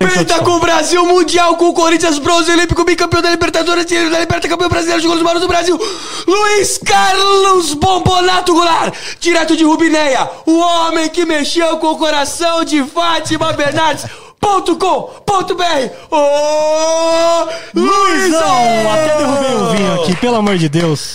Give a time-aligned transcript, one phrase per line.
[0.00, 4.48] Penta com o Brasil, Mundial com o Corinthians, bronze olímpico, bicampeão da Libertadores, da Liberta,
[4.48, 5.78] campeão brasileiro de gols do do Brasil,
[6.26, 12.82] Luiz Carlos Bombonato Goulart, direto de Rubineia, o homem que mexeu com o coração de
[12.82, 14.06] Fátima Bernardes.
[14.40, 15.90] Ponto com, ponto BR.
[16.10, 18.90] Ô, Luizão!
[18.90, 21.14] Até derrubei o vinho aqui, pelo amor de Deus.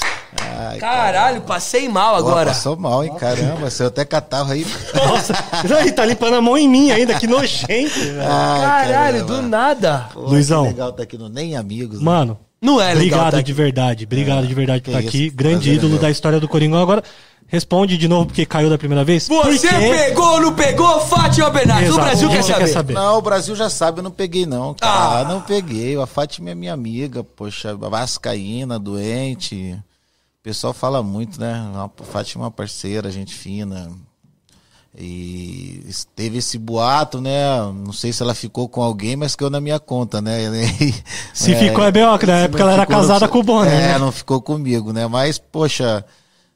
[0.58, 2.48] Ai, Caralho, passei mal Pô, agora.
[2.48, 3.12] passou mal, hein?
[3.20, 4.66] Caramba, você até catarro aí.
[4.94, 5.34] Nossa,
[5.80, 7.66] Aí tá limpando a mão em mim ainda, que nojento.
[8.22, 9.34] Ai, Caralho, caramba.
[9.34, 10.10] do nada.
[10.14, 10.64] Pô, Luizão.
[10.64, 12.00] que legal tá aqui no Nem Amigos.
[12.00, 12.06] né?
[12.06, 12.96] Mano, Não é legal.
[12.98, 13.54] obrigado tá de aqui.
[13.54, 14.04] verdade.
[14.06, 15.28] Obrigado de verdade por estar aqui.
[15.28, 16.02] isso, Grande é ídolo meu.
[16.02, 16.82] da história do Coringão.
[16.82, 17.04] Agora,
[17.48, 19.28] responde de novo porque caiu da primeira vez.
[19.28, 21.90] Você pegou ou não pegou, Fátima Bernardes?
[21.90, 22.60] O Exato, Brasil a quer saber.
[22.60, 22.94] quer saber.
[22.94, 24.74] Não, o Brasil já sabe, eu não peguei, não.
[24.74, 25.24] Cara, Ah.
[25.26, 25.96] não peguei.
[25.96, 29.78] A Fátima é minha amiga, poxa, vascaína, doente.
[30.46, 31.56] O pessoal fala muito, né?
[31.74, 33.92] A Fátima é uma parceira, gente fina.
[34.96, 35.84] E
[36.16, 37.50] teve esse boato, né?
[37.74, 40.38] Não sei se ela ficou com alguém, mas caiu na minha conta, né?
[41.34, 43.98] Se ficou é B.O., que na época ela era casada com o Bonner, É, né?
[43.98, 45.08] não ficou comigo, né?
[45.08, 46.06] Mas, poxa,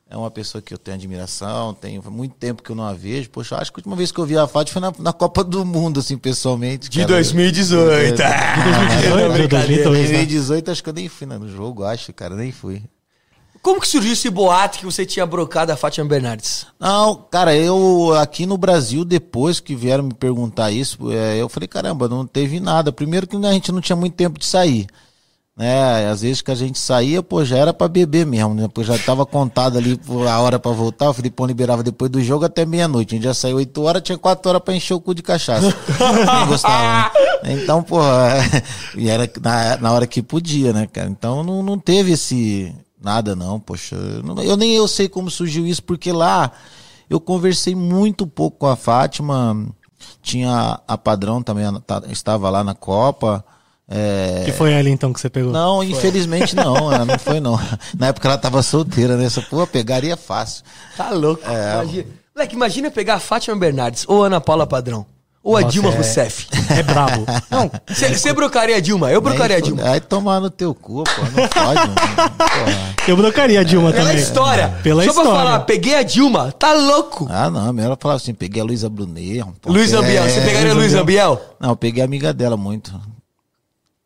[0.08, 3.32] é uma pessoa que eu tenho admiração, tenho muito tempo que eu não a vejo.
[3.32, 5.44] Poxa, acho que a última vez que eu vi a Fátima foi na, na Copa
[5.44, 6.90] do Mundo, assim, pessoalmente.
[6.90, 7.14] De cara.
[7.14, 8.22] 2018.
[8.22, 9.84] É, De 2018, Brincadeira.
[9.84, 10.18] 2002, né?
[10.18, 12.84] 2018 acho que eu nem fui né, no jogo, acho, cara, nem fui.
[13.62, 16.66] Como que surgiu esse boato que você tinha brocado a Fátima Bernardes?
[16.80, 21.68] Não, cara, eu aqui no Brasil, depois que vieram me perguntar isso, é, eu falei,
[21.68, 22.92] caramba, não teve nada.
[22.92, 24.88] Primeiro que a gente não tinha muito tempo de sair.
[25.60, 26.10] Né?
[26.10, 28.70] Às vezes que a gente saía, pô, já era pra beber mesmo, né?
[28.74, 32.46] Pô, já tava contado ali a hora pra voltar, o Filipão liberava depois do jogo
[32.46, 33.14] até meia-noite.
[33.14, 35.76] A gente já saiu 8 horas, tinha 4 horas pra encher o cu de cachaça.
[35.98, 37.12] Quem gostava,
[37.44, 37.62] né?
[37.62, 38.00] Então, pô,
[38.96, 41.10] e era na, na hora que podia, né, cara?
[41.10, 43.96] Então não, não teve esse nada, não, poxa.
[44.44, 46.52] Eu nem eu sei como surgiu isso, porque lá
[47.10, 49.68] eu conversei muito pouco com a Fátima.
[50.22, 53.44] Tinha a padrão também, tá- estava lá na Copa.
[53.92, 55.52] É, Que foi ela então que você pegou?
[55.52, 57.60] não, infelizmente não, ela não foi não.
[57.98, 59.26] Na época ela tava solteira, né?
[59.26, 60.64] Essa pô, pegaria fácil.
[60.96, 61.42] Tá louco.
[61.50, 61.74] É.
[61.82, 62.06] Imagina.
[62.36, 65.06] Moleque, imagina pegar a Fátima Bernardes ou a Ana Paula Padrão.
[65.42, 65.96] Ou a Nossa, Dilma é.
[65.96, 66.48] Rousseff.
[66.70, 67.26] É brabo.
[67.50, 69.10] Não, Você brocaria a Dilma?
[69.12, 69.82] Eu brocaria a Dilma.
[69.90, 71.80] Aí tomar no teu cu, pô, não pode.
[71.80, 71.96] mano.
[72.38, 72.96] Porra.
[73.08, 74.22] eu blocaria a Dilma Pela também.
[74.22, 74.68] história.
[74.84, 75.32] Pela Só história.
[75.32, 76.52] pra falar, peguei a Dilma.
[76.52, 77.28] Tá louco.
[77.30, 79.40] Ah, não, melhor falar assim, peguei a Luísa Brunet.
[79.40, 80.24] é, Ambiel.
[80.30, 81.42] Você pegaria Luiz Ambiel?
[81.60, 82.94] Não, eu peguei a amiga dela muito.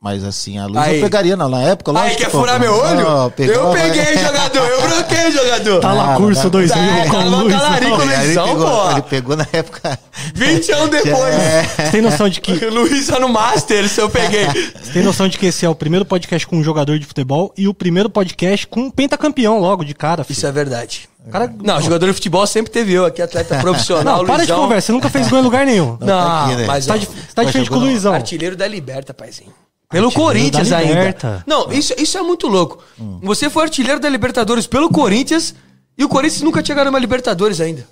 [0.04, 0.98] Mas assim, a Luísa Aí.
[0.98, 1.48] eu pegaria, não.
[1.48, 3.32] Na época, Aí, quer pô, furar meu não, olho?
[3.32, 4.68] pegou- eu peguei jogador.
[4.68, 5.80] Eu broquei jogador.
[5.80, 6.50] Tá lá curso nada.
[6.50, 7.56] 2000 É, com tá Luiz.
[7.56, 8.92] talarico, Aí ele pegou, pô.
[8.92, 10.00] Ele pegou na época.
[10.36, 11.34] 20 anos depois.
[11.36, 11.64] É.
[11.64, 14.46] Você tem noção de que Luiz tá no Master, se eu peguei.
[14.46, 17.54] Você tem noção de que esse é o primeiro podcast com um jogador de futebol
[17.58, 20.36] e o primeiro podcast com um pentacampeão logo de cara, filho.
[20.38, 21.08] Isso é verdade.
[21.32, 24.18] Cara, Não, jogador de futebol sempre teve eu aqui, atleta profissional.
[24.18, 24.60] Não, para de Luizão.
[24.60, 25.98] conversa, você nunca fez gol em lugar nenhum.
[26.02, 26.66] Não, tá aqui, né?
[26.68, 28.14] mas Você tá ó, de, tá de Mas frente com o Luizão.
[28.14, 29.54] artilheiro da Liberta, paizinho.
[29.94, 31.44] Pelo Corinthians da ainda.
[31.48, 32.84] Não, isso, isso é muito louco.
[33.22, 35.56] Você foi artilheiro da Libertadores pelo Corinthians
[35.98, 37.88] e o Corinthians nunca tinha ganhado uma Libertadores ainda.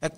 [0.00, 0.10] É,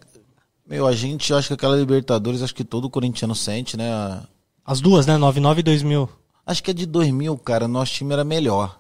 [0.69, 4.23] meu, a gente, eu acho que aquela Libertadores, acho que todo corintiano sente, né?
[4.65, 5.17] As duas, né?
[5.17, 6.09] 99 e 2000.
[6.45, 8.79] Acho que é de 2000, cara, nosso time era melhor.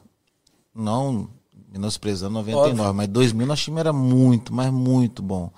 [0.74, 1.28] Não
[1.72, 2.94] menosprezando 99, Óbvio.
[2.94, 5.50] mas 2000 nosso time era muito, mas muito bom.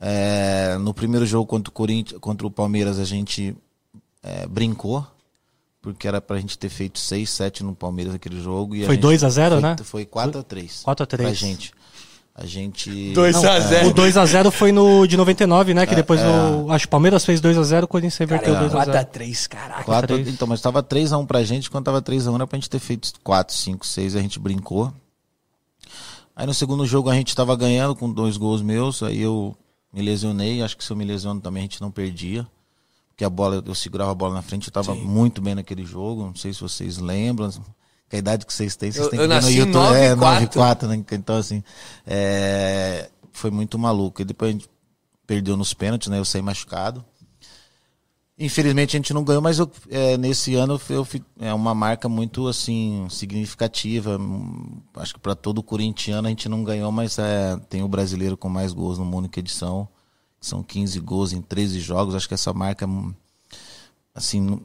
[0.00, 3.56] É, no primeiro jogo contra o Corinthians, contra o Palmeiras, a gente
[4.22, 5.06] é, brincou,
[5.80, 8.74] porque era pra gente ter feito 6, 7 no Palmeiras aquele jogo.
[8.74, 9.76] E Foi gente- 2 a 0, foi- né?
[9.84, 11.28] Foi 4 a 3 4 a 3.
[11.28, 11.72] Pra gente.
[12.40, 13.12] A gente.
[13.14, 15.84] 2 Não, a 0 O 2x0 foi no de 99, né?
[15.86, 16.24] Que depois é.
[16.24, 16.70] o.
[16.70, 18.92] Acho que o Palmeiras fez 2x0, o Corinthians reverteu Cara, 2x0.
[18.92, 19.82] 4x3, caraca.
[19.82, 20.28] Quatro, três.
[20.28, 23.52] então, mas tava 3x1 pra gente, quando tava 3x1 era pra gente ter feito 4,
[23.56, 24.92] 5, 6, a gente brincou.
[26.36, 29.56] Aí no segundo jogo a gente tava ganhando com dois gols meus, aí eu
[29.92, 32.46] me lesionei, acho que se eu me lesiono também a gente não perdia.
[33.18, 36.26] Porque a bola, eu segurava a bola na frente, eu tava muito bem naquele jogo,
[36.26, 37.50] não sei se vocês lembram.
[38.08, 39.72] Que a idade que vocês têm, vocês Eu- têm eu que ver no YouTube.
[39.72, 40.86] 9 é, e 4.
[40.86, 41.04] 9 né?
[41.10, 41.60] Então, assim,
[42.06, 44.22] é, foi muito maluco.
[44.22, 44.70] E depois a gente
[45.26, 46.16] perdeu nos pênaltis, né?
[46.20, 47.04] Eu saí machucado.
[48.38, 51.04] Infelizmente a gente não ganhou, mas eu, é, nesse ano eu,
[51.40, 54.16] é uma marca muito assim significativa.
[54.94, 58.48] Acho que para todo corintiano a gente não ganhou, mas é, tem o brasileiro com
[58.48, 59.88] mais gols numa única edição.
[60.40, 62.14] São 15 gols em 13 jogos.
[62.14, 62.86] Acho que essa marca,
[64.14, 64.60] assim,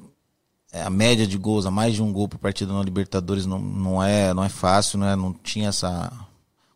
[0.72, 3.60] é, a média de gols, a mais de um gol por partida na Libertadores não,
[3.60, 6.12] não é não é fácil, não, é, não tinha essa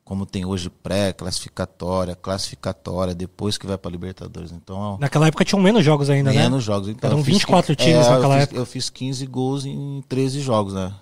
[0.03, 4.51] como tem hoje pré-classificatória, classificatória, depois que vai para Libertadores.
[4.53, 6.43] Então Naquela época tinham menos jogos ainda, né?
[6.43, 6.87] menos jogos.
[6.87, 8.59] Então, Eram eu fiz 24 que- times é, naquela eu fiz, época.
[8.61, 10.93] Eu fiz 15 gols em 13 jogos, né?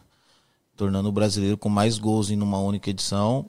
[0.76, 3.46] Tornando o brasileiro com mais gols em uma única edição.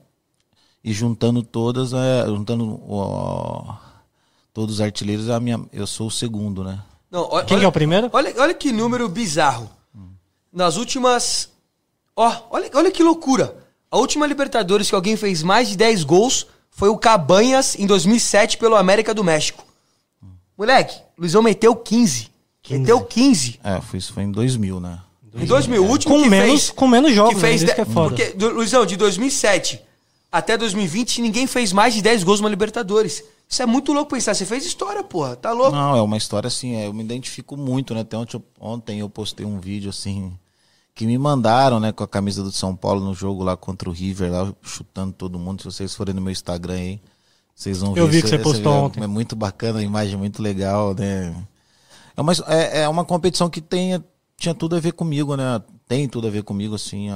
[0.83, 3.73] E juntando todas, é, juntando ó,
[4.57, 6.79] todos os artilheiros, a minha, eu sou o segundo, né?
[7.11, 8.09] Não, ó- Quem que é o primeiro?
[8.11, 9.69] Olha, olha que número bizarro.
[10.51, 11.51] Nas últimas.
[12.15, 13.55] Ó, olha, olha que loucura.
[13.91, 18.57] A última Libertadores que alguém fez mais de 10 gols foi o Cabanhas em 2007
[18.57, 19.63] pelo América do México.
[20.57, 22.31] Moleque, Luizão meteu 15.
[22.63, 22.79] 15.
[22.79, 23.59] Meteu 15.
[23.63, 24.97] É, foi, isso foi em 2000, né?
[25.35, 26.69] Em 2000, o último Com que menos- fez.
[26.71, 27.55] com menos jogos, Que fez né?
[27.57, 28.15] Isso de- que é foda.
[28.15, 29.79] Porque, Luizão, de 2007
[30.31, 33.23] até 2020, ninguém fez mais de 10 gols numa Libertadores.
[33.49, 34.33] Isso é muito louco pensar.
[34.33, 35.35] Você fez história, porra.
[35.35, 35.71] Tá louco?
[35.71, 38.01] Não, é uma história assim, é, eu me identifico muito, né?
[38.01, 40.37] Até ontem eu, ontem eu postei um vídeo assim,
[40.93, 43.93] que me mandaram, né, com a camisa do São Paulo no jogo lá contra o
[43.93, 45.61] River, lá chutando todo mundo.
[45.61, 47.01] Se vocês forem no meu Instagram aí,
[47.55, 48.01] vocês vão ver.
[48.01, 49.03] Eu vi que você postou é- ontem.
[49.03, 51.33] É muito bacana, a imagem é muito legal, né?
[52.15, 54.03] É uma, é, é uma competição que tem,
[54.37, 55.61] tinha tudo a ver comigo, né?
[55.87, 57.09] Tem tudo a ver comigo, assim,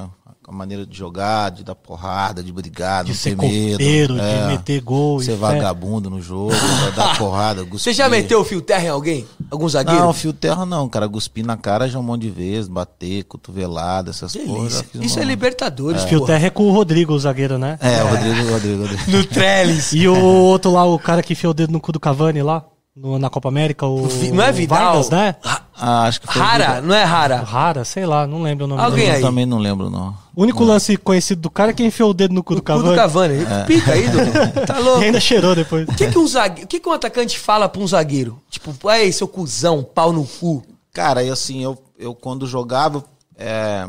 [0.47, 4.13] a, a maneira de jogar, de dar porrada, de brigar, De não ser ter medo.
[4.15, 5.21] de é, meter gol.
[5.21, 6.51] e Ser vagabundo no jogo,
[6.95, 8.21] dar porrada, Você já cuspir.
[8.23, 9.25] meteu o fio terra em alguém?
[9.49, 10.01] Algum zagueiro?
[10.01, 11.07] Não, fio terra não, cara.
[11.09, 14.81] Cuspir na cara já um monte de vezes, bater, cotovelada, essas coisas.
[14.81, 14.85] Delícia.
[15.05, 16.33] Isso um- é Libertadores, Fio porra.
[16.33, 17.77] terra é com o Rodrigo, o zagueiro, né?
[17.81, 19.01] É, o Rodrigo, o Rodrigo, o Rodrigo.
[19.11, 19.93] No Trellis.
[19.93, 22.63] E o outro lá, o cara que enfiou o dedo no cu do Cavani lá,
[22.95, 24.07] no- na Copa América, o.
[24.33, 24.79] Não é Vidal?
[24.79, 25.35] Vargas, né?
[25.75, 26.41] Ah, acho que foi.
[26.41, 26.81] Rara, Vidal.
[26.83, 27.38] não é rara.
[27.41, 29.11] Rara, sei lá, não lembro o nome Alguém dele.
[29.11, 29.21] Eu aí?
[29.21, 30.15] também não lembro, não.
[30.35, 32.61] O único lance conhecido do cara é que enfiou o dedo no cu do O
[32.61, 32.89] cu Cavani.
[32.89, 33.65] do Cavani.
[33.67, 34.31] Pica aí, Dudu.
[34.67, 35.01] Tá E louco.
[35.01, 35.88] ainda cheirou depois.
[35.88, 36.63] O que, que, um zague...
[36.63, 38.41] o que, que um atacante fala pra um zagueiro?
[38.49, 40.63] Tipo, aí, seu cuzão, pau no cu.
[40.93, 43.03] Cara, e assim, eu, eu quando jogava,
[43.38, 43.88] é,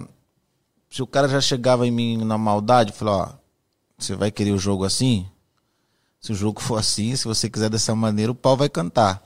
[0.91, 3.29] se o cara já chegava em mim na maldade, eu falei, ó,
[3.99, 5.27] você vai querer o jogo assim?
[6.23, 9.21] Se o jogo for assim, se você quiser dessa maneira, o pau vai cantar.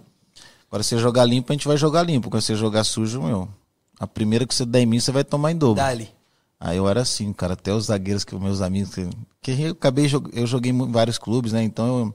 [0.66, 2.30] Agora, se você jogar limpo, a gente vai jogar limpo.
[2.30, 3.48] Quando você jogar sujo, meu,
[4.00, 5.76] a primeira que você der em mim, você vai tomar em dobro.
[5.76, 6.10] Dali.
[6.58, 9.06] Aí eu era assim, cara, até os zagueiros que meus amigos, que,
[9.42, 11.62] que eu acabei, eu joguei em vários clubes, né?
[11.62, 12.14] Então eu,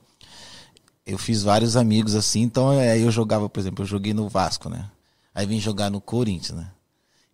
[1.13, 4.27] eu fiz vários amigos assim, então é, aí eu jogava, por exemplo, eu joguei no
[4.27, 4.89] Vasco, né?
[5.34, 6.72] Aí vim jogar no Corinthians, né?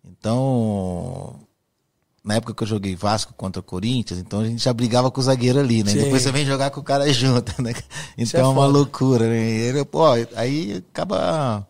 [0.04, 1.40] Então,
[2.28, 5.18] na época que eu joguei Vasco contra o Corinthians, então a gente já brigava com
[5.18, 5.92] o zagueiro ali, né?
[5.92, 6.00] Sim.
[6.00, 7.72] Depois você vem jogar com o cara junto, né?
[8.18, 8.66] Então é é, uma foda.
[8.66, 9.50] loucura, né?
[9.50, 10.04] E Ele, pô,
[10.36, 11.66] aí acaba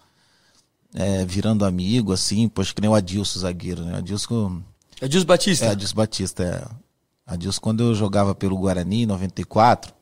[0.92, 3.92] é, virando amigo, assim, poxa, que nem o Adilson, zagueiro, né?
[3.92, 4.60] O Adilson
[5.00, 5.66] É Dilson Batista.
[5.66, 6.42] é, Adilson Batista.
[6.42, 7.32] É.
[7.34, 9.94] Adilson, quando eu jogava pelo Guarani, em 94,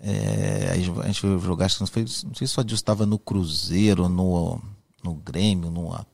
[0.00, 2.80] é, aí a gente foi jogar, acho que não, foi, não sei se o Adilson
[2.80, 4.56] estava no Cruzeiro, no,
[5.02, 6.06] no Grêmio, no, no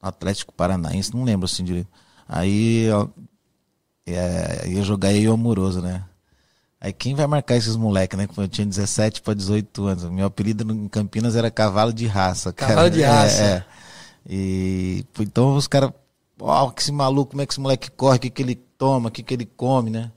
[0.00, 1.90] Atlético Paranaense, não lembro assim direito.
[2.28, 3.08] Aí ó,
[4.06, 6.04] é, ia jogar eu e o Amoroso, né?
[6.80, 8.28] Aí quem vai marcar esses moleques, né?
[8.36, 10.04] Eu tinha 17 para 18 anos.
[10.06, 12.52] Meu apelido em Campinas era Cavalo de Raça.
[12.52, 12.74] cara.
[12.74, 13.56] Cavalo de É, raça.
[13.58, 13.64] é.
[14.28, 15.92] E pô, então os caras,
[16.40, 19.08] ó, que esse maluco, como é que esse moleque corre, o que, que ele toma,
[19.08, 20.12] o que, que ele come, né?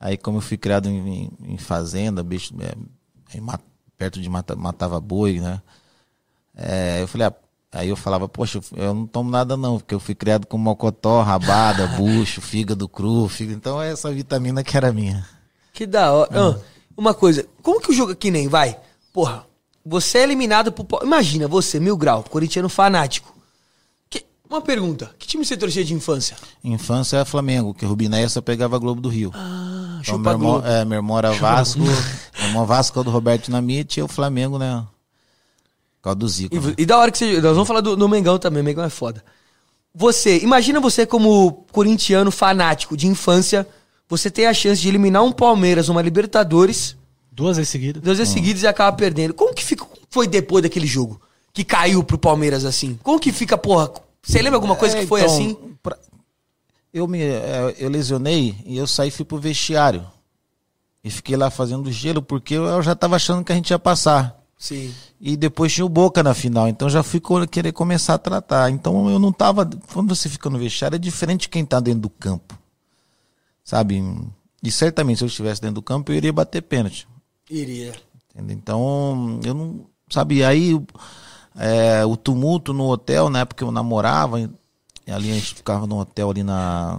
[0.00, 3.60] Aí como eu fui criado em, em- em fazenda, bicho, é, em ma-
[3.98, 5.62] perto de mata, matava boi, né?
[6.54, 7.34] É, eu falei, ah,
[7.76, 11.22] aí eu falava, poxa, eu não tomo nada não, porque eu fui criado com mocotó,
[11.22, 15.26] rabada, bucho, fígado cru, fígado, então é essa vitamina que era minha.
[15.72, 16.30] Que da hora.
[16.32, 16.58] Ah,
[16.96, 18.76] uma coisa, como que o jogo que nem vai?
[19.12, 19.44] Porra,
[19.84, 21.02] você é eliminado por.
[21.02, 23.34] Imagina, você, mil grau, corintiano fanático.
[24.08, 26.36] Que- Uma pergunta: que time você torcia de infância?
[26.64, 29.30] Infância é Flamengo, que Rubinéia só pegava Globo do Rio.
[29.34, 31.78] Ah, Então, chupa meu irmão, é, meu irmão era Vasco,
[32.38, 34.82] meu irmão Vasco é do Roberto Dinamite e o Flamengo, né?
[36.06, 36.54] Causa do Zico.
[36.54, 36.74] E, né?
[36.78, 37.40] e da hora que você.
[37.40, 39.24] Nós vamos falar do, do Mengão também, Mengão é foda.
[39.92, 43.66] Você, imagina você como corintiano fanático de infância,
[44.08, 46.96] você tem a chance de eliminar um Palmeiras numa Libertadores,
[47.32, 48.00] Duas vezes seguidas.
[48.02, 49.34] duas vezes seguidas e acaba perdendo.
[49.34, 51.20] Como que fica, como foi depois daquele jogo?
[51.52, 52.98] Que caiu pro Palmeiras assim?
[53.02, 53.90] Como que fica, porra?
[54.22, 55.56] Você lembra alguma coisa É, que foi então, assim?
[55.82, 55.98] pra-
[56.94, 60.06] Eu me é, eu lesionei e eu saí e fui pro vestiário.
[61.02, 64.40] E fiquei lá fazendo gelo porque eu já tava achando que a gente ia passar.
[64.58, 64.94] Sim.
[65.20, 67.20] E depois tinha o Boca na final, então já fui
[67.50, 68.70] querer começar a tratar.
[68.70, 69.68] Então eu não tava.
[69.92, 72.58] Quando você fica no vestiário, é diferente de quem tá dentro do campo.
[73.62, 74.02] Sabe?
[74.62, 77.06] E certamente se eu estivesse dentro do campo, eu iria bater pênalti.
[77.50, 77.94] Iria.
[78.34, 78.56] Entendeu?
[78.56, 79.86] Então, eu não.
[80.08, 80.72] Sabe, aí
[81.56, 84.50] é, o tumulto no hotel, na época eu namorava, e
[85.10, 86.98] ali a gente ficava no hotel ali na.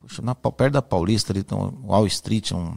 [0.00, 2.76] Puxa, na, perto da Paulista, ali, então, Wall Street, um.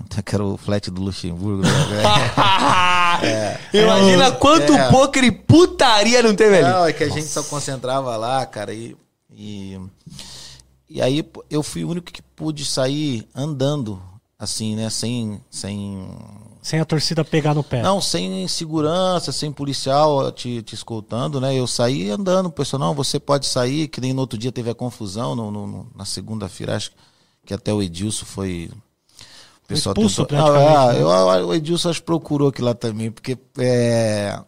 [0.00, 1.62] Até que era o flat do Luxemburgo.
[1.62, 1.70] Né?
[3.72, 4.90] Imagina quanto é.
[4.90, 6.68] poker e putaria não teve ali.
[6.68, 8.96] Não, é que a gente só concentrava lá, cara, e,
[9.30, 9.78] e,
[10.88, 14.02] e aí eu fui o único que pude sair andando,
[14.38, 16.08] assim, né, sem, sem,
[16.62, 17.82] Sem a torcida pegar no pé.
[17.82, 22.94] não, sem segurança, sem policial te, te escoltando, né, eu saí andando, o pessoal, não,
[22.94, 26.76] você pode sair, que nem no outro dia teve a confusão, no- no- na segunda-feira,
[26.76, 26.90] acho
[27.46, 28.70] que até o Edilson foi...
[29.72, 31.00] O pessoal expulso tentou- praticamente, Ah, né?
[31.40, 34.38] eu- o Edilson acho que procurou aquilo lá também, porque é,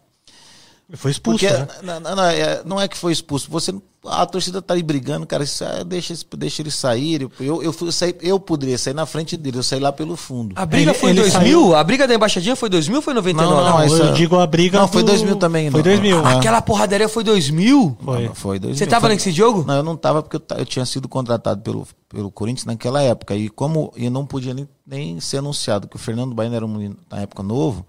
[0.93, 1.67] foi expulso, Porque né?
[1.81, 3.49] não, não, não, é, não é que foi expulso.
[3.49, 3.73] Você,
[4.05, 5.43] a torcida tá aí brigando, cara.
[5.43, 7.27] isso, ah, deixa, deixa ele sair.
[7.39, 10.53] Eu, eu, fui sair, eu poderia sair na frente dele, eu saí lá pelo fundo.
[10.55, 11.75] A briga Ele- foi em ele 2000?
[11.75, 13.55] A briga da embaixadinha foi 2000 ou foi 99?
[13.55, 15.79] Não, não, Não, isso eu é- digo a briga Não, foi do- 2000 também, Foi
[15.79, 15.83] não.
[15.83, 16.19] 2000.
[16.23, 16.33] Ah.
[16.37, 17.97] Aquela porradaria foi 2000?
[18.03, 18.27] Foi.
[18.27, 18.77] Não, foi 2000.
[18.77, 19.63] Você tava Foi- nesse jogo?
[19.65, 23.35] Não, eu não tava porque eu, eu tinha sido contratado pelo, pelo Corinthians naquela época.
[23.35, 26.69] E como eu não podia nem, nem ser anunciado, que o Fernando Baiano era um
[26.69, 27.87] menino, na época novo.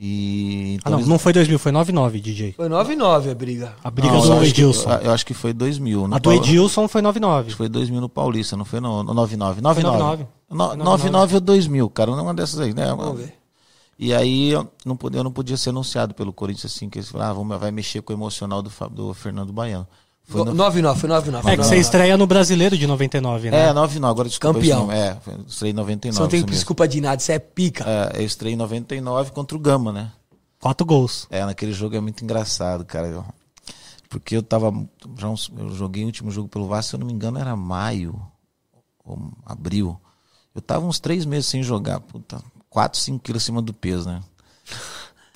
[0.00, 0.74] E.
[0.74, 2.52] Ah, então não, eles- não foi 2000, foi 99, DJ.
[2.52, 3.74] Foi 9-9 a briga.
[3.82, 4.90] A briga Não, do Edilson.
[4.92, 6.06] eu, eu acho que foi 2000.
[6.06, 7.50] no A do Edilson foi Acho 99.
[7.50, 9.60] que foi 2000 no Paulista, não foi no, no 99.
[9.60, 9.98] 99.
[10.00, 10.26] 99.
[10.48, 12.12] Foi No- 99 ou 2000, cara.
[12.12, 12.86] Não é uma dessas aí, né?
[12.94, 13.34] Vamos ver.
[13.98, 17.08] E aí eu não, podia, eu não podia ser anunciado pelo Corinthians assim, que eles
[17.08, 19.88] falaram, ah, vai mexer com o emocional do, do Fernando Baiano.
[20.28, 21.48] Foi no- 9-9, foi 9-9.
[21.48, 23.68] É que você estreia no Brasileiro de 99, né?
[23.68, 24.58] É, 99, agora desculpa.
[24.60, 24.92] Campeão.
[24.92, 26.14] É, foi- eu estrei em 99.
[26.16, 26.54] Você não tem isso mesmo.
[26.58, 27.84] desculpa de nada, você é pica.
[27.88, 30.12] É, eu estrei em 99 contra o Gama, né?
[30.60, 31.26] Quatro gols.
[31.30, 33.24] É, naquele jogo é muito engraçado, cara.
[34.10, 34.70] Porque eu tava.
[35.18, 37.56] Já uns- eu joguei o último jogo pelo Vasco, se eu não me engano, era
[37.56, 38.20] maio
[39.04, 39.98] ou abril.
[40.54, 42.00] Eu tava uns três meses sem jogar.
[42.00, 44.20] Puta, 4, 5 quilos acima do peso, né?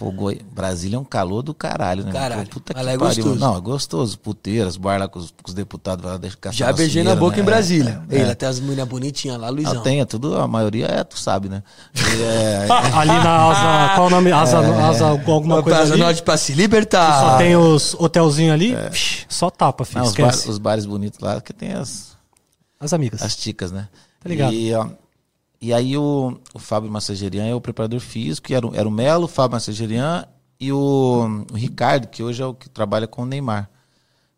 [0.03, 0.41] Pô, Goi...
[0.53, 2.11] Brasília é um calor do caralho, né?
[2.13, 3.07] Caralho, Pô, puta mas que é pariu.
[3.25, 3.39] gostoso.
[3.41, 4.19] Não, é gostoso.
[4.19, 7.45] Puteiras, bar lá com os, com os deputados lá deixa Já beijei na boca em
[7.45, 8.03] Brasília.
[8.11, 8.35] É, Ei, é.
[8.35, 9.79] tem as meninas bonitinhas lá, Luizão.
[9.81, 11.63] Ah, tem, é tudo, a maioria é, tu sabe, né?
[11.95, 12.67] É,
[12.97, 13.95] Ali na asa.
[13.95, 14.33] Qual o nome?
[14.33, 16.03] Asa, asa alguma coisa Asa ali.
[16.03, 17.21] Norte pra se libertar.
[17.21, 18.75] Só tem os hotelzinhos ali.
[18.91, 20.01] psh, Só tapa, filho.
[20.01, 22.17] não, os, bar- os bares bonitos lá, que tem as,
[22.81, 23.23] As amigas.
[23.23, 23.89] as ticas, né?
[24.23, 24.53] Tá ligado.
[24.53, 24.87] E, ó,
[25.63, 29.27] e aí o, o Fábio Massagerian é o preparador físico, e era, era o Melo,
[29.27, 30.27] o Fábio Massagerian
[30.59, 33.71] e o, o Ricardo, que hoje é o que trabalha com o Neymar.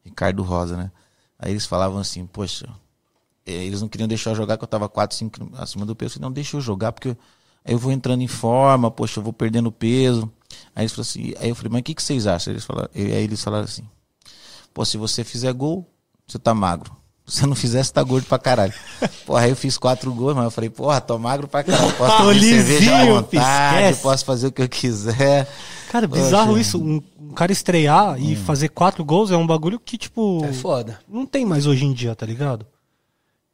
[0.05, 0.93] Ricardo Rosa, né?
[1.39, 2.69] Aí eles falavam assim, poxa,
[3.47, 5.97] eh, eles não queriam deixar eu jogar, que eu tava 4, 5 quilos acima do
[5.97, 6.21] peso.
[6.21, 7.17] Não, deixa eu jogar, porque
[7.65, 10.31] aí eu vou entrando em forma, poxa, eu vou perdendo peso.
[10.77, 12.53] Aí eles falaram assim, aí eu falei, mas o que, que vocês acham?
[12.53, 13.89] Eles falaram, aí eles falaram assim,
[14.75, 15.91] pô, se você fizer gol,
[16.27, 16.95] você tá magro.
[17.27, 18.75] Se você não você tá gordo pra caralho.
[19.25, 21.93] Porra, aí eu fiz quatro gols, mas eu falei, porra, tô magro pra caralho.
[21.95, 24.03] Posso Tô tomar cerveja à lisinho, vontade, esquece.
[24.03, 25.49] posso fazer o que eu quiser.
[25.91, 26.61] Cara, bizarro Poxa.
[26.61, 26.79] isso.
[26.83, 30.45] Um, um cara estrear e fazer quatro gols é um bagulho que, tipo.
[30.45, 31.01] É foda.
[31.09, 32.67] Não tem mais hoje em dia, tá ligado?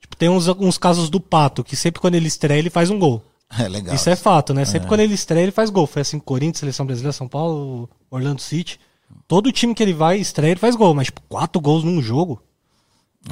[0.00, 2.98] Tipo, tem uns, uns casos do Pato, que sempre quando ele estreia, ele faz um
[2.98, 3.22] gol.
[3.56, 3.94] É legal.
[3.94, 4.64] Isso é fato, né?
[4.64, 5.86] Sempre quando ele estreia, ele faz gol.
[5.86, 8.80] Foi assim, Corinthians, Seleção Brasileira, São Paulo, Orlando City.
[9.28, 10.94] Todo time que ele vai, estreia, ele faz gol.
[10.94, 12.42] Mas, tipo, quatro gols num jogo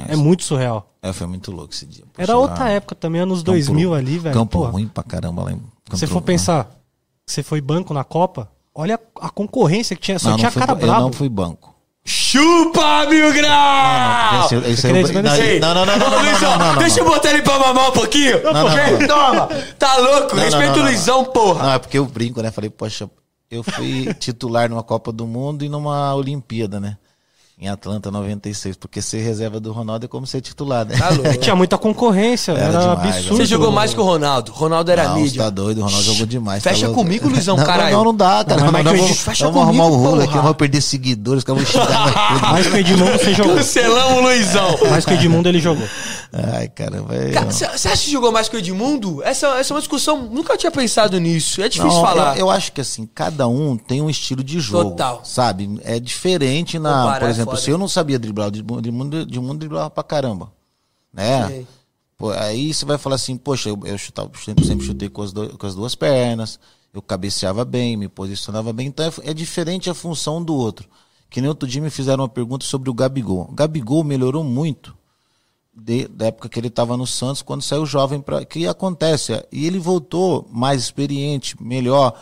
[0.07, 0.93] é, muito surreal.
[1.01, 2.03] É, foi muito louco esse dia.
[2.13, 4.33] Poxa, Era outra lá, época também, anos campo- 2000 ali, velho.
[4.35, 6.69] Campo Pô, ruim pra caramba lá em Se você Campo- for pensar,
[7.25, 10.19] você foi banco na Copa, olha a, concorrência que tinha.
[10.19, 11.01] Só Não, tinha não fui, cara ba- eu brabo.
[11.01, 11.75] não fui banco.
[12.05, 14.45] Chupa, mil grau!
[14.45, 14.87] Esse- esse
[15.59, 17.89] não, não, não, não, não, Luizão, não, não, não, deixa eu botar ele pra mamar
[17.89, 18.41] um pouquinho.
[18.43, 19.07] não, não.
[19.07, 19.47] Toma.
[19.77, 20.35] Tá louco?
[20.35, 21.63] Não, Respeita não, o Luizão, porra.
[21.63, 22.51] Não, é porque eu brinco, né?
[22.51, 23.09] Falei, poxa,
[23.49, 26.97] eu fui titular numa Copa do Mundo e numa Olimpíada, né?
[27.61, 30.95] Em Atlanta 96, porque ser reserva do Ronaldo é como ser titular, né?
[30.97, 31.37] Tá louco.
[31.39, 33.35] Tinha muita concorrência, Era era, demais, absurdo.
[33.35, 34.53] Você jogou mais que o Ronaldo.
[34.53, 35.31] Ronaldo era Não, mídia.
[35.31, 36.63] você tá doido, o Ronaldo jogou demais.
[36.63, 37.97] Fecha tá comigo, Luizão, não, caralho.
[37.97, 38.61] Não, não dá, cara.
[38.61, 40.81] Não, Não, mas não, eu vamos, fecha vamos arrumar o comigo, rolo aqui, vamos perder
[40.81, 43.55] seguidores, que eu vou xingar mais que o Edmundo você jogou.
[43.55, 44.77] Cancelamos o Luizão.
[44.89, 45.87] Mais que o Edmundo ele jogou.
[46.31, 47.13] Ai, caramba.
[47.49, 49.21] Você acha que jogou mais que o Edmundo?
[49.23, 51.61] Essa, essa é uma discussão, nunca tinha pensado nisso.
[51.61, 52.35] É difícil Não, falar.
[52.35, 54.91] Eu, eu acho que assim, cada um tem um estilo de jogo.
[54.91, 55.21] Total.
[55.23, 55.79] Sabe?
[55.83, 56.89] É diferente na.
[56.89, 60.51] Comparar por exemplo, se eu não sabia driblar, o Edmundo, Edmundo driblava pra caramba.
[61.13, 61.47] Né?
[61.47, 61.67] Sei.
[62.17, 65.31] Pô, aí você vai falar assim, poxa, eu, eu chutava, sempre, sempre chutei com as,
[65.31, 66.59] do- com as duas pernas,
[66.93, 68.87] eu cabeceava bem, me posicionava bem.
[68.87, 70.87] Então é, é diferente a função do outro.
[71.29, 73.47] Que nem outro dia me fizeram uma pergunta sobre o Gabigol.
[73.49, 74.93] O Gabigol melhorou muito
[75.73, 79.41] de- da época que ele estava no Santos, quando saiu jovem para que acontece.
[79.51, 82.19] E ele voltou mais experiente, melhor.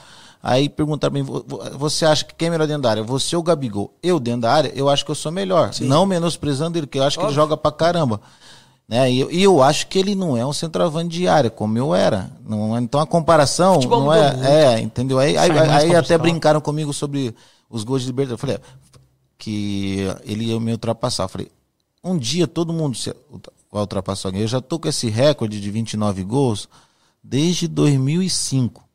[0.49, 3.03] Aí perguntaram pra mim, "Vo- vo- você acha que quem é melhor dentro da área?
[3.03, 3.93] Você ou o Gabigol?
[4.01, 5.71] Eu dentro da área, eu acho que eu sou melhor.
[5.81, 7.41] Não menosprezando ele, porque eu acho que ele Óbvio.
[7.43, 8.21] joga pra caramba.
[8.87, 9.11] Né?
[9.11, 11.93] E, eu, e eu acho que ele não é um centroavante de área, como eu
[11.93, 12.31] era.
[12.47, 15.19] Não, então a comparação Futebol não é, é, entendeu?
[15.19, 16.17] Aí, aí, aí até buscar.
[16.19, 17.35] brincaram comigo sobre
[17.69, 18.41] os gols de Libertadores.
[18.41, 18.99] Eu falei, é,
[19.37, 21.23] que ele ia me ultrapassar.
[21.25, 21.51] Eu falei,
[22.01, 22.97] um dia todo mundo
[23.69, 24.43] vai ultrapassar alguém.
[24.43, 26.69] Eu já tô com esse recorde de 29 gols
[27.21, 28.86] desde 2005.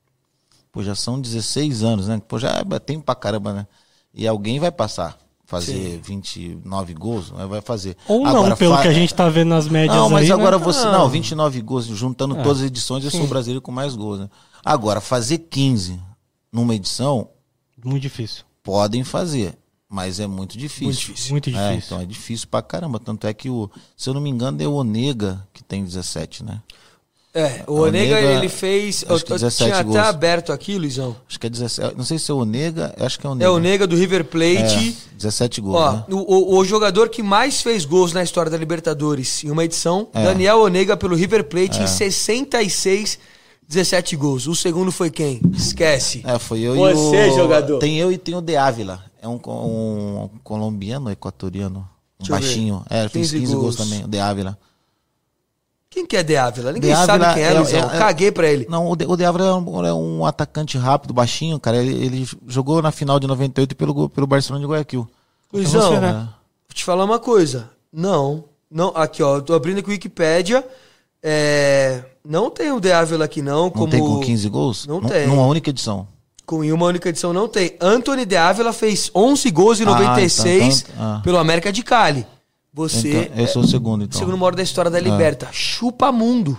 [0.73, 2.21] Pô, já são 16 anos, né?
[2.27, 3.67] Pô, já é tempo pra caramba, né?
[4.15, 7.45] E alguém vai passar, fazer 29 gols, né?
[7.47, 7.97] vai fazer.
[8.09, 10.33] Ou não, Agora, pelo fa- que a gente tá vendo nas médias Não, mas aí,
[10.33, 10.65] agora né?
[10.65, 10.85] você.
[10.87, 10.93] Não.
[11.01, 12.43] Não, 29 gols, juntando É.
[12.43, 14.31] todas as edições, eu sou o brasileiro com mais gols, né?
[14.65, 16.01] Agora, fazer 15
[16.51, 17.29] numa edição,
[17.85, 18.45] Muito difícil.
[18.63, 20.85] podem fazer, mas é muito difícil.
[20.87, 21.31] Muito difícil.
[21.33, 21.87] Muito É, difícil.
[21.87, 22.99] então é difícil pra caramba.
[22.99, 26.43] Tanto é que o, se eu não me engano, é o Onega que tem 17,
[26.45, 26.63] né?
[27.35, 29.05] É, o Onega, Onega, ele fez.
[29.09, 29.97] Acho que eu 17 tinha gols.
[29.97, 31.17] até aberto aqui, Luizão.
[31.27, 31.97] Acho que é 17.
[31.97, 33.51] Não sei se é o Nega, acho que é o É Nega.
[33.53, 34.97] o Onega do River Plate.
[35.13, 36.05] É, 17 gols, Ó, né?
[36.11, 40.09] o, o- o jogador que mais fez gols na história da Libertadores em uma edição,
[40.13, 40.25] É.
[40.25, 43.19] Daniel Onega pelo River Plate em 66,
[43.67, 44.47] 17 gols.
[44.47, 45.41] O segundo foi quem?
[45.55, 46.21] Esquece.
[46.27, 47.35] É, foi eu Você, e o...
[47.37, 47.79] jogador.
[47.79, 49.03] Tem eu e tem o De Ávila.
[49.23, 51.89] É um, co- um colombiano, equatoriano.
[52.21, 52.85] Um Deixa baixinho.
[52.91, 53.77] É, fez 15 15 gols, gols.
[53.77, 54.59] também, o De Ávila.
[55.93, 56.73] Quem que é De Ávila?
[56.73, 57.91] Ninguém De sabe Ávila quem é, é- Luizão.
[57.91, 58.67] é- é- Caguei pra ele.
[58.69, 61.77] Não, o De, o De Ávila é um, é um atacante rápido, baixinho, cara.
[61.77, 65.07] Ele, ele jogou na final de 98 pelo, pelo Barcelona de Guayaquil.
[65.53, 66.13] Luizão, né?
[66.13, 67.69] vou te falar uma coisa.
[67.93, 68.89] Não, não.
[68.95, 70.65] Aqui, ó, eu tô abrindo aqui o Wikipédia.
[71.23, 73.65] É, não tem o De Ávila aqui, não.
[73.65, 74.87] Não como tem com 15 gols?
[74.87, 75.27] Não Num- tem.
[75.27, 76.09] Numa única edição.
[76.45, 77.77] Com em uma única edição não tem.
[77.81, 81.21] Anthony De Ávila fez 11 gols em Ah, 96 então- então- ah.
[81.23, 82.27] pelo América de Cali.
[82.73, 84.19] Você Então, eu sou o segundo, então.
[84.19, 85.49] segundo maior da história da Liberta.
[85.53, 86.59] Chupa mundo.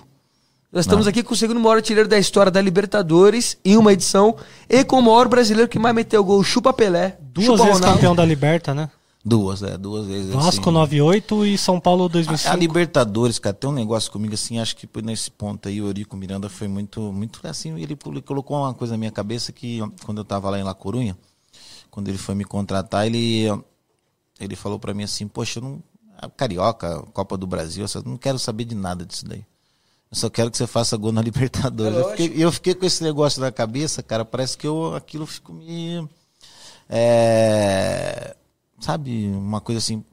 [0.72, 4.36] Nós estamos aqui com o segundo maior artilheiro da história da Libertadores em uma edição
[4.68, 7.18] e com o maior brasileiro que mais meteu gol, chupa Pelé.
[7.22, 7.96] Duas chupa vezes Ronaldo.
[7.96, 8.90] campeão da Liberta, né?
[9.26, 10.34] Duas, é, duas vezes.
[10.34, 10.72] Vasco assim.
[10.72, 12.54] 98 e São Paulo A, 2005.
[12.54, 16.18] a Libertadores, cara, tem um negócio comigo assim, acho que nesse ponto aí o Eurico
[16.18, 20.18] Miranda foi muito, muito assim, ele colo- colocou uma coisa na minha cabeça que quando
[20.18, 21.16] eu tava lá em La Corunha,
[21.90, 23.46] quando ele foi me contratar, ele
[24.40, 25.80] ele falou pra mim assim, poxa, eu não a
[26.30, 29.46] Carioca, Copa do Brasil, eu não quero saber de nada disso daí.
[30.12, 31.98] Eu só quero que você faça gol na Libertadores.
[31.98, 35.26] É eu, fiquei, eu fiquei com esse negócio na cabeça, cara, parece que eu aquilo
[35.26, 36.08] fico me
[36.90, 38.36] é,
[38.80, 40.04] sabe, uma coisa assim,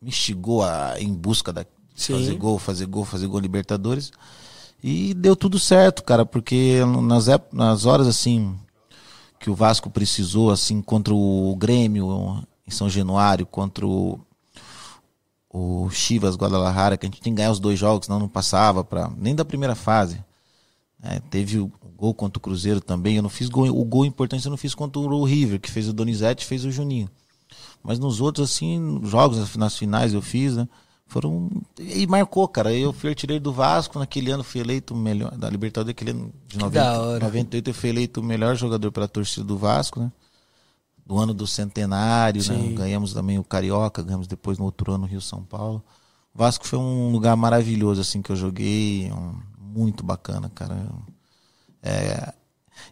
[0.00, 2.14] me instigou a, em busca da Sim.
[2.14, 4.12] fazer gol, fazer gol, fazer gol Libertadores.
[4.82, 8.56] E deu tudo certo, cara, porque nas, nas horas assim
[9.40, 14.20] que o Vasco precisou, assim, contra o Grêmio em São Januário, contra o,
[15.50, 18.84] o Chivas Guadalajara, que a gente tinha que ganhar os dois jogos, senão não passava
[18.84, 20.22] para nem da primeira fase.
[21.02, 23.16] É, teve o gol contra o Cruzeiro também.
[23.16, 25.88] Eu não fiz gol, o gol importante eu não fiz contra o River, que fez
[25.88, 27.08] o Donizete, fez o Juninho.
[27.82, 30.68] Mas nos outros, assim, jogos, nas finais eu fiz, né?
[31.06, 31.48] Foram.
[31.78, 32.72] E marcou, cara.
[32.74, 35.30] Eu fui artilheiro do Vasco, naquele ano fui eleito o melhor.
[35.36, 37.24] Da Libertadores, aquele ano de da 90, hora.
[37.24, 40.12] 98, eu fui eleito o melhor jogador pela torcida do Vasco, né?
[41.08, 42.72] Do ano do centenário, né?
[42.74, 45.82] Ganhamos também o Carioca, ganhamos depois no outro ano o Rio São Paulo.
[46.34, 49.10] O Vasco foi um lugar maravilhoso, assim, que eu joguei.
[49.10, 50.76] um- muito bacana, cara.
[51.82, 52.32] É,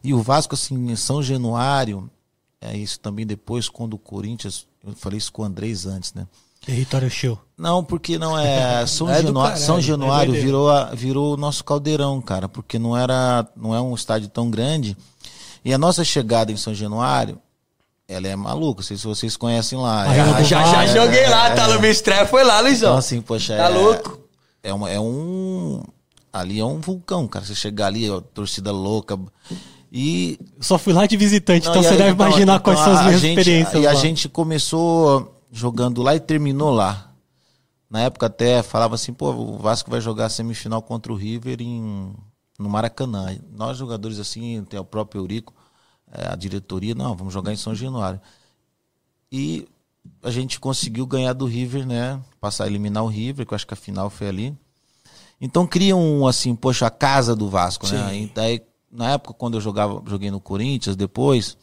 [0.02, 2.08] e o Vasco, assim, em São Januário,
[2.60, 6.26] é isso também depois, quando o Corinthians, eu falei isso com o Andrés antes, né?
[6.64, 7.38] Território show.
[7.56, 8.86] Não, porque não é.
[8.88, 10.46] São, É Januário, caralho, São é Januário doideira.
[10.46, 13.46] virou, a- virou o nosso caldeirão, cara, porque não era.
[13.56, 14.96] Não é um estádio tão grande.
[15.64, 17.38] E a nossa chegada em São Januário,
[18.08, 18.80] ela é maluca.
[18.80, 20.06] Não sei se vocês conhecem lá.
[20.14, 22.90] É- Já, já É, joguei lá, tá no Mistré, foi lá, Luizão.
[22.90, 24.18] então, assim, poxa, Tá é, louco?
[24.62, 25.82] É, uma, é um.
[26.32, 27.44] Ali é um vulcão, cara.
[27.44, 29.18] Você chegar ali, ó, torcida louca.
[29.92, 30.38] E.
[30.60, 32.92] Só fui lá de visitante, Não, então você aí, deve então, imaginar então, quais são
[32.92, 33.82] as a minhas gente- experiências.
[33.82, 33.94] E a lá.
[34.00, 37.10] gente começou jogando lá e terminou lá.
[37.88, 42.12] Na época até falava assim, pô, o Vasco vai jogar semifinal contra o River em,
[42.58, 43.36] no Maracanã.
[43.54, 45.55] Nós jogadores assim, tem o próprio Eurico, é,
[46.32, 48.20] a diretoria, não, vamos jogar em São Januário.
[49.30, 49.66] E
[50.22, 52.20] a gente conseguiu ganhar do River, né?
[52.40, 54.56] Passar a eliminar o River, que eu acho que a final foi ali.
[55.40, 58.08] Então cria um, assim, poxa, a casa do Vasco, né?
[58.10, 58.22] Sim.
[58.22, 61.56] E daí, na época, quando eu jogava, joguei no Corinthians, depois,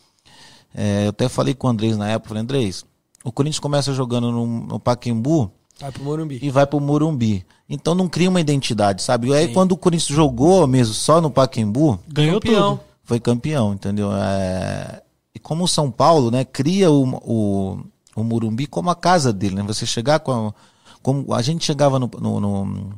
[0.75, 2.85] é, eu até falei com o Andrés na época, falei, Andrés,
[3.23, 6.39] o Corinthians começa jogando no, no Pacaembu Vai pro Morumbi.
[6.41, 7.45] e vai pro Morumbi.
[7.67, 9.29] Então não cria uma identidade, sabe?
[9.29, 12.77] E aí quando o Corinthians jogou mesmo só no Pacaembu, Ganhou Campeão.
[12.77, 12.92] tudo.
[13.03, 14.11] Foi campeão, entendeu?
[14.13, 15.01] É,
[15.35, 17.79] E como o São Paulo, né, cria o, o,
[18.15, 19.63] o Morumbi como a casa dele, né?
[19.63, 20.53] Você chegar com a,
[21.01, 22.89] como a gente chegava no, no, no,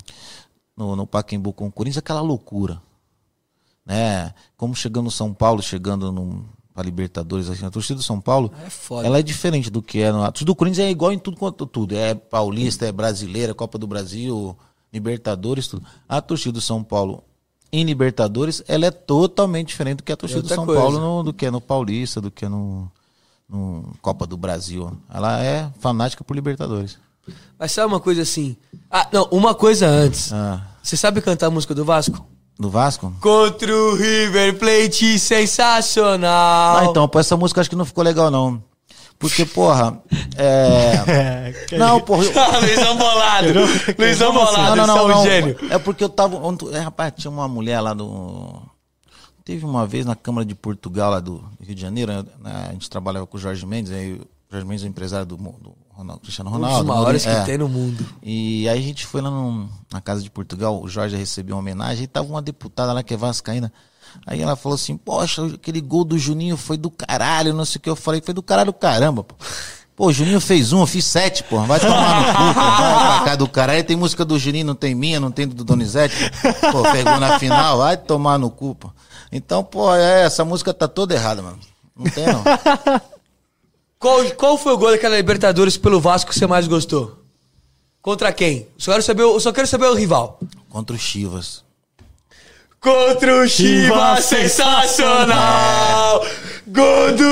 [0.77, 2.81] no, no Pacaembu com o Corinthians, aquela loucura,
[3.85, 4.33] né?
[4.57, 8.51] Como chegando no São Paulo, chegando no para Libertadores, assim, a torcida do São Paulo,
[8.65, 9.07] É foda.
[9.07, 11.37] ela é diferente do que é no a torcida do Corinthians é igual em tudo
[11.37, 14.57] quanto tudo, é paulista, é brasileira, Copa do Brasil,
[14.91, 15.85] Libertadores, tudo.
[16.07, 17.23] A torcida do São Paulo
[17.79, 20.81] em Libertadores, ela é totalmente diferente do que a torcida do São coisa.
[20.81, 22.89] Paulo, no- do que é no Paulista, do que é no,
[23.49, 24.91] no Copa do Brasil.
[25.13, 26.97] Ela é fanática por Libertadores.
[27.57, 28.55] Mas sabe uma coisa assim?
[28.91, 30.31] Ah, não, uma coisa antes.
[30.31, 32.25] Ah, Você sabe cantar a música do Vasco?
[32.57, 33.11] do Vasco?
[33.19, 36.77] Contra o River Plate, sensacional.
[36.77, 38.63] Ah, então, pô, essa música acho que não ficou legal, não.
[39.17, 40.01] Porque, porra,
[40.37, 41.53] é.
[41.71, 42.23] É, Não, porra.
[42.23, 43.47] eu- Ah, Luizão Bolado.
[43.97, 44.37] Luizão assim?
[44.45, 45.23] Bolado, não, não, é não, um não.
[45.23, 45.57] gênio.
[45.69, 46.35] É porque eu tava.
[46.37, 48.61] ontem- É, rapaz, tinha uma mulher lá do.
[49.43, 52.89] Teve uma vez na Câmara de Portugal, lá do Rio de Janeiro, né, a gente
[52.89, 56.21] trabalhava com o Jorge Mendes, aí o Jorge Mendes é o empresário do, do Ronaldo,
[56.21, 56.77] Cristiano Um Ronaldo.
[56.79, 57.53] dos maiores Mourinho- que é.
[57.53, 58.05] tem no mundo.
[58.23, 61.61] E aí a gente foi lá no- na casa de Portugal, o Jorge recebeu uma
[61.61, 63.71] homenagem e tava uma deputada lá que é vascaína.
[64.25, 67.81] Aí ela falou assim, poxa, aquele gol do Juninho foi do caralho, não sei o
[67.81, 67.89] que.
[67.89, 69.35] Eu falei, foi do caralho caramba, pô.
[69.95, 71.61] Pô, o Juninho fez um, eu fiz sete, pô.
[71.61, 72.61] Vai tomar no cu, pô.
[72.61, 73.77] Vai pra cá do caralho.
[73.77, 76.31] Aí tem música do Juninho, não tem minha, não tem do Donizete.
[76.71, 78.91] Pô, pegou na final, vai tomar no cu, pô.
[79.31, 81.59] Então, pô, é, essa música tá toda errada, mano.
[81.95, 82.43] Não tem, não.
[83.97, 87.17] Qual, qual foi o gol daquela Libertadores pelo Vasco que você mais gostou?
[88.03, 88.67] Contra quem?
[88.77, 90.39] Só quero saber, eu só quero saber o rival.
[90.69, 91.64] Contra o Chivas.
[92.85, 96.23] Contra o Chivas, Chivas sensacional!
[96.67, 97.23] Gol do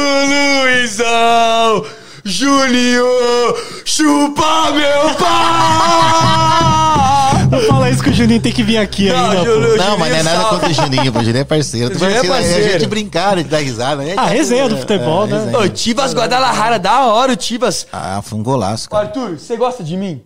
[0.64, 1.86] Luizão!
[2.26, 3.06] Juninho,
[3.86, 6.50] chupa meu pau!
[7.52, 9.78] Não fala isso que o Juninho tem que vir aqui Não, ainda, Júlio, pô.
[9.78, 11.12] Não, mas não é nada contra o Juninho.
[11.12, 11.92] O Juninho é parceiro.
[11.92, 12.66] Tu Juninho é parceiro.
[12.66, 14.02] A gente brincar, a gente dá risada.
[14.02, 14.16] né?
[14.18, 15.38] Ah, resenha do futebol, né?
[15.38, 15.60] resenha.
[15.60, 17.86] Ô, Chivas Guadalajara, da hora o Chivas.
[17.94, 19.06] Ah, foi um golaço, cara.
[19.06, 20.24] Arthur, você gosta de mim?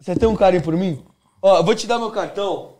[0.00, 1.02] Você tem um carinho por mim?
[1.42, 2.71] Ó, eu vou te dar meu cartão.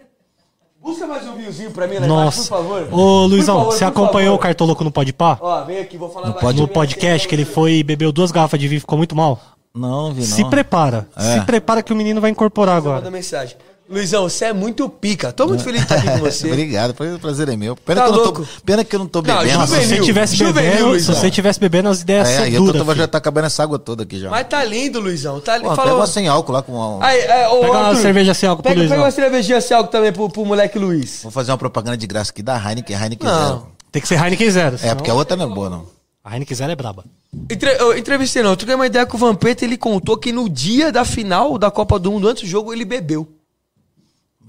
[0.83, 2.41] Busca mais um vinhozinho pra mim lá embaixo, Nossa.
[2.43, 2.89] por favor.
[2.93, 4.43] Ô, Luizão, favor, você acompanhou o favor.
[4.43, 5.39] Cartoloco no Podpah?
[5.41, 8.33] Ó, vem aqui, vou falar No baixinho, No podcast que ele foi e bebeu duas
[8.33, 9.41] garrafas de vinho e ficou muito mal?
[9.75, 10.27] Não, vi não.
[10.27, 11.09] Se prepara.
[11.17, 11.35] É.
[11.39, 13.11] Se prepara que o menino vai incorporar Manda agora.
[13.11, 13.57] mensagem.
[13.93, 15.31] Luizão, você é muito pica.
[15.33, 16.47] Tô muito feliz de estar aqui com você.
[16.51, 17.77] Obrigado, foi um prazer é meu.
[17.77, 18.43] Pena, Tá que eu não louco?
[18.43, 19.61] tô, pena que eu não tô Não, bebendo.
[19.67, 20.05] Se você Juvenil.
[20.05, 22.97] tivesse Juvenil, bebendo, se você tivesse bebendo, as ideias É, aí ser eu tô, duras.
[22.97, 24.31] já tá acabando essa água toda aqui já.
[24.31, 25.41] Mas tá lindo, Luizão.
[25.41, 25.69] Tá lindo.
[25.71, 25.85] Falou.
[25.85, 27.05] pega uma sem álcool lá com uma...
[27.07, 28.97] Aí, é, ô, Pega uma Arthur, cerveja sem álcool pro pega, Luizão.
[28.97, 31.21] pega uma cervejinha sem álcool também pro, pro moleque Luiz.
[31.23, 33.47] Vou fazer uma propaganda de graça aqui da Heineken, Heineken Não.
[33.49, 33.67] Zero.
[33.91, 34.75] Tem que ser Heineken Zero.
[34.77, 35.87] É, senão- porque a outra não é boa, não.
[36.25, 37.05] A Heineken Zero é braba.
[37.51, 40.49] Entre, eu entrevistei não, eu troquei uma ideia com o Vampeta, ele contou que no
[40.49, 43.27] dia da final da Copa do Mundo, antes do jogo, ele bebeu.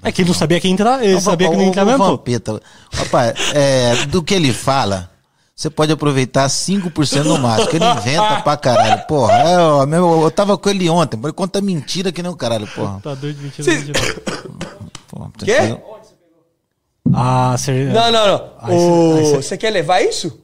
[0.04, 1.68] É que ele não sabia que ia entrar, ele Não, sabia que o- não ia
[1.68, 2.04] o- entrar o mesmo.
[2.06, 2.62] Vampeta,
[2.92, 5.10] rapaz, é, do que ele fala,
[5.56, 9.06] você pode aproveitar 5% no máximo, ele inventa pra caralho.
[9.08, 12.36] Porra, é, ó, meu, eu tava com ele ontem, ele conta mentira que nem o
[12.36, 13.00] caralho, porra.
[13.02, 14.00] Tá doido, mentira, Cê- mentira.
[15.08, 15.76] porra tem Quê?
[15.76, 15.94] que
[17.14, 17.84] Ah, você...
[17.86, 18.50] Não, não, não.
[18.60, 20.40] Aí cê- Você quer levar isso?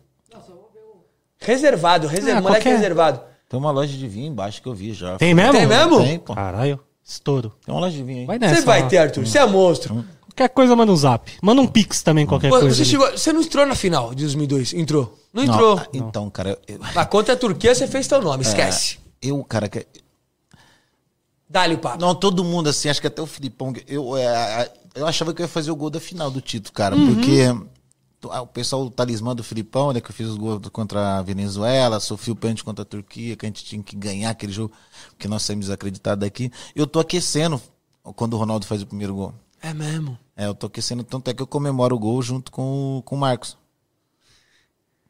[1.39, 2.35] Reservado, reser...
[2.37, 3.21] Ah, moleque qualquer- reservado.
[3.47, 5.17] Tem uma loja de vinho embaixo que eu vi já.
[5.17, 5.53] Tem mesmo?
[5.53, 6.03] Tem mesmo?
[6.03, 6.35] Tem, pô.
[6.35, 6.79] Caralho,
[7.11, 7.53] estouro.
[7.65, 8.25] Tem uma loja de vinho aí.
[8.25, 8.55] Vai nessa.
[8.55, 8.87] Você vai ó.
[8.87, 9.25] ter, Arthur.
[9.27, 10.05] Você é monstro.
[10.27, 11.31] Qualquer coisa, manda um zap.
[11.41, 12.73] Manda um pix também, qualquer Pô, coisa.
[12.75, 12.89] Você, ali.
[12.91, 13.11] chegou...
[13.11, 14.73] você não entrou na final de 2002?
[14.73, 15.19] Entrou?
[15.33, 15.77] Não Não, entrou.
[15.79, 18.97] ah, Então, cara, eu, Na contra a Turquia, você fez teu nome, esquece.
[19.21, 19.85] eu, cara, que-
[21.49, 21.99] Dá-lhe o papo.
[21.99, 25.45] não, todo mundo assim, acho que até o Filipão, eu, é, eu achava que eu
[25.45, 27.15] ia fazer o gol da final do título, cara, Uhum.
[27.15, 27.41] porque
[28.23, 31.99] o pessoal, o talismã do Filipão, né, que eu fiz os gols contra a Venezuela,
[31.99, 34.73] sofri o pênalti contra a Turquia, que a gente tinha que ganhar aquele jogo,
[35.11, 36.51] porque nós saímos desacreditados daqui.
[36.75, 37.61] Eu tô aquecendo
[38.15, 39.33] quando o Ronaldo faz o primeiro gol.
[39.61, 40.17] É mesmo.
[40.35, 43.15] É, eu tô aquecendo, tanto é que eu comemoro o gol junto com, o- com
[43.15, 43.57] o Marcos.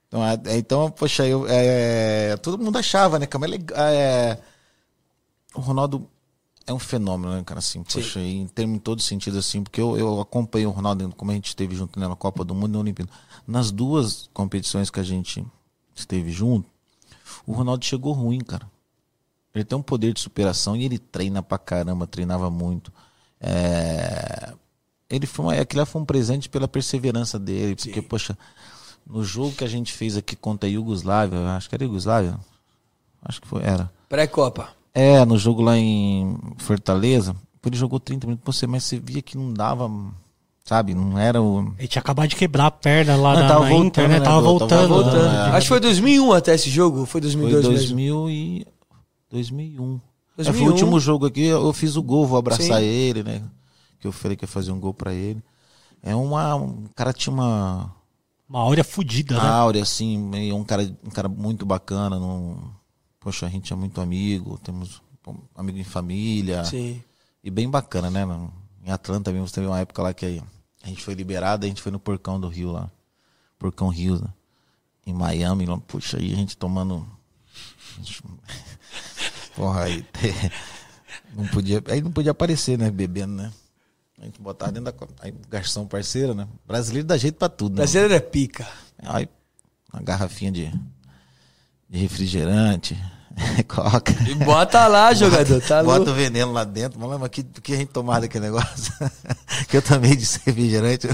[0.08, 3.28] Então, é, então poxa, eu, é, todo mundo achava, né?
[3.32, 4.40] Mas é legal, é,
[5.56, 6.10] o Ronaldo
[6.70, 7.60] é um fenômeno, né, cara?
[7.60, 11.12] Assim, poxa, em termos em todos os sentidos, assim, porque eu, eu acompanhei o Ronaldo,
[11.18, 13.12] como a gente esteve junto né, na Copa do Mundo e na Olimpíada.
[13.48, 15.44] Nas duas competições que a gente
[15.96, 16.70] esteve junto,
[17.46, 18.70] o Ronaldo chegou ruim, cara.
[19.54, 22.94] Ele tem um poder de superação e ele treina pra caramba, treinava muito.
[23.42, 24.54] É,
[25.10, 28.38] Ele foi uma, aquilo foi um presente pela perseverança dele, porque, poxa,
[29.08, 32.40] no jogo que a gente fez aqui contra a Iugoslávia, acho que era Iugoslávia,
[33.24, 33.92] acho que foi, era.
[34.08, 34.79] Pré-Copa.
[34.94, 39.38] É, no jogo lá em Fortaleza, ele jogou 30 minutos, você, mas você via que
[39.38, 39.90] não dava,
[40.64, 41.74] sabe, não era o...
[41.78, 44.20] Ele tinha acabado de quebrar a perna lá Não, na, tava na voltando, Inter, né?
[44.20, 44.42] né, Tava Dô?
[44.42, 44.90] Tava voltando.
[44.90, 45.50] voltando, né?
[45.50, 45.52] é.
[45.52, 47.78] Acho que foi 2001 até esse jogo, foi Foi 2002 mesmo?
[47.78, 48.68] 2000 e...
[49.30, 49.96] 2001.
[50.38, 50.66] É, foi 2001.
[50.66, 52.86] o último jogo aqui, eu fiz o gol, vou abraçar Sim.
[52.86, 53.44] ele, né?
[54.00, 55.44] Que eu falei que ia fazer um gol pra ele.
[56.02, 56.56] É uma...
[56.56, 57.94] Um cara tinha uma...
[58.48, 59.48] Uma áurea fudida, né?
[59.48, 62.20] Áurea, assim, meio um cara, um cara muito bacana.
[62.20, 62.79] Não...
[63.20, 66.64] Poxa, a gente é muito amigo, temos pô, amigo em família.
[66.64, 67.04] Sim.
[67.44, 68.26] E bem bacana, né?
[68.26, 68.54] mano?
[68.84, 70.42] Em Atlanta mesmo, teve uma época lá que
[70.84, 72.90] a gente foi liberado, a gente foi no Porcão do Rio lá.
[73.58, 74.30] Porcão Rio, né?
[75.06, 77.06] Em Miami, lá, puxa, aí a gente tomando.
[79.56, 80.06] Porra, aí.
[81.36, 82.90] Não podia, aí não podia aparecer, né?
[82.90, 83.54] Bebendo, né?
[84.18, 85.08] A gente botava dentro da.
[85.22, 86.48] Aí, garçom parceiro, né?
[86.68, 87.78] Brasileiro dá jeito pra tudo, né?
[87.78, 88.68] Brasileiro é pica.
[88.98, 89.30] Aí,
[89.94, 90.74] uma garrafinha de,
[91.90, 92.98] de refrigerante,
[93.68, 94.14] coca.
[94.28, 96.12] E bota lá, jogador, tá Bota louco.
[96.12, 97.00] o veneno lá dentro.
[97.00, 98.94] Mas, mas que, que a gente tomava daquele negócio?
[99.68, 101.08] que eu também de refrigerante.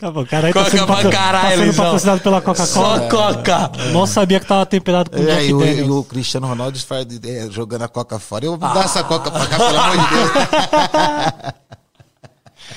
[0.00, 3.34] O cara tá Coca sendo, pra caralho, tá sendo patrocinado pela Só Coca-Cola.
[3.34, 3.72] coca.
[3.92, 7.50] Não sabia que tava temperado com É, e, o, e o Cristiano Ronaldo faz, é,
[7.50, 8.44] jogando a coca fora.
[8.44, 11.54] Eu vou dar essa coca pra cá, pelo amor de Deus.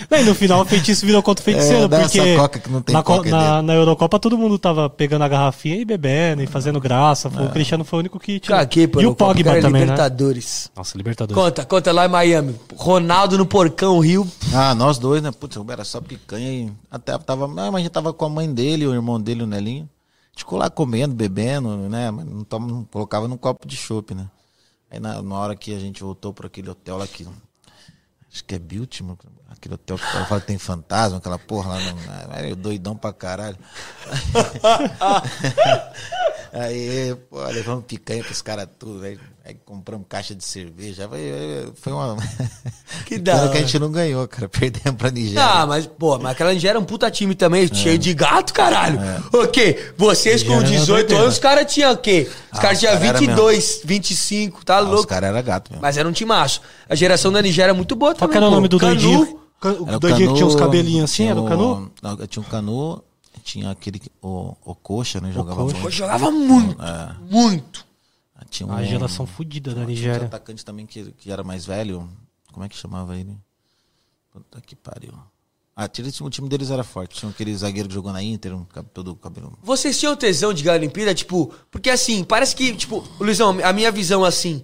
[0.09, 2.81] Não, e no final o feitiço virou contra o feiticeiro, É, porque coca que não
[2.81, 6.41] tem na, co- coca na, na Eurocopa todo mundo tava pegando a garrafinha e bebendo
[6.41, 7.27] e fazendo graça.
[7.27, 7.31] É.
[7.31, 8.57] Foi- O Cristiano foi o único que tinha.
[8.57, 8.83] Caguei.
[8.83, 9.79] E o Pogba também, né?
[9.81, 10.71] Libertadores.
[10.75, 11.43] Nossa, Libertadores.
[11.43, 12.55] Conta, conta lá em Miami.
[12.75, 14.27] Ronaldo no Porcão, Rio.
[14.53, 15.31] Ah, nós dois, né?
[15.31, 17.47] Putz, era só picanha e até tava.
[17.47, 19.83] Mas a gente tava com a mãe dele, o irmão dele, o Nelinho.
[19.83, 22.09] A gente ficou lá comendo, bebendo, né?
[22.09, 24.27] Mas não, toma, não colocava num copo de chopp, né?
[24.89, 27.27] Aí na, na hora que a gente voltou para aquele hotel lá que.
[28.33, 29.17] Acho que é Biltmore,
[29.61, 31.79] aquele hotel que fala que tem fantasma, aquela porra lá.
[32.41, 33.57] No, eu doidão pra caralho.
[36.53, 39.05] Aí, pô, levamos picanha pros caras tudo.
[39.05, 41.07] Aí, aí compramos caixa de cerveja.
[41.07, 42.17] Foi, foi uma.
[43.05, 44.49] Que da que a gente não ganhou, cara.
[44.49, 45.41] Perdemos pra Nigéria.
[45.41, 48.99] Ah, mas, pô, mas aquela Nigéria é um puta time também, cheio de gato, caralho.
[49.31, 49.93] O quê?
[49.97, 51.23] Vocês com Nigéria era 18 doideira.
[51.23, 52.29] anos, os caras tinham o quê?
[52.51, 55.07] Os Ah, caras os tinham cara era 22, 25, tá Ah, os louco?
[55.07, 55.81] caras eram gato mesmo.
[55.81, 56.61] Mas era um timaço.
[56.89, 58.31] A geração da Nigéria é muito boa Qual também.
[58.33, 59.40] que era o nome do Canu, doidinho?
[59.63, 61.91] O Era o doidinho que tinha uns cabelinhos assim, era o Canu?
[62.01, 63.03] Não, tinha o Canu,
[63.43, 63.99] tinha aquele.
[63.99, 65.31] que- O, o Coxa, né?
[65.31, 65.77] Jogava Coxa.
[65.77, 65.91] Muito.
[65.91, 67.15] jogava muito, É.
[67.29, 67.85] muito.
[68.49, 70.25] Tinha um, A geração fodida da tinha um Nigéria.
[70.25, 72.09] atacante também que, que era mais velho.
[72.51, 73.37] Como é que chamava ele?
[74.33, 75.13] Puta que pariu.
[75.75, 75.85] Ah,
[76.21, 77.17] o time deles era forte.
[77.19, 79.57] Tinha aquele zagueiro que jogou na Inter, um, todo cabelo.
[79.63, 81.13] Vocês tinham tesão de ganhar a Olimpíada?
[81.15, 84.63] Tipo, porque assim, parece que, tipo, Luizão, a minha visão assim,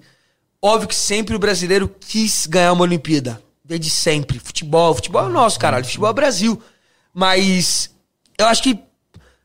[0.61, 3.41] óbvio que sempre o brasileiro quis ganhar uma Olimpíada.
[3.67, 4.39] Desde sempre.
[4.39, 5.83] Futebol, futebol é o nosso, caralho.
[5.85, 6.61] Futebol é o Brasil.
[7.13, 7.89] Mas
[8.37, 8.79] eu acho que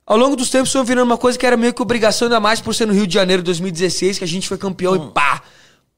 [0.06, 2.60] ao longo dos tempos foi virando uma coisa que era meio que obrigação, ainda mais
[2.60, 5.42] por ser no Rio de Janeiro 2016, que a gente foi campeão e pá,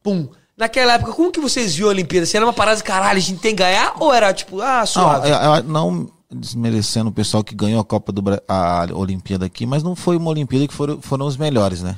[0.02, 0.28] pum.
[0.56, 2.24] Naquela época, como que vocês viam a Olimpíada?
[2.24, 3.94] Se era uma parada de caralho, a gente tem que ganhar?
[3.98, 5.28] Ou era tipo, ah, Não, suave?
[5.28, 9.66] eu- eu- não desmerecendo o pessoal que ganhou a Copa do Bra- a Olimpíada aqui,
[9.66, 11.96] mas não foi uma Olimpíada que foram, foram os melhores, né?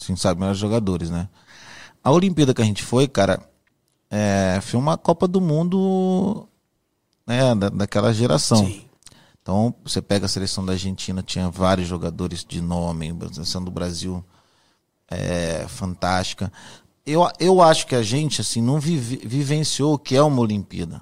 [0.00, 1.28] Assim, sabe, melhores jogadores, né?
[2.04, 3.40] A Olimpíada que a gente foi, cara,
[4.10, 6.48] é, foi uma Copa do Mundo
[7.26, 8.58] né, da, daquela geração.
[8.66, 8.84] Sim.
[9.42, 13.70] Então, você pega a seleção da Argentina, tinha vários jogadores de nome, a seleção do
[13.70, 14.22] Brasil
[15.10, 16.52] é fantástica.
[17.06, 21.00] Eu, eu acho que a gente, assim, não vive- vivenciou o que é uma Olimpíada.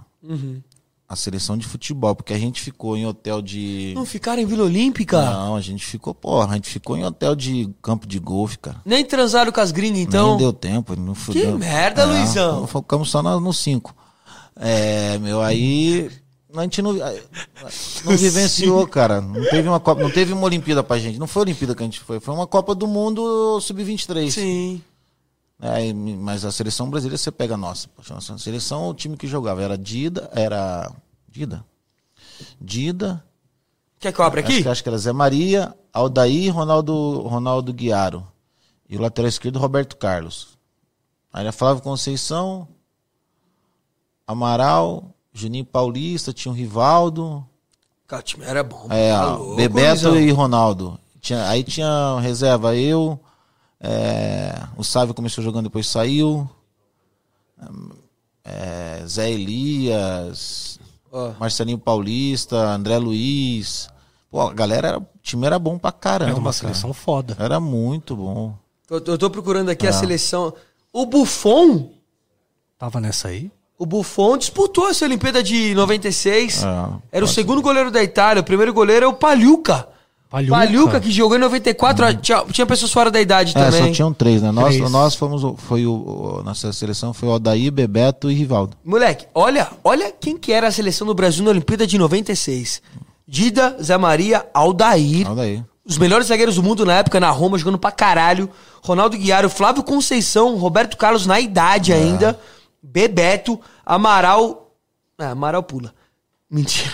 [1.09, 3.93] A seleção de futebol, porque a gente ficou em hotel de.
[3.95, 5.25] Não ficaram em Vila Olímpica?
[5.25, 8.81] Não, a gente ficou, porra, a gente ficou em hotel de campo de golfe, cara.
[8.85, 10.31] Nem transaram com as gringas, então?
[10.31, 11.57] Nem deu tempo, não fudeu.
[11.57, 12.67] merda, Luizão.
[12.67, 13.95] Focamos só no 5.
[14.59, 16.11] É, meu, aí
[16.57, 19.21] a gente não, não vivenciou, cara.
[19.21, 21.19] Não teve uma Copa, não teve uma Olimpíada pra gente.
[21.19, 24.31] Não foi a Olimpíada que a gente foi, foi uma Copa do Mundo sub-23.
[24.31, 24.83] Sim.
[25.61, 27.89] É, e- mas a seleção brasileira você pega a nossa.
[28.11, 30.91] A seleção, o time que jogava era Dida, era
[31.29, 31.65] Dida.
[32.61, 33.25] Dida,
[33.99, 34.63] Quer que eu abra Acho aqui?
[34.63, 38.27] que, acho que era Zé Maria, Aldair, Ronaldo, Ronaldo Guiaro.
[38.89, 40.59] E o lateral esquerdo, Roberto Carlos.
[41.33, 42.69] Aí era Flávio Conceição,
[44.27, 47.45] Amaral, Juninho Paulista, tinha o Rivaldo,
[48.07, 48.87] Cara, o time era bom.
[48.91, 50.99] é, tá Bebeto e Ronaldo.
[51.21, 53.19] Tinha, aí tinha reserva eu,
[53.81, 56.49] é, o Sávio começou jogando, depois saiu.
[58.45, 60.79] É, Zé Elias,
[61.11, 63.89] Ó, Marcelinho Paulista, André Luiz.
[64.31, 66.31] Pô, a galera, era- o time era bom pra caramba.
[66.33, 66.53] Era uma cara.
[66.53, 67.37] seleção foda.
[67.41, 68.55] Era muito bom.
[68.91, 69.93] eu, eu tô procurando aqui a Ah.
[69.93, 70.55] seleção.
[70.93, 71.91] O Buffon,
[72.79, 73.51] Tava nessa aí.
[73.79, 76.63] o Buffon disputou essa Olimpíada de 96.
[76.65, 78.41] Ah, Era o segundo goleiro da Itália.
[78.43, 79.89] O primeiro goleiro é o Palhuca.
[80.29, 80.51] Palhuca.
[80.57, 82.05] Palhuca, que jogou em 94.
[82.07, 83.87] ó, Tinha, tinha pessoas fora da idade É, também.
[83.87, 84.51] só tinham três, né?
[84.51, 84.91] Nós, Três.
[84.91, 88.77] nós fomos, foi o, nossa seleção foi o Aldair, Bebeto e Rivaldo.
[88.85, 92.83] Moleque, olha, olha quem que era a seleção do Brasil na Olimpíada de 96.
[93.27, 95.27] Dida, Zé Maria, Aldair.
[95.29, 95.65] Aldair.
[95.89, 98.51] Os melhores zagueiros do mundo na época, na Roma, jogando pra caralho.
[98.83, 102.39] Ronaldo Guiaro, Flávio Conceição, Roberto Carlos na idade ainda.
[102.83, 104.73] Bebeto, Amaral.
[105.19, 105.95] Ah, Amaral pula.
[106.49, 106.89] Mentira.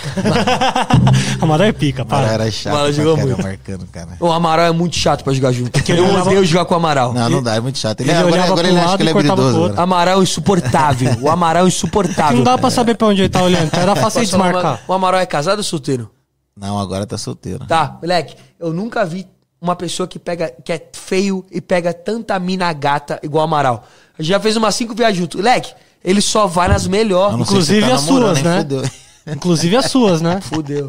[1.40, 2.26] Amaral é pica, para.
[2.26, 3.42] era chato Mano, pra jogou muito.
[3.42, 4.08] marcando, cara.
[4.18, 5.76] o Amaral é muito chato pra jogar junto.
[5.78, 7.12] ele Eu olhava- odeio jogar com o Amaral.
[7.12, 8.00] Não, não dá, é muito chato.
[8.00, 9.42] Ele, Ele agora olhava agora pro ele acha que ele é habilidoso.
[9.42, 9.64] outro.
[9.64, 9.82] agora.
[9.82, 11.16] Amaral é insuportável.
[11.20, 12.36] O Amaral é insuportável.
[12.38, 13.70] Não dá pra saber pra onde ele tá olhando.
[13.74, 14.80] Era fácil desmarcar.
[14.88, 16.10] O Amaral é casado ou solteiro?
[16.56, 17.66] Não, agora tá solteiro.
[17.66, 19.26] Tá, moleque, eu nunca vi
[19.60, 23.84] uma pessoa que pega que é feio e pega tanta mina gata igual o Amaral.
[24.18, 25.36] A gente já fez umas cinco viagens junto.
[25.36, 27.36] Moleque, ele só vai nas Eu melhores.
[27.36, 28.58] se Inclusive tá as suas, né?
[28.58, 28.82] Fudeu.
[29.26, 30.40] Inclusive as suas, né?
[30.40, 30.88] Fudeu.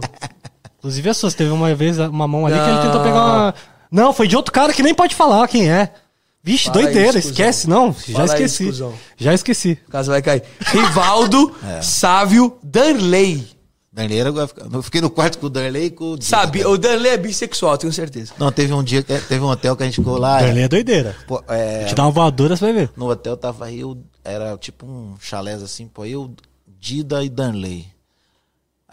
[0.80, 1.34] Inclusive as suas.
[1.34, 2.82] Teve uma vez uma mão ali que ele Não.
[2.84, 3.56] tentou pegar uma.
[3.92, 5.94] Não, foi de outro cara que nem pode falar quem é.
[6.46, 7.94] Vixe, Fala doideira, isso, esquece, não.
[7.94, 8.66] Já Fala isso, esqueci.
[8.66, 8.94] cuzão.
[9.18, 9.80] Já esqueci.
[9.88, 10.44] O caso vai cair.
[10.60, 13.48] Rivaldo, Sávio, Danley.
[14.28, 16.26] Agora fica- eu fiquei no quarto com o Darley e com o Dida.
[16.26, 18.34] Sabe, o Danley é bissexual, tenho certeza.
[18.40, 20.40] Não, teve um dia, que- teve um hotel que a gente ficou lá.
[20.42, 21.16] Darley é doideira.
[21.28, 22.90] pô, é, Te dá uma voadora, você vai ver.
[22.98, 26.34] no hotel tava eu, era tipo um chalés assim, pô, eu,
[26.80, 27.86] Dida e Darley.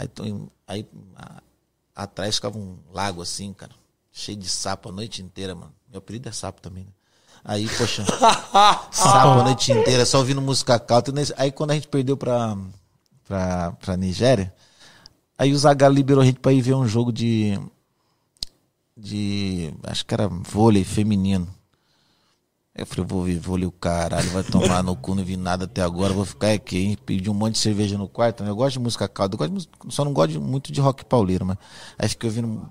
[0.00, 0.34] Aí,
[0.66, 0.86] aí
[1.16, 1.42] a-
[1.94, 3.72] atrás ficava um lago assim, cara.
[4.12, 5.72] Cheio de sapo a noite inteira, mano.
[5.88, 6.90] Meu apelido é sapo também, né?
[7.44, 8.04] Aí, poxa,
[8.92, 10.82] sapo a noite inteira, só ouvindo música.
[11.14, 12.56] Nesse- Aí quando a gente perdeu pra,
[13.24, 14.54] pra, pra Nigéria,
[15.38, 17.58] aí o Zagallo liberou a gente pra ir ver um jogo de.
[18.96, 19.72] de.
[19.84, 21.48] acho que era vôlei feminino.
[22.80, 25.82] Eu falei, vou ver vôlei o caralho, vai tomar no cu, não vi nada até
[25.82, 26.98] agora, vou ficar aqui, hein?
[27.04, 28.48] Pedi um monte de cerveja no quarto, né?
[28.48, 31.04] Eu gosto de música country, eu gosto de música- só não gosto muito de rock
[31.04, 31.58] pauleiro, mas
[31.98, 32.66] aí fiquei ouvindo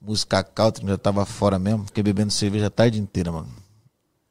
[0.00, 3.48] música country, já tava fora mesmo, fiquei bebendo cerveja a tarde inteira, mano.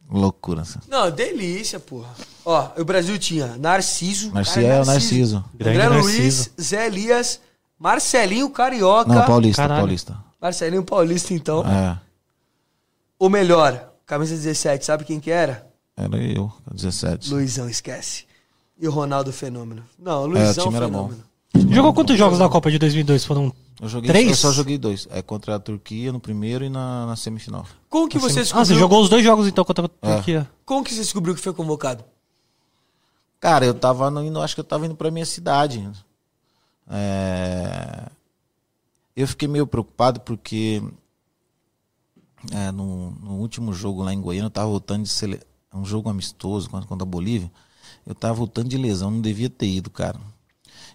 [0.09, 0.79] Loucura, assim.
[0.87, 2.07] Não, delícia, porra.
[2.45, 4.31] Ó, o Brasil tinha Narciso.
[4.33, 5.45] Narciso cara, é o Narciso.
[5.53, 6.51] Grande André Narciso.
[6.57, 7.41] Luiz, Zé Elias,
[7.77, 9.13] Marcelinho Carioca.
[9.13, 9.81] Não, Paulista, Caralho.
[9.81, 10.17] Paulista.
[10.41, 11.65] Marcelinho Paulista, então.
[11.67, 11.99] É,
[13.19, 15.67] O melhor, camisa 17, sabe quem que era?
[15.95, 17.31] era eu, 17.
[17.31, 18.25] Luizão, esquece.
[18.79, 19.83] E o Ronaldo Fenômeno.
[19.99, 21.09] Não, o É, o Luizão time era bom.
[21.09, 21.27] Fenômeno.
[21.75, 23.25] Jogou quantos jogos da Copa de 2002?
[23.25, 24.29] Foram Eu joguei, Três?
[24.29, 25.07] eu só joguei dois.
[25.11, 27.65] É contra a Turquia no primeiro e na, na semifinal.
[27.89, 28.65] Como que você Ah, descobriu?
[28.65, 30.15] você jogou os dois jogos então contra a É.
[30.15, 30.49] Turquia.
[30.65, 32.03] Como que você descobriu que foi convocado?
[33.39, 35.87] Cara, eu tava no- indo, acho que eu tava indo pra minha cidade.
[36.89, 38.07] É,
[39.15, 40.81] Eu fiquei meio preocupado porque
[42.51, 45.39] é, no, no último jogo lá em Goiânia eu tava voltando de sele...
[45.73, 47.51] um jogo amistoso contra, a Bolívia.
[48.05, 50.19] Eu tava voltando de lesão, não devia ter ido, cara.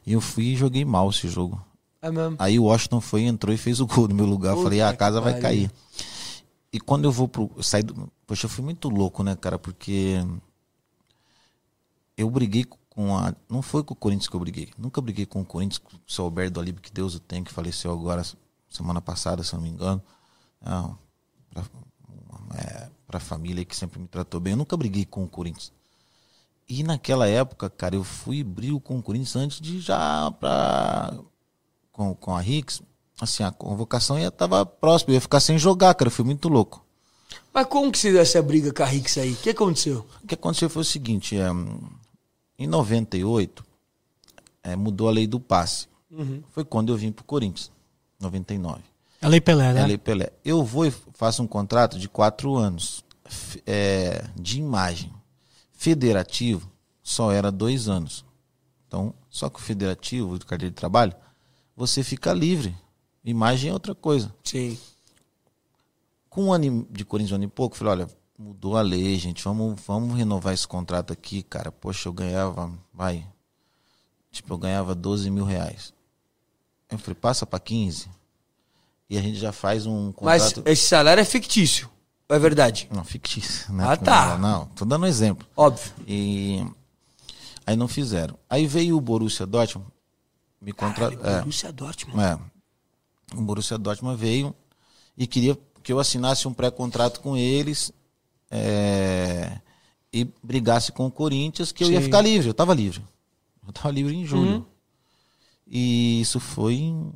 [0.06, 1.62] E eu fui e joguei mal esse jogo.
[2.00, 2.36] É mesmo.
[2.38, 4.50] Aí o Washington foi, entrou e fez o gol no meu lugar.
[4.50, 5.42] Eu Puta falei, ah, a casa vai pariu.
[5.42, 5.70] cair.
[6.72, 7.50] E quando eu vou pro.
[7.56, 8.10] Eu saí do.
[8.26, 9.58] Poxa, eu fui muito louco, né, cara?
[9.58, 10.16] Porque.
[12.16, 13.34] Eu briguei com a.
[13.48, 14.70] Não foi com o Corinthians que eu briguei.
[14.78, 17.52] Nunca briguei com o Corinthians, com o seu Alberto Alibe, que Deus o tem, que
[17.52, 18.24] faleceu agora,
[18.68, 20.02] semana passada, se eu não me engano.
[20.64, 20.98] Não,
[21.52, 21.64] pra,
[22.56, 24.52] é, pra família que sempre me tratou bem.
[24.52, 25.72] Eu nunca briguei com o Corinthians.
[26.68, 31.12] E naquela época, cara, eu fui brigo com o Corinthians antes de já pra.
[31.92, 32.82] Com, com a Rix.
[33.20, 36.08] Assim, a convocação ia tava próxima, eu ia ficar sem jogar, cara.
[36.08, 36.84] Eu fui muito louco.
[37.52, 39.32] Mas como que você deu essa briga com a Rix aí?
[39.32, 40.06] O que aconteceu?
[40.22, 41.48] O que aconteceu foi o seguinte: é,
[42.58, 43.64] em 98,
[44.62, 45.86] é, mudou a lei do passe.
[46.50, 47.70] Foi quando eu vim pro Corinthians,
[48.20, 48.82] 99.
[49.22, 49.82] A Lei Pelé, É né?
[49.82, 50.32] a Lei Pelé.
[50.44, 53.04] Eu vou e faço um contrato de quatro anos
[53.64, 55.12] é, de imagem.
[55.72, 56.68] Federativo
[57.00, 58.24] só era dois anos.
[58.88, 61.14] Então, só que o federativo, do carteira de trabalho,
[61.76, 62.76] você fica livre.
[63.24, 64.34] Imagem é outra coisa.
[64.42, 64.76] Sim.
[66.28, 69.16] Com um ano de Corinthians, um ano e pouco, eu falei, olha, mudou a lei,
[69.18, 71.70] gente, vamos, vamos renovar esse contrato aqui, cara.
[71.70, 73.24] Poxa, eu ganhava, vai,
[74.32, 75.94] tipo, eu ganhava 12 mil reais.
[76.90, 78.10] Eu falei, passa para 15
[79.12, 80.66] e a gente já faz um Mas contrato...
[80.66, 81.86] esse salário é fictício.
[82.30, 82.88] É verdade.
[82.90, 83.84] Não, fictício, né?
[83.86, 84.38] Ah, tá.
[84.38, 85.46] Não, tô dando um exemplo.
[85.54, 85.92] Óbvio.
[86.08, 86.66] E
[87.66, 88.38] aí não fizeram.
[88.48, 89.90] Aí veio o Borussia Dortmund,
[90.58, 91.22] me contratou...
[91.28, 92.22] É, Borussia Dortmund.
[92.22, 92.38] é.
[93.36, 94.54] O Borussia Dortmund veio
[95.14, 97.92] e queria que eu assinasse um pré-contrato com eles
[98.50, 99.60] é,
[100.10, 102.06] e brigasse com o Corinthians, que eu ia Sim.
[102.06, 102.48] ficar livre.
[102.48, 103.04] Eu estava livre.
[103.62, 104.66] Eu estava livre em julho.
[105.66, 107.12] E isso foi em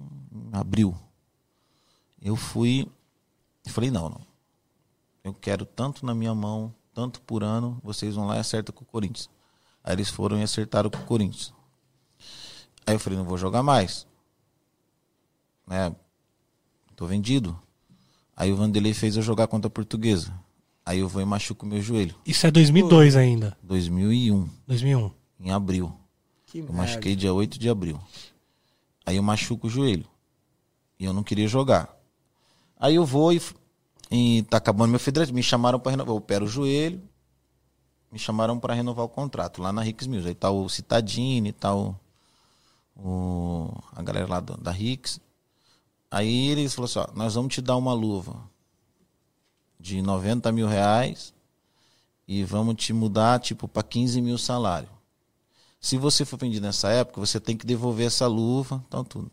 [0.53, 0.95] abril.
[2.27, 2.91] Eu fui
[3.65, 4.21] e falei, não, não.
[5.23, 8.83] Eu quero tanto na minha mão, tanto por ano, vocês vão lá e acertam com
[8.83, 9.31] o Corinthians.
[9.85, 11.55] Aí eles foram e acertaram com o Corinthians.
[12.85, 14.09] Aí eu falei, não vou jogar mais.
[15.69, 15.95] Né?
[16.97, 17.57] Tô vendido.
[18.37, 20.35] Aí o Vanderlei fez eu jogar contra a portuguesa.
[20.85, 22.17] Aí eu vou e machuco meu joelho.
[22.27, 23.57] Isso é 2002 ainda.
[23.62, 25.12] 2001, 2001.
[25.39, 25.97] em abril.
[26.45, 26.77] Que Eu merda.
[26.79, 28.01] machuquei dia 8 de abril.
[29.05, 30.09] Aí eu machuco o joelho.
[30.99, 31.96] E eu não queria jogar.
[32.79, 33.41] Aí eu vou e,
[34.11, 35.35] e tá acabando meu federativo.
[35.37, 36.12] Me chamaram para renovar.
[36.12, 37.03] Eu opero o joelho.
[38.11, 40.27] Me chamaram para renovar o contrato lá na Rix Mills.
[40.29, 41.95] Aí tá o Citadini, tá o,
[42.97, 45.21] o- a galera lá do- da Rix.
[46.11, 48.37] Aí eles falaram assim: ó, nós vamos te dar uma luva
[49.79, 51.33] de 90 mil reais
[52.29, 54.89] e vamos te mudar tipo para 15 mil salário.
[55.81, 59.31] Se você for vendido nessa época, você tem que devolver essa luva, tal tudo.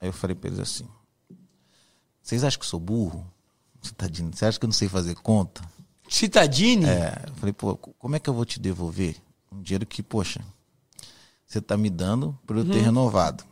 [0.00, 0.88] Aí eu falei para eles assim:
[2.30, 3.26] Vocês acham que eu sou burro?
[4.08, 5.62] Dizendo, você acha que eu não sei fazer conta?
[6.08, 6.86] Citadini?
[6.86, 9.16] É, eu falei, pô, como é que eu vou te devolver
[9.50, 10.40] um dinheiro que, poxa,
[11.44, 13.42] você tá me dando por eu ter renovado?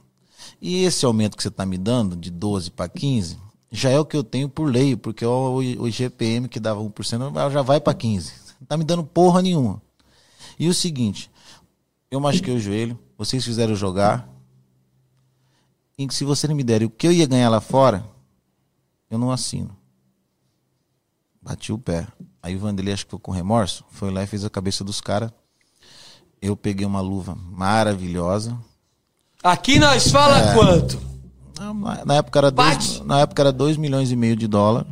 [0.63, 3.37] E esse aumento que você tá me dando, de 12 para 15,
[3.73, 7.51] já é o que eu tenho por lei, porque o, o IGPM que dava 1%
[7.51, 8.33] já vai para 15.
[8.61, 9.83] Não tá me dando porra nenhuma.
[10.57, 11.29] E o seguinte,
[12.09, 14.29] eu machuquei o joelho, vocês fizeram jogar,
[15.99, 18.07] e se você não me der o que eu ia ganhar lá fora,
[19.11, 19.77] eu não assino.
[21.43, 22.07] Bati o pé.
[22.43, 25.01] Aí o Vanderlei, acho que ficou com remorso, foi lá e fez a cabeça dos
[25.01, 25.31] caras.
[26.41, 28.57] Eu peguei uma luva maravilhosa,
[29.43, 30.55] Aqui nós fala É.
[30.55, 31.01] quanto?
[31.57, 34.85] Na na época era dois, na época era 2 milhões e meio de dólar.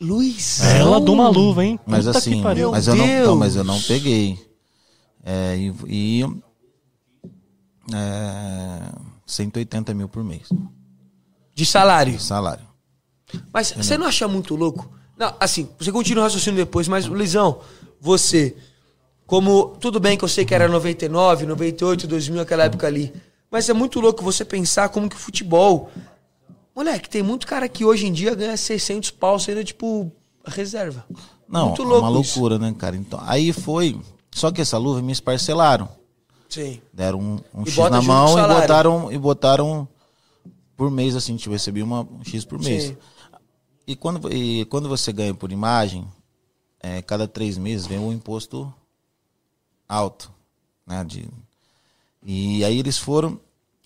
[0.00, 0.60] Luiz.
[0.62, 1.78] Ela de uma luva, hein?
[1.84, 4.38] Mas Puta assim, mas eu, não, mas eu não peguei.
[5.24, 5.74] É, e,
[6.22, 6.22] e
[7.92, 8.92] é,
[9.26, 10.48] 180 mil por mês
[11.54, 12.14] De salário.
[12.16, 12.64] de salário.
[13.52, 14.90] Mas você não acha muito louco?
[15.16, 17.60] Não, assim, você continua o raciocínio depois, mas, Luizão,
[18.00, 18.56] você,
[19.26, 19.76] como.
[19.80, 23.12] Tudo bem que eu sei que era 99, 98, 2000, aquela época ali.
[23.50, 25.90] Mas é muito louco você pensar como que o futebol.
[26.74, 30.10] Moleque, tem muito cara que hoje em dia ganha 600 pau sendo, tipo,
[30.46, 31.04] reserva.
[31.48, 32.06] Não, muito é louco.
[32.06, 32.38] uma isso.
[32.38, 32.96] loucura, né, cara?
[32.96, 34.00] Então, aí foi.
[34.30, 35.88] Só que essa luva me esparcelaram.
[36.48, 36.80] Sim.
[36.92, 39.88] Deram um, um X na mão e botaram, e botaram
[40.76, 42.84] por mês, assim, tipo, eu recebi uma, um X por mês.
[42.84, 42.96] Sim.
[43.86, 46.06] E quando, e quando você ganha por imagem,
[46.80, 48.72] é, cada três meses vem um imposto
[49.88, 50.30] alto.
[50.86, 51.28] Né, de,
[52.22, 53.40] e aí eles foram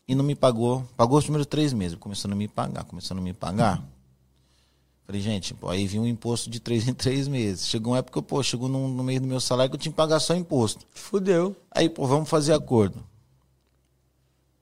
[0.06, 0.84] e não me pagou.
[0.96, 3.82] Pagou os primeiros três meses, começando a me pagar, começando a me pagar.
[5.06, 7.66] Falei, gente, pô, aí vinha um imposto de três em três meses.
[7.66, 9.96] Chegou uma época, pô, chegou no, no meio do meu salário que eu tinha que
[9.96, 10.86] pagar só imposto.
[10.90, 11.54] Fudeu.
[11.70, 13.02] Aí, pô, vamos fazer acordo.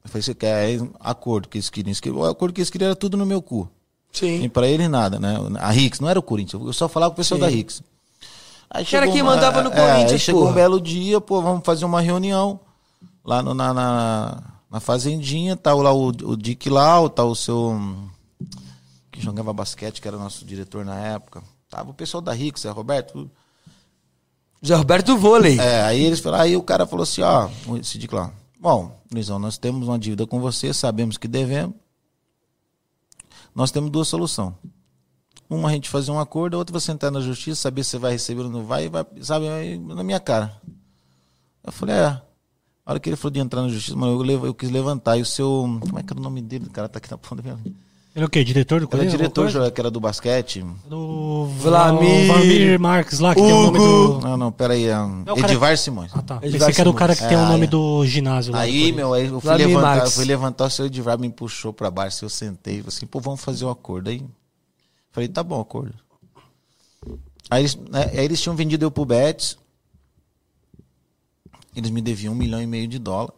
[0.04, 1.90] Eu falei, você quer acordo que eles queriam?
[1.90, 3.68] Eles queriam- O acordo que eles queriam era tudo no meu cu.
[4.12, 4.48] Sim.
[4.48, 5.36] pra ele nada, né?
[5.58, 7.46] A Rix, não era o Corinthians, eu só falava com o pessoal Sim.
[7.46, 7.82] da Rix.
[8.70, 11.40] Aí Que era chegou quem mandava no é, Corinthians, Aí chegou um belo dia, pô,
[11.42, 12.58] vamos fazer uma reunião
[13.24, 17.78] lá no- na, na, na fazendinha, tá lá o, o Dick lá, tá o seu.
[19.10, 21.42] que jogava basquete, que era nosso diretor na época.
[21.68, 23.30] Tava o pessoal da Rix, é Roberto.
[24.64, 25.58] Zé Roberto Vôlei.
[25.58, 27.48] É, aí eles falaram, aí o cara falou assim, ó,
[27.80, 28.30] esse Dick lá.
[28.60, 31.74] Bom, Luizão, nós temos uma dívida com você, sabemos que devemos.
[33.54, 34.54] Nós temos duas soluções.
[35.48, 38.12] Uma a gente fazer um acordo, a outra você entrar na justiça, saber se vai
[38.12, 39.46] receber ou não vai, vai, sabe,
[39.78, 40.58] na minha cara.
[41.62, 42.06] Eu falei, é.
[42.84, 45.16] A hora que ele falou de entrar na justiça, mano, eu, levo- eu quis levantar.
[45.18, 45.46] E o seu.
[45.80, 46.66] Como é que era o nome dele?
[46.66, 47.74] O cara tá aqui na ponta da minha.
[48.14, 48.44] Ele é o quê?
[48.44, 49.12] Diretor do Era Corinthians?
[49.12, 49.70] diretor, Alguma coisa?
[49.74, 50.62] que era do basquete.
[50.86, 54.18] Do Vlamir- Vlamir Marques lá, que tem o nome Hugo.
[54.18, 54.20] do...
[54.28, 54.84] Não, não, peraí.
[54.84, 54.98] É, É
[55.32, 56.10] o cara- Edivar Simões.
[56.14, 56.38] Ah, tá.
[56.42, 57.66] Ele Pensei que era o cara que tem o É, nome é.
[57.68, 58.58] do ginásio lá.
[58.58, 58.96] do Aí, Corinthians.
[58.96, 60.10] meu, aí eu fui Vladimir levantar, Marques.
[60.10, 63.18] eu fui levantar, o seu Edivar me puxou pra baixo, eu sentei, falei assim, pô,
[63.18, 64.10] vamos fazer o acordo.
[64.10, 64.22] Aí,
[65.10, 65.94] falei, tá bom, acordo.
[67.50, 69.56] Aí eles, né, aí eles tinham vendido eu pro Betis,
[71.74, 73.32] eles me deviam um milhão e meio de dólar.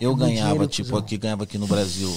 [0.00, 2.12] eu ganhava, dinheiro, tipo, aqui, ganhava aqui no Brasil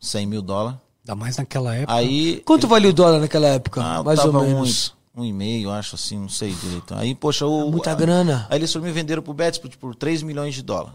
[0.00, 0.78] 100 mil dólares.
[1.04, 1.94] Ainda mais naquela época.
[1.94, 3.82] Aí, Quanto valia o dólar naquela época?
[3.82, 4.94] ah, Mais ou menos.
[5.14, 6.94] Um, um e meio, acho assim, não sei direito.
[6.94, 8.46] Aí, poxa, o, Muita grana.
[8.50, 10.94] Aí eles foram me venderam pro Betis por, por 3 milhões de dólares.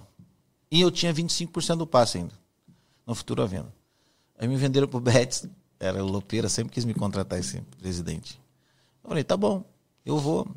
[0.72, 2.34] E eu tinha 25% do passe ainda.
[3.06, 3.74] No futuro à venda.
[4.38, 5.48] Aí me venderam pro Betis.
[5.80, 8.40] Era o Lopeira, sempre quis me contratar esse presidente.
[9.04, 9.66] Eu falei, tá bom,
[10.06, 10.48] eu vou.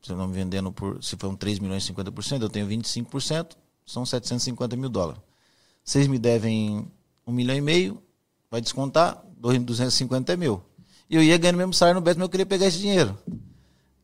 [0.00, 1.02] Se não me vendendo por.
[1.02, 3.50] Se for um 3 milhões e 50%, eu tenho 25%,
[3.84, 5.20] são 750 mil dólares.
[5.84, 6.86] Vocês me devem
[7.26, 8.02] um milhão e meio,
[8.50, 10.60] vai descontar, dois- 250 mil.
[11.08, 13.16] E eu ia ganhando o mesmo salário no Betis, mas eu queria pegar esse dinheiro.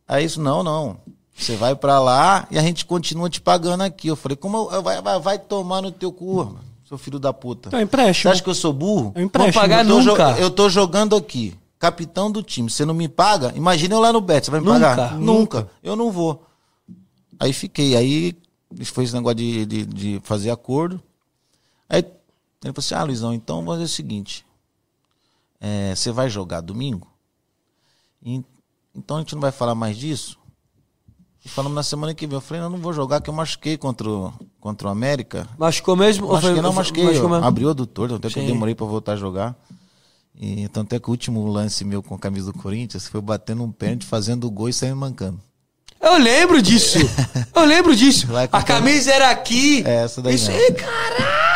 [0.06, 0.96] Aí isso, não, não.
[1.36, 4.08] Você vai pra lá e a gente continua te pagando aqui.
[4.08, 7.68] Eu falei, como eu- vai, vai, vai tomar no teu cu, seu filho da puta.
[7.68, 8.32] Então, é Você empréstimo.
[8.32, 9.12] acha que eu sou burro?
[9.14, 9.52] É um empréstimo.
[9.54, 10.30] Vou pagar eu, tô nunca.
[10.38, 12.68] eu tô jogando aqui, capitão do time.
[12.68, 13.52] Você não me paga?
[13.56, 15.14] Imagina eu lá no Bet, você vai me Nunca, pagar?
[15.18, 15.70] Nunca.
[15.82, 16.44] Eu não vou.
[17.38, 17.96] Aí fiquei.
[17.96, 18.36] Aí
[18.84, 21.00] foi esse negócio de, de, de fazer acordo.
[21.88, 22.04] Aí
[22.64, 24.44] ele falou assim: Ah, Luizão, então vamos fazer o seguinte.
[25.60, 27.06] É, você vai jogar domingo?
[28.24, 28.42] E-
[28.94, 30.38] então a gente não vai falar mais disso?
[31.44, 32.36] E falamos na semana que vem.
[32.36, 35.48] Eu falei, não, não vou jogar, que eu machuquei contra o, contra o América.
[35.58, 36.28] Machucou mesmo?
[36.28, 37.04] Machuquei, foi- não, machuquei.
[37.04, 37.44] machucou mesmo?
[37.46, 39.56] Abriu o adutor, tanto é que eu demorei pra voltar a jogar.
[40.38, 43.62] E, tanto é que o último lance meu com a camisa do Corinthians foi batendo
[43.62, 45.40] um pênalti, fazendo o gol e saindo mancando.
[46.00, 46.98] Eu lembro disso.
[47.54, 48.26] Eu lembro disso.
[48.50, 49.82] A camisa era aqui.
[49.86, 51.49] É, essa daí Isso aí, caralho!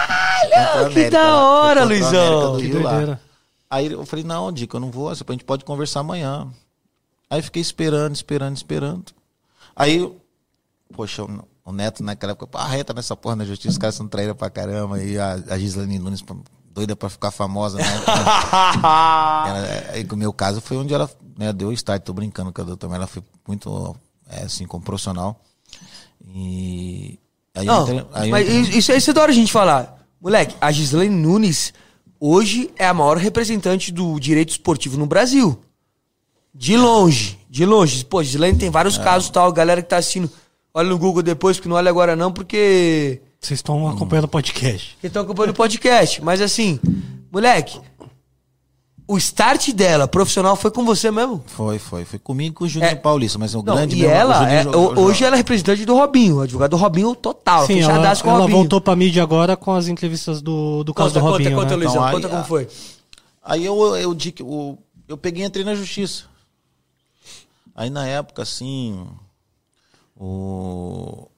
[0.86, 2.56] O que da hora, Luizão.
[2.56, 2.90] Que Rio lá.
[2.90, 3.20] doideira.
[3.70, 6.48] Aí eu falei, não, Dica, eu não vou, a gente pode conversar amanhã.
[7.28, 9.04] Aí fiquei esperando, esperando, esperando.
[9.74, 10.08] Aí,
[10.94, 14.34] poxa, o- Neto naquela época, pá, reta nessa porra na justiça, os caras são traíra
[14.34, 15.02] pra caramba.
[15.02, 16.22] E a, a Gislaine Nunes,
[16.72, 17.84] doida pra ficar famosa, né?
[18.84, 22.60] Ela, aí, o meu caso foi onde ela né, deu o start, tô brincando com
[22.60, 23.96] a doutora, mas ela foi muito,
[24.28, 25.40] é, assim, como profissional.
[26.26, 27.18] E...
[27.54, 29.52] Aí eu Não, entrei- aí mas entrei- isso, isso aí é da hora a gente
[29.52, 30.03] falar.
[30.24, 31.74] Moleque, a Gislaine Nunes
[32.18, 35.60] hoje é a maior representante do direito esportivo no Brasil.
[36.54, 38.02] De longe, de longe.
[38.06, 39.52] Pô, Gislaine tem vários casos e tal.
[39.52, 40.30] Galera que tá assistindo,
[40.72, 44.96] olha no Google depois, porque não olha agora não, porque Vocês estão acompanhando o podcast.
[44.98, 46.24] que estão acompanhando o podcast.
[46.24, 46.80] Mas assim,
[47.30, 47.78] moleque,
[49.06, 51.42] o start dela, profissional, foi com você mesmo?
[51.46, 52.04] Foi, foi.
[52.04, 52.94] Foi comigo e com o Júnior É.
[52.94, 55.84] Paulista, mas o Não, grande e mesmo, ela, Juninho é- jogou- hoje ela é representante
[55.84, 58.58] do Robinho, advogado do Robinho total, Sim, ela, com o ela Robinho.
[58.58, 61.70] voltou pra mídia agora com as entrevistas do, do caso Conta, do conta, Robinho, conta,
[61.70, 61.76] né?
[61.76, 62.68] Luizão, Então, aí, conta como foi.
[63.42, 64.78] Aí eu, eu, eu,
[65.08, 66.24] eu peguei e entrei na justiça.
[67.76, 69.06] Aí na época, assim.
[70.16, 71.28] O...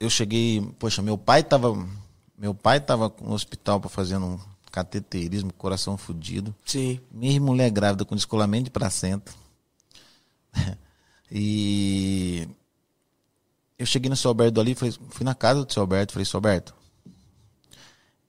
[0.00, 0.60] Eu cheguei.
[0.78, 1.74] Poxa, meu pai tava.
[2.36, 4.38] Meu pai tava no hospital para fazendo um
[4.84, 6.54] cateterismo, coração fudido.
[6.64, 7.00] Sim.
[7.10, 9.32] Minha mulher grávida com descolamento de placenta.
[11.30, 12.48] e
[13.78, 16.38] eu cheguei no seu Alberto ali, falei, fui na casa do seu Alberto, falei, seu
[16.38, 16.74] Alberto,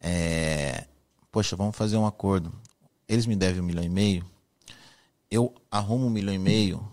[0.02, 0.86] é,
[1.32, 2.52] poxa, vamos fazer um acordo.
[3.08, 4.26] Eles me devem um milhão e meio,
[5.30, 6.88] eu arrumo um milhão e meio,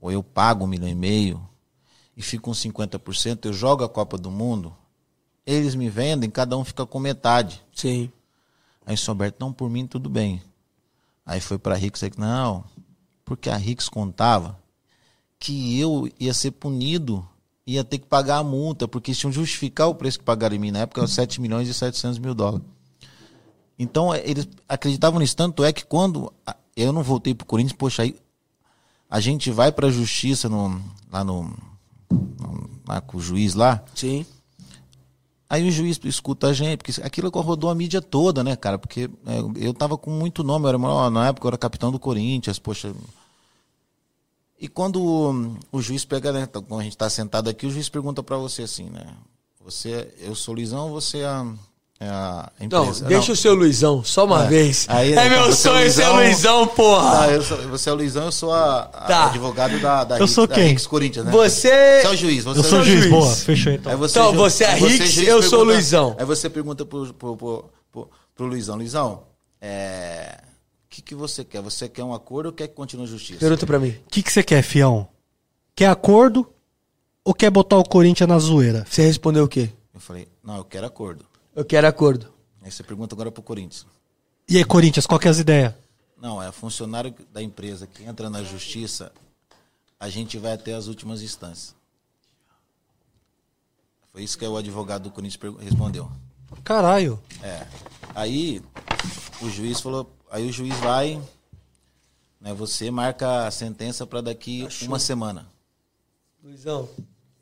[0.00, 1.46] ou eu pago um milhão e meio,
[2.16, 4.76] e fico com 50%, eu jogo a Copa do Mundo,
[5.44, 7.62] eles me vendem, cada um fica com metade.
[7.72, 8.10] Sim.
[8.86, 10.40] Aí o seu Alberto, não, por mim tudo bem.
[11.26, 12.64] Aí foi pra Rix, aí, não,
[13.24, 14.56] porque a Rix contava
[15.40, 17.26] que eu ia ser punido,
[17.66, 20.70] ia ter que pagar a multa, porque tinham justificar o preço que pagaram em mim.
[20.70, 22.64] Na época, era 7 milhões e 700 mil dólares.
[23.78, 25.36] Então, eh, eles acreditavam nisso.
[25.36, 26.32] Tanto é que quando
[26.76, 28.16] eu não voltei pro Corinthians, poxa, aí
[29.10, 30.80] a gente vai pra justiça no,
[31.10, 31.42] lá no,
[32.10, 34.24] no- lá com o juiz lá, Sim.
[35.48, 38.78] Aí o juiz escuta a gente, porque aquilo rodou a mídia toda, né, cara?
[38.78, 41.92] Porque é, eu tava com muito nome, eu era, ó, na época eu era capitão
[41.92, 42.92] do Corinthians, poxa.
[44.58, 47.70] E quando o, o juiz pega, né, tá- quando a gente tá sentado aqui, o
[47.70, 49.06] juiz pergunta pra você assim, né?
[49.64, 51.54] Você, eu sou Luizão, você é a,
[51.98, 53.04] é a Não, empresa?
[53.06, 54.48] deixa o seu Luizão, só uma É.
[54.48, 54.84] vez.
[54.88, 56.16] Aí, é meu você é o sonho ser o Luizão.
[56.16, 57.26] Luizão, porra.
[57.28, 59.26] Eu sou- você é o Luizão, eu sou a, a Tá.
[59.26, 60.76] advogado da, da, Eu sou da quem?
[60.80, 61.32] Corinthians, né?
[61.32, 62.44] Você- Você é o juiz.
[62.44, 63.10] Você Eu é sou o o juiz, juiz.
[63.10, 63.92] boa, fechou então.
[63.92, 66.16] Aí você, Então, ju- você é aí Rix, juiz, eu sou pergunta- Luizão.
[66.18, 69.22] Aí você pergunta pro, pro, pro, pro, pro Luizão, Luizão,
[69.60, 70.38] é,
[70.84, 71.62] o que, que você quer?
[71.62, 73.40] Você quer um acordo ou quer que continue a justiça?
[73.40, 73.88] Pergunta pra mim.
[74.06, 75.08] O que, que você quer, fião?
[75.74, 76.46] Quer acordo
[77.24, 78.84] ou quer botar o Corinthians na zoeira?
[78.88, 79.70] Você respondeu o quê?
[79.94, 81.24] Eu falei, não, eu quero acordo.
[81.56, 82.30] Eu quero acordo.
[82.62, 83.86] Aí você pergunta agora pro Corinthians.
[84.46, 85.72] E aí, Corinthians, qual que é as ideias?
[86.20, 89.10] Não, é funcionário da empresa que entra na justiça,
[89.98, 91.74] a gente vai até as últimas instâncias.
[94.12, 96.10] Foi isso que o advogado do Corinthians respondeu.
[96.62, 97.18] Caralho.
[97.42, 97.66] É.
[98.14, 98.62] Aí
[99.40, 101.20] o juiz falou, aí o juiz vai,
[102.38, 105.46] né, você marca a sentença para daqui uma semana,
[106.42, 106.88] Luizão,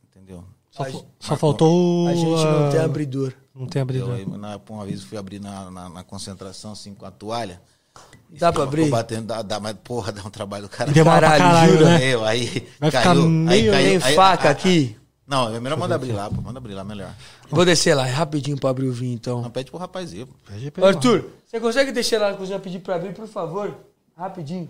[0.05, 0.45] entendeu?
[0.71, 0.91] Só, A
[1.21, 2.09] só faltou.
[2.09, 3.35] a gente não tem abridor.
[3.55, 4.15] Não tem Eu, abridor.
[4.15, 7.61] aí, na, uma vez eu fui abrir na, na, na concentração assim com a toalha.
[8.31, 8.91] Dá pra abrir?
[8.91, 10.91] Batendo, dá, dá, mas porra, dá um trabalho do cara.
[10.91, 11.85] Demora pra Caralho, caralho, jura?
[11.91, 11.99] né?
[11.99, 14.97] Meu, aí Vai ficar caiu, meio- aí caiu, Tem faca aí- aqui?
[15.27, 16.41] Não, é melhor mandar abrir lá, pô.
[16.43, 17.15] Manda abrir lá, melhor.
[17.49, 19.51] Vou descer lá, é rapidinho pra abrir o vinho, Não, então.
[19.51, 20.27] pede pro rapazinho.
[20.27, 20.85] pô.
[20.85, 23.75] Arthur, você consegue descer lá na cozinha pedir pra abrir, por favor?
[24.17, 24.69] Rapidinho.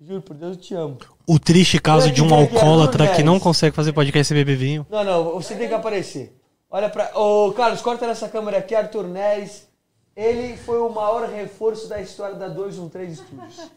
[0.00, 0.96] Juro por Deus, eu te amo.
[1.26, 2.40] O triste caso de um é que é?
[2.58, 4.86] alcoólatra Não, que não consegue fazer podcast sem beber vinho.
[4.88, 6.34] Não, não, você tem que aparecer.
[6.70, 7.10] Olha pra.
[7.18, 9.68] Ô, Carlos, corta nessa câmera aqui, Arthur Neres.
[10.16, 13.70] Ele foi o maior reforço da história da 213 Studios.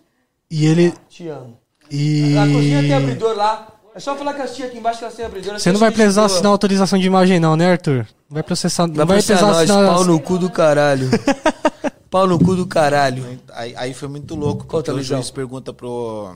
[0.50, 0.94] E ele.
[1.10, 1.58] Te amo.
[1.90, 2.34] E.
[2.36, 3.68] Na cozinha tem abridor lá.
[3.96, 5.60] É só falar com as tia aqui embaixo que elas têm abridor.
[5.60, 8.08] Você não vai precisar assinar autorização de imagem, não, né, Arthur?
[8.30, 8.88] Não vai processar.
[8.88, 9.94] Não Vai vai precisar nós, assinar.
[9.94, 11.10] pau no cu do caralho.
[12.10, 13.40] pau no cu do caralho.
[13.54, 15.18] Aí, aí foi muito louco, Conta, porque o Luizão.
[15.18, 16.36] juiz pergunta pro,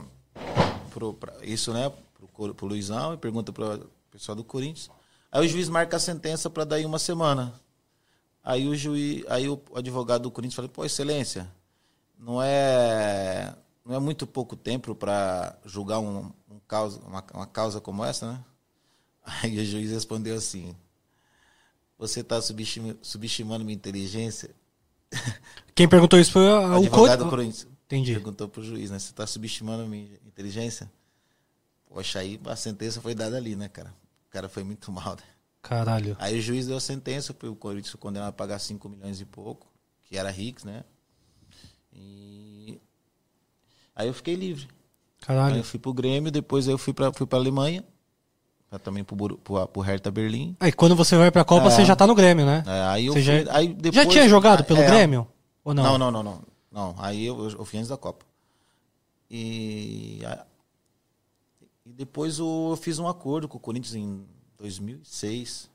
[0.92, 1.90] pro pra- isso, né,
[2.36, 4.88] pro, pro Luizão e pergunta pro pessoal do Corinthians.
[5.30, 7.52] Aí o juiz marca a sentença para daí uma semana.
[8.42, 11.50] Aí o juiz, aí o advogado do Corinthians fala: "Pô, excelência,
[12.18, 13.54] não é
[13.84, 18.32] não é muito pouco tempo para julgar um, um causa, uma, uma causa como essa,
[18.32, 18.44] né?"
[19.42, 20.74] Aí o juiz respondeu assim:
[21.98, 22.40] "Você está
[23.02, 24.50] subestimando minha inteligência?"
[25.74, 27.30] Quem perguntou isso foi O o advogado do Co...
[27.30, 28.12] Corinthians Entendi.
[28.12, 28.98] perguntou pro juiz, né?
[28.98, 30.90] Você tá subestimando a minha inteligência?
[31.86, 33.94] Poxa, aí a sentença foi dada ali, né, cara?
[34.28, 35.22] O cara foi muito mal, né?
[35.62, 36.16] Caralho.
[36.20, 39.66] Aí o juiz deu a sentença, o Corinthians condenado a pagar 5 milhões e pouco,
[40.04, 40.84] que era Ricks, né?
[41.92, 42.80] E
[43.94, 44.68] aí eu fiquei livre.
[45.22, 45.56] Aí Caralho.
[45.56, 47.84] eu fui pro Grêmio, depois eu fui pra, fui pra Alemanha,
[48.70, 50.56] pra, também pro, pro, pro Hertha Berlim.
[50.60, 51.70] Aí quando você vai pra Copa, É.
[51.70, 52.62] você já tá no Grêmio, né?
[52.66, 55.26] É, Aí eu fui, já, aí depois, já tinha jogado pelo É, Grêmio?
[55.64, 55.82] Ou não?
[55.82, 56.42] Não, não, não, não.
[56.70, 58.24] Não, aí eu, eu fui antes da Copa.
[59.30, 60.20] E,
[61.88, 64.24] e depois o- eu fiz um acordo com o Corinthians em
[64.58, 65.70] 2006.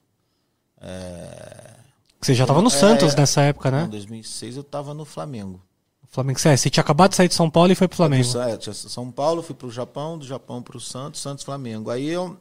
[2.22, 3.18] Você já tava no É, Santos é.
[3.18, 3.88] nessa época, Em né?
[3.88, 5.62] 2006 eu tava no Flamengo.
[6.04, 6.40] O Flamengo.
[6.40, 8.24] Você, você tinha acabado de sair de São Paulo e foi pro Flamengo.
[8.24, 11.90] Sa- é, São Paulo, fui pro Japão, do Japão pro Santos, Santos Flamengo.
[11.90, 12.38] Aí eu,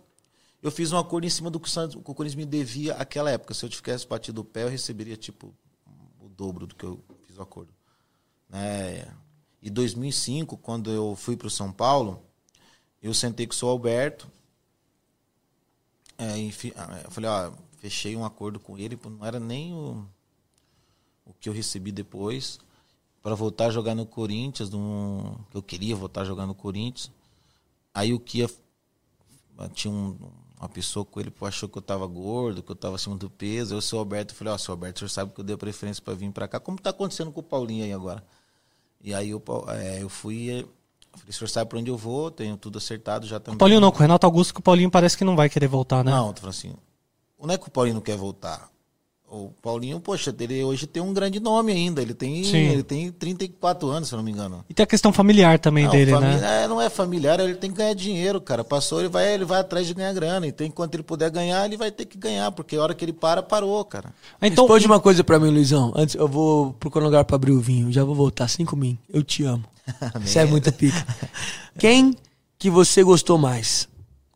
[0.62, 2.94] eu fiz um acordo em cima do que o, Santos, que o Corinthians me devia
[2.96, 3.54] naquela época.
[3.54, 5.52] Se eu tivesse batido o pé, eu receberia tipo
[6.20, 7.72] o dobro do que eu fiz o acordo.
[8.48, 9.06] Né?
[9.62, 12.22] E 2005, quando eu fui para o São Paulo,
[13.02, 14.30] eu sentei com o seu Alberto.
[16.16, 20.06] É, enfim, ah, eu falei, ó, fechei um acordo com ele, não era nem o,
[21.26, 22.60] o que eu recebi depois,
[23.22, 27.10] para voltar a jogar no Corinthians, no, eu queria voltar a jogar no Corinthians.
[27.94, 28.48] Aí o Kia
[29.74, 30.16] tinha um,
[30.58, 33.74] uma pessoa com ele achou que eu tava gordo, que eu tava acima do peso.
[33.74, 36.14] Eu, seu Alberto, falei, ó, seu Alberto, o senhor sabe que eu dei preferência para
[36.14, 36.60] vir para cá.
[36.60, 38.24] Como tá acontecendo com o Paulinho aí agora?
[39.00, 40.66] E aí eu, é, eu fui.
[41.12, 43.56] Eu falei, o senhor sabe para onde eu vou, tenho tudo acertado já também.
[43.56, 45.68] O Paulinho não, com o Renato Augusto, que o Paulinho parece que não vai querer
[45.68, 46.10] voltar, né?
[46.10, 46.74] Não, tô falando assim.
[47.40, 48.72] Não é que o Paulinho não quer voltar.
[49.34, 52.02] O Paulinho, poxa, ele hoje tem um grande nome ainda.
[52.02, 54.62] Ele tem, ele tem 34 anos, se eu não me engano.
[54.68, 56.64] E tem a questão familiar também não, dele, né?
[56.64, 58.62] É, não é familiar, ele tem que ganhar dinheiro, cara.
[58.62, 60.46] Passou, ele vai, ele vai atrás de ganhar grana.
[60.46, 63.14] Então, enquanto ele puder ganhar, ele vai ter que ganhar, porque a hora que ele
[63.14, 64.12] para, parou, cara.
[64.42, 65.94] Então, Responde uma coisa para mim, Luizão.
[65.96, 67.90] Antes, eu vou procurar um lugar pra abrir o vinho.
[67.90, 68.46] Já vou voltar.
[68.48, 68.98] Cinco mim.
[69.08, 69.64] Eu te amo.
[70.20, 71.06] Você é muita pica.
[71.78, 72.14] Quem
[72.58, 73.88] que você gostou mais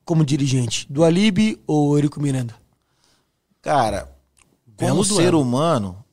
[0.05, 0.87] como dirigente?
[0.91, 2.55] Do Alibi ou Eurico Miranda?
[3.63, 4.13] Cara,
[4.77, 6.05] como ser humano,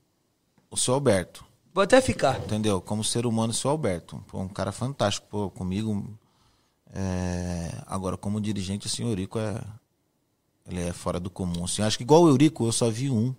[0.69, 1.45] o seu Alberto.
[1.73, 2.39] Vou até ficar.
[2.39, 2.79] Entendeu?
[2.79, 4.23] Como ser humano, o seu Alberto.
[4.33, 6.07] Um cara fantástico pô, comigo.
[6.93, 7.71] É...
[7.87, 9.59] Agora, como dirigente, assim, o Eurico é.
[10.65, 11.65] Ele é fora do comum.
[11.65, 13.35] Assim, acho que igual o Eurico, eu só vi um.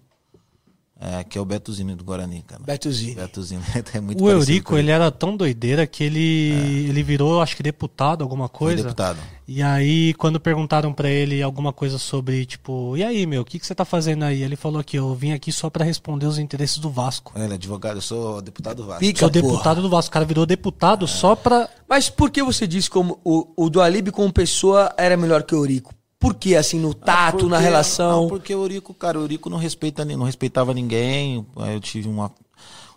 [1.07, 2.63] É, que é o Betuzino do Guarani, cara.
[2.65, 3.17] Betuzino.
[3.17, 3.63] Betuzino.
[3.93, 6.89] é muito o Eurico, ele era tão doideira que ele, é.
[6.89, 8.79] ele virou, acho que deputado, alguma coisa.
[8.79, 9.19] Foi deputado.
[9.47, 13.59] E aí, quando perguntaram para ele alguma coisa sobre, tipo, e aí, meu, o que,
[13.59, 14.43] que você tá fazendo aí?
[14.43, 17.33] Ele falou que eu vim aqui só para responder os interesses do Vasco.
[17.37, 19.01] Ele é advogado, eu sou deputado do Vasco.
[19.01, 19.43] Pica, sou porra.
[19.43, 20.09] deputado do Vasco.
[20.09, 21.09] O cara virou deputado é.
[21.09, 21.69] só pra.
[21.87, 25.59] Mas por que você disse como o, o Dualib como pessoa era melhor que o
[25.59, 25.94] Eurico?
[26.25, 28.23] Por que, assim, no tato, ah, porque, na relação?
[28.23, 31.47] Não, porque o Eurico, cara, o Eurico não, respeita, não respeitava ninguém.
[31.55, 32.33] Eu tive uma.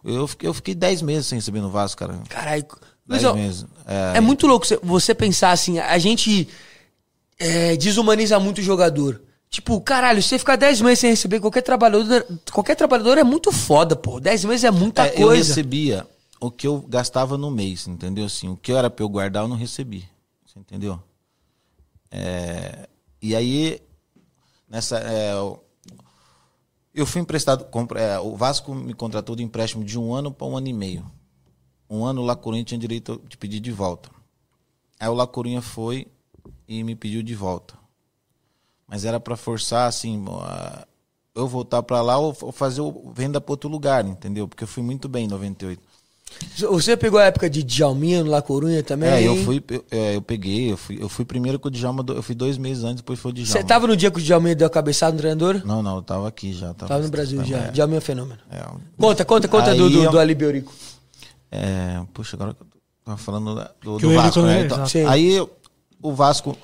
[0.01, 2.17] Eu fiquei, eu fiquei 10 meses sem receber no Vasco, cara.
[2.29, 2.65] Caralho.
[3.05, 6.47] Mas, ó, é, é, muito louco você pensar assim, a gente
[7.37, 9.21] é, desumaniza muito o jogador.
[9.49, 13.93] Tipo, caralho, você ficar 10 meses sem receber qualquer trabalhador, qualquer trabalhador é muito foda,
[13.93, 14.21] pô.
[14.21, 15.25] 10 meses é muita é, coisa.
[15.25, 16.07] Eu recebia
[16.39, 18.23] o que eu gastava no mês, entendeu?
[18.23, 20.07] Assim, o que era pra eu guardar, eu não recebi.
[20.45, 20.97] Você entendeu?
[22.09, 22.87] É,
[23.27, 23.81] e aí,
[24.69, 24.99] nessa.
[24.99, 25.33] É,
[26.93, 27.67] eu fui emprestado.
[27.97, 31.05] É, o Vasco me contratou de empréstimo de um ano para um ano e meio.
[31.89, 34.09] Um ano La Coruña tinha direito de pedir de volta.
[34.97, 35.29] Aí o La
[35.61, 36.07] foi
[36.65, 37.77] e me pediu de volta.
[38.87, 40.23] Mas era para forçar, assim,
[41.35, 42.81] eu voltar para lá ou fazer
[43.13, 44.47] venda para outro lugar, entendeu?
[44.47, 45.83] Porque eu fui muito bem em 98.
[46.69, 49.09] Você pegou a época de Djalminha no La Corunha também?
[49.09, 52.03] É, eu fui, eu, é, eu peguei, eu fui, eu fui primeiro com o Djalma,
[52.09, 53.51] eu fui dois meses antes, depois foi o Djalma.
[53.51, 55.61] Você tava no dia que o Djalminha deu a cabeçada no treinador?
[55.65, 56.73] Não, não, eu tava aqui já.
[56.73, 57.71] Tava, tava no Brasil já, é.
[57.71, 58.39] Djalminha é fenômeno.
[58.51, 58.63] É.
[58.97, 60.73] Conta, conta, conta Aí, do, do, do Ali Beorico.
[61.51, 62.67] É, puxa, agora eu
[63.05, 64.65] tava falando do, do Vasco, né?
[64.65, 65.47] Então, aí
[66.01, 66.57] o Vasco,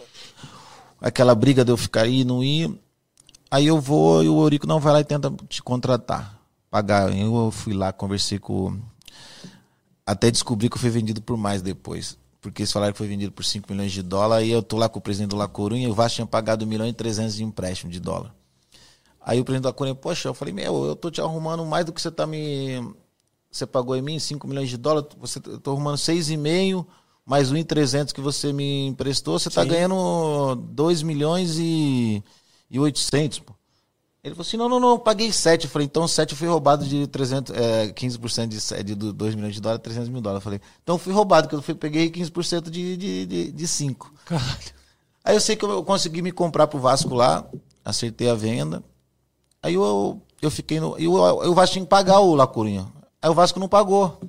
[0.99, 2.71] aquela briga de eu ficar aí e não ir,
[3.49, 7.15] aí eu vou e o Eurico não vai lá e tenta te contratar, pagar.
[7.15, 8.77] Eu fui lá, conversei com
[10.05, 12.17] até descobri que foi vendido por mais depois.
[12.41, 14.47] Porque eles falaram que foi vendido por 5 milhões de dólares.
[14.47, 16.65] E eu tô lá com o presidente do La Corunha e o Vasco tinha pagado
[16.65, 18.35] 1 milhão e 300 de empréstimo de dólar.
[19.21, 21.93] Aí o presidente da Corunha, poxa, eu falei, meu, eu tô te arrumando mais do
[21.93, 22.93] que você tá me.
[23.49, 26.85] Você pagou em mim 5 milhões de dólares, você eu tô arrumando 6,5
[27.25, 29.69] mais 1,300 que você me emprestou, você tá Sim.
[29.69, 32.21] ganhando 2 milhões e,
[32.69, 33.53] e 800, pô.
[34.23, 35.65] Ele falou assim: não, não, não, paguei 7.
[35.65, 39.59] Eu falei: então 7 fui roubado de 300, é, 15% de, de 2 milhões de
[39.59, 40.41] dólares, 300 mil dólares.
[40.41, 44.13] Eu falei: então fui roubado, que eu fui, peguei 15% de, de, de, de 5.
[44.25, 44.83] Caralho.
[45.25, 47.45] Aí eu sei que eu consegui me comprar pro Vasco lá,
[47.83, 48.81] acertei a venda.
[49.61, 50.97] Aí eu, eu fiquei no.
[50.97, 52.87] E o, o Vasco tinha que pagar o Lacurinha.
[53.21, 54.21] Aí o Vasco não pagou.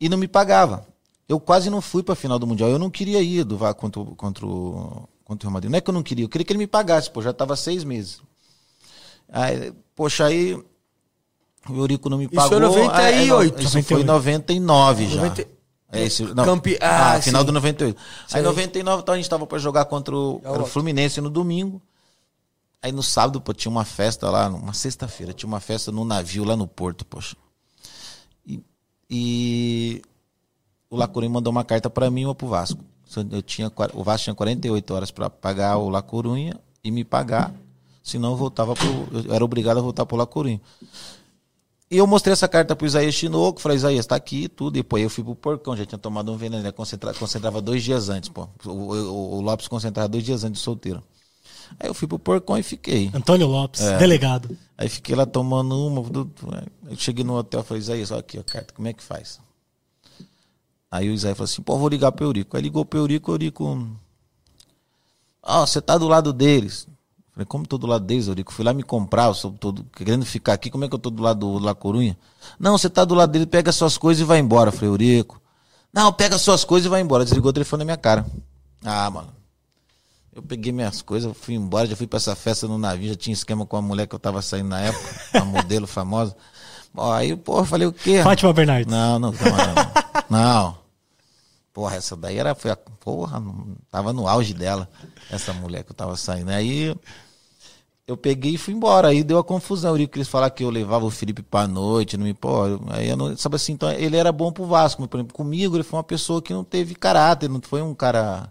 [0.00, 0.86] E não me pagava.
[1.28, 2.68] Eu quase não fui pra final do Mundial.
[2.68, 5.70] Eu não queria ir do contra, contra, o, contra o Real Madrid.
[5.70, 7.56] Não é que eu não queria, eu queria que ele me pagasse, pô, já tava
[7.56, 8.20] seis meses.
[9.28, 10.54] Aí, poxa, aí
[11.68, 12.58] o Eurico não me pagou.
[12.58, 13.58] Isso foi 98.
[13.58, 15.22] Aí, isso foi em 99 já.
[15.22, 15.54] 90...
[15.92, 16.76] É esse, não, Campe...
[16.80, 17.46] Ah, ah final sim.
[17.46, 18.00] do 98.
[18.26, 18.40] Sei.
[18.40, 21.80] Aí em 99 então, a gente tava para jogar contra o, o Fluminense no domingo.
[22.82, 26.44] Aí no sábado, pô, tinha uma festa lá, uma sexta-feira, tinha uma festa no navio
[26.44, 27.36] lá no Porto, poxa.
[28.46, 28.60] E,
[29.08, 30.02] e
[30.90, 32.84] o Lacurim mandou uma carta para mim e uma pro Vasco.
[33.30, 37.54] Eu tinha, o Vasco tinha 48 horas para pagar o La Corunha e me pagar
[38.04, 40.60] senão eu voltava pro, eu era obrigado a voltar pro La Coruña.
[41.90, 44.74] E eu mostrei essa carta pro Isaías Chinoco, falei, Isaías, tá aqui tudo.
[44.74, 46.72] Depois eu fui pro Porcão, já tinha tomado um veneno, né?
[46.72, 48.48] Concentra, concentrava dois dias antes, pô.
[48.64, 51.02] O, o, o, Lopes concentrava dois dias antes de solteiro.
[51.78, 53.10] Aí eu fui pro Porcão e fiquei.
[53.14, 53.96] Antônio Lopes, é.
[53.98, 54.56] delegado.
[54.76, 56.02] Aí fiquei lá tomando uma.
[56.90, 59.38] Eu cheguei no hotel e falei, Isaías, olha aqui a carta, como é que faz?
[60.90, 62.56] Aí o Isaías falou assim, pô, vou ligar pro Eurico.
[62.56, 63.88] Aí ligou pro Eurico, Eurico...
[65.42, 66.86] Ó, você tá do lado deles.
[67.34, 68.52] Falei, como tô do lado deles, Eurico?
[68.52, 71.10] Fui lá me comprar, eu sou todo querendo ficar aqui, como é que eu tô
[71.10, 72.16] do lado do La Corunha?
[72.60, 74.70] Não, você tá do lado dele, pega suas coisas e vai embora.
[74.70, 75.42] Falei, Eurico.
[75.92, 77.24] Não, pega suas coisas e vai embora.
[77.24, 78.24] Desligou o telefone na minha cara.
[78.84, 79.28] Ah, mano.
[80.32, 83.32] Eu peguei minhas coisas, fui embora, já fui pra essa festa no navio, já tinha
[83.32, 86.36] esquema com a mulher que eu tava saindo na época, a modelo famosa.
[86.92, 88.20] Bom, aí, porra, falei o quê?
[88.22, 88.92] Fátima Bernardes.
[88.92, 89.38] Não, não, não.
[90.28, 90.78] Não.
[91.72, 92.54] Porra, essa daí era.
[92.54, 93.42] Foi a, porra,
[93.90, 94.88] tava no auge dela,
[95.30, 96.50] essa mulher que eu tava saindo.
[96.50, 96.94] Aí
[98.06, 99.08] eu peguei e fui embora.
[99.08, 99.96] Aí deu a confusão.
[99.96, 102.64] Eu queria falar que eu levava o Felipe pra noite, não me pô.
[102.90, 103.36] Aí eu não.
[103.36, 105.06] Sabe assim, então ele era bom pro Vasco.
[105.08, 108.50] Por exemplo, comigo ele foi uma pessoa que não teve caráter, não foi um cara.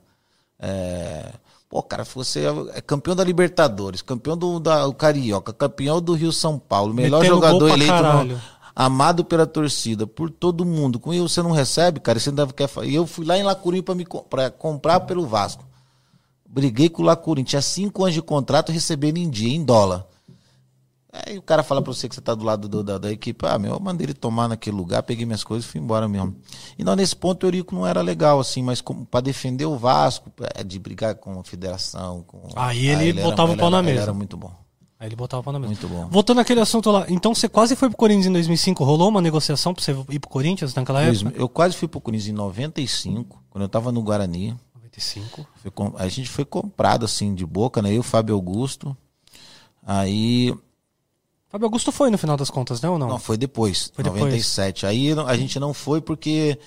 [0.60, 1.34] É,
[1.74, 2.46] Pô, cara, você
[2.76, 7.36] é campeão da Libertadores, campeão do, da, Carioca, campeão do Rio São Paulo, melhor Metendo
[7.36, 7.94] jogador pra eleito,
[8.28, 8.40] no-
[8.76, 11.00] amado pela torcida, por todo mundo.
[11.00, 12.70] Com isso você não recebe, cara, você ainda quer.
[12.84, 15.66] E eu fui lá em Lacurim para me pra comprar pelo Vasco.
[16.54, 20.06] Briguei com o Lacurim, tinha cinco anos de contrato, recebendo em dia, em dólar.
[21.12, 23.46] Aí o cara fala pra você que você tá do lado do- da, da equipe,
[23.46, 26.36] ah, meu, eu mandei ele tomar naquele lugar, peguei minhas coisas e fui embora mesmo.
[26.78, 29.78] E não, nesse ponto o Eurico não era legal, assim, mas como, pra defender o
[29.78, 32.24] Vasco, é, de brigar com a federação.
[32.26, 34.04] Com, Aí ele era- botava o ele pau na era- ele mesa.
[34.04, 34.52] era muito bom.
[35.00, 35.70] Aí ele botava o pau na mesa.
[35.72, 36.08] Muito bom.
[36.10, 39.72] Voltando àquele assunto lá, então você quase foi pro Corinthians em 2005, rolou uma negociação
[39.74, 41.32] pra você ir pro Corinthians naquela época?
[41.36, 44.56] Eu quase fui pro Corinthians em 95, quando eu tava no Guarani.
[44.94, 45.48] 95.
[45.56, 47.90] Foi com- a gente foi comprado assim de boca, né?
[47.90, 48.96] Eu e o Fábio Augusto.
[49.86, 50.54] Aí.
[51.50, 53.10] Fábio Augusto foi no final das contas, né ou não?
[53.10, 54.22] Não, foi depois, Foi depois.
[54.24, 54.86] 97.
[54.86, 56.58] Aí não- a gente não foi porque.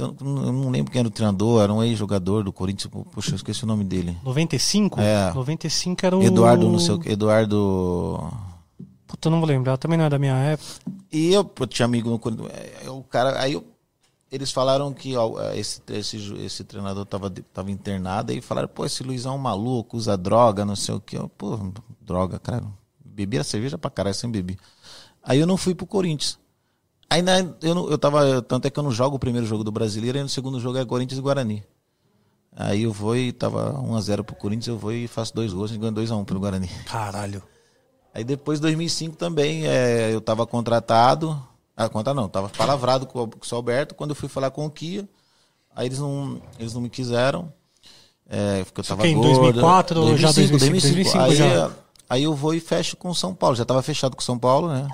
[0.00, 2.90] Eu não eu lembro quem era o treinador, era um ex-jogador do Corinthians.
[3.12, 4.16] Puxa, eu esqueci o nome dele.
[4.24, 4.98] 95?
[5.00, 5.30] É.
[5.34, 6.22] 95 era o.
[6.22, 7.10] Eduardo, não sei o que.
[7.10, 8.32] Eduardo.
[9.06, 10.70] Puta, eu não vou lembrar, também não é da minha época.
[11.12, 12.50] E eu pô, tinha amigo no Corinthians.
[12.82, 13.38] é, O cara.
[13.42, 13.64] Aí eu-
[14.34, 18.32] eles falaram que ó, esse, esse, ju- esse treinador tava, tava internado.
[18.32, 21.16] Aí falaram, pô, esse Luizão é um maluco, usa droga, não sei o que.
[21.16, 21.58] Eu, Pô,
[22.00, 22.64] droga, cara.
[23.04, 24.56] Bebia cerveja pra caralho, sem beber.
[25.22, 26.38] Aí eu não fui pro Corinthians.
[27.08, 28.42] Aí na- eu, não, eu tava.
[28.42, 30.78] Tanto é que eu não jogo o primeiro jogo do brasileiro, aí no segundo jogo
[30.78, 31.62] é Corinthians e Guarani.
[32.56, 35.78] Aí eu vou e tava 1x0 pro Corinthians, eu vou e faço dois gols e
[35.78, 36.68] ganho 2x1 pelo Guarani.
[36.86, 37.42] Caralho.
[38.12, 41.40] Aí depois, 2005 também, é, eu tava contratado.
[41.76, 43.94] Ah, conta não, tava palavrado com o com o seu Alberto.
[43.94, 45.08] Quando eu fui falar com o Kia,
[45.74, 47.52] aí eles não, eles não me quiseram.
[48.28, 49.28] É, porque eu tava que em gordo.
[49.34, 50.58] 2004 ou já 2005?
[50.80, 51.70] 2005 aí, já?
[52.08, 53.56] aí eu vou e fecho com o São Paulo.
[53.56, 54.86] Já tava fechado com o São Paulo, né?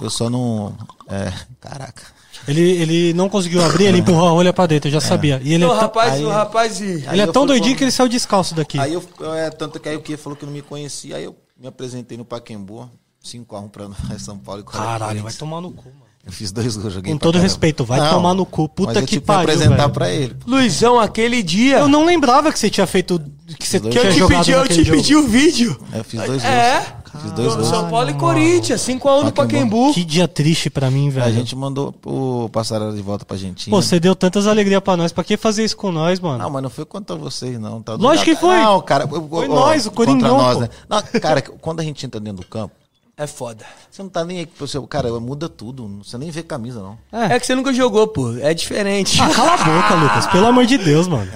[0.00, 0.74] Eu só não.
[1.08, 2.02] É, caraca.
[2.46, 5.40] Ele, ele não conseguiu abrir, ele empurrou a rolha pra dentro, eu já sabia.
[5.44, 7.78] E ele o é, tão, rapaz, aí- o rapaz ele aí é tão doidinho com-
[7.78, 8.78] que ele saiu descalço daqui.
[8.78, 11.16] Aí eu, eu- é, tanto que aí o Kia falou que não me conhecia.
[11.16, 12.88] Aí eu me apresentei no Paquembu,
[13.24, 13.88] 5x1 pra
[14.18, 15.36] São Paulo e quatro Caralho, vai Corinthians.
[15.36, 16.08] tomar no cu, mano.
[16.26, 17.48] Eu fiz dois gols, joguei Com todo caramba.
[17.48, 18.68] respeito, vai tomar no cu.
[18.68, 19.90] Puta mas eu que tive pariu, apresentar velho.
[19.90, 20.36] pra ele.
[20.46, 21.78] Luizão, aquele dia...
[21.78, 23.18] Eu não lembrava que você tinha feito.
[23.58, 24.96] Que você Que eu tinha Eu te jogado pedi, eu te jogo.
[24.98, 25.80] pedi o vídeo.
[25.90, 26.80] Eu fiz dois É.
[26.80, 27.22] gols.
[27.22, 27.68] Fiz dois Do gols.
[27.68, 28.14] São Paulo e.
[28.14, 29.94] Corinthians, 5x1 no Pacaembu.
[29.94, 31.24] Que dia triste pra mim, velho.
[31.26, 33.74] A gente mandou o passarela de volta pra Argentina.
[33.74, 35.10] Pô, você deu tantas alegrias pra nós.
[35.12, 36.36] Pra que fazer isso com nós, mano?
[36.36, 37.80] Não, mas não foi contra vocês, não.
[37.80, 38.56] Tá Lógico que foi.
[38.58, 39.08] Não, cara.
[39.10, 40.68] eu- Foi ó, nós, o contra Coringão, nós, né?
[40.90, 42.74] Não, cara, quando a gente entra dentro do campo,
[43.18, 43.66] É foda.
[43.90, 44.46] você não tá nem aí.
[44.46, 45.88] pro seu- Cara, muda tudo.
[46.04, 46.96] Você nem vê camisa, não.
[47.12, 47.34] É.
[47.34, 48.36] É que você nunca jogou, pô.
[48.38, 49.20] É diferente.
[49.20, 50.26] Ah, cala a boca, Lucas.
[50.28, 51.28] Pelo amor de Deus, mano.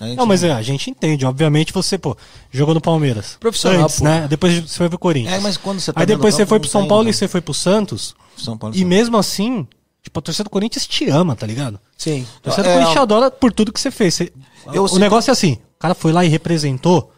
[0.00, 1.24] A gente- Não, mas é, a gente entende.
[1.24, 2.16] Obviamente você, pô,
[2.50, 3.36] jogou no Palmeiras.
[3.40, 4.04] Profissional, Antes, pô.
[4.04, 4.26] né?
[4.28, 5.34] Depois você foi pro Corinthians.
[5.34, 7.04] É, mas quando você tá Aí depois você campo, foi não pro São tem, Paulo
[7.04, 7.10] né?
[7.10, 8.14] e você foi pro Santos.
[8.36, 8.76] São Paulo.
[8.76, 9.66] E mesmo assim,
[10.02, 11.78] tipo, a torcida do Corinthians te ama, tá ligado?
[11.96, 12.26] Sim.
[12.38, 14.14] A torcida do É, Corinthians te adora por tudo que você fez.
[14.14, 14.32] Você-
[14.72, 17.11] Eu o negócio é assim, o cara foi lá e representou.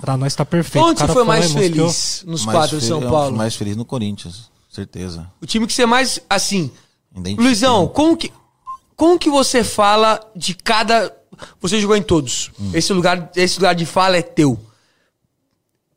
[0.00, 0.84] Pra nós tá perfeito.
[0.86, 2.24] Onde você foi mais mostrou- feliz?
[2.26, 3.36] Nos Mais quatro de São feliz- Paulo.
[3.36, 5.30] Mais feliz no Corinthians, certeza.
[5.40, 6.70] O time que você mais, assim...
[7.38, 8.30] Luizão, como que,
[8.94, 11.14] como que você fala de cada...
[11.60, 12.50] Você jogou em todos.
[12.60, 12.70] Hum.
[12.74, 14.52] Esse, lugar, esse lugar de fala é teu.
[14.52, 14.60] O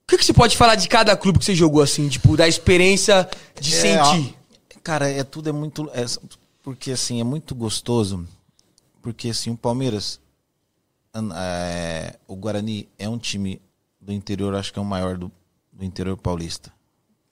[0.07, 2.07] que, que você pode falar de cada clube que você jogou, assim?
[2.09, 3.29] Tipo, da experiência
[3.59, 4.35] de É, sentir.
[4.75, 5.89] ó, cara, é tudo é muito.
[5.93, 6.05] é-
[6.63, 8.25] porque assim, é muito gostoso.
[9.01, 10.19] Porque assim, o Palmeiras.
[11.35, 13.61] é, o Guarani é um time
[14.09, 15.31] do interior, acho que é o maior do,
[15.71, 16.71] do interior paulista.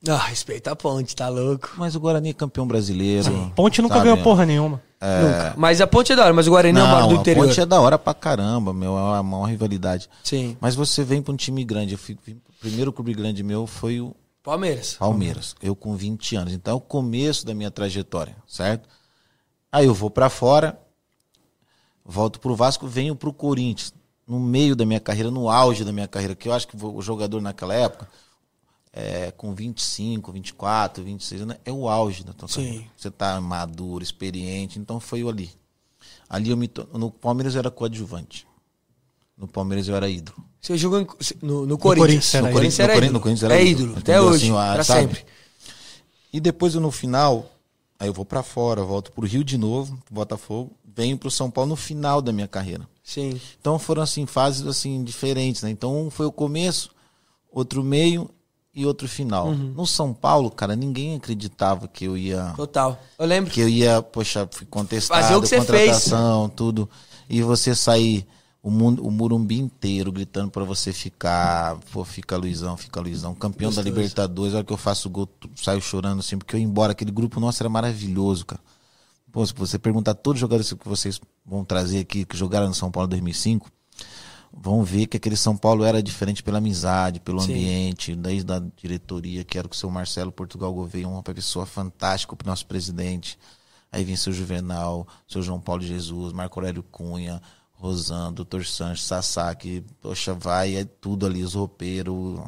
[0.08, 1.72] Ah, respeita a ponte, tá louco.
[1.76, 3.52] Mas o Guarani é campeão brasileiro.
[3.56, 4.10] Ponte nunca sabe?
[4.10, 4.82] ganhou porra nenhuma.
[5.02, 5.56] Nunca.
[5.58, 7.48] Mas a ponte é da hora, mas o Guarani é o maior do a interior.
[7.48, 8.96] Ponte é da hora pra caramba, meu.
[8.96, 10.08] É uma maior rivalidade.
[10.24, 10.56] Sim.
[10.62, 11.94] Mas você vem pra um time grande.
[11.94, 14.94] Eu fui, o primeiro clube grande meu foi o Palmeiras.
[14.94, 15.56] Palmeiras.
[15.62, 16.54] Eu com 20 anos.
[16.54, 18.88] Então é o começo da minha trajetória, certo?
[19.72, 20.80] Aí eu vou pra fora,
[22.06, 23.94] volto pro Vasco, venho pro Corinthians.
[24.28, 27.02] No meio da minha carreira, no auge da minha carreira, que eu acho que o
[27.02, 28.08] jogador naquela época,
[28.92, 32.66] é, com 25, 24, 26 anos, é o auge da tua Sim.
[32.66, 32.86] carreira.
[32.98, 35.50] Você tá maduro, experiente, então foi eu ali.
[36.30, 36.70] Ali eu me.
[36.94, 38.46] No Palmeiras eu era coadjuvante.
[39.38, 40.44] No Palmeiras eu era ídolo.
[40.60, 41.08] Você jogou em-
[41.42, 42.32] no, no Corinthians.
[42.32, 42.92] Corinthians era no Corinthians ídolo.
[42.92, 43.14] era No Corinthians- ídolo.
[43.14, 43.84] no Corinthians era é ídolo.
[43.86, 44.30] ídolo, até Entendeu?
[44.32, 45.02] hoje, Assim, sabe?
[45.16, 45.26] sempre.
[46.34, 47.50] E depois eu, no final,
[48.00, 51.70] aí eu vou pra fora, volto pro Rio de novo, Botafogo, venho pro São Paulo
[51.70, 52.88] no final da minha carreira.
[53.08, 53.40] Sim.
[53.58, 55.70] Então foram assim fases assim diferentes, né?
[55.70, 56.92] Então um foi o começo,
[57.50, 58.30] outro meio
[58.76, 59.48] e outro final.
[59.48, 59.74] Uhum.
[59.74, 63.02] No São Paulo, cara, ninguém acreditava que eu ia Total.
[63.18, 66.90] Eu lembro que eu ia, poxa, fui contestado, Fazer o que você contratação, tudo.
[67.30, 68.28] E você sair
[68.62, 73.72] o mundo, o Murumbi inteiro gritando pra você ficar, pô, fica Luizão, fica Luizão, campeão
[73.72, 73.88] da Gostoso.
[73.88, 76.92] Libertadores, a hora que eu faço o gol, saio chorando assim, porque eu ia embora,
[76.92, 78.62] aquele grupo nosso era maravilhoso, cara.
[79.38, 82.74] Pô, se você perguntar todos os jogadores que vocês vão trazer aqui, que jogaram no
[82.74, 83.70] São Paulo em 2005,
[84.52, 87.52] vão ver que aquele São Paulo era diferente pela amizade, pelo Sim.
[87.54, 92.34] ambiente, desde a diretoria, que era com o seu Marcelo Portugal Gouveia, uma pessoa fantástica,
[92.34, 93.38] o nosso presidente.
[93.92, 97.40] Aí vem seu Juvenal, seu João Paulo Jesus, Marco Aurélio Cunha,
[97.74, 102.40] Rosan, Doutor Sanches, Sassá, que, poxa, vai, é tudo ali, os roupeiros,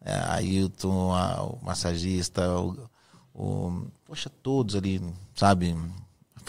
[0.00, 2.88] é, Ailton, a- o massagista, o,
[3.34, 5.02] o- poxa, todos ali,
[5.34, 5.74] sabe?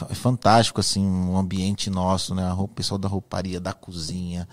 [0.09, 2.51] É fantástico, assim, um ambiente nosso, né?
[2.53, 4.47] O pessoal da rouparia, da cozinha.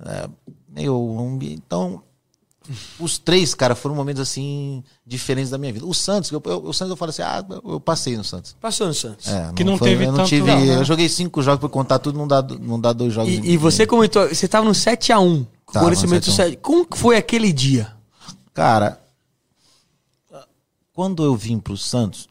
[0.00, 0.28] É,
[0.68, 2.02] meu, um ambi- então,
[3.00, 5.86] os três, cara, foram momentos, assim, diferentes da minha vida.
[5.86, 8.54] O Santos, eu, eu- o Santos eu falo assim, ah, eu- passei no Santos.
[8.60, 9.26] Passou no Santos.
[9.26, 10.76] É, Que não foi- teve eu não tanto- tive, não, né?
[10.76, 13.32] Eu joguei cinco jogos pra contar tudo, não dá, não dá dois jogos.
[13.32, 15.46] E, e você comentou, você tava no 7x1.
[15.66, 16.50] O Tava Corinthians no meteu 7 a 1.
[16.52, 16.56] 7.
[16.62, 17.92] Como foi aquele dia?
[18.54, 19.00] Cara,
[20.92, 22.28] quando eu vim pro Santos,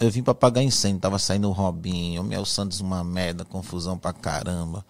[0.00, 1.00] eu vim pra pagar incêndio.
[1.00, 4.84] Tava saindo o Robinho, o meu Santos uma merda, confusão pra caramba.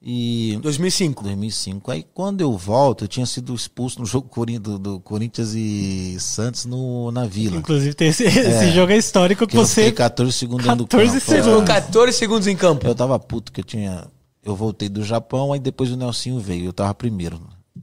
[0.00, 1.24] E 2005.
[1.24, 1.90] 2005.
[1.90, 4.28] Aí quando eu volto, eu tinha sido expulso no jogo
[4.60, 7.56] do, do Corinthians e Santos no, na Vila.
[7.56, 9.92] Inclusive, tem esse, esse jogo é histórico que Que eu fiquei você.
[9.92, 11.20] 14 segundos dentro do 14 campo.
[11.20, 11.60] Você segundos.
[11.60, 12.86] ficou 14 segundos em campo.
[12.86, 14.06] Eu tava puto que eu tinha.
[14.44, 16.66] Eu voltei do Japão, aí depois o Nelsinho veio.
[16.66, 17.40] Eu tava primeiro.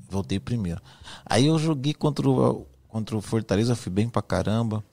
[0.10, 0.82] Voltei primeiro.
[1.26, 4.84] Aí eu joguei contra o, contra o Fortaleza, fui bem pra caramba.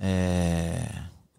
[0.00, 0.86] É,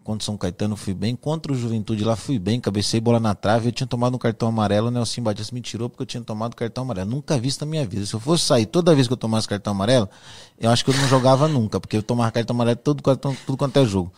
[0.02, 1.14] contra São Caetano fui bem.
[1.16, 2.60] Contra o Juventude lá fui bem.
[2.60, 3.68] Cabecei bola na trave.
[3.68, 4.88] Eu tinha tomado um cartão amarelo.
[4.88, 7.10] O Nelson Batista me tirou porque eu tinha tomado cartão amarelo.
[7.10, 8.06] Nunca vi isso na minha vida.
[8.06, 10.08] Se eu fosse sair toda vez que eu tomasse cartão amarelo,
[10.58, 11.80] eu acho que eu não jogava nunca.
[11.80, 14.12] Porque eu tomava cartão amarelo todo, cartão- tudo quanto é jogo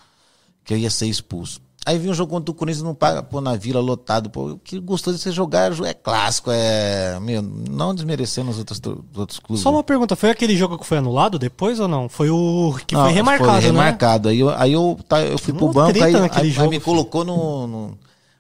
[0.65, 1.61] que eu ia ser expulso.
[1.89, 4.29] Aí vi um jogo contra o Corinthians, não paga, pô, na vila, lotado.
[4.29, 7.19] Pô, o que gostoso de você jogar é clássico, é.
[7.19, 9.63] Meu, não desmerecendo os outros, os outros clubes.
[9.63, 12.07] Só uma pergunta, foi aquele jogo que foi anulado depois ou não?
[12.07, 13.59] Foi o que Não, foi remarcado, né?
[13.61, 14.29] remarcado.
[14.29, 17.67] Aí eu, aí eu, tá, eu fui pro banco, aí, aí, aí me colocou no,
[17.67, 17.99] no-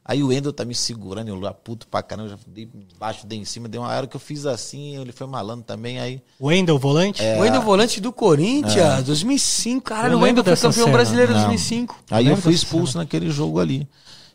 [0.08, 3.38] Aí o Wendel tá me segurando, eu lá puto pra caramba, já dei embaixo, dei
[3.38, 6.22] em cima, deu uma hora que eu fiz assim, ele foi malando também, aí.
[6.40, 7.22] Wendel, volante?
[7.22, 7.36] É.
[7.36, 9.82] O Wendel volante do Corinthians, 2005.
[9.84, 10.96] Caralho, Eu o Wendel lembro foi campeão cena.
[10.96, 11.42] brasileiro em Não.
[11.48, 11.94] 2005.
[12.10, 13.86] Aí Lembra eu fui expulso naquele jogo ali.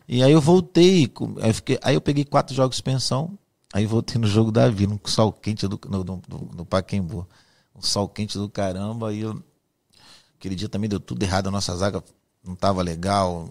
[0.06, 1.10] E aí eu voltei,
[1.42, 3.36] aí eu, fiquei- aí eu peguei quatro jogos de suspensão,
[3.72, 7.26] aí voltei no jogo da Vila, um sol quente do, no, no, no, no Pacaembu.
[7.74, 9.42] Um sol quente do caramba, aí eu,
[10.38, 12.00] aquele dia também deu tudo errado, a nossa zaga
[12.46, 13.48] não tava legal,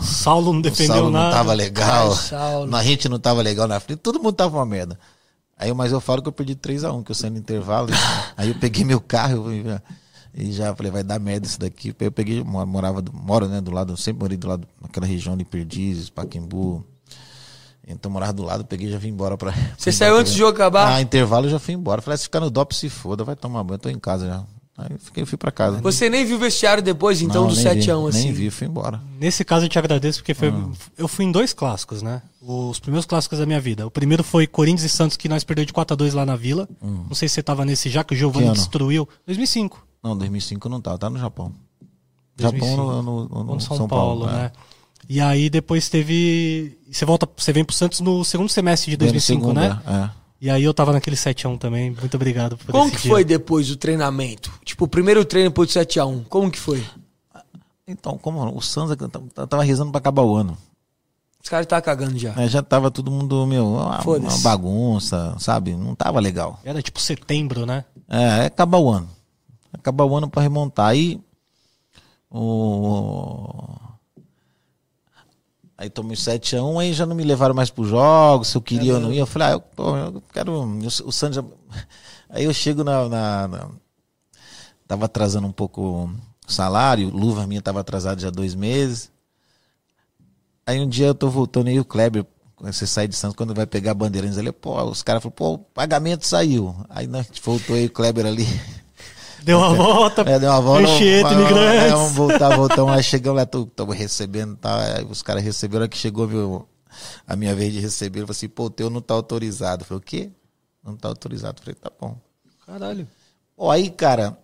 [0.00, 1.26] Saulo não o defendeu Saulo nada.
[1.26, 4.66] não tava legal, Ai, a gente não tava legal na frente, todo mundo tava uma
[4.66, 4.98] merda.
[5.56, 7.88] Aí, mas eu falo que eu perdi 3x1, que eu saí no intervalo.
[8.36, 9.82] aí eu peguei meu carro e já,
[10.34, 11.94] e já falei, vai dar merda isso daqui.
[11.98, 15.36] Eu peguei, mo- morava, do- moro, né, do lado, sempre morei do lado, naquela região
[15.36, 16.84] de Perdizes, Paquembu.
[17.86, 19.50] Então morava do lado, peguei e já vim embora pra.
[19.50, 20.92] Você fui saiu embora antes do jogo acabar?
[20.94, 22.02] Ah, intervalo eu já fui embora.
[22.02, 24.26] Falei, "Ah, se ficar no DOP se foda, vai tomar banho, eu tô em casa
[24.26, 24.44] já.
[24.78, 25.80] Aí eu fiquei, fui pra casa.
[25.80, 28.22] Você nem viu o vestiário depois, então, Não, do nem 7x1, vi, assim.
[28.26, 29.00] Nem vi, fui embora.
[29.18, 30.68] Nesse caso eu te agradeço porque foi, Ah.
[30.96, 32.22] eu fui em dois clássicos, né?
[32.40, 33.84] Os primeiros clássicos da minha vida.
[33.84, 36.36] O primeiro foi Corinthians e Santos que nós perdemos de 4 a 2 lá na
[36.36, 36.68] Vila.
[36.80, 38.52] Não sei se você tava nesse já que o Giovanni Hum.
[38.52, 39.08] Destruiu.
[39.26, 39.84] 2005.
[40.00, 41.52] Não, 2005 não tava, tá no Japão.
[42.36, 42.76] 2005.
[42.76, 44.32] Japão no, no, no- no São, São Paulo, é.
[44.32, 44.52] né?
[45.08, 46.78] E aí depois teve.
[46.90, 49.80] Você volta, você vem pro Santos no segundo semestre de Veio no 2005, segundo, né?
[50.14, 50.17] É.
[50.40, 51.90] E aí eu tava naquele 7x1 também.
[51.90, 53.10] Muito obrigado por Como que dia.
[53.10, 54.52] foi depois o treinamento?
[54.64, 56.24] Tipo, o primeiro treino depois do 7x1.
[56.28, 56.84] Como que foi?
[57.86, 58.96] Então, como o Santos
[59.36, 60.56] eu tava rezando pra acabar o ano.
[61.42, 62.34] Os caras estavam cagando já.
[62.34, 62.46] né?
[62.48, 65.74] Já tava todo mundo, meu, uma, uma bagunça, sabe?
[65.74, 66.60] Não tava legal.
[66.64, 67.84] Era tipo setembro, né?
[68.08, 69.08] É, é acabar o ano.
[69.72, 70.88] Acabar o ano pra remontar.
[70.88, 71.20] Aí.
[72.30, 73.76] O.
[75.78, 79.00] Aí tomei 7x1, aí já não me levaram mais pros jogos, se eu queria ou
[79.00, 79.20] não ia.
[79.20, 80.52] Eu falei, ah, eu, pô, eu quero.
[80.52, 81.44] eu- o Santos já...
[82.28, 83.68] Aí eu chego na, na- na-
[84.86, 86.10] Tava atrasando um pouco
[86.46, 89.10] o salário, luva minha tava atrasada já dois meses.
[90.66, 92.26] Aí um dia eu tô voltando aí o Kleber,
[92.60, 95.52] você sai de Santos, quando vai pegar a bandeirinhas ali, pô, os caras falaram, pô,
[95.54, 96.74] o pagamento saiu.
[96.88, 98.46] Aí nós voltou aí o Kleber ali.
[99.42, 100.22] Deu uma volta.
[100.22, 100.82] É, deu uma volta.
[100.86, 101.82] Vamos- imigrantes.
[101.84, 102.92] É, vamos voltar, voltamos.
[102.92, 104.96] Aí chegamos lá, estamos recebendo, tá?
[104.96, 106.68] Aí os caras receberam, que chegou,
[107.26, 109.82] a minha vez de receber, ele falou assim, pô, o teu não tá autorizado.
[109.82, 110.30] Eu falei, o quê?
[110.82, 111.58] Não tá autorizado.
[111.60, 112.16] Eu falei, tá bom.
[112.66, 113.06] Caralho.
[113.56, 114.38] Ó, aí, cara,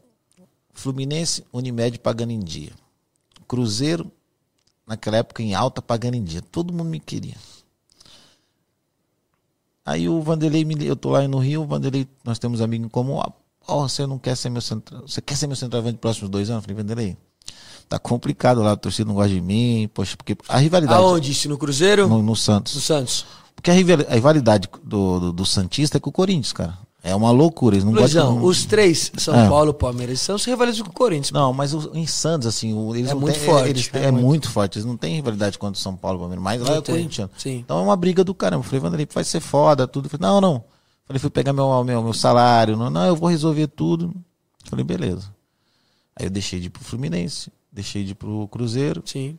[0.73, 2.73] Fluminense, Unimed pagando em dia.
[3.47, 4.11] Cruzeiro,
[4.87, 6.43] naquela época em alta, pagando em dia.
[6.43, 7.35] Todo mundo me queria.
[9.85, 12.89] Aí o Vanderlei, me, eu tô lá no Rio, o Vanderlei, nós temos amigo em
[12.89, 13.21] comum.
[13.67, 16.51] Ó, você não quer ser meu central, você quer ser meu centroavante nos próximos dois
[16.51, 16.63] anos?
[16.65, 17.17] Eu falei, Vanderlei,
[17.89, 20.99] tá complicado lá, a torcida não gosta de mim, poxa, porque a rivalidade...
[21.03, 21.33] Aonde?
[21.33, 22.09] Isso no Cruzeiro?
[22.09, 22.75] No, no Santos.
[22.75, 23.25] No Santos.
[23.55, 26.77] Porque a rival- a rivalidade do, do, do Santista é com o Corinthians, cara.
[27.07, 28.45] É uma loucura, eles não Luizão, gostam...
[28.49, 29.47] os três, São É.
[29.47, 31.33] Paulo, Palmeiras, são os rivalizam com o Corinthians.
[31.33, 34.11] Não, mas o- em Santos, assim, o- eles É muito têm- forte, eles- é é,
[34.11, 34.25] muito.
[34.25, 34.51] muito.
[34.51, 34.79] forte.
[34.79, 37.29] Eles não têm rivalidade contra o São Paulo, Palmeiras, mas lá Não é o Corinthians.
[37.37, 37.57] sim.
[37.59, 38.61] Então é uma briga do caramba.
[38.61, 40.09] Eu falei, Vanderlei, vai ser foda, tudo.
[40.09, 40.65] Falei, não, não.
[41.07, 42.77] Falei, fui pegar meu, meu, meu salário.
[42.77, 44.15] Não, não, eu vou resolver tudo.
[44.65, 45.35] Falei, beleza.
[46.17, 49.03] Aí eu deixei de ir pro Fluminense, deixei de ir pro Cruzeiro.
[49.05, 49.39] Sim.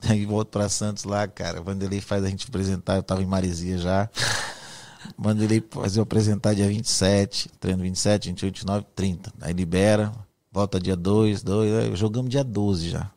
[0.08, 1.60] Aí volto pra Santos lá, cara.
[1.62, 4.08] Vanderlei faz a gente apresentar, eu tava em Maresia já.
[5.18, 9.32] Vanderlei fazer eu apresentar dia 27, treino 27, 28, 29, 30.
[9.40, 10.12] Aí libera,
[10.50, 13.10] volta dia 2, 2, aí jogamos dia 12 já.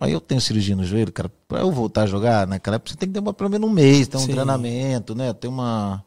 [0.00, 1.30] Aí eu tenho cirurgia no joelho, cara.
[1.46, 3.72] Pra eu voltar a jogar, naquela época você tem que ter uma- pelo menos um
[3.72, 4.32] mês, ter um Sim.
[4.32, 5.32] treinamento, né?
[5.34, 6.02] Ter uma.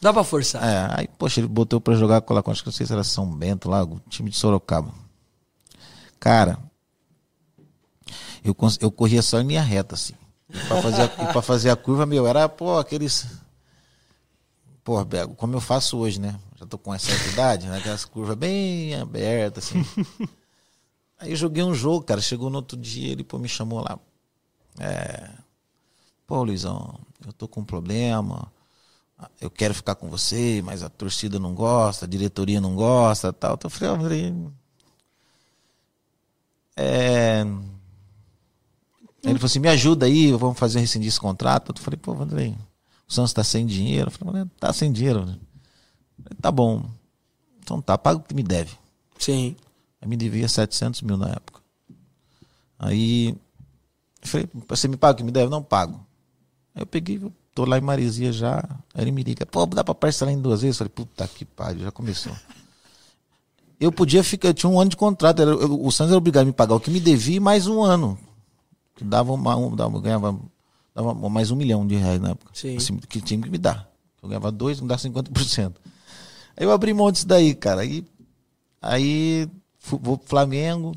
[0.00, 0.62] Dá pra forçar.
[0.62, 3.02] É, aí, poxa, ele botou pra jogar com lá, acho que não sei se era
[3.02, 4.92] São Bento lá, o time de Sorocaba.
[6.20, 6.58] Cara,
[8.44, 10.14] eu, eu corria só em linha reta, assim.
[10.48, 13.26] E pra fazer, a, pra fazer a curva, meu, era, pô, aqueles.
[14.84, 16.38] Pô, Bego, como eu faço hoje, né?
[16.56, 17.78] Já tô com certa idade, né?
[17.78, 19.84] Aquelas curvas bem abertas, assim.
[21.18, 22.20] Aí eu joguei um jogo, cara.
[22.20, 23.98] Chegou no outro dia, ele pô, me chamou lá.
[24.78, 25.28] É.
[26.26, 28.52] Pô, Luizão, eu tô com um problema.
[29.40, 33.54] Eu quero ficar com você, mas a torcida não gosta, a diretoria não gosta tal.
[33.54, 34.34] Então eu falei, ó, Andrei.
[36.76, 37.40] É.
[39.24, 41.72] Ele falou assim: me ajuda aí, vamos fazer rescindir esse contrato.
[41.74, 42.56] Eu falei, pô, Andrei,
[43.08, 44.08] o Santos tá sem dinheiro.
[44.08, 45.20] Eu falei, "Mas tá sem dinheiro.
[45.20, 45.40] Eu falei,
[46.40, 46.84] tá bom.
[47.62, 48.76] Então tá, paga o que me deve.
[49.18, 49.56] Sim.
[50.00, 51.60] Aí me devia 700 mil na época.
[52.78, 53.30] Aí
[54.22, 55.50] eu falei, você me paga o que me deve?
[55.50, 56.04] Não pago.
[56.74, 58.62] Aí eu peguei, eu tô lá em Maresia já.
[58.94, 60.76] Aí ele me liga, pô, dá pra parcelar em duas vezes?
[60.78, 62.32] Eu falei, puta que pariu, já começou.
[63.80, 65.40] Eu podia ficar, eu tinha um ano de contrato.
[65.42, 67.66] era- eu- o Santos era obrigado a me pagar o que me devia e mais
[67.66, 68.18] um ano.
[68.94, 70.38] Que dava, uma, um, dava ganhava
[70.94, 72.50] dava mais um milhão de reais na época.
[72.54, 72.76] Sim.
[72.76, 73.90] Assim, que tinha que me dar.
[74.22, 75.74] Eu ganhava dois, me dá 50%.
[76.56, 77.80] Aí eu abri mão disso daí, cara.
[77.82, 78.04] Aí
[78.80, 79.48] Aí
[79.90, 80.94] vou pro Flamengo.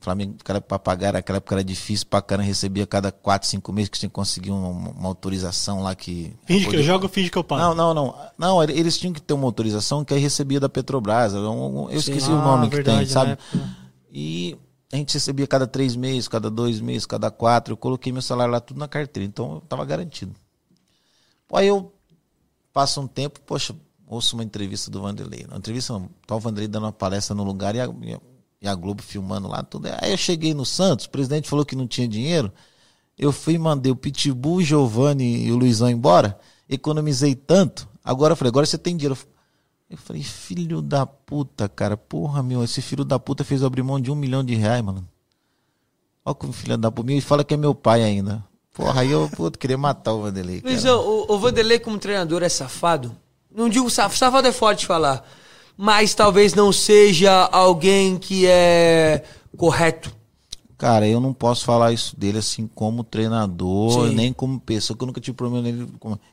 [0.00, 3.90] Flamengo, cara, pra pagar, naquela época era difícil pra caramba, recebia cada 4, 5 meses
[3.90, 6.34] que tinha que conseguir uma, uma autorização lá que.
[6.46, 7.60] Finge que poder- eu jogo, finge que eu pago.
[7.60, 8.14] Não, não, não.
[8.38, 11.34] Não, ele- eles tinham que ter uma autorização que aí recebia da Petrobras.
[11.34, 11.42] Eu,
[11.90, 13.32] eu esqueci o Ah, nome que verdade, tem, sabe?
[13.32, 13.76] época.
[14.10, 14.56] E
[14.92, 17.72] a gente recebia cada três meses, cada dois meses, cada quatro.
[17.74, 20.34] Eu coloquei meu salário lá tudo na carteira, então eu tava garantido.
[21.46, 21.92] Pô, Aí eu
[22.72, 23.74] passo um tempo, poxa,
[24.06, 25.44] ouço uma entrevista do Vanderlei.
[25.46, 27.86] Uma entrevista, não, tá o Vanderlei dando uma palestra no lugar e a,
[28.60, 29.88] e a- Globo filmando lá tudo.
[30.00, 32.52] Aí eu cheguei no Santos, o presidente falou que não tinha dinheiro.
[33.18, 36.38] Eu fui e mandei o Pitbull, o Giovanni e o Luizão embora.
[36.68, 37.88] Economizei tanto.
[38.02, 39.18] Agora eu falei, agora você tem dinheiro.
[39.90, 41.96] Eu falei, filho da puta, cara.
[41.96, 45.06] Porra, meu, esse filho da puta fez abrir mão de um milhão de reais, mano.
[46.24, 47.12] Olha como filho da puta.
[47.12, 48.42] E fala que é meu pai ainda.
[48.72, 50.62] Porra, aí eu puta, queria matar o Vanderlei.
[50.64, 53.14] Luizão, o, o Vanderlei como treinador é safado?
[53.54, 55.28] Não digo safado, safado é forte falar.
[55.82, 59.22] Mas talvez não seja alguém que é
[59.56, 60.14] correto.
[60.76, 64.14] Cara, eu não posso falar isso dele assim como treinador, Sim.
[64.14, 65.86] nem como pessoa, que eu nunca tive problema nele.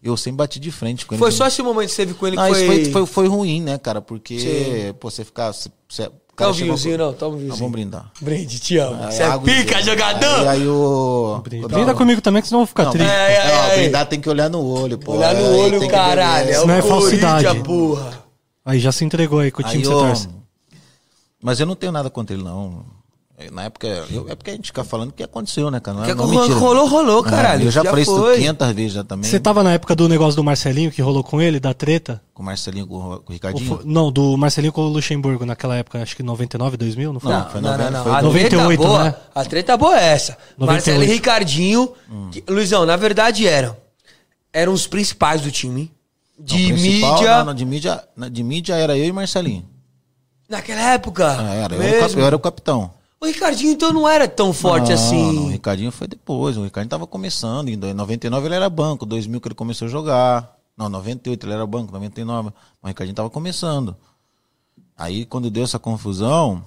[0.03, 1.19] Eu sempre bati de frente com ele.
[1.19, 2.65] Foi só esse momento que você teve com ele Não, que foi...
[2.65, 4.01] foi, foi, foi ruim, né, cara?
[4.01, 4.93] Porque, Sim.
[4.99, 5.53] pô, você ficar.
[5.53, 7.57] Você, você, o Toma cara um chegou- vinhozinho, não, toma um Ah, vinhozinho.
[7.59, 8.11] vamos brindar.
[8.21, 9.01] Brinde, te amo.
[9.01, 10.39] Aí Você é e pica, jogador?
[10.39, 11.39] Aí, aí o.
[11.41, 13.09] Brinda, Brinda comigo também, que senão eu vou ficar Não, triste.
[13.09, 13.77] É, é, não, é.
[13.77, 15.13] brindar tem que olhar no olho, pô.
[15.13, 16.49] Olhar no olho, caralho.
[16.49, 17.59] É Isso não é o falsidade.
[17.63, 18.26] Porra.
[18.67, 20.29] Aí já se entregou aí com o time Aí, que você torce.
[21.41, 22.83] Mas eu não tenho nada contra ele, não.
[23.51, 25.97] Na época, eu- é porque a gente fica falando o que aconteceu, né, cara?
[25.97, 26.59] Não é, Que não é rolou, mentira.
[26.59, 27.61] rolou, rolou, caralho.
[27.63, 28.37] É, eu já, falei isso foi.
[28.37, 29.29] 500 vezes já também.
[29.29, 32.19] Você tava na época do negócio do Marcelinho que rolou com ele, da treta?
[32.33, 33.67] Com o Marcelinho, com o o Ricardinho.
[33.77, 37.31] foi- não, do Marcelinho com o Luxemburgo naquela época, acho que 99, 2000, não foi?
[37.31, 38.03] Não, Não, foi não, não, 90, não.
[38.03, 39.15] foi A 98, treta boa, né?
[39.35, 40.37] A treta boa é essa.
[40.57, 40.65] 98.
[40.73, 41.93] Marcelo e Ricardinho.
[42.11, 42.29] Hum.
[42.31, 43.77] que- Luizão, na verdade eram.
[44.51, 45.91] Eram os principais do time.
[46.37, 47.37] De mídia.
[47.39, 48.07] Não, não, de mídia.
[48.31, 49.65] De mídia era eu e Marcelinho.
[50.47, 51.35] Naquela época.
[51.37, 52.91] Ah, era, eu, era o eu era o capitão.
[53.19, 55.33] O Ricardinho então não era tão forte Não, assim.
[55.33, 56.55] não, o Ricardinho foi depois.
[56.55, 57.67] O Ricardinho tava começando.
[57.69, 59.05] Em 99 ele era banco.
[59.05, 60.55] 2000 que ele começou a jogar.
[60.77, 61.91] Não, 98 ele era banco.
[61.91, 62.51] 99.
[62.81, 63.95] Mas o Ricardinho tava começando.
[64.95, 66.63] Aí quando deu essa confusão,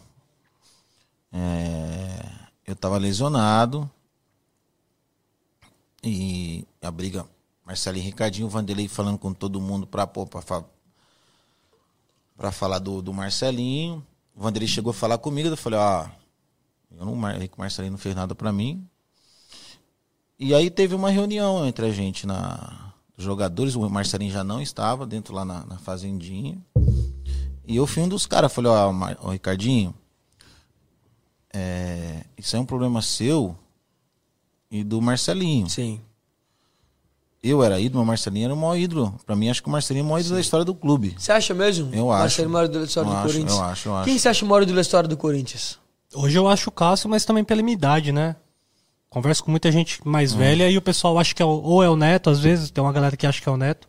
[1.32, 2.26] é,
[2.66, 3.88] eu tava lesionado.
[6.02, 7.26] E a briga,
[7.70, 10.04] Marcelinho Ricardinho, Vanderlei falando com todo mundo pra,
[10.42, 10.64] fa-
[12.36, 14.04] pra falar do, do Marcelinho.
[14.34, 16.08] O Vanderlei chegou a falar comigo, eu falei, ó,
[16.98, 17.16] eu não, o
[17.56, 18.84] Marcelinho não fez nada pra mim.
[20.36, 24.60] E aí teve uma reunião entre a gente na os jogadores, o Marcelinho já não
[24.60, 26.58] estava dentro lá na, na fazendinha.
[27.64, 28.90] E eu fui um dos caras, falei, ó,
[29.30, 29.94] Ricardinho,
[31.54, 33.56] é, isso é um problema seu
[34.68, 35.70] e do Marcelinho.
[35.70, 36.00] Sim.
[37.42, 39.14] Eu era ídolo, o Marcelinho era o maior ídolo.
[39.24, 41.14] Pra mim, acho que o Marcelinho é o maior ídolo da história do clube.
[41.18, 41.88] Você acha mesmo?
[41.94, 42.20] Eu acho.
[42.20, 43.58] Marcelo, o maior ídolo da história Eu do acho, Corinthians.
[43.58, 44.04] eu acho, eu acho.
[44.04, 45.78] Quem você acha o maior ídolo da história do Corinthians?
[46.14, 48.36] Hoje eu acho o Cássio, mas também pela minha idade, né?
[49.08, 50.10] Converso com muita gente Hum.
[50.10, 52.70] mais velha e o pessoal acha que é o, ou é o Neto, às vezes,
[52.70, 53.88] tem uma galera que acha que é o Neto.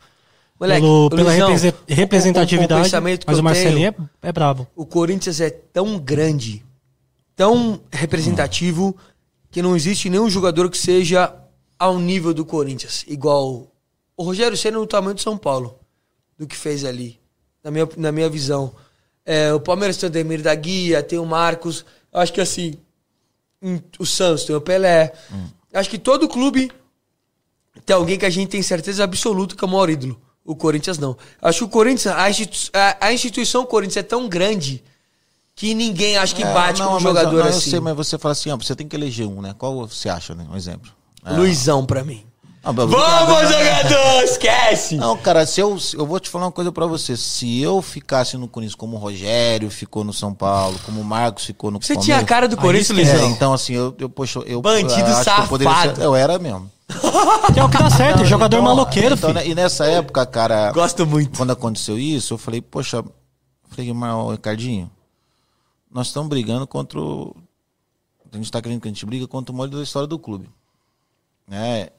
[0.59, 4.31] Moleque, pelo- pela Luizão, represe- o- o- representatividade, o mas o Marcelinho tenho- é, é
[4.31, 4.67] brabo.
[4.75, 6.63] o Corinthians é tão grande,
[7.35, 8.95] tão representativo,
[9.49, 11.33] que não existe nenhum jogador que seja
[11.81, 13.03] ao nível do Corinthians.
[13.07, 13.67] Igual
[14.15, 15.79] o Rogério Senna no tamanho do São Paulo,
[16.37, 17.19] do que fez ali,
[17.63, 18.71] na minha, na minha visão.
[19.25, 21.83] É, o Palmeiras tem o Demir da Guia, tem o Marcos.
[22.13, 22.75] Acho que assim,
[23.61, 25.11] em- o Santos tem o Pelé.
[25.73, 26.71] Acho que todo clube
[27.85, 30.21] tem alguém que a gente tem certeza absoluta que é o maior ídolo.
[30.45, 31.17] O Corinthians não.
[31.41, 34.83] Acho que o Corinthians, a, institu- a- a instituição Corinthians é tão grande
[35.55, 37.69] que ninguém acha que É, bate não, com um jogador não, assim.
[37.69, 39.53] Eu sei, mas você fala assim, ó, você tem que eleger um, né?
[39.57, 40.45] Qual você acha, né?
[40.51, 40.91] Um exemplo.
[41.25, 41.33] É.
[41.33, 42.23] Luizão pra mim.
[42.63, 44.23] Ah, mas- Vamos, jogador!
[44.23, 44.95] Esquece!
[44.95, 47.17] Não, cara, se eu, eu vou te falar uma coisa pra você.
[47.17, 51.45] Se eu ficasse no Corinthians como o Rogério ficou no São Paulo, como o Marcos
[51.45, 52.05] ficou no Você Palmeiras...
[52.05, 53.29] tinha a cara do Corinthians, É, Luizão.
[53.31, 55.95] então assim, eu, eu, poxa, eu Bandido eu acho que eu poderia safado.
[55.95, 56.69] ser- eu era mesmo.
[57.53, 59.33] Que é o que dá certo, jogador Então, maloqueiro, então, filho.
[59.41, 61.35] né, E nessa época, cara, Gosto muito.
[61.37, 63.03] quando aconteceu isso, eu falei, poxa,
[63.69, 64.89] falei, mas, ô, Ricardinho,
[65.91, 67.35] nós estamos brigando contra o.
[68.31, 70.47] A gente está querendo que a gente briga contra o molho da história do clube.
[71.51, 71.89] Né?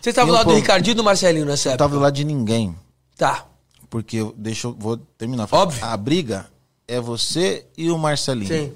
[0.00, 1.84] Você tava Eu, lá do Ricardinho e do Marcelinho nessa Eu época?
[1.84, 2.76] tava do lado de ninguém.
[3.16, 3.46] Tá.
[3.88, 5.48] Porque, eu, deixa eu, vou terminar.
[5.52, 5.84] Óbvio.
[5.84, 6.50] A briga
[6.88, 8.48] é você e o Marcelinho.
[8.48, 8.74] Sim.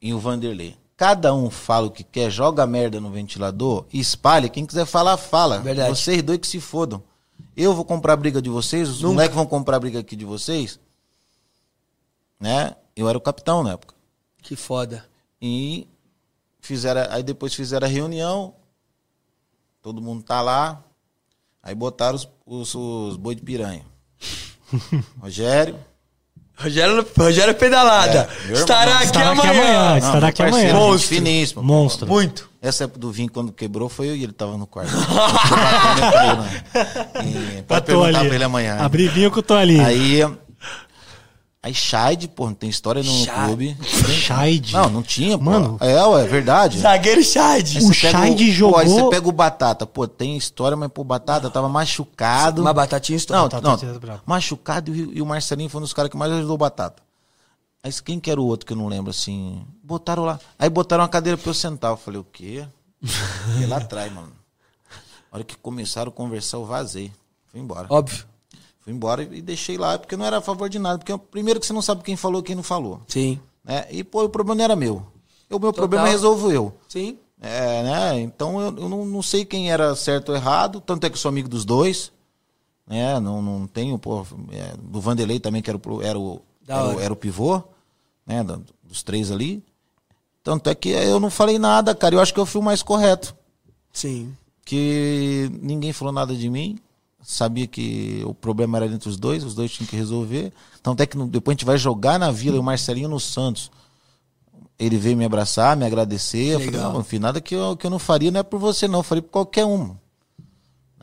[0.00, 0.76] E o Vanderlei.
[0.96, 4.48] Cada um fala o que quer, joga merda no ventilador e espalha.
[4.48, 5.58] Quem quiser falar, fala.
[5.58, 5.88] Verdade.
[5.90, 7.02] Vocês dois que se fodam.
[7.56, 9.14] Eu vou comprar a briga de vocês, os Nunca.
[9.14, 10.78] moleques vão comprar a briga aqui de vocês.
[12.38, 12.76] Né?
[12.94, 13.94] Eu era o capitão na época.
[14.42, 15.04] Que foda.
[15.42, 15.88] E
[16.60, 18.54] fizeram, aí depois fizeram a reunião.
[19.82, 20.82] Todo mundo tá lá.
[21.62, 23.82] Aí botaram os, os, os boi de piranha.
[25.20, 25.76] Rogério.
[26.56, 28.28] Rogério, Rogério Pedalada.
[28.48, 28.96] É, Estará irmão.
[28.96, 29.60] aqui Estará aqui amanhã.
[29.62, 29.90] amanhã.
[29.90, 30.74] Não, Estará aqui amanhã.
[30.74, 31.08] Monstro.
[31.16, 31.62] Finíssimo.
[31.62, 32.06] Monstro.
[32.06, 32.50] Muito.
[32.60, 34.92] Essa época do vinho, quando quebrou, foi eu e ele tava no quarto.
[36.36, 36.64] Né?
[37.58, 38.76] E Pode Tô perguntar pra ele amanhã.
[38.78, 39.42] Abri vinho com o.
[39.80, 40.20] Aí.
[41.62, 43.76] Aí Shade, pô, não tem história no clube.
[43.82, 44.72] Shade.
[44.72, 45.44] Não, não tinha, pô.
[45.44, 45.76] Mano.
[45.78, 46.78] É, ué, é verdade.
[46.78, 47.20] Zagueiro.
[47.20, 49.86] Aí O pega Shade Pô, jogou- aí você pega o Batata.
[49.86, 52.62] Pô, tem história, mas pô, Batata tava machucado.
[52.62, 53.60] Uma batatinha estourada.
[53.60, 56.54] Não, Batata não, machucado e, e o Marcelinho foi um dos caras que mais ajudou
[56.54, 57.02] o Batata.
[57.82, 59.62] Aí quem que era o outro que eu não lembro, assim?
[59.82, 60.40] Botaram lá.
[60.58, 61.90] Aí botaram uma cadeira pra eu sentar.
[61.90, 62.66] Eu falei, o quê?
[63.02, 64.32] Fiquei lá atrás, mano.
[65.30, 67.12] A hora que começaram a conversar, eu vazei.
[67.48, 67.86] Fui embora.
[67.90, 68.24] Óbvio.
[68.90, 70.98] Fui embora e deixei lá, porque não era a favor de nada.
[70.98, 73.00] Porque primeiro que você não sabe quem falou e quem não falou.
[73.06, 73.38] Sim.
[73.64, 73.86] Né?
[73.90, 74.96] E, pô, o problema não era meu.
[75.48, 75.72] O meu Total.
[75.74, 76.72] problema resolvo eu.
[76.88, 77.16] Sim.
[77.40, 78.20] É, né?
[78.20, 81.28] Então eu, eu não, não sei quem era certo ou errado, tanto é que sou
[81.28, 82.12] amigo dos dois.
[82.86, 83.18] Né?
[83.20, 87.00] Não, não tenho, pô, é, do Vanderlei também, que era o, era o, era o,
[87.00, 87.62] era o pivô,
[88.26, 88.44] né?
[88.82, 89.62] Dos três ali.
[90.42, 92.16] Tanto é que eu não falei nada, cara.
[92.16, 93.36] Eu acho que eu fui o mais correto.
[93.92, 94.34] Sim.
[94.64, 96.78] Que ninguém falou nada de mim.
[97.22, 100.52] Sabia que o problema era entre os dois, os dois tinham que resolver.
[100.82, 103.70] Tanto é que depois a gente vai jogar na vila, e o Marcelinho no Santos.
[104.78, 106.54] Ele veio me abraçar, me agradecer.
[106.54, 108.58] Eu falei, não, não fiz nada que eu, que eu não faria, não é por
[108.58, 109.00] você, não.
[109.00, 109.94] Eu faria por qualquer um.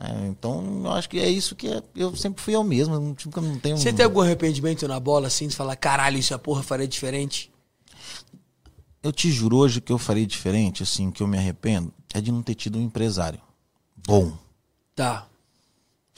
[0.00, 2.98] É, então, eu acho que é isso que é- eu sempre fui eu mesmo.
[2.98, 3.76] Não, tipo, não tenho.
[3.76, 7.50] Você tem algum arrependimento na bola, assim, de falar, caralho, isso a porra faria diferente?
[9.02, 12.30] Eu te juro hoje que eu faria diferente, assim, que eu me arrependo, é de
[12.32, 13.40] não ter tido um empresário
[14.06, 14.32] bom.
[14.94, 15.26] Tá.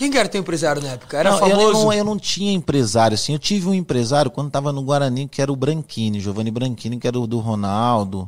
[0.01, 1.19] Quem que era teu empresário na época?
[1.19, 1.61] Era Não, famoso?
[1.61, 3.35] Eu, não, eu não tinha empresário, assim.
[3.35, 7.07] Eu tive um empresário quando tava no Guarani, que era o Branchini, Giovanni Branchini, que
[7.07, 8.27] era o do Ronaldo.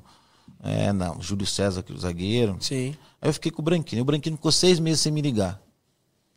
[0.62, 2.58] É, não, Júlio César, que é o zagueiro.
[2.60, 2.94] Sim.
[3.22, 4.02] Aí eu fiquei com o Branquinho.
[4.02, 5.58] O Branquinho ficou seis meses sem me ligar.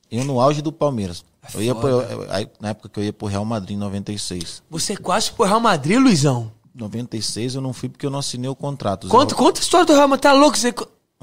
[0.10, 1.26] Eu no auge do Palmeiras.
[1.53, 4.64] Eu ia pro, eu- aí, na época que eu ia pro Real Madrid em 96.
[4.70, 6.49] Você quase foi pro Real Madrid, Luizão.
[6.74, 9.10] 96 eu não fui porque eu não assinei o contrato.
[9.10, 10.24] Conta, conta a história do Real Madrid.
[10.24, 10.57] Tá louco?
[10.57, 10.74] Você...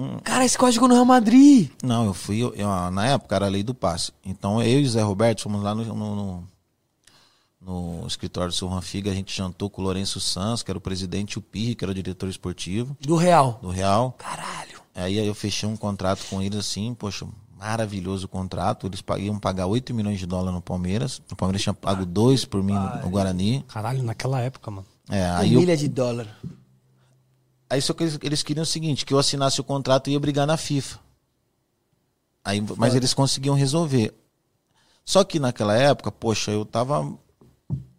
[0.03, 0.19] Hum.
[0.25, 1.71] Cara, esse jogou no Real Madrid.
[1.83, 2.39] Não, eu fui.
[2.39, 4.13] eu- eu- na época era a lei do passe.
[4.25, 6.49] Então eu e o Zé Roberto fomos lá no, no, no-
[7.61, 9.11] no escritório do seu Juan Figa.
[9.11, 11.85] A gente jantou com o Lourenço Sanz, que era o presidente, e o Pirri, que
[11.85, 13.59] era o diretor esportivo Do Real.
[13.63, 14.13] do Real.
[14.19, 14.81] Caralho.
[14.95, 17.27] Aí eu fechei um contrato com eles assim, poxa,
[17.59, 18.87] maravilhoso o contrato.
[18.87, 21.23] Eles iam pagar 8 milhões de dólares no Palmeiras.
[21.31, 23.65] O Palmeiras tinha pago 2 por mim no Guarani.
[23.69, 24.87] Caralho, naquela época, mano.
[25.09, 26.27] É, aí, eu, milha de dólar.
[27.73, 30.21] Aí só que eles, eles queriam o seguinte, que eu assinasse o contrato e ia
[30.21, 31.01] brigar na FIFA.
[32.45, 34.13] Aí, mas eles conseguiam resolver.
[35.03, 37.11] Só que naquela época, poxa, eu tava,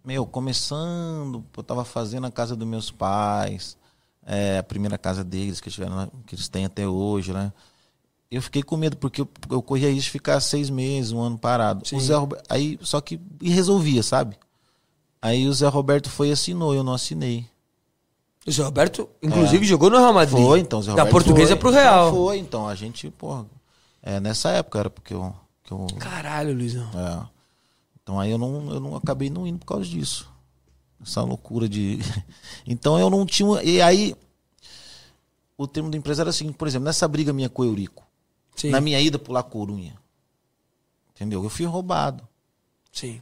[0.06, 3.76] meu, começando, eu tava fazendo a casa dos meus pais,
[4.24, 7.52] é, a primeira casa deles, que, tiveram, lá, que eles têm até hoje, né?
[8.30, 11.38] Eu fiquei com medo, porque eu, eu corria isso de ficar seis meses, um ano
[11.38, 11.84] parado.
[11.92, 14.38] O Zé Roberto, aí, só que e resolvia, sabe?
[15.20, 17.48] Aí o Zé Roberto foi e assinou, eu não assinei.
[18.46, 20.38] O Zé Roberto, inclusive, jogou no Real Madrid.
[20.46, 21.58] Foi, então, Zé Da Roberto portuguesa foi.
[21.58, 22.14] pro Real.
[22.14, 23.46] Foi, então, a gente, porra,
[24.02, 25.34] é, nessa época era porque eu...
[25.64, 26.90] Que eu Caralho, Luizão.
[26.94, 27.34] é.
[28.04, 30.30] Então aí eu não, eu não acabei não indo por causa disso.
[31.02, 32.00] Essa loucura de.
[32.68, 33.64] Então eu não tinha.
[33.64, 34.14] E aí.
[35.58, 38.04] O termo da empresa era o seguinte, por exemplo, nessa briga minha com o Eurico,
[38.56, 38.72] Sim.
[38.72, 39.96] na minha ida pular Corunha.
[41.16, 41.42] Entendeu?
[41.44, 42.28] Eu fui roubado.
[42.92, 43.22] Sim.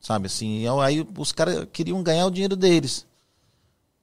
[0.00, 0.58] Sabe assim?
[0.58, 3.06] E aí os caras queriam ganhar o dinheiro deles.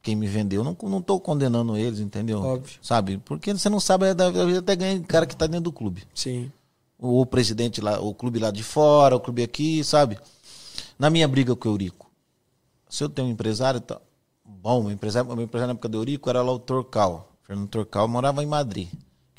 [0.02, 2.42] Quem me vendeu, não, não tô condenando eles, entendeu?
[2.42, 2.80] Óbvio.
[2.82, 3.18] Sabe?
[3.18, 6.50] Porque você não sabe, às vezes até ganha cara que tá dentro do clube Sim.
[6.98, 10.18] o presidente lá, o clube lá de fora, o clube aqui, sabe?
[10.98, 12.10] Na minha briga com o Eurico,
[12.90, 14.00] se eu tenho um empresário, tá
[14.44, 17.30] bom, o empresário, o meu empresário na época do Eurico era lá o Torcal.
[17.44, 18.88] Fernando Torcal morava em Madrid.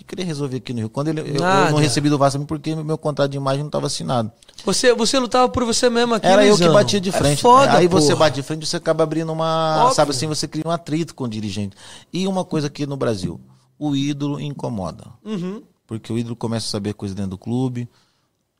[0.00, 0.88] Que queria resolver aqui no Rio?
[0.88, 3.86] Quando ele, eu, eu não recebi do Vasco porque meu contrato de imagem não estava
[3.86, 4.32] assinado.
[4.64, 7.42] Você, você lutava por você mesmo aqui, Era eu que batia de É frente.
[7.42, 8.20] foda, Aí você porra.
[8.20, 9.80] bate de frente, você acaba abrindo uma.
[9.82, 9.94] Óbvio.
[9.96, 11.76] Sabe assim, você cria um atrito com o dirigente.
[12.10, 13.38] E uma coisa aqui no Brasil:
[13.78, 15.04] o ídolo incomoda.
[15.22, 15.62] Uhum.
[15.86, 17.86] Porque o ídolo começa a saber coisa dentro do clube.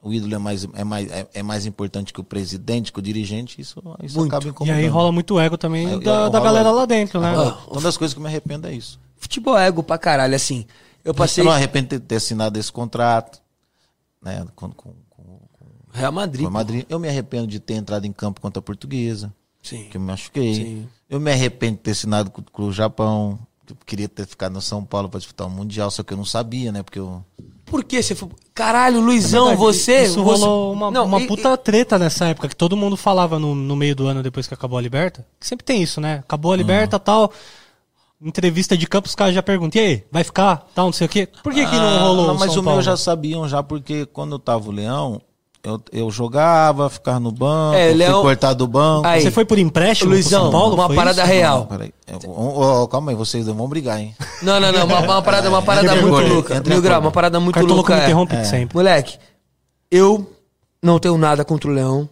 [0.03, 3.03] O ídolo é mais, é mais, é, é mais importante que o presidente, que o
[3.03, 3.59] dirigente.
[3.61, 4.31] Isso, isso Muito.
[4.31, 4.79] acaba E incomodando.
[4.79, 7.33] aí rola muito ego também Aí- da, da galera lá dentro, né?
[7.71, 8.99] Uma das coisas que eu me arrependo é isso.
[9.17, 10.67] Futebol é ego pra caralho, assim.
[11.05, 13.41] Eu passei Eu não arrependo de ter assinado esse contrato.
[14.23, 15.41] Né, com, com, com,
[15.93, 16.43] Real Madrid.
[16.43, 16.85] com a Madrid.
[16.89, 19.33] Eu me arrependo de ter entrado em campo contra a portuguesa.
[19.63, 19.85] Sim.
[19.91, 20.55] que eu me machuquei.
[20.55, 20.89] Sim.
[21.09, 23.39] Eu me arrependo de ter assinado com, com o Japão.
[23.67, 26.17] que Eu queria ter ficado no São Paulo para disputar o Mundial, só que eu
[26.17, 26.83] não sabia, né?
[26.83, 27.25] Porque eu.
[27.67, 28.29] Por que você foi...
[28.53, 30.03] Caralho, Luizão, Verdade, você...
[30.03, 30.45] Isso você...
[30.45, 33.77] rolou uma, Não, uma e- puta treta nessa época, que todo mundo falava no, no
[33.77, 35.25] meio do ano depois que acabou a Liberta.
[35.39, 36.17] Que sempre tem isso, né?
[36.19, 37.33] Acabou a Liberta tal.
[38.23, 40.67] Entrevista de campo, os caras já perguntam, e aí, vai ficar?
[40.75, 41.27] Tal, não sei o quê.
[41.43, 42.83] Por que, que não Ah, rolou não, mas São o meu Paulo?
[42.83, 45.23] já sabiam, já, porque quando eu tava o Leão,
[45.65, 49.07] eu, eu jogava, ficava no banco, É, fui Leão- cortado do banco.
[49.07, 49.23] Aí.
[49.23, 50.75] Você foi por empréstimo Luizão, pro São Paulo?
[50.75, 51.33] uma Foi parada isso?
[51.33, 51.59] real.
[51.61, 51.93] Não, peraí.
[52.91, 54.15] Calma aí, vocês não vão brigar, hein?
[54.43, 54.85] Não, não, não.
[54.85, 56.63] Uma, uma parada, uma parada muito louca.
[56.67, 57.95] Mil grau, uma parada muito Cartoloco louca.
[57.95, 58.05] me é.
[58.05, 58.77] interrompe sempre.
[58.77, 59.19] Moleque,
[59.91, 60.31] eu
[60.83, 62.07] não tenho nada contra o Leão.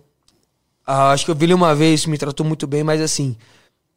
[0.87, 3.37] Ah, acho que eu vi ele uma vez, me tratou muito bem, mas assim,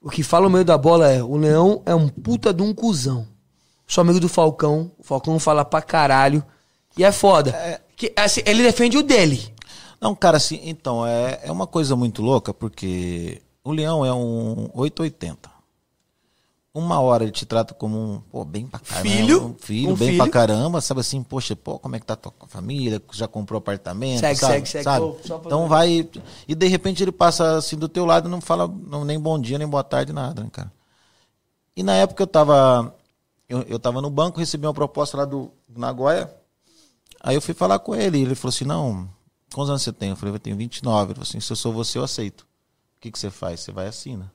[0.01, 2.73] o que fala no meio da bola é: o Leão é um puta de um
[2.73, 3.27] cuzão.
[3.87, 6.43] Sou amigo do Falcão, o Falcão fala pra caralho.
[6.97, 7.81] E é foda.
[7.95, 9.53] Que, assim, ele defende o dele.
[9.99, 14.69] Não, cara, assim, então, é, é uma coisa muito louca, porque o Leão é um
[14.73, 15.49] 880.
[16.73, 19.09] Uma hora ele te trata como um, pô, bem pra caramba.
[19.09, 20.23] Filho, Um filho, um bem filho.
[20.23, 23.01] pra caramba, sabe assim, poxa, pô, como é que tá a tua família?
[23.11, 24.53] Já comprou apartamento, Segue, sabe?
[24.53, 25.05] segue, segue, sabe?
[25.05, 26.09] pô, Então vai,
[26.47, 29.37] e de repente ele passa assim do teu lado e não fala não, nem bom
[29.37, 30.71] dia, nem boa tarde, nada, né, cara?
[31.75, 32.95] E na época eu tava,
[33.49, 36.33] eu, eu tava no banco, recebi uma proposta lá do, do Nagoya,
[37.19, 39.09] aí eu fui falar com ele, ele falou assim, não,
[39.53, 40.11] quantos anos você tem?
[40.11, 41.07] Eu falei, eu tenho 29.
[41.07, 42.41] Ele falou assim, se eu sou você, eu aceito.
[42.41, 43.59] O que, que você faz?
[43.59, 44.31] Você vai e assina.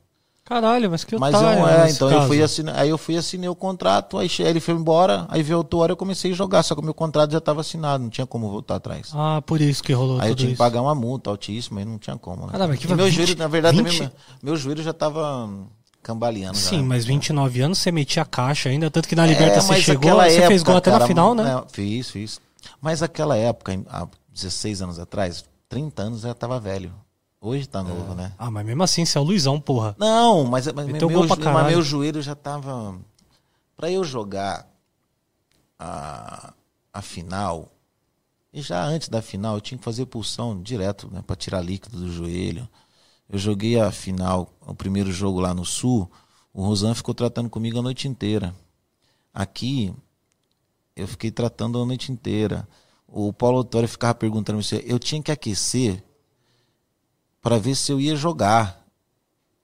[0.47, 2.29] Caralho, mas que Mas eu otário não é, então eu caso.
[2.29, 5.77] fui assinar, aí eu fui assinei o contrato, aí ele foi embora, aí veio outra
[5.81, 8.27] hora eu comecei a jogar, só que o meu contrato já estava assinado, não tinha
[8.29, 9.11] como voltar atrás.
[9.13, 11.99] Ah, por isso que rolou aí eu tinha que pagar uma multa altíssima, aí não
[11.99, 12.53] tinha como, né?
[12.53, 13.99] Caramba, que E meu 20, joelho, na verdade, 20?
[14.01, 14.11] meu,
[14.41, 15.67] meu joelho já tava hum,
[16.01, 16.57] cambaleando.
[16.57, 16.69] já.
[16.71, 19.83] Sim, mas 29 anos você metia caixa ainda, tanto que na Liberta você É, mas
[19.85, 21.43] chegou, você fez gol até na cara, final, né?
[21.43, 22.41] não, Fiz, fiz.
[22.81, 26.93] Mas aquela época, há 16 anos atrás, 30 anos já tava velho.
[27.41, 28.33] Hoje tá novo, né?
[28.39, 29.95] Ah, mas mesmo assim, você é o Luizão, porra.
[29.99, 31.53] Não, mas, mas, Meteu meu, caralho.
[31.53, 32.99] mas meu joelho já tava.
[33.77, 34.67] Pra eu jogar
[35.79, 36.55] a,
[36.93, 37.71] a final,
[38.53, 41.23] e já antes da final, eu tinha que fazer pulsão direto, né?
[41.27, 42.67] Pra tirar líquido do joelho.
[43.29, 46.11] Eu joguei a final, o primeiro jogo lá no Sul,
[46.55, 48.55] o Rosan ficou tratando comigo a noite inteira.
[49.35, 49.93] Aqui,
[50.95, 52.67] eu fiquei tratando a noite inteira.
[53.07, 56.03] O Paulo Autório ficava perguntando se eu tinha que aquecer
[57.47, 58.85] para ver se eu ia jogar.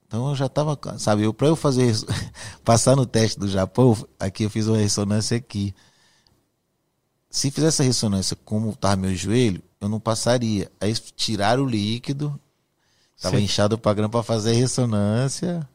[0.07, 1.93] Então eu já tava, sabe, para eu fazer
[2.63, 5.75] passar no teste do Japão, aqui eu fiz uma ressonância aqui.
[7.29, 10.71] Se fizesse a ressonância como tava meu joelho, eu não passaria.
[10.79, 12.39] Aí tiraram o líquido,
[13.21, 13.43] tava Sim.
[13.43, 15.67] inchado pra grama para fazer a ressonância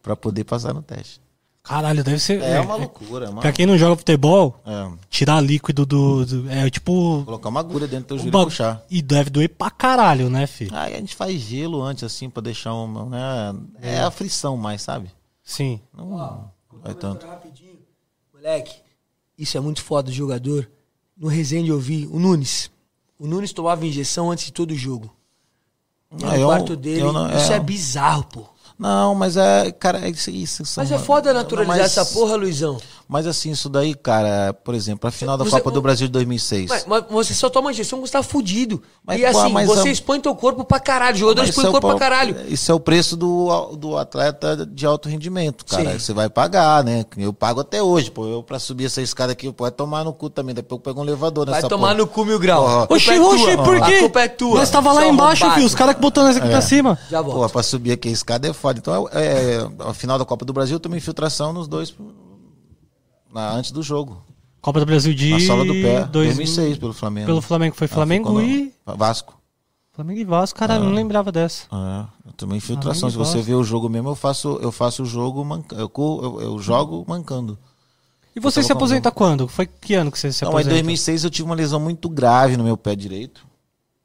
[0.00, 1.20] para poder passar no teste.
[1.68, 2.40] Caralho, deve ser.
[2.42, 3.42] É, uma loucura, é uma...
[3.42, 6.24] Pra quem não joga futebol, É, tirar líquido do.
[6.24, 7.22] do- é tipo.
[7.24, 8.82] colocar uma agulha dentro do teu joelho e puxar.
[8.90, 10.74] E deve doer pra caralho, né, filho?
[10.74, 13.04] Aí a gente faz gelo antes, assim, pra deixar uma.
[13.04, 13.60] Né?
[13.82, 15.10] É a frição mais, sabe?
[15.44, 15.78] Sim.
[15.96, 16.50] Não
[16.82, 17.26] vai tanto.
[17.26, 17.78] Rapidinho.
[18.34, 18.74] Moleque,
[19.36, 20.70] isso é muito foda do jogador.
[21.16, 22.70] No Resende eu vi o Nunes.
[23.18, 25.14] O Nunes tomava injeção antes de todo jogo.
[26.12, 27.00] Ah, no eu- quarto dele.
[27.02, 27.56] eu não- isso é.
[27.56, 27.60] é.
[27.60, 28.44] bizarro, pô.
[28.78, 29.72] Não, mas é.
[29.72, 30.62] Cara, é isso.
[30.76, 32.80] Mas é foda naturalizar mas- essa porra, Luizão.
[33.08, 36.12] Mas assim, isso daí, cara, por exemplo, a final da Você- Copa do Brasil de
[36.12, 36.68] 2006.
[36.68, 38.82] Mas, mas você só toma injeção você tá fudido.
[39.02, 41.16] Mas, e assim, pô, mas você é- expõe teu corpo pra caralho.
[41.16, 42.36] O jogador expõe isso o é corpo pra caralho.
[42.48, 45.92] Isso é o preço do, do atleta de alto rendimento, cara.
[45.92, 45.98] Sim.
[45.98, 47.06] Você vai pagar, né?
[47.16, 48.26] Eu pago até hoje, pô.
[48.26, 50.54] Eu pra subir essa escada aqui, pode tomar no cu também.
[50.54, 51.98] Depois eu pego um elevador Vai nessa tomar porra.
[52.00, 52.60] no cu mil grau.
[52.62, 52.74] Porra.
[52.74, 53.94] A culpa Oxi, é oxi, por quê?
[53.94, 54.58] A culpa é tua.
[54.58, 55.64] Nós tava lá Seu embaixo, filho.
[55.66, 56.98] Os caras que botou nós aqui pra cima.
[57.10, 57.40] Já volto.
[57.40, 58.78] Pô, pra subir aqui a escada é foda.
[58.78, 61.94] Então, é, é, a final da Copa do Brasil, eu tomei infiltração nos dois
[63.32, 64.22] na, antes do jogo.
[64.60, 65.30] Copa do Brasil de.
[65.30, 67.26] Na sola do pé, dois- 2006, pelo Flamengo.
[67.26, 67.76] Pelo Flamengo.
[67.76, 68.72] Foi Ah, Flamengo no- e.
[68.84, 69.38] Vasco.
[69.92, 70.58] Flamengo e Vasco.
[70.58, 71.64] Caralho, não lembrava dessa.
[71.72, 73.10] É, eu tomei infiltração.
[73.10, 75.80] Se você ver o jogo mesmo, eu faço, eu faço o jogo mancando.
[75.82, 75.90] Eu,
[76.22, 77.58] eu, eu jogo mancando.
[78.36, 79.48] E você se aposenta quando?
[79.48, 80.70] Foi que ano que você se em aposenta?
[80.70, 83.46] 2006 eu tive uma lesão muito grave no meu pé direito.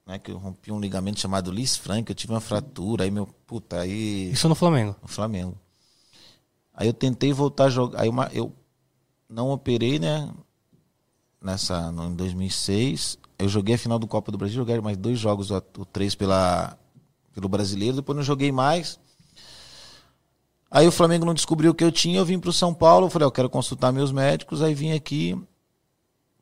[0.06, 3.26] Né, que eu rompi um ligamento chamado Lis Frank, eu tive uma fratura, aí meu,
[3.48, 4.94] puta, aí Isso no Flamengo.
[5.02, 5.56] no Flamengo.
[6.76, 8.52] Aí eu tentei voltar a jogar, aí uma, eu
[9.34, 10.32] não operei, né,
[11.42, 15.50] nessa, em 2006, eu joguei a final do Copa do Brasil, joguei mais dois jogos,
[15.50, 16.78] o, o três pela,
[17.34, 19.00] pelo Brasileiro, depois não joguei mais.
[20.70, 23.10] Aí o Flamengo não descobriu o que eu tinha, eu vim pro São Paulo, eu
[23.10, 25.36] falei, eu quero consultar meus médicos, aí vim aqui,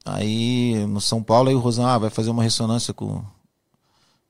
[0.04, 3.24] aí no São Paulo, aí o Rosan, ah, vai fazer uma ressonância com,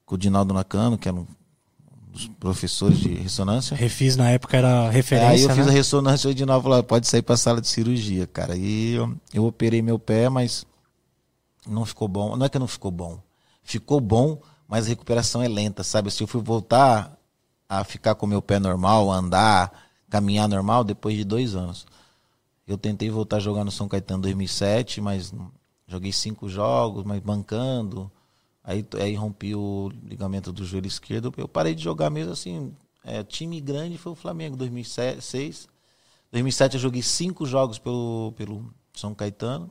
[0.06, 1.26] com o Dinaldo Nakano, que era um
[2.12, 3.76] dos professores de ressonância.
[3.76, 5.46] Refiz na época era Aí referência.
[5.46, 5.72] eu fiz né?
[5.72, 8.56] a ressonância e o Dinaldo falou, "Ah, pode sair pra sala de cirurgia, cara.
[8.58, 10.66] E eu, eu operei meu pé, mas
[11.66, 12.36] não ficou bom.
[12.36, 13.20] Não é que não ficou bom.
[13.64, 16.12] Ficou bom, mas a recuperação é lenta, sabe?
[16.12, 17.18] Se eu fui voltar
[17.70, 19.72] a ficar com meu pé normal, andar,
[20.10, 21.86] caminhar normal, depois de dois anos.
[22.68, 25.34] Eu tentei voltar a jogar no São Caetano em 2007, mas
[25.88, 28.12] joguei cinco jogos, mas bancando.
[28.64, 31.34] Aí, aí rompi o ligamento do joelho esquerdo.
[31.38, 32.74] Eu parei de jogar mesmo assim.
[33.04, 35.68] é, time grande foi o Flamengo, 2006.
[36.32, 39.70] 2007 eu joguei cinco jogos pelo, pelo São Caetano.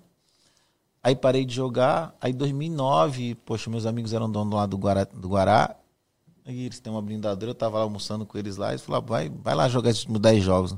[1.02, 2.14] Aí parei de jogar.
[2.20, 5.04] Aí 2009, poxa, meus amigos eram donos lá do Guará.
[5.04, 5.76] Do Guará
[6.46, 8.70] e eles têm uma blindadeira, eu tava lá almoçando com eles lá.
[8.70, 10.76] Eles falaram, vai, vai lá jogar esses 10 jogos.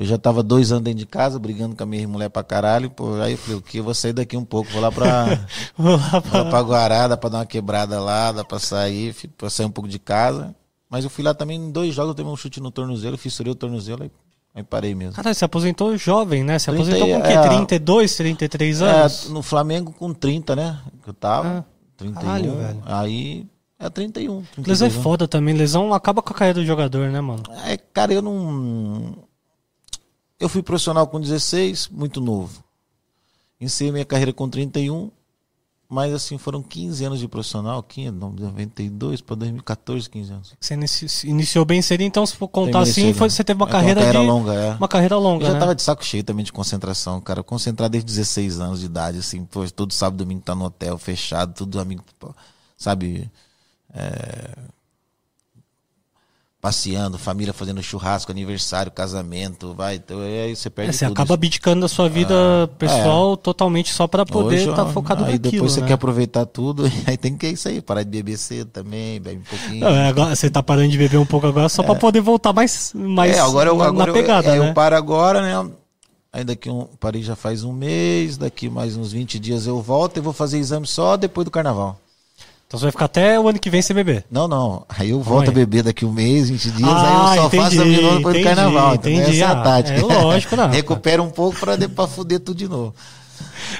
[0.00, 2.88] Eu já tava dois anos dentro de casa, brigando com a minha mulher pra caralho.
[2.88, 3.76] Pô, aí eu falei, o que?
[3.76, 5.46] Eu vou sair daqui um pouco, vou lá pra,
[5.76, 8.58] Vou lá vou pra- lá pra Guará, dá pra dar uma quebrada lá, dá pra
[8.58, 10.54] sair, pra sair um pouco de casa.
[10.88, 13.52] Mas eu fui lá também em dois jogos, eu tomei um chute no tornozelo, fissurei
[13.52, 14.10] o tornozelo, aí,
[14.54, 15.12] aí parei mesmo.
[15.12, 16.58] Caralho, você aposentou jovem, né?
[16.58, 17.32] Você 30 aposentou com o quê?
[17.34, 17.48] é.
[17.48, 19.26] 32, 33 anos?
[19.26, 20.80] É, no Flamengo com 30, né?
[21.04, 21.58] Que eu tava.
[21.58, 21.64] Ah,
[21.98, 22.14] 31.
[22.22, 22.82] caralho, velho.
[22.86, 23.46] Aí
[23.78, 24.42] é 31.
[24.54, 25.02] 32 Lesão é anos.
[25.02, 25.54] foda também.
[25.54, 27.42] Lesão acaba com a carreira do jogador, né, mano?
[27.66, 29.28] É, cara, eu não.
[30.40, 32.64] Eu fui profissional com 16, muito novo.
[33.60, 35.10] Iniciei minha carreira com 31,
[35.86, 40.54] mas assim, foram 15 anos de profissional, 15, não, 92 para 2014, 15 anos.
[40.58, 43.72] Você inici- iniciou bem cedo, então se for contar assim, foi- você teve uma É,
[43.72, 44.16] carreira, de...
[44.16, 44.70] longa, é.
[44.76, 45.60] Uma carreira longa, Eu já né?
[45.60, 47.42] tava de saco cheio também de concentração, cara.
[47.42, 50.96] Concentrar desde 16 anos de idade, assim, pô, todo sábado e domingo tá no hotel,
[50.96, 52.02] fechado, tudo amigo,
[52.78, 53.30] sabe?
[53.92, 54.56] é,
[56.60, 59.94] Passeando, família fazendo churrasco, aniversário, casamento, vai.
[59.94, 62.34] Então, aí você perde É, você acaba abdicando da sua vida
[62.78, 65.86] pessoal totalmente só pra poder estar ó, focado Aí naquilo, depois você né?
[65.86, 69.38] quer aproveitar tudo, aí tem que é isso aí, parar de beber cedo também, bebe
[69.38, 69.80] um pouquinho.
[69.80, 72.52] Não, é, agora, você tá parando de beber um pouco agora só pra poder voltar
[72.52, 74.70] mais, mais é, agora eu, na, agora na pegada, eu, é, né?
[74.70, 75.70] eu paro agora, né?
[76.30, 80.18] Aí daqui um, parei já faz um mês, daqui mais uns 20 dias eu volto
[80.18, 81.98] e vou fazer exame só depois do carnaval.
[82.70, 84.24] Então você vai ficar até o ano que vem sem beber.
[84.30, 84.86] Não, não.
[84.88, 85.48] Aí eu volto aí?
[85.48, 88.16] a beber daqui um mês, 20 dias, Ah, aí eu só entendi, faço de novo
[88.18, 88.94] depois entendi, do carnaval.
[88.94, 89.22] entendeu?
[89.22, 89.42] entendi.
[89.42, 89.98] Essa é a Ah, tática.
[89.98, 90.68] é lógico, não.
[90.70, 92.94] Recupera um pouco pra, pra fuder tudo de novo.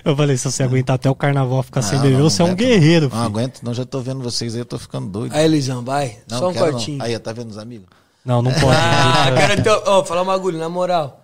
[0.04, 2.44] Eu falei, se você aguentar até o carnaval ficar sem Não, beber, não, você é
[2.44, 3.22] um aguento, guerreiro, Não filho.
[3.24, 5.36] aguento, não, já tô vendo vocês aí, eu tô ficando doido.
[5.36, 6.18] Aí, Luizão, vai.
[6.28, 6.72] Não, Só um quero não.
[6.72, 7.00] cortinho.
[7.02, 7.86] Aí, tá vendo os amigos?
[8.24, 8.74] Não, não pode.
[8.76, 9.70] Ah, quero ter.
[9.70, 11.22] Ó, falar um bagulho, na moral.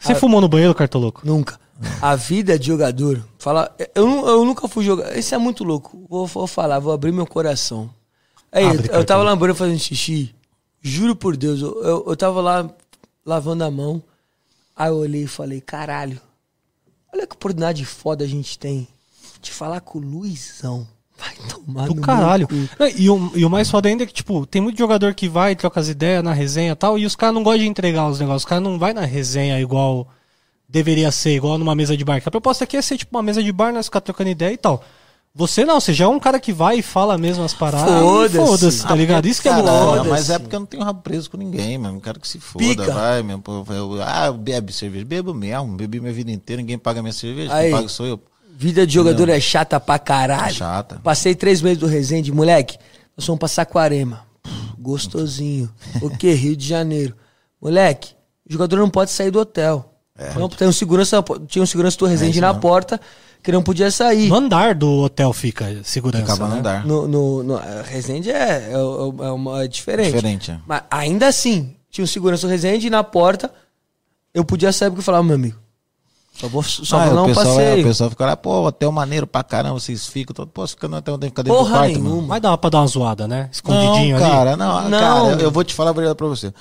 [0.00, 1.20] Você fumou no banheiro, cartoloco?
[1.24, 1.60] Nunca.
[2.02, 3.22] A vida de jogador.
[3.46, 5.16] Fala, eu, eu nunca fui jogar.
[5.16, 6.04] Isso é muito louco.
[6.10, 7.88] Vou, vou falar, vou abrir meu coração.
[8.50, 10.34] Aí, Abre, eu, tava lá no banheiro fazendo xixi.
[10.82, 12.68] Juro por Deus, eu, eu, eu tava lá
[13.24, 14.02] lavando a mão.
[14.74, 16.20] Aí eu olhei e falei, caralho,
[17.14, 18.88] olha que oportunidade foda a gente tem
[19.40, 20.84] de falar com o Luizão.
[21.16, 22.48] Vai Tomar Do no caralho.
[22.50, 25.28] Não, E o, e o mais foda ainda é que, tipo, tem muito jogador que
[25.28, 28.08] vai, troca as ideias na resenha e tal, e os caras não gostam de entregar
[28.08, 28.42] os negócios.
[28.42, 30.08] Os caras não vai na resenha igual
[30.68, 32.20] deveria ser, igual numa mesa de bar.
[32.20, 34.52] Que a proposta aqui é ser, tipo, uma mesa de bar, nós ficar trocando ideia
[34.52, 34.82] e tal.
[35.34, 38.00] Você não, você já é um cara que vai e fala mesmo as paradas.
[38.00, 38.36] Foda-se.
[38.36, 39.26] Foda-se, tá ligado?
[39.26, 40.08] Isso que é louco.
[40.08, 42.00] mas é porque eu não tenho rabo preso com ninguém, mano.
[42.00, 42.90] Quero que se foda, Pica.
[42.90, 43.38] vai, meu.
[43.38, 45.04] pô, eu- ah, bebe cerveja.
[45.04, 47.64] Bebo mesmo, bebi minha vida inteira, ninguém paga minha cerveja, Aí.
[47.68, 48.20] quem paga sou eu.
[48.58, 50.54] Vida de jogador é chata pra caralho.
[50.54, 50.98] Chata.
[51.04, 52.78] Passei três meses do Resende, moleque.
[53.14, 54.22] Nós fomos pra Saquarema.
[54.78, 55.70] Gostosinho.
[56.00, 56.32] O que?
[56.32, 57.14] Rio de Janeiro.
[57.60, 58.14] Moleque,
[58.48, 59.92] o jogador não pode sair do hotel.
[60.34, 63.00] Não, tem um segurança, tinha um segurança do Resende isso na porta
[63.42, 64.28] que não podia sair.
[64.28, 66.24] No andar do hotel fica segurança.
[66.32, 66.54] Acaba né?
[66.56, 66.84] não dar.
[66.86, 70.06] No, no, no Resende é, é, é uma- é diferente.
[70.12, 70.58] Diferente, é.
[70.66, 73.52] Mas ainda assim, tinha um segurança do Resende e na porta
[74.34, 75.56] eu podia sair porque eu falava, meu amigo,
[76.34, 77.80] só vou, só Ah, vou dar o, um pessoal, é, passeio.
[77.84, 80.34] o pessoal fica lá, pô, hotel maneiro pra caramba, vocês ficam.
[80.34, 82.10] Todo, pô, fica no hotel, tem que ficar dentro do Porra quarto, nenhuma.
[82.16, 82.26] mano.
[82.28, 83.48] Mas dá pra dar uma zoada, né?
[83.52, 84.34] Escondidinho não, ali.
[84.34, 84.98] cara, não, Não.
[85.00, 86.52] cara, eu, eu vou te falar a verdade pra você.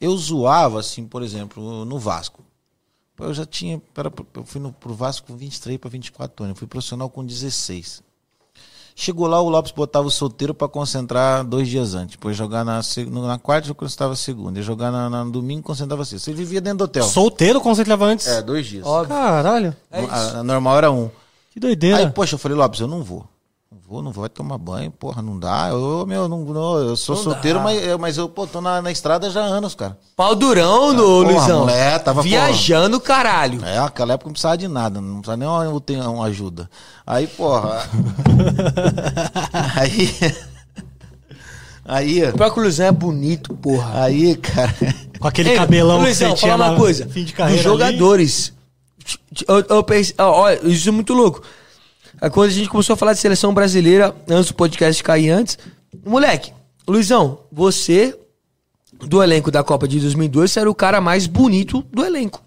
[0.00, 2.42] Eu zoava, assim, por exemplo, no Vasco.
[3.20, 6.58] Eu já tinha, era, eu fui no, pro Vasco com 23 para 24 anos, eu
[6.58, 8.02] fui profissional com 16.
[9.00, 12.16] Chegou lá, o Lopes botava o solteiro pra concentrar dois dias antes.
[12.16, 12.80] Depois jogar na,
[13.22, 14.58] na quarta, eu concentrava segunda.
[14.58, 16.24] Ia jogar na, na- no domingo, concentrava sexta.
[16.24, 17.04] Você vivia dentro do hotel.
[17.04, 18.26] Solteiro concentrava antes.
[18.26, 18.84] É, dois dias.
[18.84, 19.14] Óbvio.
[19.14, 19.76] Caralho.
[19.88, 21.08] É a, a normal era um.
[21.52, 21.98] Que doideira.
[21.98, 23.24] Aí, poxa, eu falei, Lopes, eu não vou.
[23.88, 25.68] Não vou, não vai tomar banho, porra, não dá.
[25.70, 27.64] Eu, meu, não, não, eu sou Não solteiro, dá.
[27.64, 29.96] mas, eu- mas eu, pô, tô na, na estrada já há anos, cara.
[30.14, 31.60] Pau durão, no Porra, Luizão.
[31.60, 33.64] mulher, tava, Viajando, caralho.
[33.64, 36.68] É, naquela época não precisava de nada, não precisava nem uma, uma- uma ajuda.
[37.06, 37.88] Aí, porra.
[39.74, 40.14] aí.
[41.84, 44.02] Aí, O próprio Luizão é bonito, porra.
[44.02, 44.74] aí, cara.
[45.18, 47.08] Com aquele Ei, cabelão Luizão, que você tinha fala uma coisa.
[47.08, 48.52] fim de carreira Dos jogadores.
[49.48, 51.40] Eu, eu pensei, ó, olha, isso é muito louco.
[52.20, 55.58] Aí Quando a gente começou a falar de seleção brasileira, antes do podcast cair antes,
[56.04, 56.52] moleque,
[56.86, 58.18] Luizão, você,
[58.92, 62.42] do elenco da Copa de 2002, você era o cara mais bonito do elenco.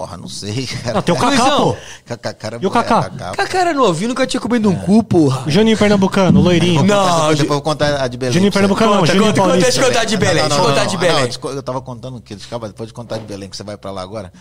[0.00, 0.94] Porra, não sei, cara.
[0.94, 1.72] Não, tem o Luizão.
[1.72, 1.76] pô.
[2.06, 3.10] Kaká, cara, E o Kaká?
[3.10, 5.44] Cara, cara novinho, nunca tinha comido um cu, porra.
[5.46, 6.82] Juninho Pernambucano, loirinho.
[6.82, 8.32] Não, Depois, depois eu vou contar a de Belém.
[8.32, 8.50] Juninho.
[8.50, 9.70] Pernambucano não, Conta, Juninho conta, conta, Paulista.
[9.72, 11.28] deixa eu contar de Belém, deixa eu contar de Belém.
[11.42, 12.34] não, eu tava contando o quê?
[12.48, 14.32] Calma, depois de contar de Belém, que você vai pra lá agora.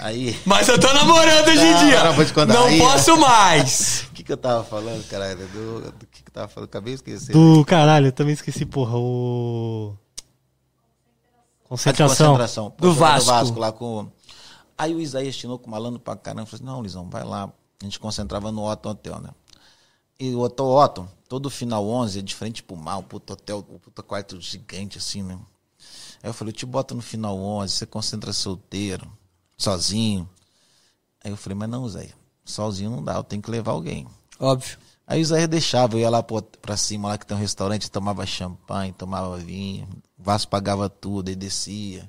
[0.00, 0.34] Aí.
[0.46, 2.04] Mas eu tô namorando hoje em Não, dia.
[2.04, 2.54] não, vou te contar.
[2.54, 4.04] Não Aí, posso mais.
[4.12, 5.36] O que, que eu tava falando, caralho?
[5.48, 6.68] Do, do que, que eu tava falando?
[6.70, 7.32] Acabei de esquecer.
[7.34, 9.92] Do caralho, eu também esqueci, porra, o.
[11.68, 12.26] Concentração.
[12.28, 12.74] concentração.
[12.78, 13.58] Do jogando Vasco.
[13.58, 14.06] lá com.
[14.76, 16.46] Aí o Isaías Tinoco malandro pra caramba.
[16.46, 17.52] Falei assim, não, Lisão, vai lá.
[17.80, 19.30] A gente concentrava no Otton Hotel, né?
[20.18, 23.58] E o Hotel Otton, todo final 11, é de frente pro mar, um puto hotel,
[23.68, 25.36] um puto quarto gigante, assim, né?
[26.22, 29.10] Aí eu falei, eu te boto no final 11, você concentra solteiro,
[29.58, 30.28] sozinho.
[31.24, 32.10] Aí eu falei, mas não, Zé,
[32.44, 34.06] sozinho não dá, eu tenho que levar alguém.
[34.38, 34.78] Óbvio.
[35.04, 38.24] Aí o Zé deixava, eu ia lá pra cima, lá que tem um restaurante, tomava
[38.24, 42.08] champanhe, tomava vinho, o Vasco pagava tudo, aí descia o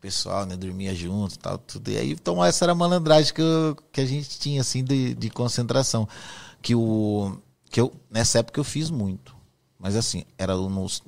[0.00, 1.90] pessoal, né, dormia junto e tal, tudo.
[1.90, 5.14] E aí, então essa era a malandragem que, eu- que a gente tinha, assim, de,
[5.14, 6.08] de concentração.
[6.62, 7.36] Que o...
[7.70, 9.34] Que eu, nessa época eu fiz muito.
[9.78, 11.02] Mas assim, era nos...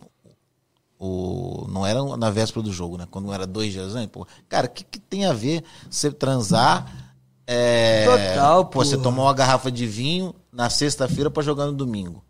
[0.98, 3.08] O, não era na véspera do jogo, né?
[3.10, 4.10] Quando era dois dias antes.
[4.12, 7.10] Pô, cara, o que, que tem a ver você transar...
[7.44, 8.84] É, Total, pô.
[8.84, 12.22] Você tomar uma garrafa de vinho na sexta-feira pra jogar no domingo.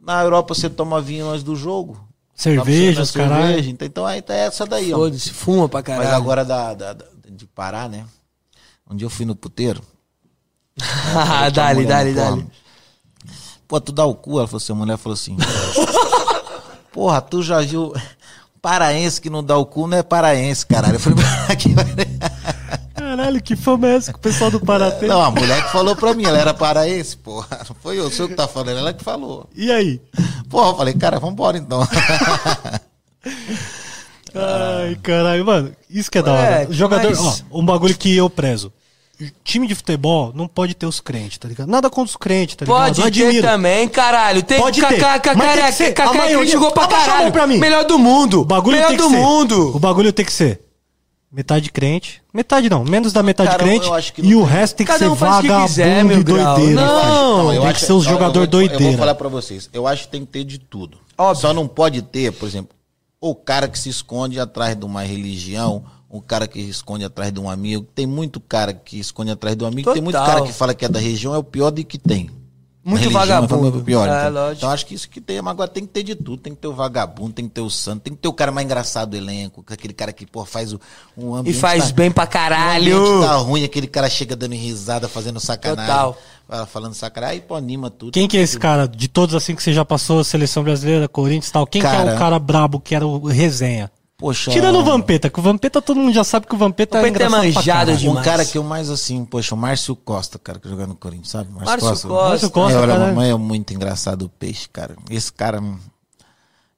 [0.00, 2.08] Na Europa você toma vinho antes do jogo.
[2.34, 3.46] Cerveja, Na os caralho.
[3.46, 3.70] cerveja.
[3.70, 4.96] Então, então aí tá essa daí, ó.
[4.98, 6.04] Foda-se, fuma pra caralho.
[6.08, 8.04] Mas agora da, da- da- de parar, né?
[8.90, 9.82] Um dia eu fui no puteiro.
[11.14, 12.46] Ah, dale, dale, dale.
[13.68, 14.38] Pô, tu dá o cu?
[14.38, 15.36] Ela falou assim, a mulher falou assim.
[16.92, 17.92] Porra, tu já viu.
[18.60, 20.94] Paraense que não dá o cu não é paraense, caralho.
[20.94, 21.18] Eu falei,
[21.48, 21.84] aqui vai.
[23.16, 25.06] Caralho, que fama é essa que o pessoal do Pará tem?
[25.06, 27.58] Não, a mulher que falou pra mim, ela era paraense, porra.
[27.68, 29.46] Não foi eu, sou eu que tá falando, ela que falou.
[29.54, 30.00] E aí?
[30.48, 31.86] Porra, eu falei, cara, vambora então.
[34.34, 36.66] Ai, caralho, mano, isso que é da hora.
[36.70, 38.72] Jogador, mas- ó, um bagulho que eu prezo.
[39.44, 41.68] Time de futebol não pode ter os crentes, tá ligado?
[41.68, 42.96] Nada contra os crentes, tá ligado?
[42.96, 44.42] Pode ter também, caralho.
[44.42, 45.00] Tem Pode ter,
[45.36, 46.00] mas tem que ser.
[46.00, 47.30] A maioria- jogou pra caralho.
[47.30, 47.58] pra mim.
[47.58, 48.40] Melhor do mundo.
[48.40, 49.16] O bagulho Melhor tem que do ser.
[49.18, 49.76] mundo.
[49.76, 50.62] O bagulho tem que ser
[51.32, 52.22] metade crente.
[52.32, 53.88] Metade não, menos da metade Cara, crente.
[53.90, 56.80] acho e não o resto tem que Cada ser um vagabundo quiser, e doideira.
[56.86, 59.28] Não, tem eu que ser os ó, eu jogador vou te- Eu vou falar pra
[59.28, 59.70] vocês.
[59.72, 60.98] Eu acho que tem que ter de tudo.
[61.16, 61.40] Óbvio.
[61.40, 62.76] Só não pode ter, por exemplo,
[63.20, 67.32] o cara que se esconde atrás de uma religião, o cara que se esconde atrás
[67.32, 67.86] de um amigo.
[67.94, 69.92] Tem muito cara que esconde atrás de um amigo.
[69.92, 70.34] Tem muito Total.
[70.34, 72.28] cara que fala que é da região, é o pior de que tem.
[72.84, 73.76] Muito religião, vagabundo.
[73.78, 74.08] mim, pior.
[74.08, 74.52] É, então.
[74.52, 76.38] Então acho que isso que tem, mas agora tem que ter de tudo.
[76.38, 78.50] Tem que ter o vagabundo, tem que ter o santo, tem que ter o cara
[78.50, 80.80] mais engraçado do elenco, aquele cara que, pô, faz o
[81.16, 82.96] um E ambiente faz tá- bem pra o caralho.
[82.96, 85.86] ambiente tá ruim, aquele cara chega dando risada, fazendo sacanagem.
[85.86, 86.12] Total.
[86.48, 88.12] fala- Falando sacanagem, aí pô, anima tudo.
[88.12, 88.86] Quem que é esse cara?
[88.88, 91.90] De todos assim que você já passou, seleção brasileira, Corinthians e tal, quem que é
[91.90, 93.90] Cara- o cara brabo que era o resenha?
[94.22, 97.24] Poxa, Tirando o Vampeta, que o Vampeta todo mundo já sabe que o Vampeta, Vampeta
[97.24, 100.60] é é manjado de- Um cara que eu mais assim, poxa, o Márcio Costa, cara,
[100.60, 101.50] que joga no Corinthians, sabe?
[101.50, 102.08] Márcio Costa.
[102.08, 104.94] Márcio Costa, é, olha, cara, mamãe é muito engraçado o peixe, cara.
[105.10, 105.60] Esse cara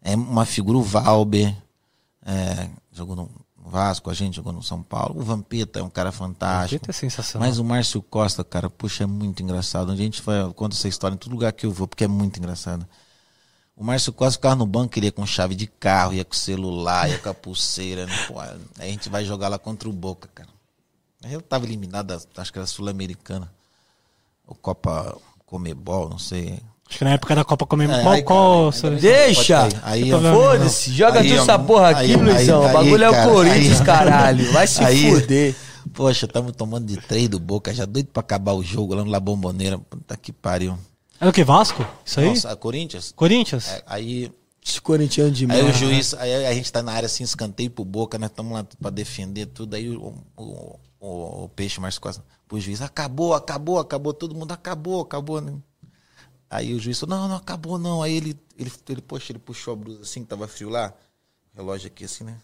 [0.03, 1.55] é uma figura, o Valber,
[2.25, 3.31] é, jogou no
[3.67, 5.21] Vasco, a gente jogou no São Paulo.
[5.21, 6.77] O Vampeta é um cara fantástico.
[6.87, 7.47] Vampeta é sensacional.
[7.47, 9.93] Mas o Márcio Costa, cara, puxa, é muito engraçado.
[9.93, 12.39] A gente vai, conta essa história em todo lugar que eu vou, porque é muito
[12.39, 12.87] engraçado.
[13.77, 17.11] O Márcio Costa ficava no banco, ele ia com chave de carro, ia com celular,
[17.11, 18.07] ia com a pulseira.
[18.07, 18.13] né?
[18.29, 20.49] Pô, aí a gente vai jogar lá contra o Boca, cara.
[21.29, 23.51] Eu tava eliminado, da- acho que era Sul-Americana.
[24.47, 26.61] O Copa Comebol, não sei.
[26.89, 27.97] Acho que na época da Copa Comemos.
[27.97, 28.97] É, qual, aí, qual cara?
[28.97, 29.69] Deixa!
[29.83, 32.67] Aí, Foda-se, joga Aí, ó, essa porra aqui, aí, Luizão.
[32.67, 34.53] o bagulho é o cara, Corinthians, caralho.
[34.53, 35.57] Vai se Aí- fuder.
[35.95, 39.11] Poxa, tamo tomando de três do Boca, já doido pra acabar o jogo lá no
[39.11, 39.79] La Bomboneira.
[39.79, 40.79] Puta que pariu.
[41.21, 41.45] Era o que?
[41.45, 41.87] Vasco?
[42.05, 42.29] Isso aí?
[42.29, 43.13] Nossa, a Corinthians?
[43.13, 43.69] Corinthians?
[43.69, 44.33] É, Aí
[44.65, 45.71] Esse corintiano de Aí merda.
[45.71, 48.65] o juiz, aí a gente tá na área assim, escanteio pro boca, nós estamos lá
[48.81, 49.75] pra defender tudo.
[49.75, 54.53] Aí o, o, o, o peixe mais Costa pro juiz, acabou, acabou, acabou, todo mundo
[54.53, 55.55] acabou, acabou, né?
[56.51, 58.03] Aí o juiz falou, não, não acabou não.
[58.03, 60.93] Aí ele, ele, ele, poxa, ele puxou a blusa assim, que tava frio lá,
[61.55, 62.39] relógio aqui assim, né?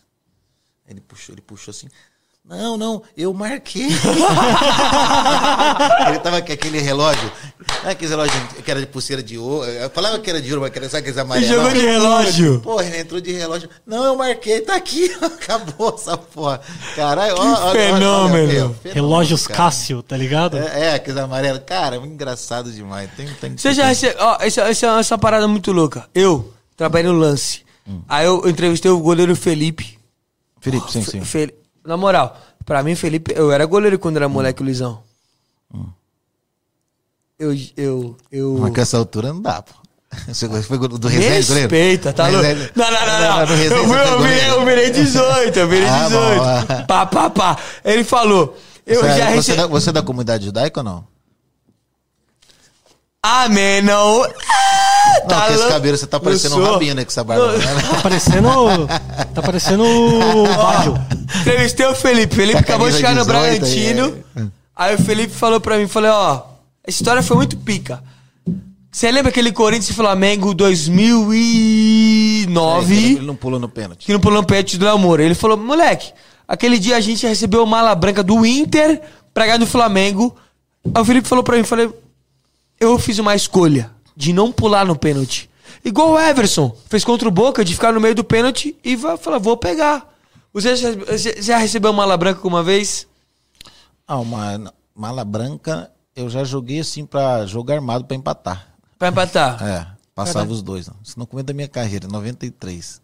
[0.87, 1.89] Ele puxou, ele puxou assim.
[2.45, 3.87] Não, não, eu marquei.
[6.09, 7.31] ele tava com aquele relógio,
[7.83, 8.35] não é aquele relógio
[8.65, 9.65] que era de pulseira de ouro.
[9.71, 11.49] Eu falava que era de ouro, mas que era, sabe aqueles amarelos?
[11.49, 12.61] jogou de relógio.
[12.61, 13.69] Porra, ele entrou de relógio.
[13.87, 15.11] Não, eu marquei, tá aqui.
[15.23, 16.61] Acabou essa porra.
[16.97, 18.49] Caralho, ó, ó, ó, fenômeno.
[18.49, 19.57] fenômeno, Relógios cara.
[19.57, 20.59] Cássio, tá ligado?
[20.59, 21.63] É, é, aqueles amarelos.
[21.65, 23.09] Cara, é muito engraçado demais.
[23.17, 24.17] Tem, tem, Você já recebeu.
[24.19, 26.09] Ó, essa, essa é essa parada muito louca.
[26.15, 27.63] Eu trabalhei no lance.
[27.87, 28.01] Hum.
[28.09, 29.99] Aí eu entrevistei o goleiro Felipe.
[30.61, 31.25] Felipe, sim, sim.
[31.25, 31.55] Fe-
[31.91, 35.03] Na moral, pra mim, Felipe, eu era goleiro quando era moleque, Luizão.
[37.37, 37.53] Eu.
[37.77, 38.17] Eu.
[38.31, 38.59] eu...
[38.61, 39.75] Mas com essa altura não dá, pô.
[40.29, 41.69] Você foi do Resende, goleiro?
[41.69, 42.47] Respeita, tá louco?
[42.77, 43.41] Não, não, não, não.
[43.41, 46.13] Eu, virei, eu virei 18, eu virei Ah, 18.
[46.13, 46.85] bom, ah.
[46.87, 47.59] Pá, pá, pá.
[47.85, 48.57] Ele falou.
[48.87, 49.57] Eu Você, já você, recebi.
[49.57, 51.05] da, você é da comunidade judaica ou não?
[53.21, 54.23] Amém, não.
[54.23, 54.90] Ah,
[55.21, 57.53] Não, tá com esse cabelo você tá parecendo um rabino né, com essa barba.
[57.53, 57.59] Né?
[57.91, 58.49] Tá parecendo.
[59.35, 60.45] Tá parecendo o.
[61.41, 62.35] Entrevistei o Felipe.
[62.35, 64.25] Felipe acabou de chegar no camisa 18 Bragantino.
[64.35, 64.47] aí,
[64.77, 66.43] Aí o Felipe falou pra mim, falei, ó,
[66.87, 68.03] a história foi muito pica.
[68.91, 72.95] Você lembra aquele Corinthians e Flamengo 2009?
[72.95, 74.07] Ele não pulou no pênalti.
[74.07, 75.21] que não pulou no pet do amor.
[75.21, 76.13] Ele falou, moleque,
[76.49, 79.01] aquele dia a gente recebeu mala branca do Inter
[79.33, 80.35] pra ganhar do Flamengo.
[80.95, 81.89] Aí o Felipe falou pra mim, falei,
[82.81, 85.49] eu fiz uma escolha de não pular no pênalti.
[85.85, 89.17] Igual o Everson fez contra o Boca, de ficar no meio do pênalti e vai
[89.17, 90.09] falar, vou pegar.
[90.53, 90.75] Você
[91.41, 93.07] já, recebeu mala branca alguma vez?
[94.07, 98.67] Ah, uma mala branca, eu já joguei assim pra jogo armado pra empatar.
[98.99, 99.63] Pra empatar.
[99.63, 100.89] É, passava os dois.
[100.89, 100.97] Não.
[101.03, 103.01] Isso no começo da minha carreira, 93.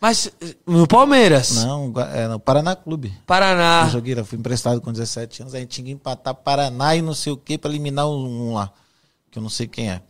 [0.00, 0.32] Mas
[0.66, 3.14] no Palmeiras, Não, é, no Paraná Clube.
[3.26, 3.82] Paraná.
[3.84, 7.02] Eu joguei, eu fui emprestado com 17 anos, a gente tinha que empatar Paraná e
[7.02, 8.72] não sei o que pra eliminar um lá,
[9.30, 10.00] que eu não sei quem é.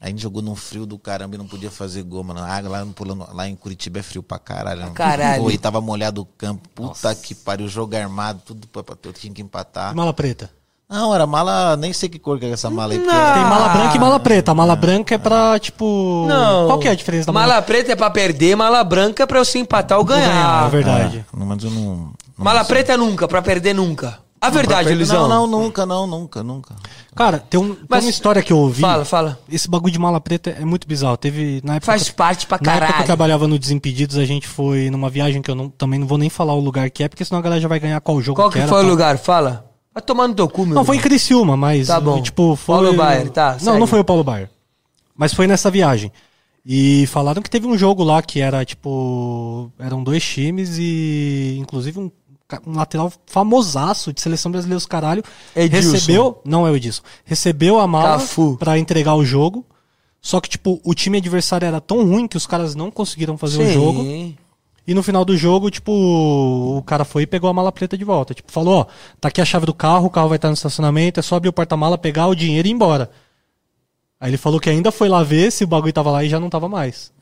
[0.00, 2.40] Aí a gente jogou num frio do caramba e não podia fazer gol, mano.
[2.40, 4.82] A água lá, no pulando, lá em Curitiba é frio pra caralho.
[4.82, 4.90] né?
[4.94, 5.42] caralho.
[5.42, 6.68] Pô, e tava molhado o campo.
[6.74, 9.94] Puta que pariu, jogo armado, tudo pra, pra, eu tinha que empatar.
[9.96, 10.50] Mala preta.
[10.88, 12.98] Não, era mala, nem sei que cor que é essa mala aí.
[12.98, 14.52] porque Tem mala branca e mala preta.
[14.52, 14.76] A mala Ah.
[14.76, 16.24] branca é pra, tipo.
[16.26, 16.66] Não.
[16.68, 19.26] Qual que é a diferença da Mala mala preta é pra perder, mala branca é
[19.26, 20.26] pra você empatar ou ganhar.
[20.28, 21.26] ganhar, é verdade.
[21.30, 21.82] É, mas eu não.
[21.82, 24.18] não Mala preta nunca, pra perder nunca.
[24.40, 25.28] A verdade, Não, Luizão.
[25.28, 26.76] Não, não, nunca, não, nunca, nunca.
[27.14, 28.80] Cara, tem, um, tem Mas- uma história que eu ouvi.
[28.80, 29.38] Fala, fala.
[29.50, 31.16] Esse bagulho de mala preta é muito bizarro.
[31.16, 31.60] Teve.
[31.64, 33.06] Na época, Faz parte pra na época que eu caralho.
[33.06, 36.30] trabalhava no Desimpedidos, a gente foi numa viagem que eu não, também não vou nem
[36.30, 38.50] falar o lugar que é, porque senão a galera já vai ganhar qual jogo Qual
[38.50, 38.90] que era, foi o tal.
[38.90, 39.18] lugar?
[39.18, 39.64] Fala.
[39.92, 41.08] Vai tomar no teu cu, meu Não, foi em irmão.
[41.10, 41.88] Criciúma, mas.
[41.88, 42.22] Tá bom.
[42.22, 42.76] Tipo, foi.
[42.76, 43.78] Paulo Baier, tá, Não, segue.
[43.80, 44.48] não foi o Paulo Baier.
[45.16, 46.12] Mas foi nessa viagem.
[46.64, 49.72] E falaram que teve um jogo lá que era, tipo.
[49.80, 51.56] Eram dois times e.
[51.58, 52.10] Inclusive um,
[52.66, 55.22] um lateral famosaço de seleção brasileira, os caralho.
[55.54, 55.92] Edilson.
[55.92, 56.40] Recebeu.
[56.44, 57.02] Não é o Edilson.
[57.24, 58.22] Recebeu a mala
[58.58, 59.66] pra entregar o jogo.
[60.20, 63.62] Só que, tipo, o time adversário era tão ruim que os caras não conseguiram fazer
[63.62, 64.02] o jogo.
[64.02, 64.36] Sim.
[64.86, 68.04] E no final do jogo, tipo, o cara foi e pegou a mala preta de
[68.04, 68.32] volta.
[68.32, 68.86] Tipo, falou, ó,
[69.20, 71.50] tá aqui a chave do carro, o carro vai estar no estacionamento, é só abrir
[71.50, 73.10] o porta-mala, pegar o dinheiro e ir embora.
[74.18, 76.40] Aí ele falou que ainda foi lá ver se o bagulho tava lá e já
[76.40, 77.12] não tava mais.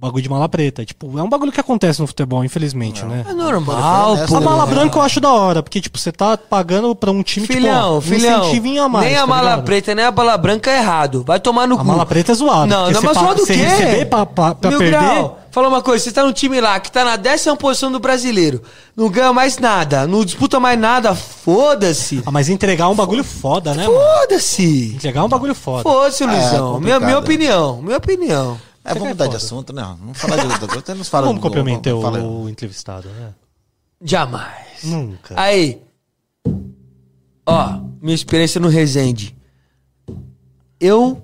[0.00, 0.82] Bagulho de mala preta.
[0.82, 3.22] Tipo, é um bagulho que acontece no futebol, infelizmente, né?
[3.28, 4.36] É normal, pô.
[4.36, 4.66] A mala É.
[4.66, 7.86] branca eu acho da hora, porque, tipo, você tá pagando pra um time, Filhão, tipo,
[7.94, 8.40] ó, um filhão.
[8.40, 9.06] incentivinho a mais.
[9.06, 9.64] nem a tá mala ligado?
[9.64, 11.22] preta, nem a bala branca é errado.
[11.26, 11.84] Vai tomar no A cu.
[11.84, 12.66] mala preta é zoada.
[12.66, 13.60] Não, não, você mas zoado o você quê?
[13.60, 14.98] receber pra, pra, pra Mil perder...
[14.98, 15.36] grau.
[15.52, 18.62] Fala uma coisa, você tá num time lá que tá na décima posição do brasileiro,
[18.96, 22.22] não ganha mais nada, não disputa mais nada, foda-se.
[22.24, 23.84] Ah, mas entregar é um bagulho foda, né?
[23.84, 24.92] Foda-se.
[24.94, 25.82] Entregar é um bagulho foda.
[25.82, 26.78] Foda-se, é Luizão.
[26.80, 27.22] minha, minha complicado.
[27.24, 28.58] opinião, minha opinião.
[28.84, 29.82] É, vamos é mudar de assunto, né?
[29.82, 31.04] Vamos falar de outra coisa.
[31.22, 33.34] Vamos do- comprometer o, fala- o entrevistado, né?
[34.02, 34.82] Jamais.
[34.84, 35.34] Nunca.
[35.38, 35.82] Aí.
[37.46, 39.36] Ó, minha experiência no Resende.
[40.78, 41.22] Eu.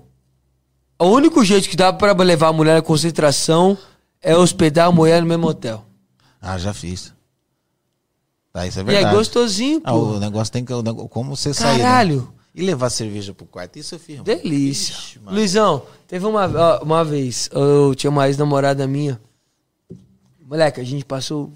[0.98, 3.76] O único jeito que dá pra levar a mulher à concentração
[4.22, 5.84] é hospedar a mulher no mesmo hotel.
[6.40, 7.12] Ah, já fiz.
[8.52, 9.14] Tá, isso é E verdade.
[9.14, 9.98] é gostosinho, Ah, pô.
[9.98, 10.72] o negócio tem que.
[10.72, 11.78] o Como você sair.
[11.78, 12.22] né?
[12.56, 14.22] E levar cerveja pro quarto, isso eu fiz.
[14.22, 14.94] Delícia.
[14.94, 15.20] Ixi.
[15.26, 19.20] Luizão, teve uma, ó, uma vez, eu tinha uma ex-namorada minha.
[20.42, 21.52] Moleque, a gente passou.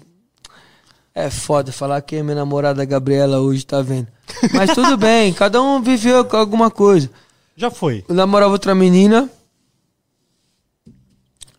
[1.15, 4.07] É foda falar que é minha namorada Gabriela hoje, tá vendo?
[4.53, 7.09] Mas tudo bem, cada um viveu com alguma coisa.
[7.55, 8.05] Já foi.
[8.07, 9.27] Eu namorava outra menina.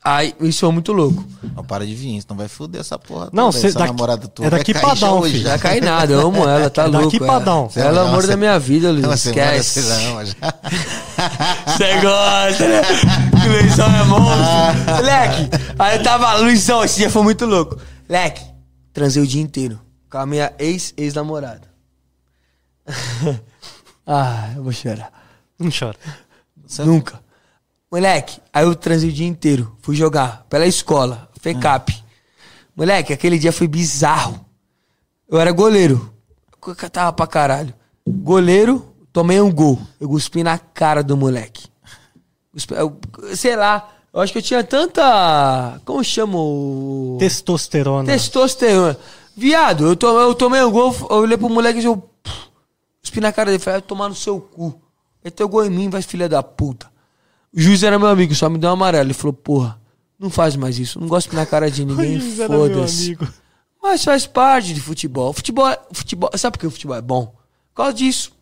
[0.04, 1.24] Aí, isso é muito louco.
[1.54, 3.28] Não, para de vir, senão vai foder essa porra.
[3.32, 5.44] Não, toda, cê essa daqui- namorada tua é daqui pra um, hoje, filho.
[5.44, 5.58] já.
[5.58, 7.18] Cai nada, eu amo ela, tá É daqui louco.
[7.18, 7.38] pra ela.
[7.40, 7.86] dar um, filho.
[7.86, 9.20] Ela é o amor da minha vida, Luiz.
[9.20, 9.80] Semana Esquece.
[9.82, 10.36] você.
[11.66, 12.82] Você gosta, né?
[13.42, 15.02] Que Luizão é monstro.
[15.06, 16.34] Leque, aí eu tava.
[16.38, 17.78] Luizão, esse dia foi muito louco.
[18.08, 18.42] Leque,
[18.92, 19.80] transei o dia inteiro
[20.10, 21.70] com a minha ex-ex-namorada.
[24.06, 25.12] ah, eu vou chorar.
[25.58, 25.96] Não chora.
[26.84, 27.20] Nunca.
[27.92, 29.76] Moleque, aí eu transei o dia inteiro.
[29.82, 32.02] Fui jogar pela escola, FECAP.
[32.74, 34.40] Moleque, aquele dia foi bizarro.
[35.28, 36.10] Eu era goleiro.
[36.66, 37.74] Eu catava pra caralho.
[38.08, 39.78] Goleiro, tomei um gol.
[40.00, 41.68] Eu cuspi na cara do moleque.
[42.70, 42.98] Eu-
[43.36, 45.78] sei lá, eu acho que eu tinha tanta.
[45.84, 47.16] Como chama o.
[47.20, 48.06] Testosterona.
[48.10, 48.98] Testosterona.
[49.36, 52.08] Viado, eu tomei, eu tomei um gol, eu olhei pro moleque e eu.
[53.02, 54.80] Cuspi na cara dele, falei, vai tomar no seu cu.
[55.22, 56.90] Ter gol em mim, vai filha da puta.
[57.54, 59.06] O juiz era meu amigo, só me deu um amarelo.
[59.06, 59.78] Ele falou, porra,
[60.18, 63.06] não faz mais isso, não gosto na cara de ninguém, Juiz era meu foda-se.
[63.06, 63.28] amigo.
[63.82, 65.32] Mas faz parte de futebol.
[65.32, 66.30] Futebol, é- futebol.
[66.36, 67.26] Sabe por que o futebol é bom?
[67.26, 68.32] Por causa disso.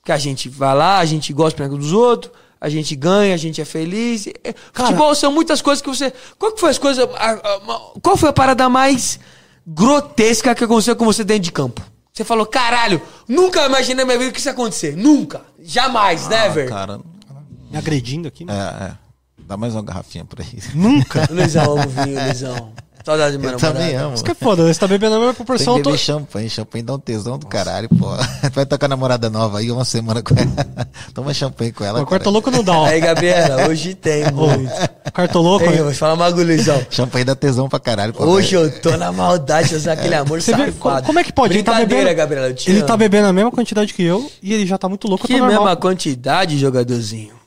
[0.00, 3.60] Porque a gente vai lá, a gente gosta dos outros, a gente ganha, a gente
[3.60, 4.26] é feliz.
[4.26, 6.12] É, Futebol são muitas coisas que você.
[6.38, 7.04] Qual que foi as coisas.
[7.16, 9.18] a- a- Qual foi a parada mais
[9.66, 11.80] grotesca que aconteceu com você dentro de campo?
[12.12, 14.94] Você falou, caralho, nunca imaginei na minha vida que isso ia acontecer.
[14.96, 15.40] Nunca.
[15.62, 16.66] Jamais, never.
[16.66, 17.00] Ah, cara,
[17.72, 18.52] Me agredindo aqui, né?
[18.54, 18.92] é, é.
[19.48, 20.46] Dá mais uma garrafinha por aí.
[20.74, 21.26] Nunca.
[21.32, 22.72] Luizão, amo vinho, Luizão.
[23.04, 23.78] Saudade de meu Eu namorado.
[23.80, 24.14] também amo.
[24.14, 25.76] Isso que é foda, você tá bebendo a mesma Tem que proporção.
[25.78, 26.48] eu tô- beber champanhe.
[26.48, 28.06] Champanhe dá um tesão do caralho, pô.
[28.54, 30.86] Vai a namorada nova aí uma semana com ela.
[31.12, 32.00] Toma champanhe com ela.
[32.00, 32.18] O cara.
[32.20, 32.84] cartoloco não dá, ó.
[32.86, 34.72] Aí, Gabriela, hoje tem muito.
[35.04, 35.64] O cartoloco.
[35.64, 36.80] Ei, eu vou te falar uma bagulho, Luizão.
[36.88, 38.24] Champanhe dá tesão pra caralho, pô.
[38.24, 41.04] Hoje eu tô na maldade de usar aquele amor Você vê, safado.
[41.04, 41.54] como é que pode?
[41.54, 42.86] Ele tá bebendo, Gabriela, eu te ele amo.
[42.86, 45.24] tá bebendo a mesma quantidade que eu e ele já tá muito louco.
[45.24, 45.50] eu Que normal.
[45.64, 47.41] mesma quantidade, jogadorzinho.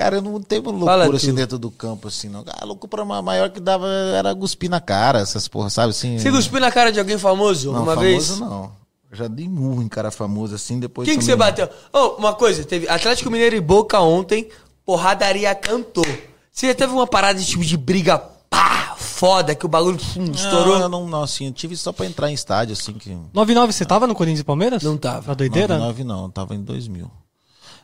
[0.00, 1.36] Cara, eu não teve uma Fala loucura assim tu.
[1.36, 2.42] dentro do campo, assim, não.
[2.58, 6.18] A loucura ma- maior que dava era cuspir na cara, essas porra, sabe assim?
[6.18, 8.40] Você cuspiu na cara de alguém famoso não, uma famoso vez?
[8.40, 8.72] não.
[9.10, 11.06] Eu já dei murro em cara famoso, assim, depois...
[11.06, 11.68] Quem que você bateu?
[11.92, 14.48] Oh, uma coisa, teve Atlético Mineiro e Boca ontem,
[14.86, 16.06] porradaria cantou.
[16.50, 18.18] Você já teve uma parada de tipo de briga
[18.48, 20.78] pá, foda, que o bagulho hum, estourou?
[20.78, 23.14] Não, não, não, assim, eu tive só pra entrar em estádio, assim, que...
[23.34, 24.82] 99, você tava no Corinthians e Palmeiras?
[24.82, 25.28] Não tava.
[25.28, 25.74] Na doideira?
[25.74, 27.10] 99 não, eu tava em 2000.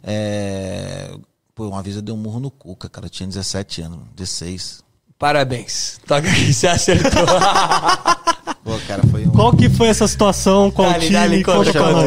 [0.03, 1.15] É...
[1.57, 4.85] Pô, uma vez eu dei um murro no Cuca, cara, eu tinha 17 anos, 16.
[5.19, 5.99] Parabéns.
[6.07, 7.11] Toca aqui, você acertou.
[8.63, 9.31] Pô, cara, foi um...
[9.33, 10.71] Qual que foi essa situação?
[10.71, 11.13] Qual Dale, time?
[11.15, 12.03] dale, Conta conta, pra.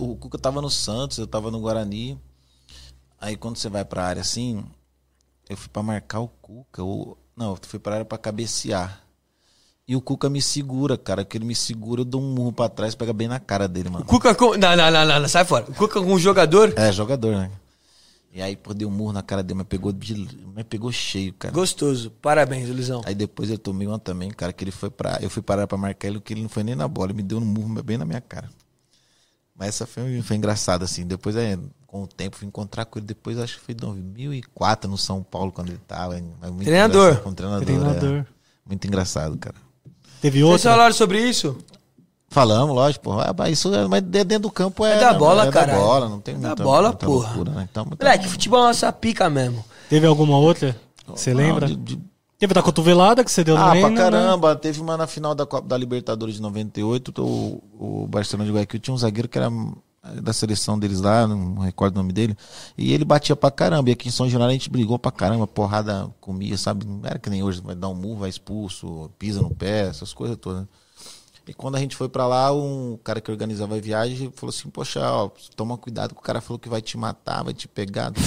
[0.00, 2.16] O, o Cuca tava no Santos, eu tava no Guarani.
[3.20, 4.62] Aí quando você vai pra área assim,
[5.50, 6.84] eu fui pra marcar o Cuca.
[6.84, 9.00] Ou, não, eu fui pra área pra cabecear.
[9.88, 11.24] E o Cuca me segura, cara.
[11.24, 13.90] Que ele me segura, eu dou um murro pra trás, pega bem na cara dele,
[13.90, 14.04] mano.
[14.04, 14.56] Cuca com.
[14.56, 15.64] Não, não, não, não, sai fora.
[15.64, 17.50] Cuca com um jogador É, jogador, né?
[18.34, 21.34] E aí, pô, dei um murro na cara dele, mas pegou, de, mas pegou cheio,
[21.34, 21.52] cara.
[21.52, 22.10] gostoso.
[22.10, 23.02] Parabéns, Luizão.
[23.04, 25.18] Aí depois eu tomei uma também, cara, que ele foi pra.
[25.20, 27.22] Eu fui parar pra marcar ele, que ele não foi nem na bola, ele me
[27.22, 28.48] deu um murro bem na minha cara.
[29.54, 31.06] Mas essa foi, foi engraçada, assim.
[31.06, 33.06] Depois, é, com o tempo, fui encontrar com ele.
[33.06, 36.14] Depois, acho que foi em 2004 no São Paulo, quando ele tava.
[36.14, 37.20] muito Treinador.
[37.20, 37.66] Com treinador.
[37.66, 38.14] Treinador.
[38.20, 38.26] é.
[38.66, 39.56] Muito engraçado, cara.
[40.22, 40.70] Teve Vocês outra?
[40.70, 41.58] falaram sobre isso?
[42.32, 43.34] Falamos, lógico, porra.
[43.38, 44.96] Ah, isso é, mas de- dentro do campo é.
[44.96, 45.72] É da bola, é cara.
[45.72, 47.28] da bola, não tem É da muita, bola, muita porra.
[47.28, 47.68] loucura, né?
[47.70, 49.64] Então, muita- Moleque, futebol é nossa pica mesmo.
[49.88, 50.74] Teve alguma outra?
[51.06, 51.66] Você lembra?
[51.66, 53.96] de- de- Teve da cotovelada que você deu no Ah, pra né?
[53.96, 54.56] caramba.
[54.56, 57.12] Teve uma na final da Copa da Libertadores de 98.
[57.22, 59.48] O, o Barcelona de Guayaquil tinha um zagueiro que era
[60.20, 62.36] da seleção deles lá, não recordo o nome dele,
[62.76, 63.90] e ele batia pra caramba.
[63.90, 66.84] E aqui em São Januário a gente brigou pra caramba, porrada comia, sabe?
[66.84, 70.12] Não era que nem hoje, vai dar um murro, vai expulso, pisa no pé, essas
[70.12, 70.64] coisas todas.
[71.46, 74.68] E quando a gente foi pra lá, um cara que organizava a viagem falou assim:
[74.70, 78.12] Poxa, ó, toma cuidado, que o cara falou que vai te matar, vai te pegar.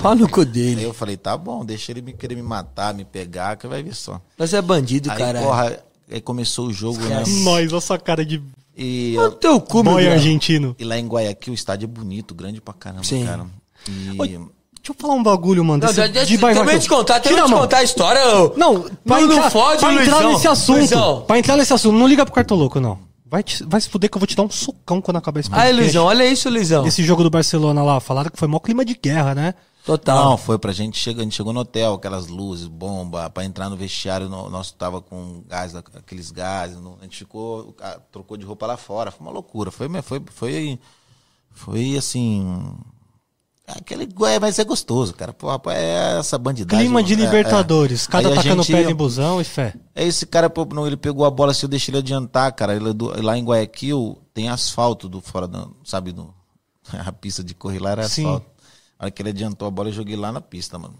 [0.00, 0.82] Pau no cu Aí dele.
[0.84, 3.94] eu falei: Tá bom, deixa ele me querer me matar, me pegar, que vai ver
[3.94, 4.20] só.
[4.38, 5.40] Mas é bandido, Aí, cara.
[5.40, 5.78] porra,
[6.10, 7.24] aí começou o jogo, né?
[7.42, 8.40] Nós, olha sua cara de
[8.76, 10.76] E, O teu cu, meu argentino.
[10.78, 13.24] e lá em Guayaquil o estádio é bonito, grande pra caramba, Sim.
[13.24, 13.46] cara.
[13.88, 14.40] E.
[14.86, 15.84] Deixa eu falar um bagulho, mano.
[15.84, 16.84] Não, desse- de bairro também aqui.
[16.84, 17.60] te contar, também Tira a te mão.
[17.62, 18.18] contar a história.
[18.20, 20.76] eu- Não, pra Não, não entrar, fode, pra entrar nesse assunto.
[20.78, 21.22] Luizão.
[21.22, 22.98] Pra entrar nesse assunto, não liga pro cartoloco, não.
[23.28, 25.48] Vai, te- vai se fuder que eu vou te dar um socão quando acabar esse
[25.48, 25.80] Aí, podcast.
[25.82, 26.86] Luizão, olha isso, Luizão.
[26.86, 29.54] Esse jogo do Barcelona lá, falaram que foi mó clima de guerra, né?
[29.84, 30.24] Total.
[30.30, 33.68] Não, foi pra gente chegar, a gente chegou no hotel, aquelas luzes, bomba, pra entrar
[33.68, 37.74] no vestiário, no, nosso tava com gás, aqueles gases, no- a gente ficou,
[38.12, 40.78] trocou de roupa lá fora, foi uma loucura, foi, foi, foi,
[41.52, 42.74] foi assim,
[43.66, 46.86] aquele, é, mas é gostoso, cara, pô, é essa bandidagem.
[46.86, 47.20] Clima de é, é.
[47.20, 48.06] Libertadores.
[48.06, 49.74] Cada Aí a tacando gente- pedra em busão e fé.
[49.94, 52.74] É esse cara, pô, não, ele pegou a bola, se eu deixei ele adiantar, cara,
[52.76, 56.32] ele é do- lá em Guayaquil tem asfalto do fora, da, sabe, do,
[56.92, 58.24] a pista de correr lá era Sim.
[58.26, 58.46] asfalto.
[58.98, 60.94] A hora que ele adiantou a bola, eu joguei lá na pista, mano.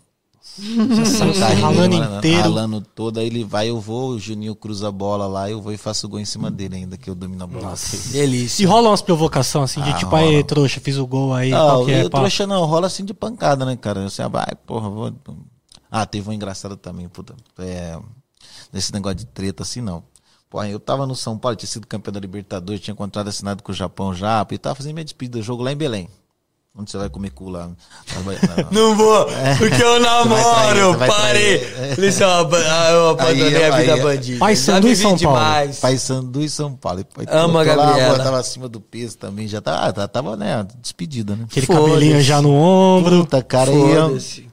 [1.38, 2.42] Carrinho, ralando inteiro.
[2.42, 5.72] Ralando todo, aí ele vai, eu vou, o Juninho cruza a bola lá, eu vou
[5.72, 7.74] e faço gol em cima dele ainda, que eu domino a bola.
[8.10, 8.62] Delícia.
[8.62, 10.22] E rola umas provocações assim, de Ah, tipo, rola.
[10.22, 13.64] aí, trouxa, fiz o gol aí, Não, qual é, trouxa não, rola assim de pancada,
[13.64, 14.06] né, cara?
[14.06, 15.12] Assim, ah, vai, porra, vou...
[15.90, 17.34] Ah, teve um engraçado também, puta.
[17.58, 17.98] É,
[18.72, 20.02] nesse negócio de treta assim, não.
[20.48, 23.72] Porra, eu tava no São Paulo, tinha sido campeão da Libertadores, tinha contrato assinado com
[23.72, 26.08] o Japão já, e tava fazendo minha despedida, jogo lá em Belém.
[26.78, 27.70] Onde você vai comer cu lá?
[28.70, 29.26] Não vou,
[29.58, 31.94] porque eu namoro, você vai parei.
[31.96, 34.38] Luizão, ab- ah, eu abandonei a vida aí, bandida.
[34.38, 35.38] Pai Sandu e São Paulo.
[35.38, 35.80] demais.
[35.80, 37.02] Pai Sandu e São Paulo.
[37.06, 38.16] Pô, Amo a tô lá, Gabriela.
[38.18, 41.44] pô, tava acima do peso também, já tava, tava, tava né, despedida, né?
[41.50, 43.20] Aquele cabelinho já no ombro.
[43.24, 44.46] Puta, cara, eu, Foda-se.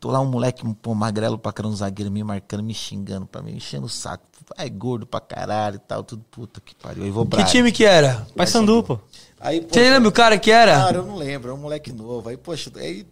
[0.00, 3.26] Tô lá um moleque, um pô, magrelo pra caramba, um zagueiro me marcando, me xingando
[3.26, 4.24] pra mim, enchendo o saco.
[4.56, 7.02] Ai, gordo pra caralho e tal, tudo puta que pariu.
[7.04, 8.26] Aí vou pra Que time que era?
[8.34, 8.98] Pai Sandu, pô.
[9.40, 10.74] Aí, Você lembra o cara que era?
[10.76, 12.28] Cara, eu não lembro, é um moleque novo.
[12.28, 13.06] Aí, poxa, aí.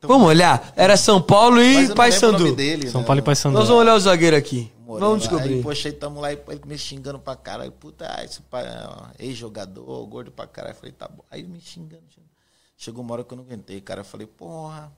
[0.00, 0.72] Vamos olhar.
[0.76, 2.56] Era São Paulo e eu não Pai lembro o nome Sandu.
[2.56, 3.06] dele, São né?
[3.06, 3.58] Paulo e Pai Sandu.
[3.58, 4.72] Nós vamos olhar o zagueiro aqui.
[4.78, 5.06] Moreno.
[5.06, 5.54] Vamos descobrir.
[5.54, 7.72] Aí, poxa, aí tamo lá e ele me xingando pra caralho.
[7.72, 10.72] Puta, ah, esse pai, ó, ex-jogador, gordo pra caralho.
[10.72, 11.22] Eu falei, tá bom.
[11.30, 12.02] Aí me xingando.
[12.08, 12.28] xingando.
[12.76, 14.00] Chegou uma hora que eu não aguentei, cara.
[14.00, 14.90] Eu falei, porra,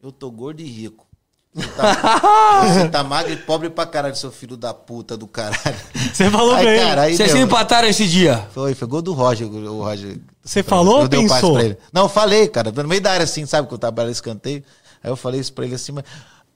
[0.00, 1.07] eu tô gordo e rico.
[1.58, 5.58] Você tá, você tá magro e pobre pra caralho, seu filho da puta do caralho.
[6.12, 6.80] Você falou Aí, bem.
[6.80, 8.46] cara, aí Vocês se deu- empataram esse dia.
[8.54, 9.46] Foi, foi gol do Roger.
[9.46, 11.54] O Roger Você falou ou pensou?
[11.54, 11.78] pra ele.
[11.92, 14.62] Não, eu falei, cara, no meio da área assim, sabe, que eu tava escanteio.
[15.02, 16.04] Aí eu falei isso pra ele assim, mas.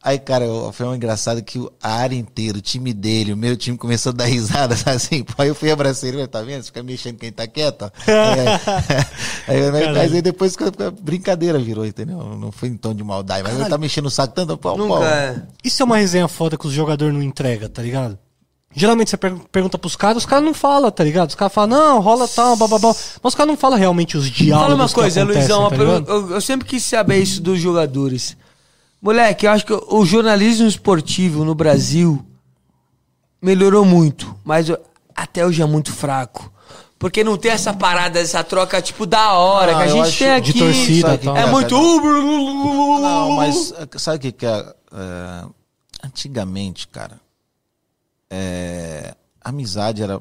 [0.04, 3.56] Aí, cara, foi um engraçado que o- a área inteira, o time dele, o meu
[3.56, 5.22] time começou a dar risada, sabe assim.
[5.22, 6.60] Pô, aí eu fui abraçar ele, tá vendo?
[6.62, 7.90] Você fica mexendo quem tá quieto, ó.
[9.46, 10.56] Aí, aí, mas, aí depois
[11.00, 12.16] brincadeira virou, entendeu?
[12.36, 14.94] Não foi em tom de maldade, mas ele tá mexendo o saco tanto, pau, Nunca
[14.94, 15.04] pau.
[15.04, 15.42] é.
[15.62, 18.18] Isso é uma resenha foda que os jogadores não entregam, tá ligado?
[18.74, 21.28] Geralmente você per- pergunta pros caras, os caras não falam, tá ligado?
[21.28, 22.88] Os caras falam, não, rola tal, bababá.
[22.88, 25.68] Mas os caras não falam realmente os diálogos Fala uma coisa, Luizão.
[25.68, 28.36] tá eu- eu sempre quis saber isso dos jogadores.
[29.02, 32.24] Moleque, eu acho que o jornalismo esportivo no Brasil
[33.40, 34.68] melhorou muito, mas
[35.14, 36.50] até hoje é muito fraco.
[37.00, 40.30] Porque não tem essa parada, essa troca, tipo, da hora, Ah, que a gente tem
[40.30, 40.52] aqui.
[40.52, 41.36] de torcida e tal.
[41.36, 41.76] É cara, muito.
[41.76, 45.44] Não, mas sabe o que, que é, é,
[46.04, 47.20] Antigamente, cara,
[48.30, 50.20] é, a amizade era,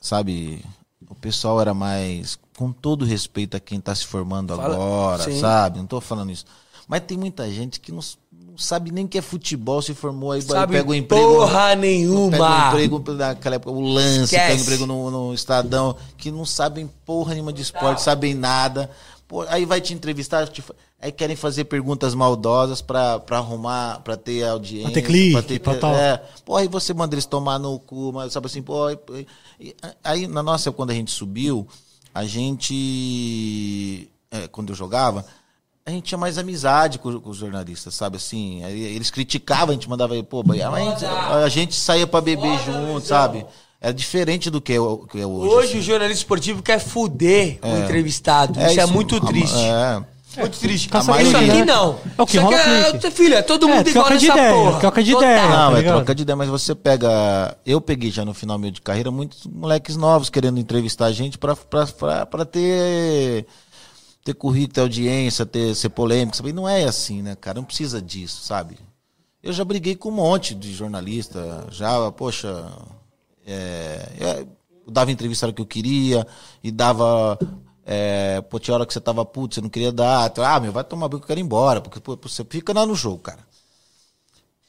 [0.00, 0.64] sabe,
[1.10, 2.38] o pessoal era mais.
[2.56, 5.40] Com todo respeito a quem tá se formando Fala- agora, sim.
[5.40, 5.78] sabe?
[5.78, 6.44] Não tô falando isso.
[6.92, 8.00] Mas tem muita gente que não,
[8.46, 11.22] não sabe nem que é futebol, se formou aí, Sabe pega o emprego.
[11.38, 12.64] porra Pega nenhuma.
[12.66, 14.42] um emprego naquela época, o lance, Esquece.
[14.46, 18.90] pega um emprego no, no Estadão, que não sabem porra nenhuma de esporte, sabem nada.
[19.26, 20.62] Pô, aí vai te entrevistar, te
[21.00, 24.90] aí querem fazer perguntas maldosas pra, pra arrumar, pra ter audiência.
[24.90, 25.94] Pra ter clique, pra tal.
[25.94, 28.84] É, pô, aí você manda eles tomar no cu, mas sabe assim, pô.
[28.84, 28.98] Aí,
[29.58, 31.66] aí- aí na nossa, quando a gente subiu,
[32.14, 34.08] a gente.
[34.30, 35.24] é, quando eu jogava,
[35.84, 38.62] a gente tinha mais amizade com, com os jornalistas, sabe assim?
[38.64, 43.06] Eles criticavam, a gente mandava, pô, mas a gente, a gente saía pra beber junto,
[43.06, 43.44] sabe?
[43.80, 44.76] É diferente do que é,
[45.10, 45.52] que é hoje.
[45.54, 45.78] Hoje assim.
[45.78, 48.60] o jornalista esportivo quer fuder o entrevistado.
[48.60, 49.58] É isso, é muito a- triste.
[49.58, 50.02] É.
[50.38, 50.88] Muito triste.
[50.88, 51.98] Caça Isso clique, aqui não.
[52.16, 54.28] É o que Isso aqui rola é, filho, é todo É, mundo igual troca de
[54.28, 54.80] nessa ideia, porra.
[54.80, 55.28] troca de Total.
[55.28, 55.48] ideia.
[55.48, 57.56] Não, tá é troca de ideia, mas você pega.
[57.66, 61.36] Eu peguei já no final meu de carreira muitos moleques novos querendo entrevistar a gente
[61.36, 63.44] pra, pra, pra, pra ter.
[64.24, 66.36] Ter currículo, ter audiência, ter, ser polêmico.
[66.36, 66.52] Sabe?
[66.52, 67.58] Não é assim, né, cara?
[67.58, 68.78] Não precisa disso, sabe?
[69.42, 72.70] Eu já briguei com um monte de jornalista, já, poxa.
[73.44, 74.46] é, é,
[74.86, 76.26] dava entrevista na hora que eu queria,
[76.62, 77.38] e dava.
[77.84, 80.30] É, pô, tinha hora que você tava puto, você não queria dar.
[80.30, 81.80] tu, Ah, meu, vai tomar banho que eu quero ir embora.
[81.80, 83.40] Porque pô, você fica lá no jogo, cara.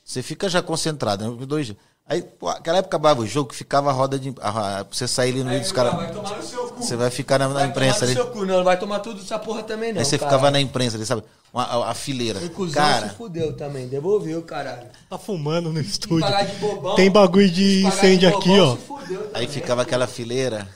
[0.04, 1.38] Você fica já concentrado.
[1.38, 1.46] Né?
[1.46, 1.74] Dois,
[2.08, 4.34] aí, pô, aquela época acabava o jogo que ficava a roda de.
[4.42, 5.94] a- a- pra você sair ali no meio dos caras.
[5.96, 6.84] Vai tomar no seu cu.
[6.84, 8.16] Você vai ficar na, na Vai imprensa tomar ali.
[8.20, 10.00] no seu cu, não, não vai tomar tudo essa porra também, não.
[10.00, 11.24] Aí você ficava na imprensa ali, sabe?
[11.54, 12.40] Uma- a, a fileira.
[12.40, 14.88] O cuzão Cara, se fudeu também, devolveu, caralho.
[15.10, 16.26] Tá fumando no estúdio.
[16.28, 18.76] De bobão, Tem bagulho de incêndio bobão, aqui, ó.
[18.76, 19.32] se fudeu também.
[19.42, 20.68] aí ficava aquela fileira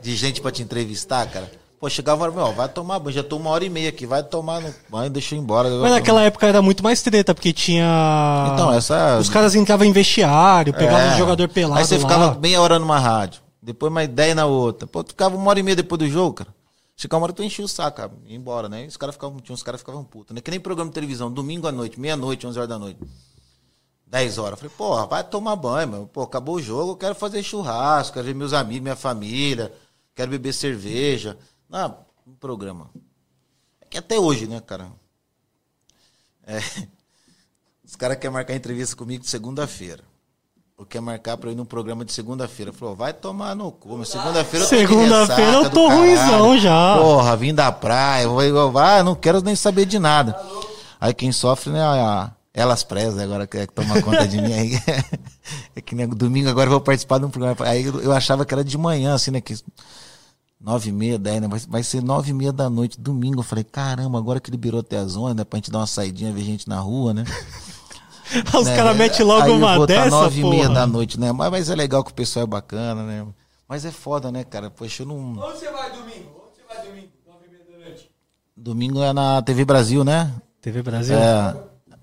[0.00, 1.50] de gente pra te entrevistar, cara.
[1.82, 4.06] Pô, chegava uma hora, meu, vai tomar banho, já tô uma hora e meia aqui,
[4.06, 5.68] vai tomar no banho, deixa eu ir embora.
[5.68, 8.50] Mas naquela época era muito mais treta, porque tinha.
[8.54, 11.14] Então, essa- Os caras entravam em vestiário, pegavam É.
[11.14, 11.80] o jogador pelado.
[11.80, 12.00] Aí você lá.
[12.02, 14.86] ficava meia hora numa rádio, depois mais dez na outra.
[14.86, 16.54] Pô, tu ficava uma hora e meia depois do jogo, cara.
[16.96, 18.84] Chegava uma hora tu enchia o saco, cara, ia embora, né?
[18.84, 20.40] E os caras ficavam, tinha uns caras ficavam putos, né?
[20.40, 23.00] Que nem programa de televisão, domingo à noite, meia-noite, 11 horas da noite.
[24.06, 24.52] 10 horas.
[24.52, 26.06] Eu Falei, porra, vai tomar banho, meu.
[26.06, 29.72] Pô, acabou o jogo, eu quero fazer churrasco, quero ver meus amigos, minha família,
[30.14, 31.36] quero beber cerveja.
[31.72, 31.96] Não,
[32.26, 32.90] um programa.
[33.80, 34.92] É que até hoje, né, cara?
[36.46, 36.58] É.
[37.82, 40.04] Os caras querem marcar entrevista comigo de segunda-feira.
[40.76, 42.74] Ou quer marcar pra eu ir num programa de segunda-feira.
[42.74, 44.04] Falou, vai tomar no cu.
[44.04, 46.98] Segunda-feira eu tô Segunda-feira eu tô ruimzão já.
[46.98, 48.28] Porra, vim da praia.
[48.28, 50.38] Vou, vou, vai, não quero nem saber de nada.
[51.00, 51.82] Aí quem sofre, né?
[51.82, 54.72] A, elas presas agora que, que toma conta de mim aí.
[55.74, 57.56] É que nem domingo agora eu vou participar de um programa.
[57.60, 59.40] Aí eu, eu achava que era de manhã, assim, né?
[59.40, 59.54] Que
[60.62, 61.48] nove e meia, dez, né?
[61.48, 63.40] Vai, vai ser nove e meia da noite, domingo.
[63.40, 65.44] Eu falei, caramba, agora que liberou até as onze, né?
[65.44, 67.24] Pra gente dar uma saidinha, ver gente na rua, né?
[68.58, 68.76] Os né?
[68.76, 71.32] caras metem logo Aí eu uma vou tá dessa, nove e meia da noite, né?
[71.32, 73.26] Mas, mas é legal que o pessoal é bacana, né?
[73.68, 74.70] Mas é foda, né, cara?
[74.70, 75.16] Poxa, eu não.
[75.16, 76.42] Onde você vai domingo?
[76.46, 77.08] Onde você vai domingo?
[77.26, 78.10] Nove e meia da noite.
[78.56, 80.32] Domingo é na TV Brasil, né?
[80.62, 81.16] TV Brasil.
[81.16, 81.56] É,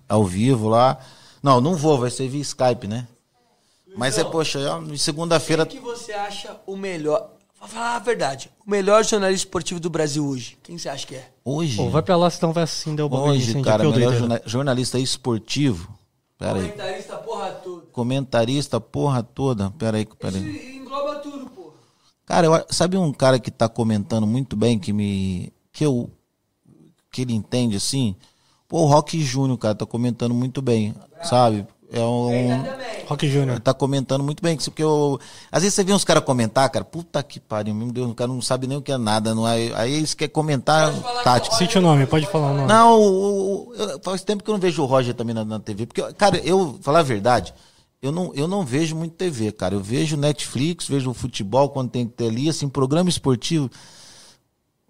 [0.07, 0.99] ao vivo lá.
[1.41, 3.07] Não, não vou, vai ser via Skype, né?
[3.95, 5.65] Mas é, poxa, é, segunda-feira.
[5.65, 7.38] Quem que você acha o melhor...
[7.59, 8.49] Vou falar a verdade.
[8.65, 10.57] O melhor jornalista esportivo do Brasil hoje.
[10.63, 11.29] Quem você acha que é?
[11.43, 14.13] Hoje, Pô, vai pra lá, senão vai assim, deu de hoje, incêndio cara, ô melhor
[14.15, 15.93] jorna- jornalista esportivo.
[16.37, 16.69] Pera aí.
[16.69, 17.85] Comentarista porra toda.
[17.91, 19.71] Comentarista, porra toda.
[19.71, 20.55] Pera aí, pera aí.
[20.55, 21.73] Isso engloba tudo, porra.
[22.25, 25.51] Cara, eu, sabe um cara que tá comentando muito bem, que me.
[25.73, 26.09] que eu.
[27.11, 28.15] que ele entende assim?
[28.69, 31.67] Pô, o Rock Júnior, cara, tá comentando muito bem, sabe?
[31.91, 32.29] É um.
[32.63, 33.05] Também.
[33.07, 33.59] Rock Júnior.
[33.59, 35.19] Tá comentando muito bem, porque eu.
[35.51, 38.27] Às vezes você vê uns caras comentar, cara, puta que pariu, meu Deus, o cara
[38.27, 39.33] não sabe nem o que é nada.
[39.33, 40.93] Não é, aí eles querem comentar
[41.23, 41.55] tático.
[41.55, 42.67] Cite o nome, pode falar o nome.
[42.67, 45.59] Não, o- o- eu- faz tempo que eu não vejo o Roger também na, na
[45.59, 45.87] TV.
[45.87, 47.55] Porque, cara, eu, falar a verdade,
[48.03, 49.73] eu não, eu não vejo muito TV, cara.
[49.73, 53.67] Eu vejo Netflix, vejo futebol quando tem que ter ali, assim, programa esportivo.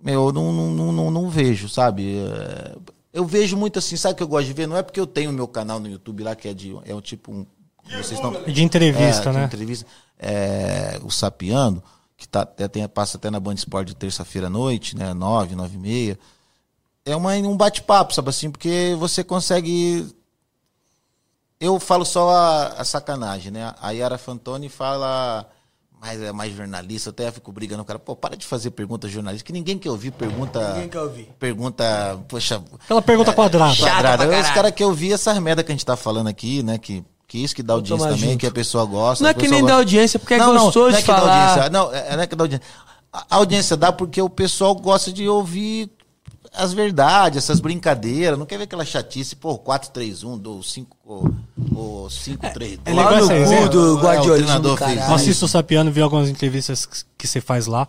[0.03, 2.17] Meu, eu não, não, não, não, não vejo, sabe?
[2.17, 2.75] É,
[3.11, 4.67] Eu vejo muito assim, sabe o que eu gosto de ver?
[4.67, 6.77] Não é porque eu tenho o meu canal no YouTube lá, que é de.
[6.85, 7.45] É um tipo um.
[7.85, 8.31] Vocês estão.
[8.43, 9.45] De entrevista, É, de né?
[9.45, 9.85] entrevista.
[10.19, 11.81] É, o Sapiando,
[12.15, 15.13] que tá, tem- passa até na Band Esporte de terça-feira à noite, né?
[15.13, 16.19] Nove, nove e meia.
[17.05, 18.51] É uma, um bate-papo, sabe assim?
[18.51, 20.05] Porque você consegue.
[21.59, 23.73] Eu falo só a, a sacanagem, né?
[23.81, 25.49] A Yara Fantoni fala.
[26.01, 27.99] Mas é mais jornalista, eu até fico brigando com o cara.
[27.99, 30.73] Pô, para de fazer pergunta jornalista, que ninguém quer ouvir pergunta.
[30.73, 31.29] Ninguém quer ouvir.
[31.37, 33.73] Pergunta, poxa, Aquela pergunta quadrada.
[33.73, 34.17] Chata quadrada.
[34.17, 34.55] pra Os caralho.
[34.55, 36.77] caras que eu vi essa merda que a gente tá falando aqui, né?
[36.77, 38.37] Que, que isso que dá audiência também, junto.
[38.39, 39.21] que a pessoa gosta.
[39.23, 39.75] Não é que nem dá gosta.
[39.75, 41.47] audiência, porque é Não, não, gostoso não é de que dá falar.
[41.49, 41.69] audiência.
[41.69, 42.67] Não, é, não é que dá audiência.
[43.11, 45.91] A audiência dá porque o pessoal gosta de ouvir
[46.53, 48.37] as verdades, essas brincadeiras.
[48.37, 51.31] Não quer ver aquela chatice, pô, 4-3-1, do 5 ou,
[51.75, 52.79] ou 5-3-2.
[52.85, 53.61] É legal Lá no resenha.
[53.63, 54.99] cu do É, o Guardiolismo treinador do caralho.
[55.01, 56.85] Eu assisto o Sapiano, vi algumas entrevistas
[57.17, 57.87] que- você faz lá.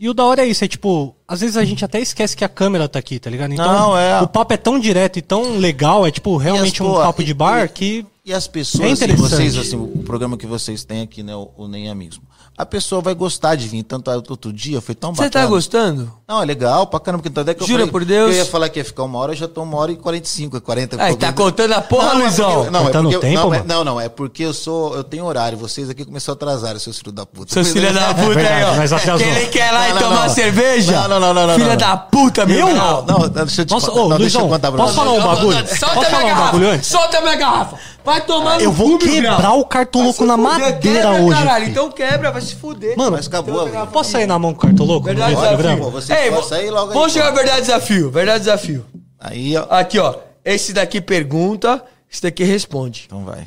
[0.00, 2.44] E o da hora é isso, é tipo, às vezes a gente até esquece que
[2.44, 3.52] a câmera tá aqui, tá ligado?
[3.52, 4.20] Então, Não, é.
[4.22, 7.24] o papo é tão direto e tão legal, é tipo, realmente as, um pô, papo
[7.24, 9.30] de e- bar e- que E as É pessoas, assim, interessante.
[9.30, 12.20] vocês, assim, o programa que vocês têm aqui, né, o, o Nem Amigos.
[12.58, 13.84] A pessoa vai gostar de vir.
[13.84, 15.44] Tanto outro dia foi tão Você bacana.
[15.44, 16.12] tá gostando?
[16.26, 17.22] Não, é legal pra caramba.
[17.22, 18.30] Porque tanto é que eu Jura falei por Deus?
[18.32, 20.60] Eu ia falar que ia ficar uma hora, eu já tô uma hora e 45,
[20.60, 20.96] 40.
[21.00, 21.20] Aí, pouco.
[21.20, 22.66] tá contando a porra, não, Luizão?
[22.66, 24.96] É não, é Contando porque, o tempo, não, é- não, não, é porque eu sou,
[24.96, 25.56] eu tenho horário.
[25.56, 27.52] Vocês aqui começaram a atrasar, seus filhos da puta.
[27.54, 28.74] Seus filhos da puta verdade, aí, ó.
[28.74, 29.24] nós atrasou.
[29.26, 30.34] Que ele quer lá Não, e não, tomar não.
[30.34, 30.92] cerveja?
[30.92, 32.68] Não, não, não, não, não, Filha da puta, meu.
[32.68, 32.74] Eu?
[32.74, 34.00] Não, não, deixa eu te Nossa, contar.
[34.00, 35.68] ô, não, deixa Luizão, eu contar pra posso falar um bagulho?
[35.68, 36.82] Solta minha garrafa.
[36.82, 37.76] Solta minha garrafa.
[38.04, 41.10] Vai tomar Eu no vou cu, meu quebrar o cartoloco Vai se na madeira quebra,
[41.22, 42.96] hoje, então quebra, vai se fuder.
[42.96, 43.68] Mano, Mas acabou.
[43.88, 45.06] Posso sair na mão com o cartoloco?
[45.06, 47.18] Verdade, no você Ei, vou- sair logo aí, Vamos pô.
[47.18, 48.10] chegar ao verdade desafio.
[48.10, 48.84] Verdade desafio.
[49.18, 49.66] Aí, ó.
[49.70, 50.14] Aqui, ó.
[50.44, 53.04] Esse daqui pergunta, esse daqui responde.
[53.06, 53.46] Então vai.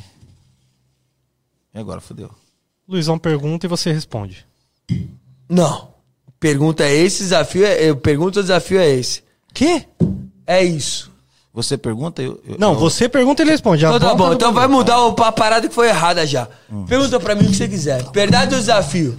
[1.73, 2.29] E agora, fodeu.
[2.87, 4.45] Luizão pergunta e você responde.
[5.49, 5.89] Não.
[6.39, 7.89] Pergunta é esse, desafio é.
[7.89, 9.23] eu- Pergunta o desafio é esse.
[9.53, 9.85] Quê?
[10.47, 11.10] É isso.
[11.53, 12.41] Você pergunta, eu...
[12.45, 13.83] eu- Não, eu- você pergunta e ele responde.
[13.85, 16.47] Então tá bom, então vai mudar o- a parada que foi errada já.
[16.71, 16.85] Hum.
[16.85, 18.09] Pergunta pra mim o que você quiser.
[18.13, 19.17] Verdade ou desafio?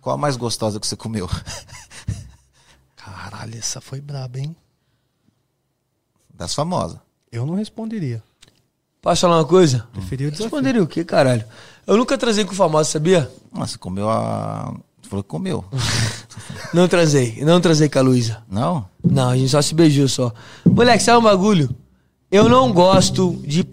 [0.00, 1.28] Qual a mais gostosa que você comeu?
[2.96, 4.54] Caralho, essa foi braba, hein?
[6.32, 6.98] Das famosas.
[7.30, 8.22] Eu não responderia.
[9.02, 9.86] Posso falar uma coisa?
[9.92, 10.46] Preferia o desafio.
[10.46, 11.44] Responderia o quê, caralho?
[11.86, 13.30] Eu nunca transei com famosa, sabia?
[13.52, 14.74] Nossa, você comeu a.
[15.06, 15.64] Você falou que comeu.
[16.74, 17.38] Não transei.
[17.42, 18.42] Não transei com a Luísa.
[18.50, 18.84] Não?
[19.08, 20.32] Não, a gente só se beijou só.
[20.64, 21.70] Moleque, sabe um bagulho?
[22.30, 23.64] Eu não gosto de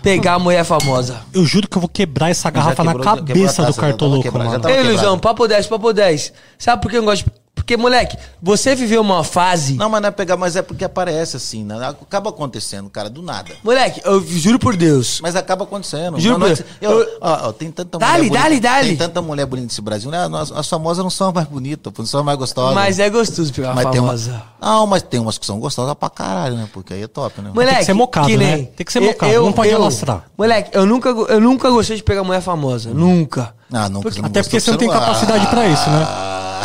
[0.00, 1.22] pegar a mulher famosa.
[1.34, 3.80] Eu juro que eu vou quebrar essa garrafa na quebrou- quebrou a cabeça taça, do
[3.80, 4.68] cartoloco, mano.
[4.68, 4.82] Ei.
[4.84, 6.32] Luizão, papo 10, papo 10.
[6.56, 7.32] Sabe por que eu não gosto de...
[7.70, 9.74] Porque, moleque, você viveu uma fase...
[9.74, 11.76] Não, mas não é pegar, mas é porque aparece assim, né?
[12.02, 13.52] Acaba acontecendo, cara, do nada.
[13.62, 15.20] Moleque, eu juro por Deus.
[15.22, 16.18] Mas acaba acontecendo.
[16.18, 16.62] Juro por Deus.
[16.80, 18.88] eu- Eu- ó, ó, tem tanta Dale, mulher dale, bonita, dale.
[18.88, 20.18] Tem tanta mulher bonita nesse Brasil, né?
[20.36, 22.74] As, as famosas não são as mais bonitas, não são as mais gostosas.
[22.74, 24.42] Mas é gostoso pegar uma Mas tem uma- famosa.
[24.60, 26.68] Não, mas tem umas que são gostosas pra caralho, né?
[26.72, 27.52] Porque aí é top, né?
[27.54, 28.56] Moleque, ser mocado, que né?
[28.56, 30.24] nem- Tem que ser mocado, não pode alastrar.
[30.36, 32.90] Moleque, eu nunca, eu nunca gostei de pegar mulher famosa.
[32.92, 33.54] Nunca.
[33.72, 36.04] Ah, não, Porque- Até porque você não tem capacidade pra isso, né?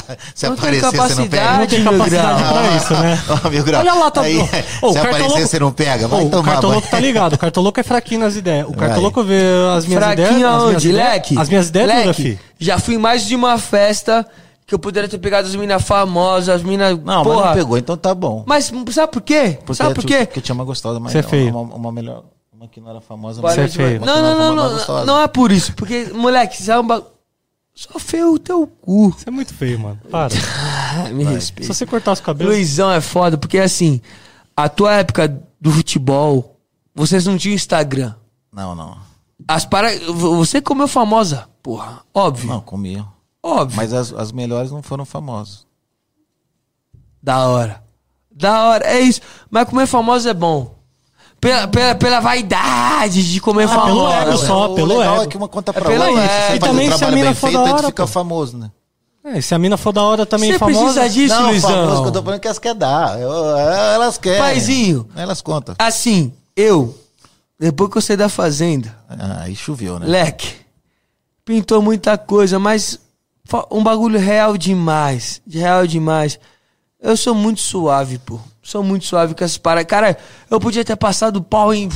[0.35, 1.57] Se Não aparecer, você não pega.
[1.57, 2.53] Não tem capacidade grau.
[2.53, 3.23] pra isso, né?
[3.45, 3.81] Ó, meu grau.
[3.81, 6.07] Olha lá, tá Aí, Ô, se o aparecer, cartoloco- você não pega.
[6.07, 6.51] Vai Ô, o tomar.
[6.51, 6.89] cartoloco vai.
[6.91, 8.67] tá ligado, o cartoloco é fraquinho nas ideias.
[8.67, 9.41] O cartoloco vê
[9.75, 10.29] as minhas ideias.
[10.29, 10.89] Fraquinho as minhas aonde?
[10.89, 11.39] ideias- Leque?
[11.39, 12.39] As minhas ideias, Leque, fi.
[12.59, 14.25] Já fui em mais de uma festa
[14.67, 16.97] que eu poderia ter pegado as minas famosas, as minas.
[17.03, 17.35] Não, porra.
[17.37, 18.43] mas não pegou, então tá bom.
[18.47, 19.57] Mas sabe por quê?
[19.65, 20.25] Porque sabe por quê?
[20.25, 21.49] Porque tinha uma gostosa, mas Você é uma- feio.
[21.57, 22.23] Uma, uma melhor.
[22.51, 23.97] Uma que não era famosa, Você é mas- feio.
[23.97, 25.73] uma que Não, era não, não, não, não é por isso.
[25.75, 27.14] Porque, moleque, sabe um bagulho.
[27.75, 29.09] Só feio o teu cu.
[29.09, 29.99] Você é muito feio, mano.
[30.09, 30.33] Para.
[30.33, 31.73] Ah, me Se respeita.
[31.73, 32.53] você cortar os cabelos.
[32.53, 33.99] Luizão é foda, porque assim,
[34.55, 36.57] a tua época do futebol,
[36.95, 38.15] vocês não tinham Instagram.
[38.51, 38.97] Não, não.
[39.45, 39.89] As para...
[40.13, 42.01] Você comeu famosa, porra.
[42.13, 42.47] Óbvio.
[42.47, 43.05] Não, comia.
[43.43, 43.75] Óbvio.
[43.75, 45.67] Mas as, as melhores não foram famosas.
[47.21, 47.83] Da hora.
[48.31, 49.19] Da hora, é isso.
[49.49, 50.74] Mas comer famosa é bom.
[51.45, 54.15] Pela, pela, pela vaidade de comer Ah, pelo famosa.
[54.15, 55.23] ego só, o pelo legal ego.
[55.23, 56.23] é que uma conta É pra pelo outra.
[56.23, 56.31] ego.
[56.33, 57.75] Você E faz um também se a trabalho mina bem for feito, da aí tu
[57.77, 58.07] hora, fica pô.
[58.11, 58.71] famoso, né?
[59.23, 60.79] É, se a mina for da hora também Você famosa.
[61.01, 61.69] precisa disso, não, Luizão.
[61.69, 63.19] famoso que eu tô falando que elas querem dar.
[63.19, 64.39] Eu- elas querem.
[64.39, 65.07] Paizinho.
[65.15, 65.75] Elas contam.
[65.77, 66.97] Assim, eu,
[67.59, 70.07] depois que eu saí da fazenda, Ah, aí choveu, né?
[70.07, 70.47] leque,
[71.45, 72.99] pintou muita coisa, mas
[73.71, 75.41] um bagulho real demais.
[75.45, 76.39] De real demais.
[76.99, 78.39] Eu sou muito suave, pô.
[78.65, 79.87] Sou muito suave com essas paradas.
[79.87, 80.17] Cara,
[80.49, 81.87] eu podia ter passado pau em.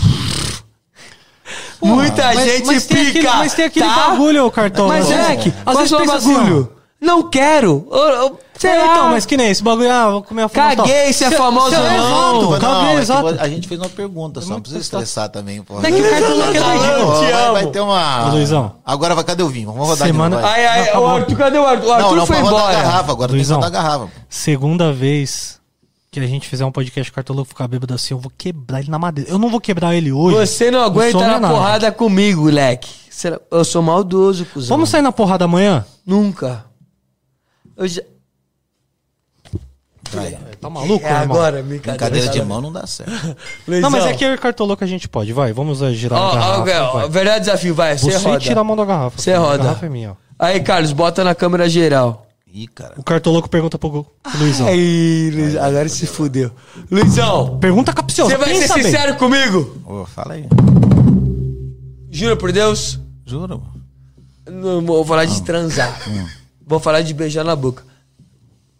[1.81, 3.19] Muita mas- gente mas tem pica.
[3.19, 4.09] aquele- mas tem aquele tá?
[4.09, 4.89] bagulho, ô, Cartola.
[4.89, 6.71] Mas é que, às vezes pensa assim, bagulho?
[7.01, 7.87] Não quero.
[7.91, 8.85] Eu, eu, sei É, lá.
[8.91, 10.75] então, mas que nem esse bagulho, ah, vou comer a famosa.
[10.75, 12.41] Caguei se é famoso ou não.
[12.51, 13.27] Não, caguei, é que exato.
[13.39, 15.75] a gente fez uma pergunta, só não precisa estressar também, pô.
[15.75, 17.01] Não é que o é.
[17.01, 18.25] Ó, te vai, vai ter uma.
[18.29, 18.75] Luizão.
[18.85, 19.71] Agora vai, cadê o vinho?
[19.71, 20.53] Vamos rodar Semana- de novo.
[20.53, 21.07] Ai, ai, Não, o acabou.
[21.15, 21.87] Arthur, cadê o Arthur?
[21.87, 22.73] O Arthur Não, não, foi embora.
[22.73, 23.31] garrafa agora.
[23.31, 23.59] Luizão.
[23.61, 24.11] Tem que rodar a garrafa.
[24.27, 25.58] Segunda vez
[26.11, 28.97] que a gente fizer um podcast cartoloco ficar bêbado assim, eu vou quebrar ele na
[28.97, 29.29] madeira.
[29.29, 30.35] Eu não vou quebrar ele hoje.
[30.37, 31.55] Você não aguenta na homenagem.
[31.55, 32.89] porrada comigo, moleque.
[33.51, 34.69] Eu sou maldoso, cuzão.
[34.75, 35.85] Vamos sair na porrada amanhã?
[36.05, 36.65] Nunca.
[37.77, 38.01] Eu já...
[40.11, 40.35] Vai.
[40.59, 41.21] Tá maluco, É irmão?
[41.37, 41.91] agora, brincadeira.
[42.09, 43.11] Brincadeira de mão não dá certo.
[43.67, 45.31] Não, mas é que eu e cartoloco a gente pode.
[45.31, 46.97] Vai, vamos eh, girar Ó, a garrafa.
[47.01, 47.09] vai.
[47.09, 47.95] verdade desafio, vai.
[47.95, 48.39] Você, Você roda.
[48.39, 49.21] tira a mão da garrafa.
[49.21, 49.59] Você A roda.
[49.63, 50.15] garrafa é minha, ó.
[50.39, 52.25] Aí, Carlos, bota na câmera geral.
[52.51, 52.95] Ih, cara.
[52.97, 54.67] O cartoloco pergunta pro pro Luizão.
[54.67, 56.51] Aí, Luiz, agora se fudeu.
[56.89, 58.31] Luizão, Pergunta capciosa.
[58.31, 58.83] você vai ser pensa bem.
[58.83, 59.81] sincero comigo?
[59.85, 60.45] Ô, fala aí.
[62.09, 62.99] Juro por Deus?
[63.25, 63.61] Juro.
[64.49, 65.95] Não vou falar de transar.
[66.65, 67.83] Vou falar de beijar na boca.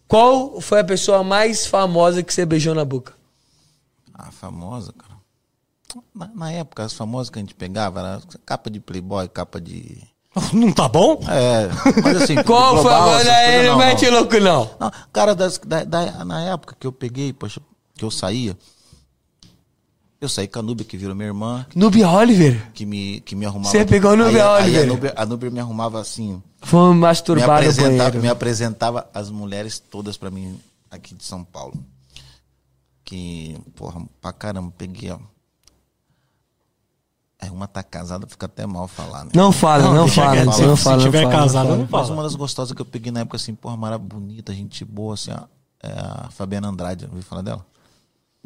[0.08, 3.14] Qual foi a pessoa mais famosa que você beijou na boca?
[4.14, 5.10] A famosa, cara.
[6.16, 10.02] Na, na época, as famosas que a gente pegava era capa de Playboy, capa de.
[10.54, 11.20] Não tá bom?
[11.28, 11.70] É,
[12.04, 12.36] mas assim.
[12.44, 14.70] Qual foi global, a essas Ele não não, mete louco, não.
[14.80, 17.62] Não, cara, das, da, da- na época que eu peguei, poxa,
[17.96, 18.58] que eu saía,
[20.22, 22.70] eu saí com a Núbia, que virou minha irmã, Nubia Oliver.
[22.74, 23.72] que me, que me arrumava.
[23.72, 24.84] Você pegou a Núbia aí, aí Oliver?
[24.84, 29.30] a Núbia, a Núbia me arrumava assim, Foi me masturbar no apresentava, me apresentava as
[29.30, 30.60] mulheres todas pra mim
[30.92, 31.74] aqui de São Paulo.
[33.06, 35.18] Que, porra, pra caramba, peguei, ó.
[37.42, 39.32] É, uma tá casada, fica até mal falar, né?
[39.34, 40.98] Não fala, não, deixa fala, não, Se- não se fala.
[40.98, 41.78] não tiver fala, não casado, fala.
[41.78, 42.04] não fala.
[42.04, 45.14] Mas uma das gostosas que eu peguei na época, assim, porra, mara bonita, gente boa,
[45.14, 45.44] assim, ó,
[45.82, 47.66] é a Fabiana Andrade, ouviu falar dela?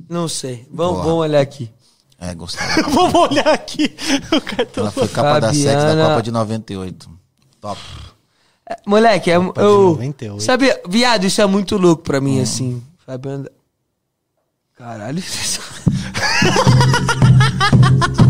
[0.08, 0.68] Não sei.
[0.72, 1.72] Vamos, vamos olhar aqui.
[2.20, 2.66] É, gostosa.
[2.94, 3.96] Vamos olhar aqui.
[4.32, 7.10] O Ela foi capa da Sex da Fabiana- Copa de 98.
[7.60, 7.82] Top.
[8.70, 9.52] É, Moleque, é, eu.
[9.92, 10.42] 98.
[10.42, 12.82] Sabe, viado, isso é muito louco pra mim, assim.
[13.06, 13.50] Fabiano.
[14.78, 15.22] Caralho.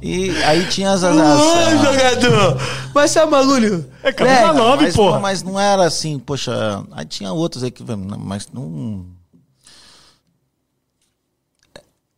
[0.00, 1.02] E aí tinha as...
[1.02, 2.60] as, Ô, as jogador!
[2.94, 3.90] Mas sabe, bagulho?
[4.02, 6.84] É camisa Moleque, nove, mas, não era assim, poxa.
[6.92, 7.82] Aí tinha outros aí que.
[7.84, 9.06] Mas não.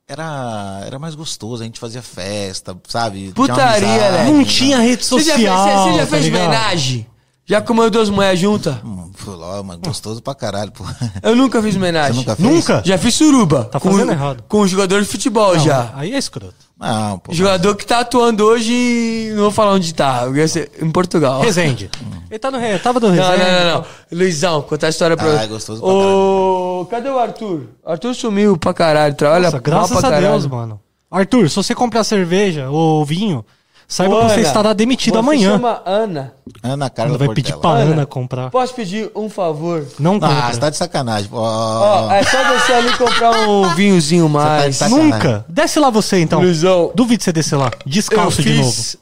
[0.07, 3.33] Era, era mais gostoso, a gente fazia festa, sabe?
[3.33, 4.25] Putaria, né?
[4.25, 5.65] Não tinha rede Você já social.
[5.69, 6.43] fez, você já tá fez ligado?
[6.47, 7.07] homenagem?
[7.51, 8.77] Já comeu duas mulheres juntas?
[8.85, 10.85] Hum, foi lá, mas gostoso pra caralho, pô.
[11.21, 12.13] Eu nunca fiz homenagem.
[12.15, 12.49] Você nunca fez?
[12.49, 12.83] Nunca?
[12.87, 13.65] Já fiz suruba.
[13.65, 14.45] Tá com, fazendo errado.
[14.47, 15.91] Com um jogador de futebol Não, já.
[15.97, 16.55] Aí é escroto.
[16.79, 17.35] Não, pô.
[17.35, 21.41] Jogador que tá atuando hoje, não vou falar onde tá, eu ia ser em Portugal.
[21.43, 21.91] Resende.
[22.31, 22.79] Ele tá no Re...
[22.79, 23.39] tava Não, Resende.
[23.43, 23.85] não, não, não.
[24.13, 27.63] Luizão, contar a história pra Ah, é gostoso pra Ô, cadê o Arthur?
[27.85, 30.29] Arthur sumiu pra caralho, trabalha Nossa, mal graças pra a caralho.
[30.35, 30.81] Deus, mano.
[31.11, 33.45] Arthur, se você comprar cerveja ou vinho,
[33.91, 35.51] saiba Ô, que você Ana, estará demitido você amanhã.
[35.53, 36.33] chama Ana.
[36.63, 37.35] Ana Carla Ela vai Portela.
[37.35, 37.93] pedir pra Ana.
[37.93, 38.51] Ana comprar.
[38.51, 39.87] Posso pedir um favor?
[39.99, 40.53] Não Ah, compra.
[40.55, 41.29] você tá de sacanagem.
[41.33, 44.79] Ó, é só você ali comprar um vinhozinho mais.
[44.79, 45.13] tá de sacanagem.
[45.13, 45.45] Nunca.
[45.49, 46.41] Desce lá você, então.
[46.41, 47.71] Luizão, Duvido você descer lá.
[47.85, 48.71] eu Descalço de novo.
[48.73, 48.97] fiz...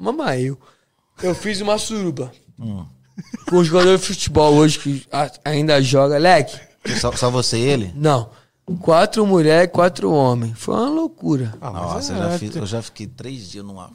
[0.00, 0.58] Mamãe, eu.
[1.22, 2.32] Eu fiz uma suruba.
[3.48, 6.16] Com um jogador de futebol hoje que a- ainda joga.
[6.18, 6.58] Leque,
[7.00, 7.92] Só, só você e ele?
[7.94, 8.28] não.
[8.80, 10.52] Quatro mulheres, quatro homens.
[10.56, 11.52] Foi uma loucura.
[11.60, 13.90] Ah, mas Nossa, é- eu, já fiz- eu já fiquei três dias numa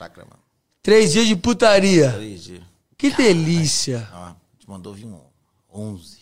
[0.00, 0.42] chácara, mano.
[0.82, 2.12] Três dias de putaria.
[2.12, 2.62] Três dias.
[2.96, 4.08] Que delícia.
[4.12, 5.20] Ó, te mandou vir um
[5.72, 6.18] 11.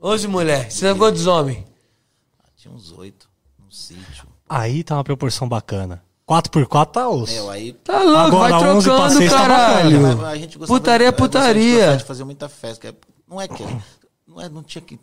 [0.00, 0.74] Onze mulheres.
[0.74, 1.64] Você tem quantos homens?
[2.56, 3.28] Tinha uns oito
[3.58, 4.26] no sítio.
[4.48, 6.02] Aí tá uma proporção bacana.
[6.28, 7.32] 4x4 tá osso.
[7.32, 9.96] Meu, aí Tá louco, Agora, vai 11 trocando, tá caralho.
[10.02, 11.96] bacana, Mas a gente gostava- Putaria é a gente gostava putaria.
[11.96, 12.80] de fazer muita festa.
[12.80, 13.62] que é- Não é que
[14.26, 14.98] não, é, não tinha que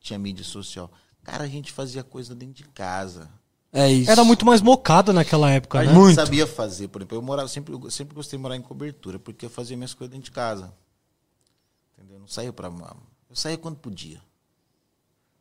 [0.00, 0.90] tinha mídia social.
[1.24, 3.28] Cara, a gente fazia coisa dentro de casa.
[3.72, 4.10] É isso.
[4.10, 5.92] Era muito mais mocado naquela época, A né?
[5.92, 6.14] Muito.
[6.14, 9.44] sabia fazer, por exemplo, eu morava sempre, eu sempre gostei de morar em cobertura, porque
[9.46, 10.72] eu fazia minhas coisas dentro de casa.
[11.96, 12.16] Entendeu?
[12.16, 12.68] Eu Não saía pra.
[12.68, 14.20] Eu saía quando podia.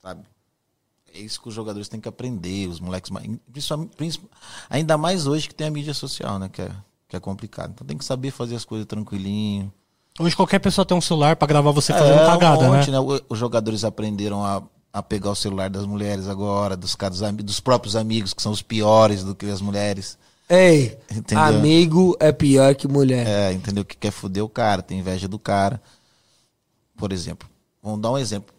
[0.02, 0.24] Sabe?
[1.14, 3.26] É isso que os jogadores têm que aprender, os moleques mais.
[3.52, 4.38] Principalmente, principalmente-
[4.70, 6.50] ainda mais hoje que tem a mídia social, né?
[6.50, 6.72] Que é,
[7.08, 7.72] que é complicado.
[7.72, 9.72] Então tem que saber fazer as coisas tranquilinho.
[10.20, 13.00] Hoje qualquer pessoa tem um celular pra gravar você É, fazendo um cagada, monte, né?
[13.00, 14.62] O- Os jogadores aprenderam a,
[14.98, 18.62] a pegar o celular das mulheres agora, dos, caras, dos próprios amigos, que são os
[18.62, 20.18] piores do que as mulheres.
[20.50, 21.44] Ei, Entendeu?
[21.44, 23.28] amigo é pior que mulher.
[23.28, 23.86] É, entendeu?
[23.86, 25.82] Que quer foder o cara, tem inveja do cara.
[26.96, 27.48] Por exemplo,
[27.84, 28.56] vamos dar um exemplo.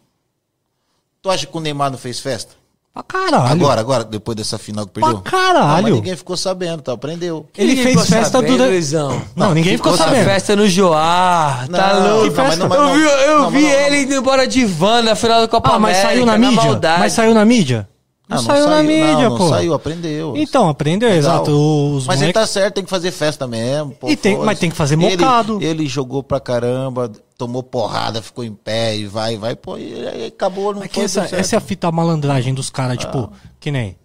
[1.20, 2.54] Tu acha que o Neymar não fez festa?
[2.98, 3.52] Pra caralho.
[3.52, 5.20] Agora, agora, depois dessa final que perdeu?
[5.20, 5.76] Pra caralho.
[5.76, 6.92] Não, mas ninguém ficou sabendo, tá?
[6.94, 7.46] Aprendeu.
[7.56, 9.22] Ele fez festa sabendo, durante- Luizão.
[9.36, 10.24] Não, ninguém ficou, ficou sabendo.
[10.24, 12.26] Festa no Joá, tá Não, louco.
[12.26, 15.14] eu Mas não- vi, eu não, vi mas não- ele indo embora de van na
[15.14, 16.08] final da Copa Ah, mas América.
[16.08, 16.56] saiu na mídia?
[16.64, 17.00] maldade.
[17.00, 17.88] Mas saiu na mídia?
[18.28, 19.44] Não, Ah, saiu na mídia, não, pô.
[19.44, 20.36] Não saiu, aprendeu.
[20.36, 21.18] Então, aprendeu, Legal.
[21.36, 21.50] exato.
[21.96, 23.92] Os Mas ele moleques- tá certo, tem que fazer festa mesmo.
[23.92, 25.58] pô, E tem- mas tem que fazer Ele- mocado.
[25.62, 30.74] Ele, jogou pra caramba, tomou porrada, ficou em pé e vai, vai, pô, e acabou,
[30.74, 33.96] não É que essa, essa é a fita malandragem dos caras, tipo, que nem.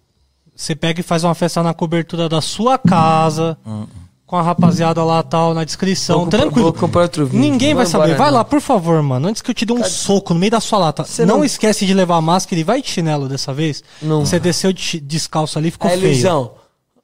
[0.56, 3.58] Você pega e faz uma festa na cobertura da sua casa,
[4.34, 6.64] com a rapaziada lá tal, na descrição, Vou tranquilo.
[6.64, 7.40] vou comprar outro vinho.
[7.40, 8.06] Ninguém vai vou saber.
[8.06, 8.38] embora, vai não.
[8.40, 9.28] lá, por favor, mano.
[9.28, 11.06] Antes que eu te dê um soco no meio da sua lata.
[11.20, 13.84] Não, não- esquece de levar a máscara e vai de chinelo dessa vez.
[14.02, 14.26] Não.
[14.26, 16.12] Você desceu de descalço ali, ficou Aí, feio.
[16.14, 16.52] Luizão,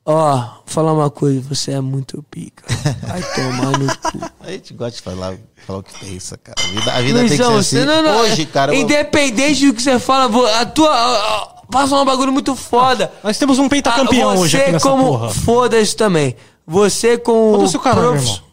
[0.03, 2.63] ó, vou falar uma coisa, você é muito pica.
[3.07, 4.31] Vai tomar no cu.
[4.43, 5.35] A gente gosta de falar,
[5.67, 6.55] falar o que pensa, cara.
[6.59, 7.85] A vida, a vida tem Luizão, que ser assim.
[7.85, 8.21] não, não.
[8.21, 10.25] Hoje, cara, eu- Independente do que você fala,
[10.61, 10.89] a tua.
[10.89, 13.11] a- a- Passa um bagulho muito foda.
[13.23, 15.03] Nós temos um pentacampeão Ah, você hoje aqui nessa como.
[15.05, 15.29] porra.
[15.29, 16.35] Foda isso também.
[16.69, 17.53] Você com.
[17.55, 18.49] Foda-se o caralho, profs- irmão.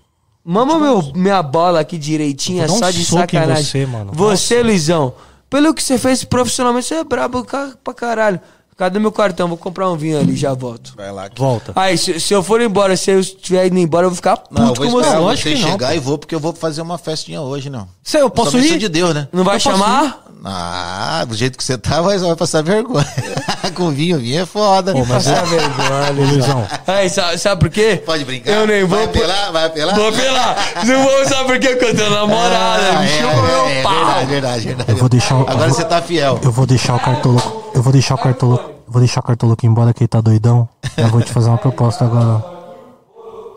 [0.49, 3.65] Mama meu, minha bola aqui direitinha, Eu só um de sacanagem.
[3.65, 4.13] você, mano.
[4.15, 5.13] Você, Luizão,
[5.51, 8.41] pelo que você fez profissionalmente, você é brabo pra caralho.
[8.77, 9.49] Cadê meu cartão?
[9.49, 10.93] Vou comprar um vinho ali, já volto.
[10.97, 11.29] Vai lá.
[11.31, 11.73] que- Volta.
[11.75, 14.53] Aí, se, se eu for embora, se eu estiver indo embora, eu vou ficar puto
[14.55, 15.01] Não, eu vou com você.
[15.07, 15.95] esperar lógico você que chegar pô.
[15.95, 17.89] e vou, porque eu vou fazer uma festinha hoje, não.
[18.05, 18.79] Cê, eu posso Só bênção ir?
[18.81, 19.29] de Deus, né?
[19.33, 20.26] Não vai Eu posso chamar?
[20.45, 23.07] Ah, do jeito que você tá, vai, vai passar vergonha.
[23.75, 24.93] Com vinho, vinho é foda.
[24.93, 26.67] Pô, mas Passar vergonha, Ô, Luizão.
[26.87, 28.01] Aí, sabe, sabe por quê?
[28.05, 28.53] Pode brincar.
[28.53, 28.97] Eu nem vou.
[28.99, 29.95] Vai apelar, vai apelar.
[29.95, 30.57] Vou apelar.
[30.85, 31.69] Não vou, sabe por quê?
[31.71, 32.91] Porque eu tenho namorada.
[32.93, 33.95] Ah, me é, chupa é, meu é, pau.
[33.95, 34.91] verdade, verdade, verdade.
[34.93, 36.39] Eu vou deixar o- Agora você tá fiel.
[36.43, 37.71] Eu vou deixar o cartoloco.
[37.75, 38.71] Eu vou deixar o cartoloco.
[38.87, 40.69] eu Vou deixar o cartoloco embora que ele tá doidão.
[40.97, 42.45] Eu vou te fazer uma proposta agora.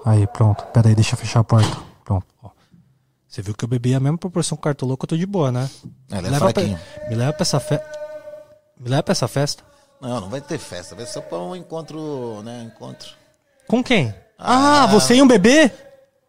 [0.05, 0.63] Aí, pronto.
[0.73, 1.88] Pera aí, deixa eu fechar a porta.
[3.39, 5.69] Você viu que eu bebi a mesma proporção o cartoloco, eu tô de boa, né?
[6.11, 7.85] É Me leva pra, me leva pra essa festa.
[8.77, 9.63] Me leva pra essa festa.
[10.01, 10.93] Não, não vai ter festa.
[10.93, 12.69] Vai ser pra um encontro, né?
[12.69, 13.11] Encontro.
[13.65, 14.13] Com quem?
[14.37, 15.71] Ah, você e um bebê?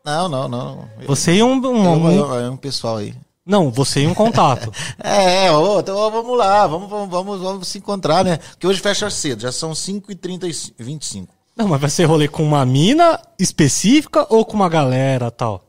[0.05, 0.89] Não, não, não.
[1.01, 1.55] Eu- Você e um.
[1.55, 3.13] um- eu- eu- é um pessoal aí.
[3.45, 4.71] não, você e um contato.
[5.03, 8.37] É, é, ô, então ó, vamos lá, vamos, vamos, vamos, vamos se encontrar, né?
[8.37, 10.45] Porque hoje fecha cedo, já são 5h30
[10.79, 11.35] e 25.
[11.57, 15.65] não, mas vai ser rolê com uma mina específica ou com uma galera tal?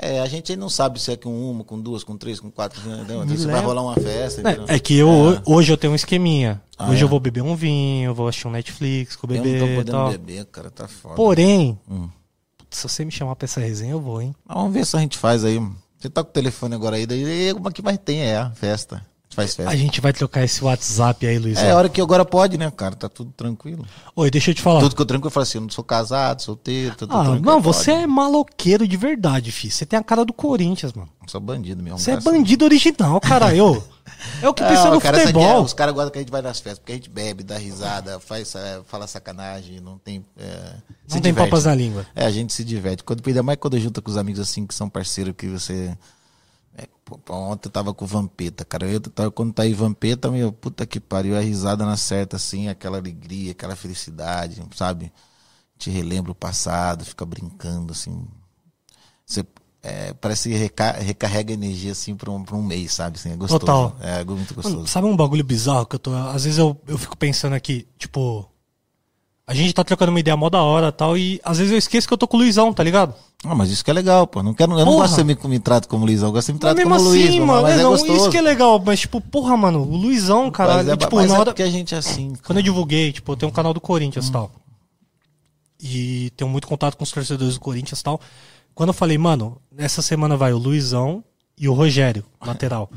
[0.00, 2.80] É, a gente não sabe se é com uma, com duas, com três, com quatro,
[2.80, 3.18] entendeu?
[3.20, 3.66] Me Então, se vai leva.
[3.66, 4.40] rolar uma festa.
[4.40, 4.64] entendeu?
[4.68, 5.08] É, é que eu,
[5.44, 6.60] hoje eu tenho um esqueminha.
[6.78, 7.04] Ah, hoje é?
[7.04, 9.74] eu vou beber um vinho, vou assistir um Netflix com o Eu bebê não tô
[9.74, 10.10] podendo tal.
[10.10, 11.14] beber, cara, tá foda.
[11.14, 12.08] Porém, Hum.
[12.70, 14.34] se você me chamar pra essa resenha, eu vou, hein?
[14.46, 15.60] Mas vamos ver se a gente faz aí.
[15.98, 19.04] Você tá com o telefone agora aí, daí uma que mais tem é a festa.
[19.34, 19.70] Faz festa.
[19.70, 21.64] A gente vai trocar esse WhatsApp aí, Luizão.
[21.64, 22.94] É a hora que agora pode, né, cara?
[22.96, 23.84] Tá tudo tranquilo.
[24.14, 24.80] Oi, deixa eu te falar.
[24.80, 27.22] Tudo que eu tranquilo, eu falo assim, eu não sou casado, solteiro, tá tudo Ah,
[27.24, 27.44] tranquilo.
[27.44, 27.76] não, pode.
[27.76, 29.72] você é maloqueiro de verdade, filho.
[29.72, 31.08] Você tem a cara do Corinthians, mano.
[31.22, 31.98] Eu sou bandido mesmo.
[31.98, 33.54] Você é bandido original, cara.
[33.54, 33.82] Eu.
[34.42, 35.62] É o que pensa Não, no cara, é- futebol.
[35.62, 38.18] os caras gostam que a gente vai nas festas, porque a gente bebe, dá risada,
[38.18, 40.24] faz, é, fala sacanagem, não tem.
[40.38, 40.74] é,
[41.08, 41.48] Não tem diverte.
[41.50, 42.04] papas na língua.
[42.14, 43.04] É, a gente se diverte.
[43.04, 45.96] Quando, ainda mais quando junta com os amigos assim, que são parceiros, que você.
[46.76, 48.86] É, pô, ontem eu tava com o Vampeta, cara.
[48.86, 52.68] Eu tava, quando tá aí Vampeta, meu, puta que pariu, a risada na certa, assim,
[52.68, 55.12] aquela alegria, aquela felicidade, sabe?
[55.78, 58.26] Te relembra o passado, fica brincando, assim.
[59.26, 59.44] Você.
[59.82, 63.18] é, parece que reca- recarrega energia assim pra um, pra um mês, sabe?
[63.18, 63.60] Assim, é gostoso.
[63.60, 63.96] Total.
[64.00, 64.76] É algo muito gostoso.
[64.76, 66.14] Mano, sabe um bagulho bizarro que eu tô.
[66.14, 68.48] Às vezes eu, eu fico pensando aqui, tipo.
[69.52, 71.76] A gente tá trocando uma ideia mó da hora e tal, e às vezes eu
[71.78, 73.14] esqueço que eu tô com o Luizão, tá ligado?
[73.44, 74.42] Ah, mas isso que é legal, pô.
[74.42, 74.96] Não quero, eu não Porra.
[75.08, 76.90] gosto que você me, me trate como Luizão, eu gosto que você me Mas mesmo
[76.90, 78.16] como assim, Luiz, mano, mas é não, gostoso.
[78.16, 81.28] isso que é legal, mas tipo, porra, mano, o Luizão, caralho, Mas é, tipo, mas
[81.28, 81.50] na é hora.
[81.50, 82.32] porque a gente é assim.
[82.46, 84.50] Quando eu divulguei, tipo, eu tenho um canal do Corinthians e tal.
[85.80, 88.20] E tenho muito contato com os torcedores do Corinthians e tal.
[88.74, 91.22] Quando eu falei, mano, essa semana vai o Luizão
[91.58, 92.88] e o Rogério, lateral.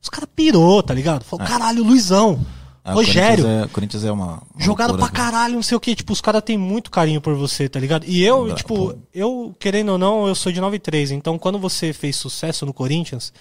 [0.00, 1.24] Os caras pirou, tá ligado?
[1.24, 2.38] Falou, caralho, Luizão,
[2.86, 3.44] Ah, o Rogério.
[3.44, 4.26] Corinthians é, Corinthians é uma.
[4.26, 5.94] uma Jogada loucura, pra caralho, não sei o que.
[5.96, 8.04] Tipo, os caras têm muito carinho por você, tá ligado?
[8.06, 8.94] E eu, tipo, pô.
[9.14, 11.10] eu, querendo ou não, eu sou de 93.
[11.12, 13.32] Então, quando você fez sucesso no Corinthians,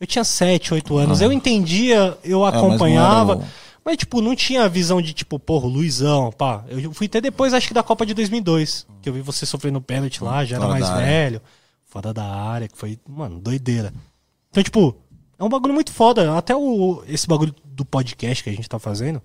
[0.00, 1.20] eu tinha 7, 8 anos.
[1.20, 2.50] Eu entendia, eu Ah.
[2.50, 3.32] mas acompanhava.
[3.34, 3.44] era o-
[3.84, 6.64] Mas, tipo, não tinha a visão de, tipo, porra, Luizão, pá.
[6.68, 9.80] Eu fui até depois, acho que da Copa de 2002, que eu vi você sofrendo
[9.80, 11.40] pênalti lá, já era Fora mais velho,
[11.86, 13.92] fora da área, que foi, mano, doideira.
[14.50, 14.94] Então, tipo,
[15.38, 16.36] é um bagulho muito foda.
[16.36, 19.20] Até o, esse bagulho do podcast que a gente tá fazendo,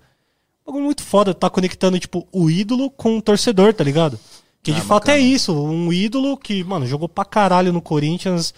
[0.65, 4.19] bagulho muito foda, tá conectando, tipo, o ídolo com o torcedor, tá ligado?
[4.63, 5.17] Que de Ah, fato bacana.
[5.17, 8.51] é isso, um ídolo que, mano, jogou pra caralho no Corinthians,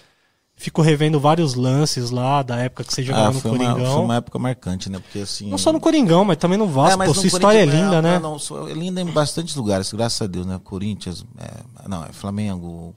[0.55, 3.93] ficou revendo vários lances lá da época que você jogava Ah, no foi, uma, Coringão.
[3.93, 4.99] foi uma época marcante, né?
[4.99, 5.49] Porque assim.
[5.49, 7.03] Não só no Coringão, mas também no Vasco.
[7.03, 8.19] É, Pô, sua história é Corinthians, linda, né?
[8.19, 8.37] Não,
[8.69, 10.59] é linda em bastantes lugares, graças a Deus, né?
[10.63, 12.95] Corinthians, é, não, é Flamengo,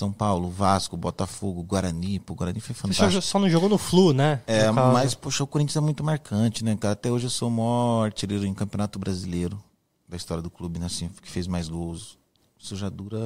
[0.00, 3.12] São Paulo, Vasco, Botafogo, Guarani, pô, Guarani foi Você fantástico.
[3.12, 4.42] só, só não jogou no Flu, né?
[4.46, 6.92] É, No mas, poxa, o Corinthians é muito marcante, né, cara?
[6.94, 9.62] Até hoje eu sou o maior artilheiro em Campeonato Brasileiro
[10.08, 10.86] da história do clube, né?
[10.86, 12.18] Assim, que fez mais gols.
[12.58, 13.18] Isso já dura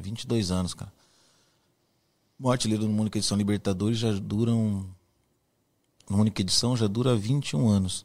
[0.00, 0.92] 22 anos, cara.
[2.38, 2.84] O maior artilheiro
[3.14, 4.84] edição Libertadores já duram.
[6.10, 8.04] Numa única edição já dura 21 anos.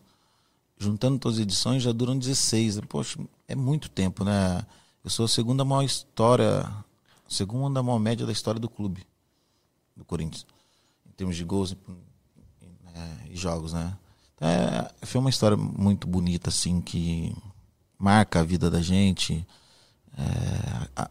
[0.77, 2.79] Juntando todas as edições já duram 16.
[2.87, 4.63] Poxa, é muito tempo, né?
[5.03, 6.71] Eu sou a segunda maior história,
[7.27, 9.05] segunda maior média da história do clube,
[9.95, 10.45] do Corinthians
[11.07, 11.77] em termos de gols e,
[13.27, 13.97] e- e jogos, né?
[14.39, 17.35] É, foi uma história muito bonita, assim, que
[17.97, 19.45] marca a vida da gente.
[20.17, 21.09] É, a-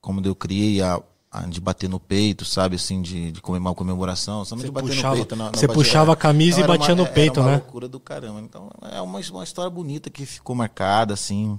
[0.00, 4.44] como eu criei a, a de bater no peito, sabe, assim, de, de comemorar comemoração.
[4.44, 6.94] Só não Você de bater puxava- no peito, você puxava a camisa e era batia
[6.94, 7.56] no era peito, uma né?
[7.56, 8.40] loucura do caramba.
[8.40, 11.58] Então, é uma, uma história bonita que ficou marcada, assim.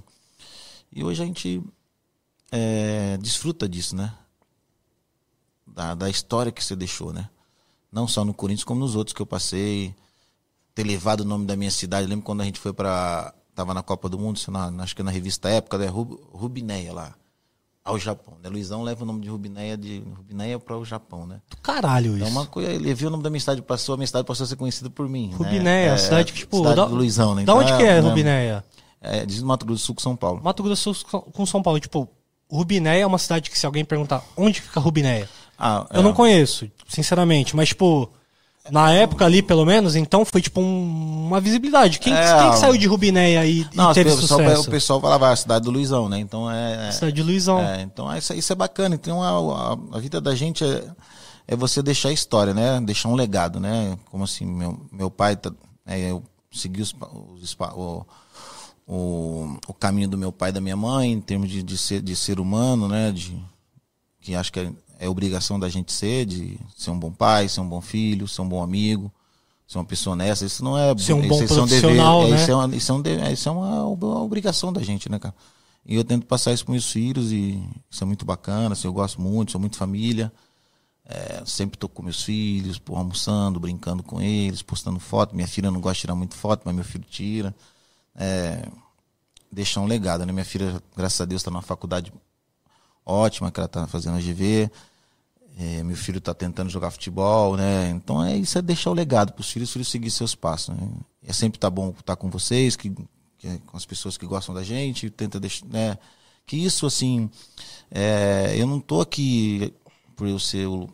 [0.92, 1.60] E hoje a gente
[2.52, 4.12] é, desfruta disso, né?
[5.66, 7.28] Da, da história que você deixou, né?
[7.90, 9.94] Não só no Corinthians, como nos outros que eu passei.
[10.74, 12.06] Ter levado o nome da minha cidade.
[12.06, 13.34] Lembro quando a gente foi pra.
[13.54, 15.86] Tava na Copa do Mundo, na, acho que na revista Época, né?
[15.86, 17.14] Rub, Rubineia lá.
[17.84, 18.34] Ao Japão.
[18.42, 18.48] Né?
[18.48, 21.40] Luizão leva o nome de Rubineia de Rubineia para o Japão, né?
[21.62, 22.36] Caralho Então, isso.
[22.38, 24.46] uma coisa, ele viu o nome da minha cidade, passou, a minha cidade passou a
[24.46, 25.28] ser conhecida por mim.
[25.30, 25.36] né?
[25.36, 26.58] Rubinéia, É, a cidade que, tipo...
[26.58, 27.44] cidade da, do Luizão, né?
[27.44, 28.08] Da onde Então, que é né?
[28.08, 28.64] Rubinéia?
[29.00, 30.40] É, diz no Mato Grosso do Sul com São Paulo.
[30.42, 31.80] Mato Grosso do Sul com São Paulo.
[31.80, 32.08] Tipo,
[32.56, 36.02] Rubinéia é uma cidade que se alguém perguntar onde fica Rubinéia, Ah, eu é.
[36.02, 37.54] não conheço, sinceramente.
[37.56, 38.10] Mas, tipo,
[38.70, 41.98] na época ali, pelo menos, então foi, tipo, um- uma visibilidade.
[41.98, 44.68] Quem, É, quem que saiu de Rubinéia e, e Não, teve o pessoal, sucesso?
[44.68, 46.18] o pessoal falava ah, a cidade do Luizão, né?
[46.18, 46.88] Então é.
[46.88, 47.60] é- Cidade de Luizão.
[47.60, 48.94] É, então isso, isso é bacana.
[48.94, 50.84] Então a, a, a vida da gente é,
[51.48, 52.80] é você deixar a história, né?
[52.80, 53.96] Deixar um legado, né?
[54.10, 55.50] Como assim, meu, meu pai, tá,
[55.86, 56.22] é, eu
[56.52, 56.94] segui os,
[57.34, 58.04] os espa- o,
[58.94, 62.02] o, o caminho do meu pai e da minha mãe, em termos de, de, ser,
[62.02, 63.10] de ser humano, né?
[63.10, 63.42] De,
[64.20, 67.62] que acho que é, é obrigação da gente ser, de ser um bom pai, ser
[67.62, 69.10] um bom filho, ser um bom amigo,
[69.66, 70.44] ser uma pessoa honesta.
[70.44, 72.36] Isso não é Ser um isso, bom isso é um profissional, é, né?
[72.36, 73.86] Isso é uma, isso é um é, isso é uma,
[74.22, 75.34] obrigação da gente, né, cara?
[75.86, 78.92] E eu tento passar isso para meus filhos e isso é muito bacana, assim, eu
[78.92, 80.30] gosto muito, sou muito família.
[81.06, 85.34] É, sempre tô com meus filhos, pô, almoçando, brincando com eles, postando foto.
[85.34, 87.54] Minha filha não gosta de tirar muito foto, mas meu filho tira.
[88.14, 88.68] É,
[89.52, 90.32] deixar um legado, né?
[90.32, 92.12] Minha filha, graças a Deus, está numa faculdade
[93.04, 94.70] ótima, que ela está fazendo GV.
[95.58, 97.90] É, meu filho está tentando jogar futebol, né?
[97.90, 100.74] Então é isso, é deixar o legado para os filhos, os filhos seguir seus passos.
[100.74, 100.88] Né?
[101.26, 102.90] É sempre tá bom estar com vocês, que,
[103.38, 105.98] que- com as pessoas que gostam da gente, tenta deixar, né?
[106.46, 107.30] Que isso assim,
[107.90, 109.72] é, eu não tô aqui
[110.16, 110.88] por eu ser o,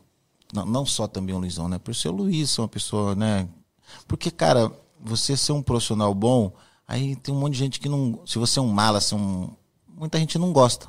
[0.53, 1.79] não, não só também o Luizão, né?
[1.79, 3.49] Por ser o Luiz, uma pessoa, né?
[4.07, 6.53] Porque, cara, você ser um profissional bom,
[6.89, 8.21] aí tem um monte de gente que não.
[8.27, 9.51] Se você é um mala, é um,
[9.87, 10.89] muita gente não gosta.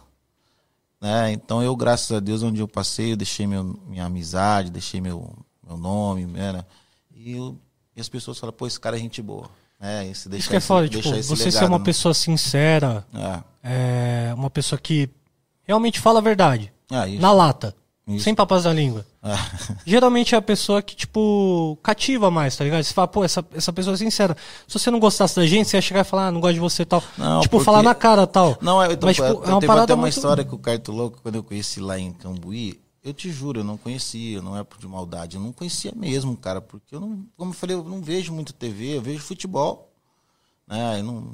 [1.01, 1.31] Né?
[1.33, 5.31] Então eu, graças a Deus, onde eu passei, eu deixei meu, minha amizade, deixei meu,
[5.65, 6.63] meu nome, né?
[7.15, 7.57] E, eu,
[7.95, 9.49] e as pessoas falam, pô, esse cara é gente boa.
[9.79, 11.85] É, esse, deixa Isso que é esse- foda, tipo, você ser legado, uma né?
[11.85, 13.43] pessoa sincera, É.
[13.63, 15.09] é, uma pessoa que
[15.63, 16.73] realmente fala a verdade,
[17.07, 17.21] isso.
[17.21, 17.73] na lata,
[18.09, 18.23] Isso.
[18.23, 19.05] sem papas da língua.
[19.23, 19.35] É.
[19.85, 22.83] Geralmente é a pessoa que, tipo, cativa mais, tá ligado?
[22.83, 24.35] Você fala, pô, essa, essa pessoa é sincera.
[24.67, 26.59] Se você não gostasse da gente, você ia chegar e falar, ah, não gosto de
[26.59, 27.03] você e tal.
[27.17, 28.57] Não, tipo, porque- falar na cara tal.
[28.61, 30.55] Não, é, então, Mas, tipo, eu- é uma teve parada até uma muito- história que
[30.55, 34.41] o Carto Louco, quando eu conheci lá em Cambuí, eu te juro, eu não conhecia,
[34.41, 37.55] não é por de maldade, eu não conhecia mesmo, cara, porque eu não, como eu
[37.55, 39.89] falei, eu não vejo muito TV, eu vejo futebol,
[40.67, 41.27] né, eu não...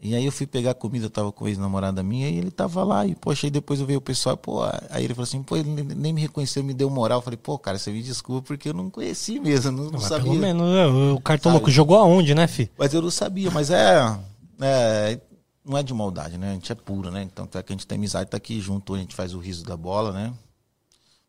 [0.00, 2.84] E aí eu fui pegar comida, eu tava com a ex-namorada minha, e ele tava
[2.84, 5.56] lá, e poxa, aí depois eu vi o pessoal, pô, aí ele falou assim, pô,
[5.56, 8.68] ele nem- me reconheceu, me deu moral, eu falei, pô, cara, você me desculpa, porque
[8.68, 10.24] eu não conheci mesmo, não, não sabia.
[10.26, 12.70] pelo menos, é, o cartão louco jogou aonde, né, fi?
[12.78, 14.18] Mas eu não sabia, mas é,
[14.60, 15.18] é,
[15.64, 16.50] Não é de maldade, né?
[16.50, 17.22] A gente é puro, né?
[17.22, 19.64] Então, é que a gente tem amizade, tá aqui junto, a gente faz o riso
[19.64, 20.32] da bola, né?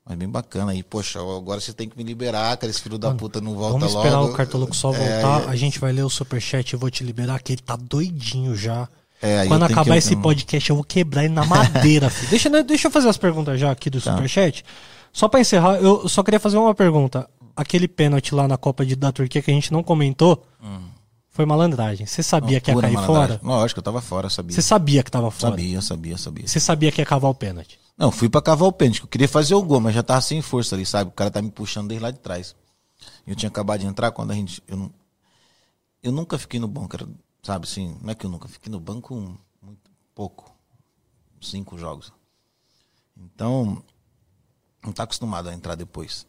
[0.07, 0.71] Mas bem bacana.
[0.71, 2.69] aí poxa, agora você tem que me liberar, cara.
[2.71, 4.33] Esse filho da puta não volta Vamos esperar logo.
[4.33, 5.47] o Cartoloco só É, voltar.
[5.47, 5.51] é.
[5.51, 8.87] A gente vai ler o superchat e vou te liberar, que ele tá doidinho já.
[9.21, 12.29] É, Quando acabar que- esse podcast, eu vou quebrar ele na madeira, filho.
[12.29, 14.11] Deixa, né, deixa eu fazer as perguntas já aqui do Tá.
[14.13, 14.63] superchat.
[15.11, 17.27] Só pra encerrar, eu só queria fazer uma pergunta.
[17.55, 20.45] Aquele pênalti lá na Copa de, da Turquia que a gente não comentou,
[21.31, 22.05] foi malandragem.
[22.05, 22.81] Você sabia que ia Hum.
[22.81, 23.37] Cair malandragem.
[23.39, 23.41] fora?
[23.43, 24.53] Lógico, eu tava fora, sabia.
[24.55, 25.51] Você sabia que tava fora?
[25.51, 26.47] Sabia, sabia, sabia.
[26.47, 27.79] Você sabia que ia cavar o pênalti?
[27.97, 30.21] Não, fui pra cavar o pênalti, que eu queria fazer o gol, mas já tava
[30.21, 31.09] sem força ali, sabe?
[31.09, 32.55] O cara tá me puxando desde lá de trás.
[33.25, 34.61] Eu tinha acabado de entrar quando a gente.
[34.67, 34.91] Eu, não,
[36.03, 37.07] eu nunca fiquei no banco, era,
[37.41, 37.97] sabe assim?
[38.01, 39.15] Não é que eu nunca fiquei no banco
[39.61, 39.79] muito
[40.13, 40.53] pouco.
[41.41, 42.11] Cinco jogos.
[43.15, 43.81] Então,
[44.83, 46.25] não tá acostumado a entrar depois.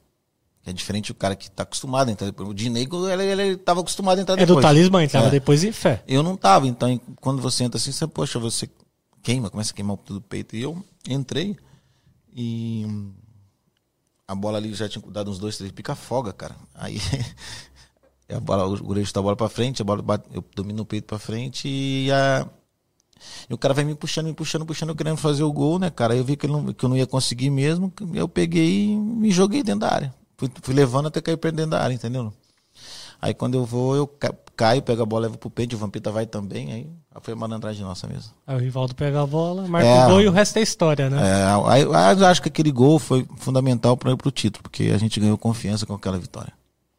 [0.66, 2.48] É diferente o cara que tá acostumado a entrar depois.
[2.48, 4.62] O Dinego, ele, ele tava acostumado a entrar É do depois.
[4.62, 5.30] talismã, entrava É.
[5.30, 6.02] depois em fé.
[6.06, 8.68] Eu não tava, então quando você entra assim, você, poxa, você
[9.22, 10.56] queima, começa a queimar o do peito.
[10.56, 11.56] E eu entrei
[12.34, 12.86] e
[14.26, 16.56] a bola ali já tinha dado uns dois, três pica-foga, cara.
[16.74, 16.98] Aí
[18.28, 20.86] a bola, o goleiro chuta a bola pra frente, a bola bate, eu domino o
[20.86, 22.46] peito pra frente e a.
[23.48, 26.12] E o cara vai me puxando, me puxando, puxando, querendo fazer o gol, né, cara?
[26.14, 29.30] Aí eu vi que, não- que eu não ia conseguir mesmo, eu peguei e me
[29.30, 30.14] joguei dentro da área.
[30.36, 32.32] Fui, fui levando até cair perto dentro da área, entendeu?
[33.20, 34.06] Aí quando eu vou, eu
[34.58, 36.86] caio, pego a bola, levo pro peito, o Vampeta vai também, aí
[37.22, 38.32] foi uma malandragem nossa mesmo.
[38.46, 40.04] Aí o Rivaldo pega a bola, marca É.
[40.04, 41.16] o gol e o resto é história, né?
[41.22, 44.98] É, aí, aí eu acho que aquele gol foi fundamental para pro título, porque a
[44.98, 46.52] gente ganhou confiança com aquela vitória.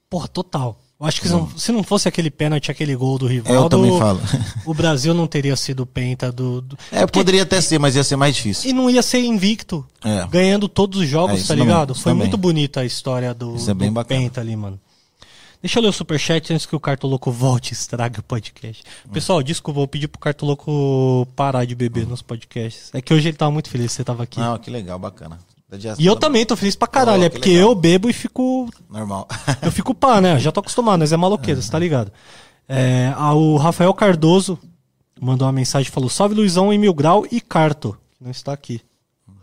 [0.09, 0.79] Porra, total.
[0.99, 3.65] Eu acho que se não, se não fosse aquele pênalti, aquele gol do Rivaldo, É,
[3.65, 4.19] eu também falo.
[4.65, 6.59] o Brasil não teria sido penta do.
[6.61, 8.69] do- É, poderia até ser, mas ia ser mais difícil.
[8.69, 10.27] E não ia ser invicto, É.
[10.27, 11.93] ganhando todos os jogos, É, tá também, ligado?
[11.93, 12.23] isso Foi também.
[12.27, 14.19] muito bonita a história do, Isso é do bacana.
[14.21, 14.77] penta ali, mano.
[15.61, 18.81] Deixa eu ler o superchat antes que o Cartoloco volte e estrague o podcast.
[19.11, 22.89] Pessoal, desculpa, vou pedir pro Cartoloco parar de beber nos podcasts.
[22.93, 24.39] É que hoje ele tava muito feliz que você tava aqui.
[24.39, 25.37] Não, que legal, bacana.
[25.99, 27.69] E eu também tô feliz pra caralho, Oh, é que porque legal.
[27.69, 29.27] eu bebo e fico Normal.
[29.61, 30.39] Eu fico pá, né?
[30.39, 32.11] Já tô acostumado, mas é maloqueira, você tá ligado?
[32.67, 34.57] É, o Rafael Cardoso
[35.21, 38.51] mandou uma mensagem e falou: Salve Luizão em Mil Grau e Carto, que não está
[38.53, 38.81] aqui.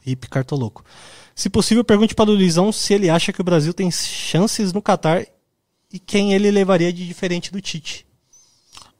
[0.04, 0.84] Hip Cartoloco.
[1.34, 4.80] Se possível, pergunte para o Luizão se ele acha que o Brasil tem chances no
[4.82, 5.24] Catar
[5.96, 8.06] e quem ele levaria de diferente do Tite.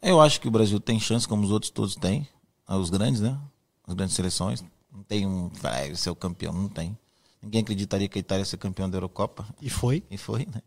[0.00, 2.26] Eu acho que o Brasil tem chance, como os outros todos têm.
[2.66, 3.38] Os grandes, né?
[3.86, 4.64] As grandes seleções.
[4.90, 5.50] Não tem um.
[5.92, 6.96] Esse é o campeão, não tem.
[7.42, 9.46] Ninguém acreditaria que a Itália ia ser campeão da Eurocopa.
[9.60, 10.02] E foi.
[10.10, 10.62] E foi, né?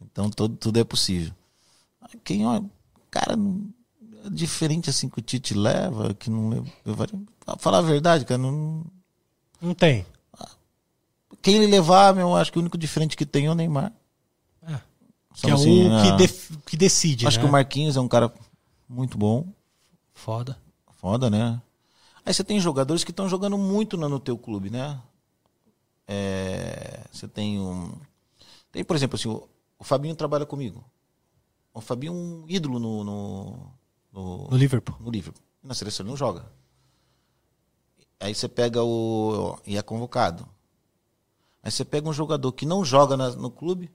[0.00, 1.32] Então todo, tudo é possível.
[2.24, 2.60] Quem, ó,
[3.08, 3.34] cara,
[4.24, 6.48] é diferente assim que o Tite leva, que não
[6.84, 7.06] leva.
[7.58, 8.84] Falar a verdade, cara, não.
[9.62, 10.04] Não tem.
[11.40, 13.92] Quem ele levar, meu, eu acho que o único diferente que tem é o Neymar.
[15.34, 17.26] Que é assim, o que, ah, def- que decide.
[17.26, 17.42] Acho né?
[17.44, 18.32] que o Marquinhos é um cara
[18.88, 19.46] muito bom.
[20.12, 20.58] Foda.
[20.96, 21.60] Foda, né?
[22.24, 24.98] Aí você tem jogadores que estão jogando muito no, teu clube, né?
[26.06, 27.92] É, você tem um.
[28.70, 29.46] Tem, por exemplo, assim, o,
[29.78, 30.84] o Fabinho trabalha comigo.
[31.72, 33.58] O Fabinho é um ídolo no, no,
[34.12, 34.96] no, No Liverpool.
[35.00, 35.42] no Liverpool.
[35.62, 36.46] Na seleção ele não joga.
[38.20, 39.58] Aí você pega o.
[39.66, 40.48] e é convocado.
[41.62, 43.90] Aí você pega um jogador que não joga na- no clube,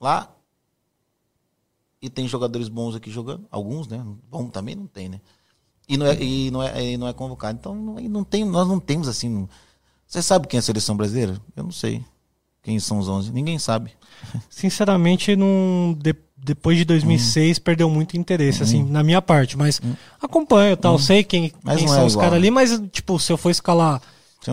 [0.00, 0.28] lá,
[2.00, 4.02] e tem jogadores bons aqui jogando, alguns, né?
[4.30, 5.20] Bom também não tem, né?
[5.88, 7.58] E não é, e não é, e não é convocado.
[7.58, 9.48] Então não, não tem, nós não temos assim.
[10.06, 11.40] Você sabe quem é a seleção brasileira?
[11.56, 12.04] Eu não sei.
[12.62, 13.32] Quem são os 11?
[13.32, 13.92] Ninguém sabe.
[14.50, 19.56] Sinceramente, não, de- depois de 2006 perdeu muito interesse, assim, na minha parte.
[19.56, 19.80] Mas
[20.20, 22.36] acompanho, tal, sei quem, Mas quem não são é os caras né?
[22.38, 24.00] ali, mas, tipo, se eu for escalar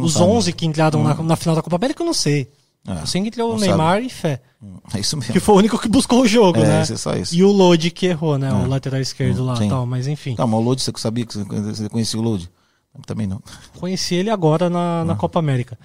[0.01, 0.25] os sabe.
[0.25, 2.49] 11 que entraram na, na final da Copa América, eu não sei.
[2.87, 4.41] É, sei que entre o Neymar e Fé.
[4.93, 5.33] É isso mesmo.
[5.33, 6.81] Que foi o único que buscou o jogo, É, né?
[6.81, 7.35] é só isso.
[7.35, 8.51] E o Lodi que errou, né?
[8.53, 8.67] O É.
[8.67, 9.65] lateral esquerdo lá Sim.
[9.65, 10.35] e tal, mas enfim.
[10.35, 12.49] Calma, o Load, você sabia que você conhecia o Load?
[13.05, 13.41] Também não.
[13.79, 15.05] Conheci ele agora na, Ah.
[15.05, 15.77] na Copa América.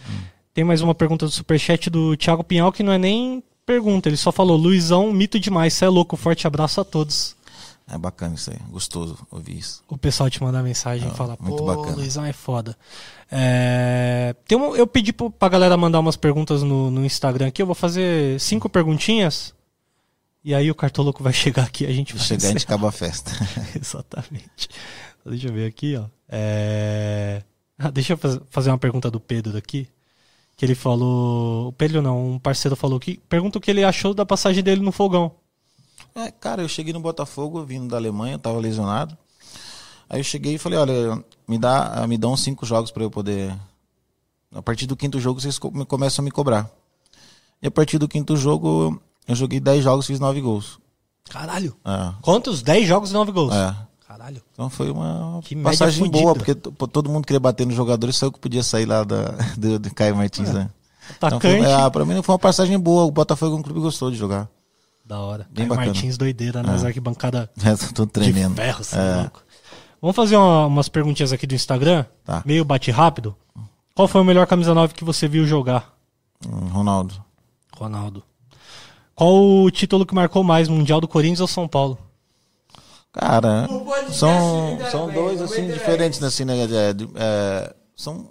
[0.54, 4.16] Tem mais uma pergunta do Superchat do Thiago Pinhal, que não é nem pergunta, ele
[4.16, 7.34] só falou: Luizão, mito demais, você é louco, forte abraço a todos.
[7.92, 8.56] É bacana isso aí.
[8.70, 9.82] Gostoso ouvir isso.
[9.88, 11.96] O pessoal te manda mensagem e Ah, fala: muito pô, bacana.
[11.96, 12.76] Luizão é foda.
[13.30, 17.74] É, tem eu pedi pra galera mandar umas perguntas no, no Instagram aqui, eu vou
[17.74, 19.54] fazer cinco perguntinhas.
[20.42, 22.92] E aí o cartoloco vai chegar aqui a gente vai Chegar, a gente acaba a
[22.92, 23.30] festa.
[23.78, 24.68] Exatamente.
[25.26, 26.04] Deixa eu ver aqui, ó.
[26.28, 27.42] É...
[27.78, 29.88] Ah, deixa eu faz- fazer uma pergunta do Pedro aqui.
[30.56, 31.68] Que ele falou.
[31.68, 33.18] O Pedro não, um parceiro falou que.
[33.28, 35.32] Pergunta o que ele achou da passagem dele no fogão.
[36.14, 39.16] É, cara, eu cheguei no Botafogo, vindo da Alemanha, tava lesionado.
[40.08, 43.56] Aí eu cheguei e falei, olha, me dá, me dão cinco jogos para eu poder.
[44.52, 46.68] A partir do quinto jogo vocês co- começam a me cobrar.
[47.62, 50.80] E a partir do quinto jogo eu joguei 10 jogos, fiz 9 gols.
[51.28, 51.76] Caralho.
[51.84, 52.60] É, Quantos?
[52.62, 53.54] 10 jogos e 9 gols.
[53.54, 53.76] é.
[54.08, 54.42] Caralho.
[54.52, 58.26] Então foi uma Que passagem boa, porque to- todo mundo queria bater nos jogadores, só
[58.26, 59.26] eu que podia sair lá da,
[59.56, 60.68] do, do Caio Martins, né?
[61.16, 63.04] Então foi, é, pra mim foi uma passagem boa.
[63.04, 64.48] O Botafogo é um clube que gostou de jogar.
[65.10, 65.44] Da hora.
[65.50, 65.86] Bem Caio bacana.
[65.86, 66.86] Martins doideira nas É.
[66.86, 68.54] arquibancadas É, tô de tremendo.
[68.54, 69.16] ferro, cê é É.
[69.22, 69.42] louco.
[70.00, 72.04] Vamos fazer uma- umas perguntinhas aqui do Instagram.
[72.24, 72.44] Tá.
[72.46, 73.34] Meio bate rápido.
[73.92, 75.92] Qual foi o melhor camisa 9 que você viu jogar?
[76.46, 77.14] Hum, Ronaldo.
[77.76, 78.22] Ronaldo.
[79.16, 79.34] Qual
[79.64, 81.98] o título que marcou mais, Mundial do Corinthians ou São Paulo?
[83.12, 83.66] Cara,
[84.10, 86.62] são, ainda são dois assim diferentes, né, assim, né?
[86.62, 88.30] é, de- é, são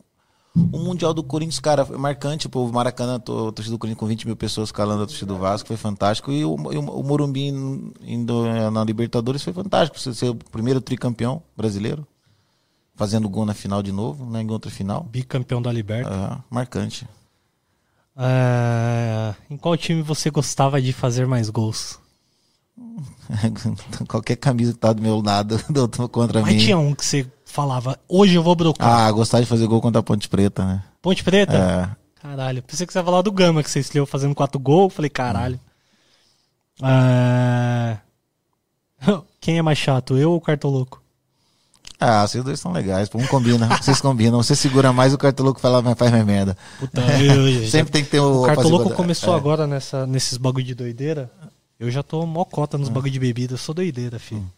[0.56, 4.08] o Mundial do Corinthians, cara, foi marcante, pô, o Maracanã, a torcida do Corinthians com
[4.08, 6.32] 20 mil pessoas calando a torcida do Vasco, foi fantástico.
[6.32, 7.48] E o, o, o Morumbi
[8.02, 10.00] indo- é, na Libertadores foi fantástico.
[10.00, 12.06] Você ser o primeiro tricampeão brasileiro,
[12.96, 15.04] fazendo gol na final de novo, né, em outra final.
[15.04, 16.10] Bicampeão da Liberta.
[16.12, 17.08] É, marcante.
[18.18, 22.00] É, em qual time você gostava de fazer mais gols?
[24.08, 26.60] Qualquer camisa que tá do meu lado, do contra Mas mim.
[26.60, 28.88] tinha um que você falava, hoje eu vou brocar.
[29.08, 30.84] Ah, gostar de fazer gol contra a Ponte Preta, né?
[31.02, 31.56] Ponte Preta?
[31.56, 32.22] É.
[32.22, 32.62] Caralho.
[32.64, 34.94] Pensei que você ia falar do Gama, que você estreou fazendo quatro gols.
[34.94, 35.60] Falei, caralho.
[36.82, 37.98] É...
[39.40, 41.02] Quem é mais chato, eu ou o Cartoloco?
[42.02, 43.10] Ah, vocês dois são legais.
[43.14, 44.42] Um combina, vocês combinam.
[44.42, 46.56] Você segura mais, o cartoloco fala, faz mais merda.
[46.80, 48.44] Puta, eu, eu- Sempre tem que ter o.
[48.44, 49.38] O Cartoloco começou É.
[49.38, 51.30] agora nessa, nesses bagulho de doideira.
[51.78, 52.82] Eu já tô mocota Hum.
[52.82, 53.54] nos bagulho de bebida.
[53.56, 54.50] Eu sou doideira, filho.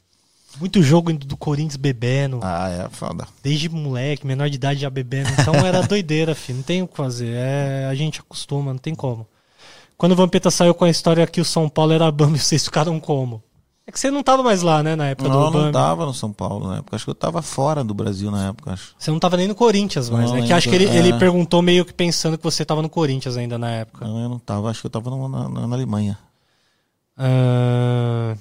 [0.60, 2.40] Muito jogo do Corinthians bebendo.
[2.44, 3.28] Ah, é foda.
[3.44, 5.30] Desde moleque, menor de idade já bebendo.
[5.40, 6.58] Então era doideira, filho.
[6.58, 7.34] Não tem o que fazer.
[7.34, 9.26] É, a gente acostuma, não tem como.
[9.98, 13.00] Quando o Vampeta saiu com a história que o São Paulo era Bambi, vocês ficaram
[13.00, 13.42] como?
[13.88, 15.66] É que você não tava mais lá, né, na época Não, do Bambi.
[15.66, 16.96] não tava no São Paulo na época.
[16.96, 18.94] Acho que eu tava fora do Brasil na época, acho.
[18.98, 20.46] Você não tava nem no Corinthians mais, Não, né?
[20.46, 21.18] Que acho que ele, ainda- ele é.
[21.18, 24.06] perguntou meio que pensando que você tava no Corinthians ainda na época.
[24.06, 24.70] Não, eu não tava.
[24.70, 26.18] Acho que eu tava na, na- na Alemanha.
[27.18, 28.36] Ah,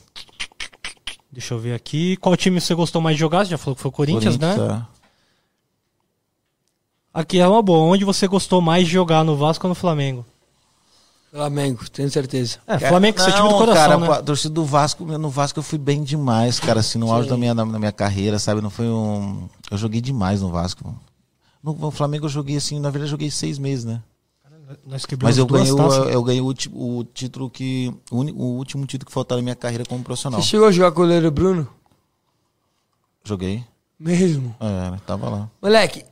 [1.33, 2.17] Deixa eu ver aqui.
[2.17, 3.45] Qual time você gostou mais de jogar?
[3.45, 4.57] Você já falou que foi o Corinthians, né?
[4.57, 5.01] é.
[7.13, 7.93] Aqui é uma boa.
[7.93, 10.25] Onde você gostou mais de jogar, no Vasco ou no Flamengo?
[11.31, 12.59] Flamengo, tenho certeza.
[12.67, 14.23] É, Flamengo que você time do Não, coração, cara, né?
[14.23, 17.55] torcida do Vasco, no Vasco eu fui bem demais, cara, assim, no auge da minha,
[17.55, 18.61] da minha carreira, sabe?
[18.61, 19.49] Não foi um.
[19.71, 20.93] Eu joguei demais no Vasco.
[21.63, 24.03] No, no Flamengo eu joguei assim, na verdade eu joguei seis meses, né?
[24.87, 26.49] Nós Mas eu ganhei, o, eu ganhei o,
[26.99, 27.93] o título que.
[28.11, 28.17] O,
[28.57, 30.41] último título que faltava na minha carreira como profissional.
[30.41, 31.67] Você chegou a jogar com o goleiro Bruno?
[33.25, 33.65] Joguei.
[33.99, 34.55] Mesmo.
[34.61, 35.51] É, tava lá.
[35.61, 36.05] Moleque,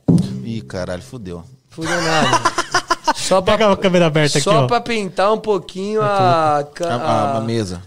[0.43, 1.43] Ih, caralho, fudeu.
[1.69, 2.59] fudeu nada.
[3.15, 4.67] Só pra, Pega a câmera aberta aqui, só ó.
[4.67, 7.81] pra pintar um pouquinho a, A, a- a mesa.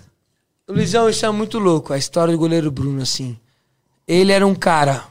[0.68, 1.92] Luizão, isso é muito louco.
[1.92, 3.38] A história do goleiro Bruno, assim.
[4.06, 5.04] Ele era um cara.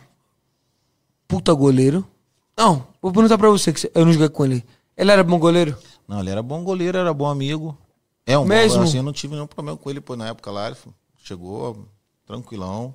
[1.27, 2.05] Puta goleiro.
[2.57, 4.65] Não, vou perguntar pra você, que você- eu não joguei com ele.
[5.02, 5.76] Ele era bom goleiro?
[6.07, 7.76] Não, ele era bom goleiro, era bom amigo.
[8.23, 8.78] É um Mesmo?
[8.78, 10.78] bom, assim, eu não tive nenhum problema com ele, pô, na época lá, ele
[11.23, 11.88] chegou
[12.23, 12.94] tranquilão.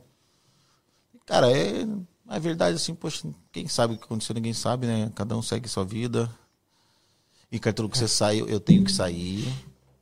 [1.27, 1.85] Cara, é
[2.29, 5.11] a verdade assim, poxa, quem sabe o que aconteceu, ninguém sabe, né?
[5.17, 6.31] Cada um segue sua vida.
[7.51, 9.53] E Cartolo, que você sai, eu tenho que sair.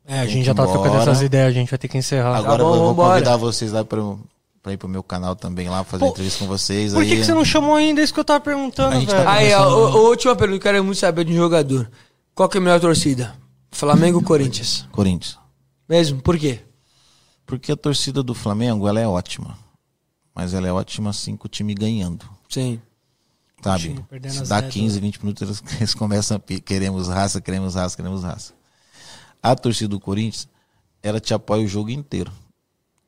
[0.05, 2.37] É, a gente já tá trocando essas ideias, a gente vai ter que encerrar.
[2.37, 4.03] Agora bom, eu vou convidar vocês lá pra,
[4.65, 6.95] pra ir pro meu canal também lá, fazer Pô, entrevista com vocês.
[6.95, 7.09] Por aí.
[7.11, 8.01] que, que você não chamou ainda?
[8.01, 9.29] É isso que eu tava perguntando, A gente tá velho.
[9.29, 11.91] Aí, o- a última pergunta, eu quero muito saber de um jogador.
[12.35, 13.37] Qual que é a melhor torcida?
[13.71, 14.89] Flamengo ou Corinthians?
[14.91, 15.39] Corinthians.
[15.87, 16.23] Mesmo?
[16.23, 16.61] Por quê?
[17.45, 19.59] Porque a torcida do Flamengo, ela é ótima.
[20.35, 22.25] Mas ela é ótima assim com o time ganhando.
[22.49, 22.81] Sim.
[23.63, 24.03] Sabe?
[24.31, 28.23] Se dá ideias 15, 20 minutos, eles, eles começam a queremos raça, queremos raça, queremos
[28.23, 28.55] raça.
[29.43, 30.49] A torcida do Corinthians,
[31.03, 32.33] ela te apoia o jogo inteiro.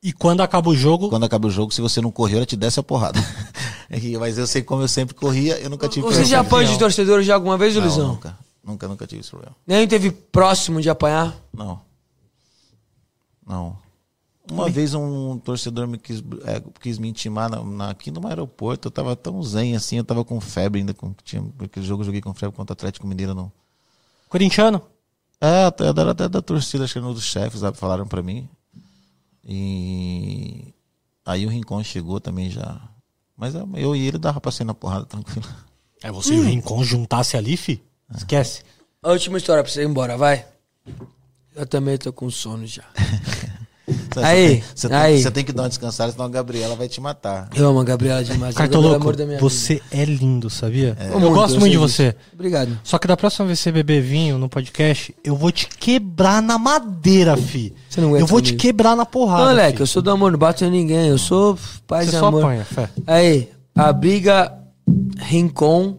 [0.07, 2.57] E quando acaba o jogo, Quando acaba o jogo, se você não correu, ela te
[2.57, 3.19] desce a porrada.
[4.21, 7.23] Mas eu sei como eu sempre corria, eu nunca tive Você já apanha de torcedor
[7.23, 8.09] já alguma vez, Não, Luizão?
[8.09, 8.39] nunca.
[8.65, 9.57] Nunca, nunca tive esse problema.
[9.67, 11.35] Nem teve próximo de apanhar?
[11.53, 11.81] Não.
[13.45, 13.77] Não.
[14.49, 18.87] Uma vez um torcedor me quis, é, quis me intimar na, na- aqui no aeroporto.
[18.87, 20.95] Eu tava tão zen assim, eu tava com febre ainda.
[20.95, 23.35] Com, tinha, aquele jogo eu joguei com febre contra o Atlético Mineiro.
[23.35, 23.51] Não.
[24.29, 24.81] Corintiano?
[25.41, 28.23] É, até, era até da torcida, acho que era um dos chefes, sabe, falaram pra
[28.23, 28.49] mim.
[29.47, 30.75] E
[31.25, 32.81] aí o Rincon chegou também já.
[33.37, 35.47] Mas eu, eu e ele dava pra sair na porrada tranquilo.
[36.03, 37.83] É você e o Rincon juntasse ali, fi?
[38.15, 38.63] Esquece.
[39.03, 40.47] A última história pra você ir embora, vai.
[41.55, 42.85] Eu também tô com sono já.
[44.21, 45.13] Você Aí, tem, você, aí.
[45.15, 47.49] Tem, você tem que dar uma descansada, senão a Gabriela vai te matar.
[47.55, 48.55] Eu amo a Gabriela demais.
[48.55, 50.97] é Cartoloco, amor da minha você é lindo, sabia?
[51.01, 52.13] Eu Muito, gosto eu muito de você.
[52.13, 52.19] disso.
[52.33, 52.79] Obrigado.
[52.85, 56.41] Só que da próxima vez que você beber vinho no podcast, eu vou te quebrar
[56.43, 57.73] na madeira, fi.
[57.89, 58.63] Você não aguenta eu vou te comigo.
[58.63, 59.43] quebrar na porrada.
[59.45, 61.09] Não, moleque, eu sou do amor, não bato em ninguém.
[61.09, 62.43] Eu sou paz Você e só amor.
[62.45, 62.89] apanha, fé.
[63.07, 64.53] Aí, a briga
[65.19, 65.99] Rincon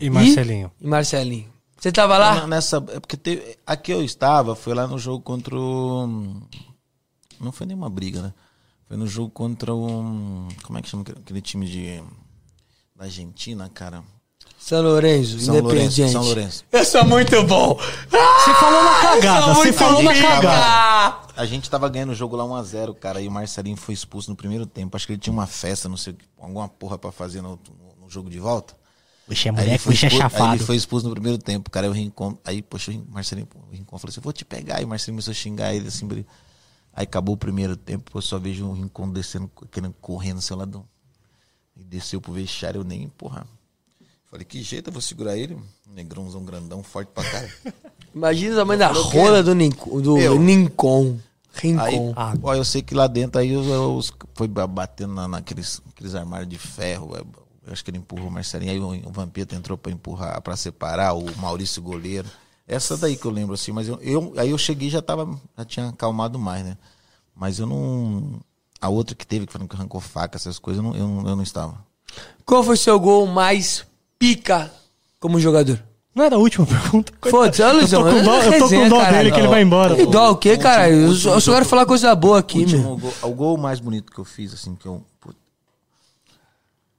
[0.00, 0.70] E Marcelinho.
[0.80, 1.46] e Marcelinho.
[1.78, 2.46] Você tava lá?
[2.46, 6.08] Nessa, é porque teve, aqui eu estava, foi lá no jogo contra o.
[7.40, 8.34] Não foi nenhuma briga, né?
[8.88, 10.48] Foi no jogo contra o.
[10.62, 12.02] Como é que chama aquele- time de.
[12.94, 14.02] Da Argentina, cara?
[14.58, 15.74] São Lourenço, São Lourenço.
[15.76, 16.12] Independiente.
[16.12, 16.64] São Lourenço.
[16.72, 17.74] Eu sou muito bom.
[17.78, 21.26] Você falou na cagada, você falou na cagada.
[21.36, 24.36] A gente tava ganhando o jogo lá 1x0, cara, e o Marcelinho foi expulso no
[24.36, 24.96] primeiro tempo.
[24.96, 27.58] Acho que ele tinha uma festa, não sei, o que, alguma porra pra fazer no,
[28.00, 28.74] no jogo de volta.
[29.28, 30.54] Vixe, é moleque, foi vixe, é expulso, aí chafado.
[30.56, 31.86] ele foi expulso no primeiro tempo, cara.
[31.86, 34.78] Aí o Rincon, aí, poxa, o Marcelinho, o Rincon falou assim: vou te pegar.
[34.78, 36.08] Aí o Marcelinho começou a xingar ele assim.
[36.96, 40.56] Aí acabou o primeiro tempo, eu só vejo o Rincon descendo, querendo correndo no seu
[40.56, 40.82] lado.
[41.76, 43.46] E desceu pro vestiário, eu nem, porra.
[44.30, 45.54] Falei, que jeito, eu vou segurar ele.
[45.54, 47.50] Um negrãozão grandão, forte pra cara.
[48.14, 49.42] Imagina o tamanho da rola é.
[49.42, 50.38] do, Nincon, do Meu.
[50.38, 51.18] Rincon.
[51.78, 51.96] Aí,
[52.42, 56.14] ó, eu sei que lá dentro aí os, os- foi ba- batendo na, naqueles aqueles
[56.14, 57.14] armários de ferro.
[57.16, 57.20] é,
[57.66, 58.72] Eu acho que ele empurrou o Marcelinho.
[58.72, 62.28] Aí o, o Vampeta entrou pra empurrar, pra separar, o Maurício goleiro.
[62.68, 65.38] Essa daí que eu lembro, assim, mas eu, eu- aí eu cheguei e já tava.
[65.56, 66.76] Já tinha acalmado mais, né?
[67.34, 68.40] Mas eu não.
[68.80, 71.28] A outra que teve, que falando que arrancou faca, essas coisas, eu não, eu não,
[71.30, 71.76] eu não estava.
[72.44, 73.84] Qual foi seu gol mais
[74.18, 74.70] pica
[75.20, 75.82] como jogador?
[76.14, 77.12] Não era a última pergunta?
[77.30, 78.06] Foda-se, ó, Luizão.
[78.08, 79.16] Eu tô com dó, eu tô com dó caralho.
[79.18, 79.94] dele que ele vai embora.
[79.96, 80.94] Que dó o quê, caralho?
[80.94, 82.96] Eu último só- eu só quero falar coisa boa aqui, Último meu.
[82.98, 85.04] gol- o gol mais bonito que eu fiz, assim, que eu.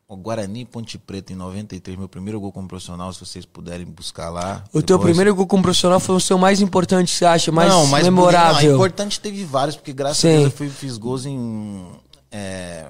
[0.09, 4.29] O Guarani Ponte Preta em 93, meu primeiro gol como profissional, se vocês puderem buscar
[4.29, 4.63] lá.
[4.71, 7.51] O teu Depois- primeiro gol como profissional foi o seu mais importante, você acha?
[7.51, 8.53] Mais não, mais memorável.
[8.53, 10.27] bonito, não, importante teve vários, porque graças Sim.
[10.29, 11.85] a Deus eu fui- fiz gols em.
[12.31, 12.85] é,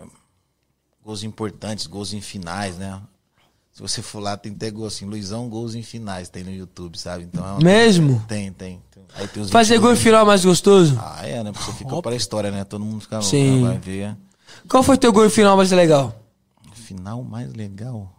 [1.03, 3.01] gols importantes, gols em finais, né?
[3.71, 6.99] Se você for lá, tem até gol assim, Luizão, gols em finais, tem no YouTube,
[6.99, 7.23] sabe?
[7.23, 8.23] Então, é uma- Mesmo?
[8.27, 8.79] Tem, tem.
[8.91, 9.03] tem.
[9.15, 10.95] Aí tem os Fazer 20 gol em final é mais gostoso?
[11.01, 11.51] Ah, é, né?
[11.51, 12.63] Porque ficou para a história, né?
[12.63, 13.63] Todo mundo fica Sim.
[13.63, 14.15] vai ver.
[14.69, 16.13] Qual foi teu gol em final mais legal?
[16.87, 18.09] Final mais legal.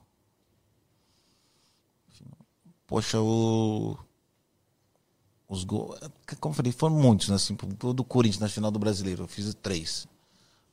[2.86, 3.96] Poxa, o.
[5.48, 5.98] Os gols.
[6.38, 7.36] Como eu falei, foram muitos, né?
[7.36, 9.22] Assim, o do Corinthians na final do brasileiro.
[9.24, 10.06] Eu fiz três.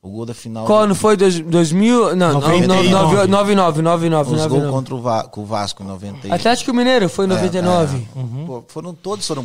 [0.02, 0.66] O gol da final.
[0.66, 1.16] Qual não foi?
[1.16, 2.14] Dois- 2000?
[2.14, 2.88] Não, 99.
[3.26, 4.72] 99, 99, Os gols 99.
[4.72, 6.28] contra o, Va- com o Vasco em 90.
[6.28, 8.06] e- Atlético Mineiro foi em 99.
[8.46, 9.44] Pô, foram todos foram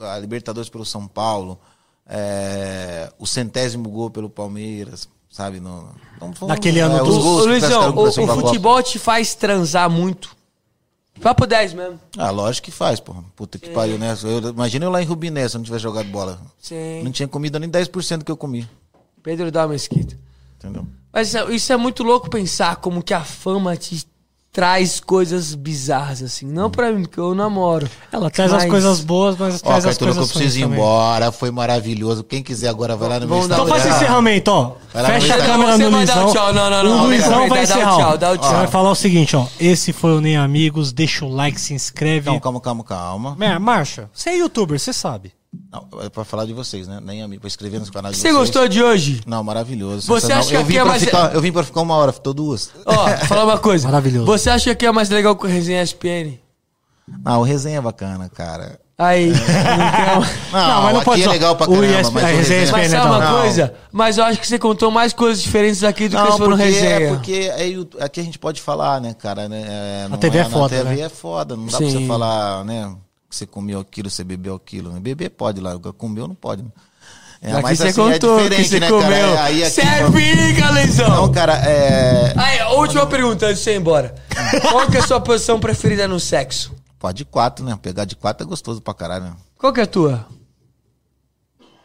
[0.00, 1.58] a Libertadores pelo São Paulo,
[2.06, 5.60] é, o centésimo gol pelo Palmeiras, sabe?
[5.60, 5.88] No,
[6.20, 10.36] não Naquele ano é, do- Ô, Luizão, o, o futebol te faz transar muito.
[11.20, 12.00] Papo 10 mesmo.
[12.16, 13.12] Ah, lógico que faz, pô.
[13.34, 14.16] Puta que pariu, né?
[14.22, 16.40] Eu, imagina eu lá em Rubiné se eu não tivesse jogado bola.
[16.60, 17.02] Sim.
[17.02, 18.68] Não tinha comido nem 10% do que eu comi.
[19.22, 20.16] Pedro da Mesquita.
[20.56, 20.86] Entendeu?
[21.12, 24.06] Mas isso é- isso é muito louco pensar como que a fama te
[24.52, 26.46] traz coisas bizarras, assim.
[26.46, 27.88] Não pra mim, porque eu namoro.
[28.10, 30.58] Ela traz as Mas- coisas boas, mas Ó, traz as Caetano, que eu coisas preciso
[30.58, 30.78] ir também.
[30.78, 31.30] embora.
[31.30, 32.24] Foi maravilhoso.
[32.24, 34.06] Quem quiser agora vai lá no meu Vamos dar Então faz o Instagram.
[34.06, 34.72] encerramento, ó.
[34.92, 35.46] Fecha a Instagram.
[35.46, 36.32] câmera Você no vai dar o Luizão.
[36.32, 36.52] tchau.
[36.54, 37.02] Não, não, não.
[37.04, 37.96] O Luizão vai dá o encerrar.
[37.96, 38.16] tchau, ó.
[38.16, 38.48] dá o tchau.
[38.50, 39.46] Você vai falar o seguinte, ó.
[39.60, 40.92] Esse foi o Nem Amigos.
[40.92, 42.26] Deixa o like, se inscreve.
[42.26, 42.84] Calma, calma, calma,
[43.36, 43.58] calma.
[43.60, 45.32] Marcha, você é youtuber, você sabe.
[45.72, 47.00] Não, é pra falar de vocês, né?
[47.02, 47.40] Nem amigo.
[47.40, 48.36] Pra escrever nos canais de Você vocês.
[48.38, 49.20] gostou de hoje?
[49.26, 50.06] Não, maravilhoso.
[50.06, 51.94] Você acha que eu aqui vim é pra mais- ficar, Eu vim pra ficar uma
[51.96, 52.70] hora, ficou duas.
[52.84, 53.86] Ó, falar uma coisa.
[53.88, 54.26] Maravilhoso.
[54.26, 56.38] Você acha que é mais legal que o Resenha SPN?
[57.24, 58.78] Ah, o resenha é bacana, cara.
[58.98, 59.30] Aí.
[59.30, 59.46] não quer-
[60.52, 62.26] Não, Não, mas não aqui pode é só- legal pra o caramba, ESPN mas a
[62.26, 62.60] o resenha.
[62.60, 63.40] Mas SPN sabe é uma hora.
[63.40, 63.74] coisa?
[63.92, 66.50] Mas eu acho que você contou mais coisas diferentes aqui do que Não, você falou
[66.50, 66.90] no porque, resenha.
[66.94, 69.48] é porque é, you- aqui a gente pode falar, né, cara?
[69.48, 71.00] Né, é, não TV é na foda, TV né?
[71.00, 71.90] é foda, não dá Sim.
[71.90, 72.94] pra você falar, né?
[73.28, 74.92] Que você comeu aquilo, você bebeu aquilo.
[74.92, 75.00] Né?
[75.00, 76.62] Beber pode lá, comeu não pode.
[76.62, 76.70] né?
[77.40, 79.02] É, Aqui mas você assim, é contou que diferente, você né, comeu.
[79.04, 79.44] cara?
[79.44, 81.08] Aí aqui, Você é pica, Leizão!
[81.08, 82.34] Não, cara, é.
[82.36, 84.14] Aí, última pergunta antes de você ir embora.
[84.72, 86.74] Qual que é a sua posição preferida no sexo?
[86.98, 87.78] Pode de quatro, né?
[87.80, 89.36] Pegar de quatro é gostoso pra caralho, né?
[89.56, 90.26] Qual que é a tua?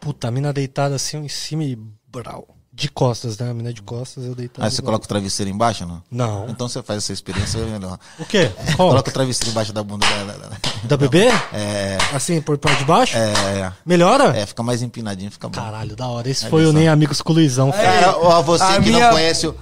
[0.00, 2.53] Puta, a mina deitada assim em cima e brau.
[2.76, 3.48] De costas, né?
[3.50, 4.64] A mina de costas, eu deitado.
[4.64, 6.02] Aí você coloca o travesseiro embaixo, não?
[6.10, 6.48] Não.
[6.48, 7.96] Então você faz essa experiência, é melhor.
[8.18, 8.50] O quê?
[8.74, 8.88] Qual?
[8.88, 10.50] Coloca o travesseiro embaixo da bunda dela.
[10.82, 11.28] Da bebê?
[11.52, 11.96] É.
[12.12, 13.16] Assim, por parte de baixo?
[13.16, 13.72] É.
[13.86, 14.36] Melhora?
[14.36, 15.54] É, fica mais empinadinho, fica bom.
[15.60, 16.28] Caralho, da hora.
[16.28, 17.70] Esse foi o Nem Amigos com o Luizão.
[17.70, 19.54] Cara, ó, você a que minha- não conhece, o-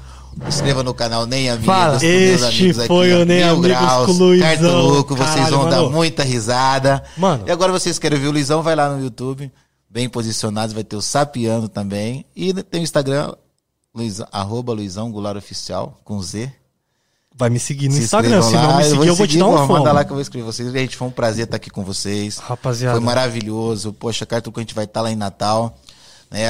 [0.49, 1.67] inscreva no canal Nem Amigos.
[1.67, 1.97] Fala.
[2.03, 4.49] Este amigos aqui, foi ó, o Nem Amigos Graus, com o Luizão.
[4.49, 5.91] Cartoluco, vocês Caralho, vão dar mano.
[5.91, 7.03] muita risada.
[7.19, 7.45] Mano.
[7.47, 9.53] E agora vocês querem ver o Luizão, vai lá no YouTube,
[9.93, 12.25] bem posicionados, vai ter o Sapiano também.
[12.35, 13.35] E tem o Instagram,
[13.95, 16.51] Luizão, arroba Luizão Goulart Oficial, com Z.
[17.35, 18.43] Vai me seguir no Se Instagram.
[18.43, 19.79] Se não me seguir, eu vou te seguir, dar um pô, fone.
[19.81, 20.71] Manda lá que eu vou escrever vocês.
[20.73, 22.39] Gente, foi um prazer estar aqui com vocês.
[22.39, 22.97] Rapaziada.
[22.97, 23.93] Foi maravilhoso.
[23.93, 25.79] Poxa, Cartoluco, a gente vai estar lá em Natal.
[26.31, 26.47] Né?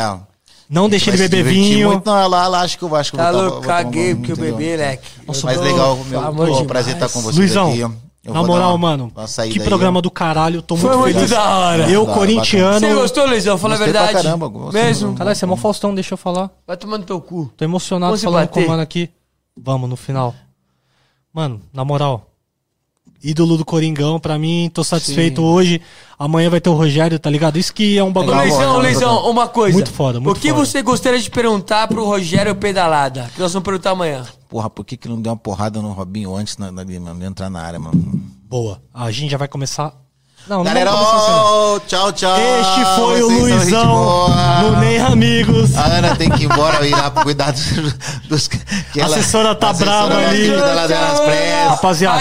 [0.68, 1.90] Não deixe se beber vinho.
[1.90, 2.06] Muito.
[2.06, 3.84] Não, lá, lá acho que eu acho que eu Tá vou tá- louco, vou tomar
[3.84, 5.08] caguei porque eu bebi, leque.
[5.26, 7.94] Nossa, mas legal, meu, prazer estar com vocês Luizão, aqui.
[8.24, 10.00] Eu na moral, uma- mano, uma que aí, programa ó.
[10.00, 10.62] do caralho.
[10.62, 11.30] Tô Foi muito muito feliz.
[11.30, 11.90] da hora.
[11.90, 12.78] Eu, Da- corintiano.
[12.78, 13.58] Você gostou, Luizão?
[13.58, 14.24] Fala a Gostei pra verdade.
[14.24, 15.14] caramba, gostei Mesmo.
[15.16, 16.50] Caralho, você é mó Faustão, deixa eu falar.
[16.66, 17.50] Vai tomar no teu cu.
[17.56, 19.10] Tô emocionado Vamos se falando com o mano aqui.
[19.56, 20.34] Vamos, no final.
[21.34, 22.26] Mano, na moral.
[23.22, 25.80] Ídolo do Coringão, pra mim, tô satisfeito hoje.
[26.18, 27.58] Amanhã vai ter o Rogério, tá ligado?
[27.58, 28.36] Isso que é um bagulho.
[28.78, 29.30] Luizão, bom.
[29.30, 29.74] uma coisa.
[29.74, 30.64] Muito foda, muito O que foda.
[30.64, 33.30] você gostaria de perguntar pro Rogério Pedalada?
[33.34, 34.24] Que nós vamos perguntar amanhã.
[34.48, 37.24] Porra, por que, que não deu uma porrada no Robinho antes na, na, de de
[37.24, 38.22] entrar na área, mano?
[38.48, 38.82] Boa.
[38.92, 40.01] A gente já vai começar.
[40.46, 41.80] Não, não Galera, não.
[41.86, 42.36] tchau, tchau.
[42.36, 44.28] Este foi o Vocês gente Luizão
[44.62, 45.76] no Nem Amigos.
[45.76, 47.62] A Ana tem que ir embora ir lá pra cuidar dos.
[48.28, 50.48] dos que A assessora tá brava ali.
[50.48, 51.68] cuida lá das press.
[51.68, 52.20] Rapaziada,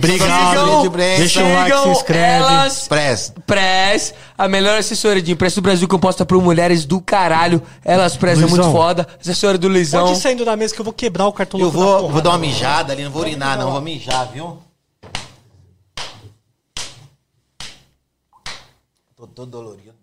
[0.00, 0.82] precisa obrigado.
[0.82, 2.22] de Deixa um like, se inscreve.
[2.44, 3.32] Elas Press.
[3.44, 7.60] Press, a melhor assessoria de imprensa do Brasil composta por mulheres do caralho.
[7.84, 8.64] Elas Press é Luizão.
[8.64, 9.06] muito foda.
[9.20, 10.06] Assessora do Luizão.
[10.06, 12.30] Pode ir saindo da mesa que eu vou quebrar o cartão Eu vou, vou dar
[12.30, 14.58] uma mijada ali, não vou urinar, não, vou mijar, viu?
[19.38, 19.94] Todo dolorido.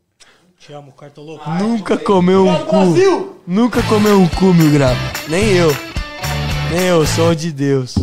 [0.57, 1.49] Te amo, cartão louco.
[1.49, 3.41] Nunca comeu um cu.
[3.45, 4.93] Nunca comeu um cu, mil grau.
[5.27, 5.71] Nem eu.
[6.71, 7.95] Nem eu, sou de Deus.